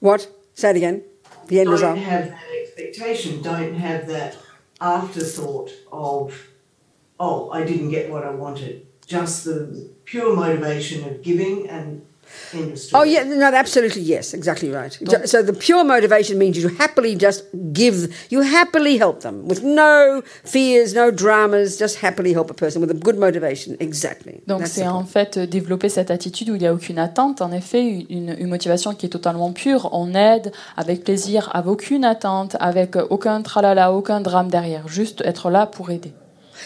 What? 0.00 0.18
Say 0.54 0.70
it 0.70 0.76
again. 0.76 1.00
The 1.48 1.58
end 1.60 1.70
result. 1.70 1.96
Expectation. 2.76 3.42
Don't 3.42 3.74
have 3.74 4.06
that 4.08 4.36
afterthought 4.80 5.70
of, 5.90 6.48
oh, 7.18 7.50
I 7.50 7.64
didn't 7.64 7.90
get 7.90 8.10
what 8.10 8.24
I 8.24 8.30
wanted. 8.30 8.86
Just 9.06 9.44
the 9.44 9.90
pure 10.04 10.34
motivation 10.34 11.08
of 11.08 11.22
giving 11.22 11.68
and. 11.68 12.04
Oh 12.94 13.02
yeah, 13.02 13.24
no, 13.24 13.46
absolutely 13.46 14.02
yes, 14.02 14.32
exactly 14.34 14.70
right. 14.70 14.92
So 15.26 15.42
the 15.42 15.52
pure 15.52 15.84
motivation 15.84 16.38
means 16.38 16.56
you 16.56 16.68
happily 16.78 17.16
just 17.18 17.44
give, 17.72 18.08
you 18.30 18.40
happily 18.42 18.98
help 18.98 19.20
them 19.20 19.46
with 19.46 19.62
no 19.62 20.22
fears, 20.44 20.94
no 20.94 21.10
dramas, 21.10 21.76
just 21.78 22.02
happily 22.02 22.32
help 22.32 22.50
a 22.50 22.54
person 22.54 22.80
with 22.80 22.90
a 22.90 22.94
good 22.94 23.18
motivation. 23.18 23.76
Exactly. 23.80 24.40
Donc 24.46 24.60
That's 24.60 24.72
c'est 24.72 24.82
the 24.84 24.88
en 24.88 25.02
point. 25.02 25.06
fait 25.06 25.36
euh, 25.36 25.46
développer 25.46 25.88
cette 25.88 26.10
attitude 26.10 26.50
où 26.50 26.54
il 26.54 26.60
n'y 26.60 26.66
a 26.66 26.72
aucune 26.72 26.98
attente, 26.98 27.40
en 27.42 27.52
effet, 27.52 28.06
une, 28.08 28.34
une 28.38 28.48
motivation 28.48 28.94
qui 28.94 29.06
est 29.06 29.10
totalement 29.10 29.52
pure. 29.52 29.88
On 29.92 30.14
aide 30.14 30.52
avec 30.76 31.04
plaisir, 31.04 31.50
avec 31.52 31.68
aucune 31.70 32.04
attente, 32.04 32.56
avec 32.60 32.96
euh, 32.96 33.06
aucun 33.10 33.42
tralala, 33.42 33.92
aucun 33.92 34.20
drame 34.20 34.48
derrière. 34.50 34.88
Juste 34.88 35.22
être 35.24 35.50
là 35.50 35.66
pour 35.66 35.90
aider. 35.90 36.12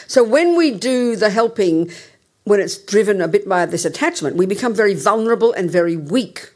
So 0.06 0.22
when 0.22 0.56
we 0.56 0.72
do 0.72 1.16
the 1.16 1.28
helping, 1.28 1.88
when 2.46 2.60
it's 2.60 2.78
driven 2.86 3.20
a 3.20 3.26
bit 3.28 3.46
by 3.46 3.66
this 3.70 3.84
attachment, 3.84 4.34
we 4.36 4.46
become 4.46 4.72
very 4.74 4.94
vulnerable 4.94 5.52
and 5.56 5.68
very 5.68 5.96
weak. 5.96 6.52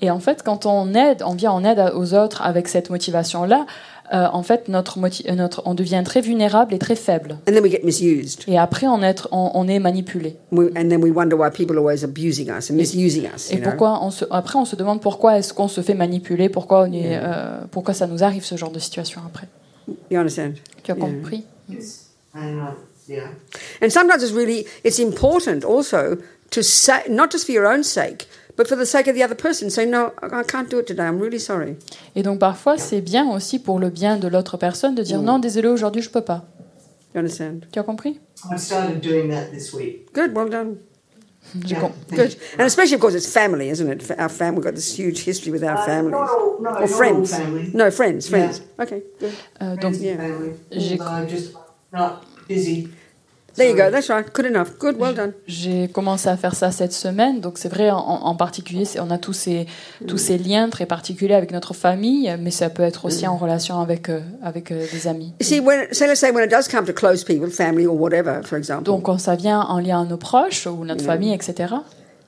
Et 0.00 0.10
en 0.10 0.20
fait, 0.20 0.42
quand 0.42 0.66
on 0.66 0.94
aide, 0.94 1.22
on 1.24 1.34
vient 1.34 1.52
en 1.52 1.64
aide 1.64 1.78
aux 1.94 2.14
autres 2.14 2.40
avec 2.42 2.68
cette 2.68 2.88
motivation-là, 2.90 3.66
euh, 4.14 4.26
en 4.32 4.42
fait, 4.44 4.68
notre, 4.68 4.98
moti- 5.00 5.24
euh, 5.28 5.34
notre, 5.34 5.62
on 5.66 5.74
devient 5.74 6.02
très 6.04 6.20
vulnérable 6.20 6.72
et 6.72 6.78
très 6.78 6.94
faible. 6.94 7.32
And 7.48 7.52
then 7.52 7.62
we 7.62 7.70
get 7.72 7.80
misused. 7.82 8.44
Et 8.46 8.56
après, 8.56 8.86
on, 8.86 9.02
est, 9.02 9.26
on, 9.32 9.50
on 9.54 9.66
est 9.68 9.80
manipulé. 9.80 10.36
We, 10.52 10.68
and 10.76 10.88
then 10.88 11.02
we 11.02 11.10
wonder 11.12 11.34
why 11.36 11.50
people 11.50 11.76
are 11.76 11.80
always 11.80 12.04
abusing 12.04 12.48
us 12.48 12.70
and 12.70 12.74
misusing 12.74 13.24
us. 13.34 13.50
Et 13.50 13.54
You 13.56 13.60
know? 13.60 13.70
pourquoi 13.70 13.98
on 14.02 14.10
se, 14.10 14.24
après, 14.30 14.58
on 14.58 14.64
se 14.64 14.76
demande 14.76 15.00
pourquoi 15.00 15.38
est-ce 15.38 15.52
qu'on 15.52 15.68
se 15.68 15.80
fait 15.80 15.94
manipuler, 15.94 16.48
pourquoi, 16.48 16.82
on 16.88 16.92
est, 16.92 17.18
euh, 17.20 17.58
pourquoi 17.70 17.94
ça 17.94 18.06
nous 18.06 18.22
arrive 18.22 18.44
ce 18.44 18.56
genre 18.56 18.70
de 18.70 18.78
situation 18.78 19.20
après. 19.26 19.48
You 20.10 20.18
understand? 20.18 20.52
Tu 20.84 20.92
as 20.92 20.94
Yeah. 20.96 21.04
compris? 21.04 21.44
Yeah. 23.08 23.28
And 23.80 23.90
sometimes 23.92 24.22
it's 24.22 24.32
really 24.32 24.66
it's 24.84 24.98
important 24.98 25.64
also 25.64 26.16
to 26.50 26.62
say 26.62 27.02
not 27.08 27.30
just 27.32 27.46
for 27.46 27.52
your 27.52 27.66
own 27.66 27.82
sake, 27.84 28.26
but 28.56 28.68
for 28.68 28.76
the 28.76 28.86
sake 28.86 29.06
of 29.08 29.14
the 29.14 29.22
other 29.22 29.34
person. 29.36 29.70
Say 29.70 29.84
no, 29.86 30.12
I 30.22 30.40
I 30.40 30.42
can't 30.44 30.68
do 30.70 30.78
it 30.78 30.86
today. 30.86 31.04
I'm 31.06 31.18
really 31.20 31.38
sorry. 31.40 31.76
Et 32.14 32.22
donc 32.22 32.38
parfois, 32.38 32.78
c'est 32.78 33.00
bien 33.00 33.28
aussi 33.30 33.58
pour 33.58 33.78
le 33.78 33.90
bien 33.90 34.16
de 34.18 34.28
l'autre 34.28 34.56
personne 34.56 34.94
de 34.94 35.02
dire 35.02 35.20
non, 35.22 35.38
désolé, 35.38 35.68
aujourd'hui 35.68 36.02
je 36.02 36.10
peux 36.10 36.22
pas. 36.24 36.44
You 37.14 37.20
understand? 37.20 37.66
Tu 37.72 37.78
as 37.78 37.82
compris? 37.84 38.20
I've 38.50 38.60
started 38.60 39.00
doing 39.00 39.30
that 39.30 39.50
this 39.50 39.72
week. 39.72 40.12
Good, 40.12 40.34
well 40.36 40.48
done. 40.50 40.76
J'ai 41.64 41.74
Yeah. 41.76 41.80
com- 41.80 41.92
Good, 42.10 42.36
and 42.58 42.66
especially 42.66 42.96
of 42.96 43.00
course 43.00 43.14
it's 43.14 43.26
family, 43.28 43.70
isn't 43.70 43.88
it? 43.88 44.10
Our 44.18 44.28
family, 44.28 44.56
we've 44.56 44.64
got 44.64 44.74
this 44.74 44.98
huge 44.98 45.24
history 45.24 45.52
with 45.52 45.62
our 45.62 45.78
Uh, 45.78 45.86
families 45.86 46.10
not 46.12 46.28
all, 46.28 46.58
no, 46.60 46.70
or 46.82 46.88
friends. 46.88 47.30
family. 47.30 47.70
No, 47.72 47.90
friends, 47.90 48.28
Yeah. 48.28 48.50
Okay, 48.80 49.02
good. 49.20 49.32
Euh, 49.62 49.76
donc, 49.76 49.94
Friends 49.94 50.00
yeah. 50.02 50.16
family. 50.16 50.52
J'ai- 50.72 50.98
Although 51.00 51.22
I'm 51.22 51.28
just 51.28 51.52
not 51.92 52.24
busy. 52.48 52.88
There 53.56 53.70
you 53.70 53.74
go. 53.74 53.90
That's 53.90 54.10
right. 54.10 54.26
Good 54.34 54.44
enough. 54.44 54.76
Good. 54.78 54.98
Well 54.98 55.14
done. 55.14 55.32
J'ai 55.46 55.88
commencé 55.88 56.28
à 56.28 56.36
faire 56.36 56.54
ça 56.54 56.70
cette 56.70 56.92
semaine, 56.92 57.40
donc 57.40 57.56
c'est 57.56 57.70
vrai 57.70 57.90
en, 57.90 57.96
en 57.96 58.34
particulier, 58.36 58.84
on 59.00 59.10
a 59.10 59.16
tous 59.16 59.32
ces, 59.32 59.66
tous 60.06 60.18
ces 60.18 60.36
liens 60.36 60.68
très 60.68 60.84
particuliers 60.84 61.34
avec 61.34 61.52
notre 61.52 61.72
famille, 61.72 62.36
mais 62.38 62.50
ça 62.50 62.68
peut 62.68 62.82
être 62.82 63.06
aussi 63.06 63.26
en 63.26 63.38
relation 63.38 63.80
avec, 63.80 64.10
euh, 64.10 64.20
avec 64.42 64.72
euh, 64.72 64.84
des 64.92 65.06
amis. 65.08 65.32
You 65.40 65.46
see, 65.46 65.60
when 65.60 65.86
so 65.92 66.04
let's 66.04 66.20
say 66.20 66.30
when 66.30 66.44
it 66.44 66.50
does 66.50 66.68
come 66.68 66.84
to 66.84 66.92
close 66.92 67.24
people, 67.24 67.48
family 67.50 67.86
or 67.86 67.98
whatever, 67.98 68.42
for 68.44 68.58
example, 68.58 68.84
Donc 68.84 69.04
quand 69.04 69.16
ça 69.16 69.36
vient 69.36 69.62
en 69.62 69.78
lien 69.78 70.02
à 70.02 70.04
nos 70.04 70.18
proches 70.18 70.66
ou 70.66 70.84
notre 70.84 71.02
famille, 71.04 71.32
etc., 71.32 71.76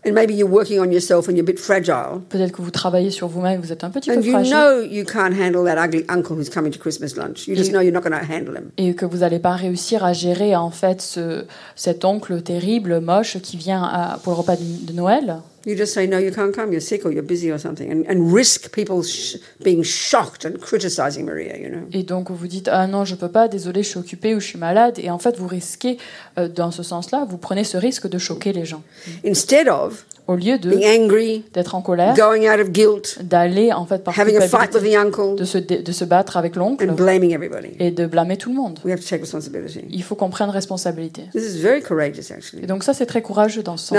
and 0.08 0.14
maybe 0.14 0.34
you're 0.34 0.50
working 0.50 0.80
on 0.80 0.90
yourself 0.90 1.28
and 1.28 1.32
you're 1.36 1.42
a 1.44 1.52
bit 1.52 1.58
fragile, 1.58 2.20
peut-être 2.28 2.52
que 2.52 2.62
vous 2.62 2.70
travaillez 2.70 3.10
sur 3.10 3.28
vous-même, 3.28 3.60
vous 3.60 3.72
êtes 3.72 3.84
un 3.84 3.90
petit 3.90 4.10
peu 4.10 4.16
and 4.16 4.22
you 4.22 4.32
fragile. 4.32 4.50
know 4.52 4.80
you 4.82 5.04
can't 5.04 5.34
handle 5.38 5.64
that 5.64 5.76
ugly 5.78 6.04
uncle 6.08 6.36
who's 6.36 6.48
coming 6.50 6.72
to 6.72 6.78
Christmas 6.78 7.16
lunch. 7.16 7.46
You 7.46 7.54
just 7.54 7.68
You- 7.70 7.72
know 7.74 7.80
you're 7.82 7.92
not 7.92 8.00
going 8.02 8.18
to 8.18 8.24
handle 8.32 8.56
him. 8.56 8.70
et 8.76 8.94
que 8.94 9.04
vous 9.06 9.18
n'allez 9.18 9.38
pas 9.38 9.52
réussir 9.52 10.04
à 10.04 10.12
gérer 10.12 10.56
en 10.56 10.70
fait 10.70 11.00
ce, 11.02 11.44
cet 11.76 12.04
oncle 12.04 12.40
terrible, 12.42 13.00
moche, 13.00 13.38
qui 13.42 13.56
vient 13.56 13.82
à- 13.84 14.18
pour 14.22 14.32
le 14.32 14.38
repas 14.38 14.56
de, 14.56 14.86
de 14.86 14.92
Noël. 14.92 15.36
You 15.66 15.76
just 15.76 15.92
say 15.92 16.06
no, 16.06 16.18
you 16.18 16.32
can't 16.32 16.54
come. 16.54 16.72
You're 16.72 16.80
sick 16.80 17.04
or 17.04 17.12
you're 17.12 17.26
busy 17.26 17.50
or 17.50 17.58
something, 17.58 17.90
and, 17.90 18.04
and 18.08 18.32
risk 18.32 18.72
people 18.72 19.02
sh- 19.02 19.36
being 19.62 19.82
shocked 19.82 20.44
and 20.44 20.58
criticizing 20.60 21.26
Maria. 21.26 21.58
You 21.58 21.68
know? 21.68 21.86
Et 21.92 22.02
donc 22.02 22.30
vous 22.30 22.46
dites 22.46 22.68
ah 22.68 22.86
non 22.86 23.04
je 23.04 23.14
peux 23.14 23.28
pas, 23.30 23.48
désolé 23.48 23.82
je 23.82 23.88
suis 23.88 23.98
occupée 23.98 24.34
ou 24.34 24.40
je 24.40 24.46
suis 24.46 24.58
malade. 24.58 24.98
Et 24.98 25.10
en 25.10 25.18
fait 25.18 25.36
vous 25.36 25.48
risquez 25.48 25.98
euh, 26.38 26.48
dans 26.48 26.70
ce 26.70 26.82
sens-là, 26.82 27.26
vous 27.28 27.38
prenez 27.38 27.64
ce 27.64 27.76
risque 27.76 28.08
de 28.08 28.18
choquer 28.18 28.52
les 28.52 28.64
gens 28.64 28.82
Instead 29.24 29.68
of 29.68 30.06
au 30.28 30.36
lieu 30.36 30.58
de 30.58 30.68
being 30.68 31.04
angry, 31.04 31.42
d'être 31.54 31.74
en 31.74 31.80
colère, 31.80 32.14
going 32.14 32.46
out 32.46 32.60
of 32.60 32.70
guilt, 32.70 33.18
d'aller 33.22 33.72
en 33.72 33.86
fait 33.86 34.04
par 34.04 34.18
having 34.18 34.36
a 34.36 34.42
fight 34.42 34.74
with 34.74 34.82
culpabilité, 34.82 34.96
the 34.96 35.06
uncle, 35.06 35.36
de 35.36 35.44
se 35.44 35.58
de 35.58 35.92
se 35.92 36.04
battre 36.04 36.36
avec 36.36 36.54
l'oncle 36.54 36.88
and 36.88 36.92
blaming 36.92 37.32
everybody. 37.32 37.70
et 37.78 37.90
de 37.90 38.04
blâmer 38.06 38.36
tout 38.36 38.50
le 38.50 38.56
monde. 38.56 38.78
We 38.84 38.92
have 38.92 39.00
to 39.00 39.08
take 39.08 39.22
responsibility. 39.22 39.86
Il 39.90 40.02
faut 40.02 40.14
qu'on 40.16 40.28
prenne 40.28 40.50
responsabilité. 40.50 41.22
This 41.32 41.44
is 41.44 41.60
very 41.60 41.82
courageous, 41.82 42.30
actually. 42.30 42.62
Et 42.62 42.66
donc 42.66 42.84
ça 42.84 42.92
c'est 42.92 43.06
très 43.06 43.22
courageux 43.22 43.62
dans 43.62 43.78
ce 43.78 43.94
In 43.94 43.98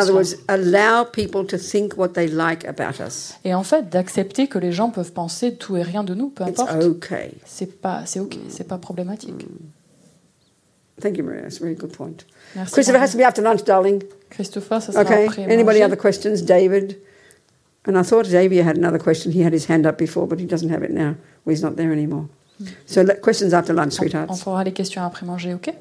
to 1.49 1.57
think 1.57 1.97
what 1.97 2.09
they 2.09 2.27
like 2.27 2.65
about 2.67 2.99
us. 2.99 3.33
Et 3.43 3.53
en 3.53 3.63
fait 3.63 3.89
d'accepter 3.89 4.47
que 4.47 4.57
les 4.59 4.71
gens 4.71 4.89
peuvent 4.89 5.11
penser 5.13 5.55
tout 5.55 5.75
et 5.77 5.81
rien 5.83 6.03
de 6.03 6.13
nous, 6.13 6.29
peu 6.29 6.43
It's 6.47 6.59
importe. 6.59 6.83
okay. 6.83 7.31
C'est 7.45 7.81
pas 7.81 8.03
c'est 8.05 8.19
ok, 8.19 8.37
c'est 8.49 8.67
pas 8.67 8.77
problématique. 8.77 9.45
Thank 11.01 11.17
you, 11.17 11.23
Maria. 11.23 11.43
That's 11.43 11.57
a 11.57 11.63
very 11.63 11.75
good 11.75 11.93
point. 11.93 12.25
Merci. 12.55 12.73
Christopher 12.73 12.99
has 13.01 13.11
to 13.11 13.17
be 13.17 13.21
after 13.23 13.41
lunch, 13.41 13.63
darling. 13.63 14.03
Christopher, 14.29 14.81
ça 14.81 14.91
sera 14.91 15.01
Okay. 15.03 15.25
après. 15.27 15.43
Anybody 15.43 15.79
manger. 15.79 15.83
other 15.85 15.95
questions? 15.97 16.41
David? 16.43 16.97
And 17.85 17.95
I 17.97 18.03
thought 18.03 18.25
Xavier 18.25 18.63
had 18.63 18.77
another 18.77 18.99
question. 18.99 19.31
He 19.31 19.41
had 19.45 19.53
his 19.53 19.69
hand 19.69 19.85
up 19.85 19.97
before, 19.97 20.27
but 20.27 20.39
he 20.39 20.45
doesn't 20.45 20.69
have 20.69 20.83
it 20.83 20.91
now. 20.91 21.15
Well, 21.45 21.55
he's 21.55 21.63
not 21.63 21.75
there 21.77 21.91
anymore. 21.93 22.25
So 22.85 23.01
le- 23.03 23.15
questions 23.15 23.53
after 23.53 23.73
lunch, 23.73 23.93
On, 23.93 24.05
on 24.05 24.09
sweethearts. 24.09 24.43
fera 24.43 24.63
les 24.65 24.73
questions 24.73 25.01
après 25.01 25.25
manger, 25.25 25.53
ok? 25.53 25.73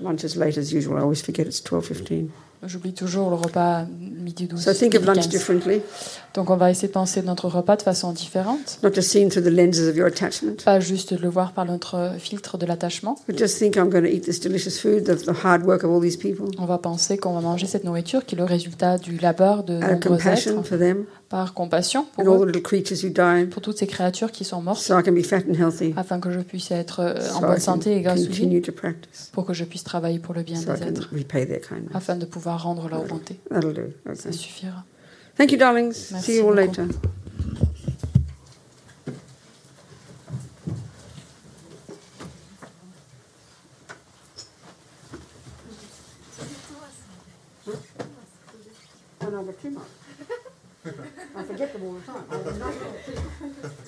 Lunch 0.00 0.22
is 0.22 0.36
late 0.36 0.56
as 0.56 0.72
usual. 0.72 0.96
I 0.96 1.00
always 1.00 1.20
forget 1.22 1.46
it's 1.48 1.60
12.15. 1.60 2.28
J'oublie 2.64 2.92
toujours 2.94 3.30
le 3.30 3.36
repas 3.36 3.84
midi 4.00 4.46
12. 4.46 4.60
So 4.62 4.72
think 4.72 4.94
of 4.94 5.04
lunch 5.04 5.16
15. 5.24 5.28
differently, 5.28 5.80
Donc 6.34 6.50
on 6.50 6.56
va 6.56 6.70
essayer 6.70 6.88
de 6.88 6.92
penser 6.92 7.22
notre 7.22 7.48
repas 7.48 7.76
de 7.76 7.82
façon 7.82 8.12
différente. 8.12 8.78
not 8.82 8.92
just 8.94 9.10
seen 9.10 9.28
through 9.28 9.44
the 9.44 9.50
lenses 9.52 9.88
of 9.88 9.96
your 9.96 10.06
attachment. 10.06 10.64
Pas 10.64 10.80
juste 10.80 11.14
de 11.14 11.20
le 11.20 11.28
voir 11.28 11.52
par 11.52 11.64
notre 11.66 12.12
filtre 12.18 12.58
de 12.58 12.66
l'attachement. 12.66 13.16
But 13.28 13.38
just 13.38 13.58
think 13.58 13.76
I'm 13.76 13.88
going 13.90 14.02
to 14.02 14.08
eat 14.10 14.24
this 14.24 14.40
delicious 14.40 14.78
food, 14.80 15.04
the, 15.04 15.14
the 15.24 15.44
hard 15.44 15.64
work 15.64 15.84
of 15.84 15.90
all 15.90 16.00
these 16.00 16.16
people, 16.16 16.46
On 16.58 16.66
va 16.66 16.78
penser 16.78 17.18
qu'on 17.18 17.34
va 17.34 17.40
manger 17.40 17.66
cette 17.66 17.84
nourriture 17.84 18.24
qui 18.24 18.34
est 18.34 18.38
le 18.38 18.44
résultat 18.44 18.98
du 18.98 19.16
labeur 19.18 19.62
de 19.62 19.74
out 19.76 20.04
nombreux 20.04 20.26
êtres 20.28 20.62
for 20.62 20.78
them 20.78 21.04
par 21.28 21.54
compassion 21.54 22.06
and 22.18 22.24
pour 22.24 22.34
all 22.34 22.38
the 22.40 22.42
eux, 22.42 22.46
little 22.46 22.62
creatures 22.62 23.02
who 23.04 23.08
died, 23.10 23.50
pour 23.50 23.60
toutes 23.62 23.78
ces 23.78 23.86
créatures 23.86 24.30
qui 24.30 24.44
sont 24.44 24.62
mortes, 24.62 24.80
so 24.80 24.98
I 24.98 25.02
can 25.02 25.12
be 25.12 25.24
fat 25.24 25.42
and 25.48 25.54
healthy, 25.54 25.92
afin 25.96 26.20
que 26.20 26.30
je 26.30 26.40
puisse 26.40 26.70
être 26.70 27.00
euh, 27.00 27.14
en 27.14 27.20
so 27.20 27.38
I 27.38 27.40
bonne 27.40 27.54
can 27.54 27.60
santé 27.60 27.96
et 27.96 28.00
grâce 28.02 28.26
continue 28.26 28.62
to 28.62 28.72
practice, 28.72 29.30
pour 29.32 29.44
que 29.44 29.52
je 29.52 29.64
puisse 29.64 29.82
travailler 29.84 30.18
pour 30.20 30.34
le 30.34 30.42
bien 30.42 30.56
so 30.60 30.72
I 30.72 30.74
des 30.74 30.80
can 30.84 30.86
êtres, 30.90 31.08
repay 31.12 31.46
their 31.46 31.60
kindness. 31.60 31.90
afin 31.94 32.16
de 32.16 32.26
pouvoir 32.26 32.62
rendre 32.62 32.88
leur 32.88 33.04
bonté. 33.04 33.40
That'll 33.50 33.72
do. 33.74 33.82
Ça 34.14 34.30
suffira. 34.32 34.84
Thank 35.36 35.52
you, 35.52 35.58
darlings. 35.58 36.10
Merci 36.12 36.32
See 36.32 36.36
you 36.38 36.48
all 36.48 36.54
beaucoup. 36.54 36.80
later. 36.80 36.84
Oh, 49.22 49.30
no, 49.30 49.42
but 49.42 49.60
too 49.60 49.70
much. 49.70 50.94
I 51.36 51.42
forget 51.42 51.72
them 51.72 51.82
all 51.84 52.00
time. 52.00 53.74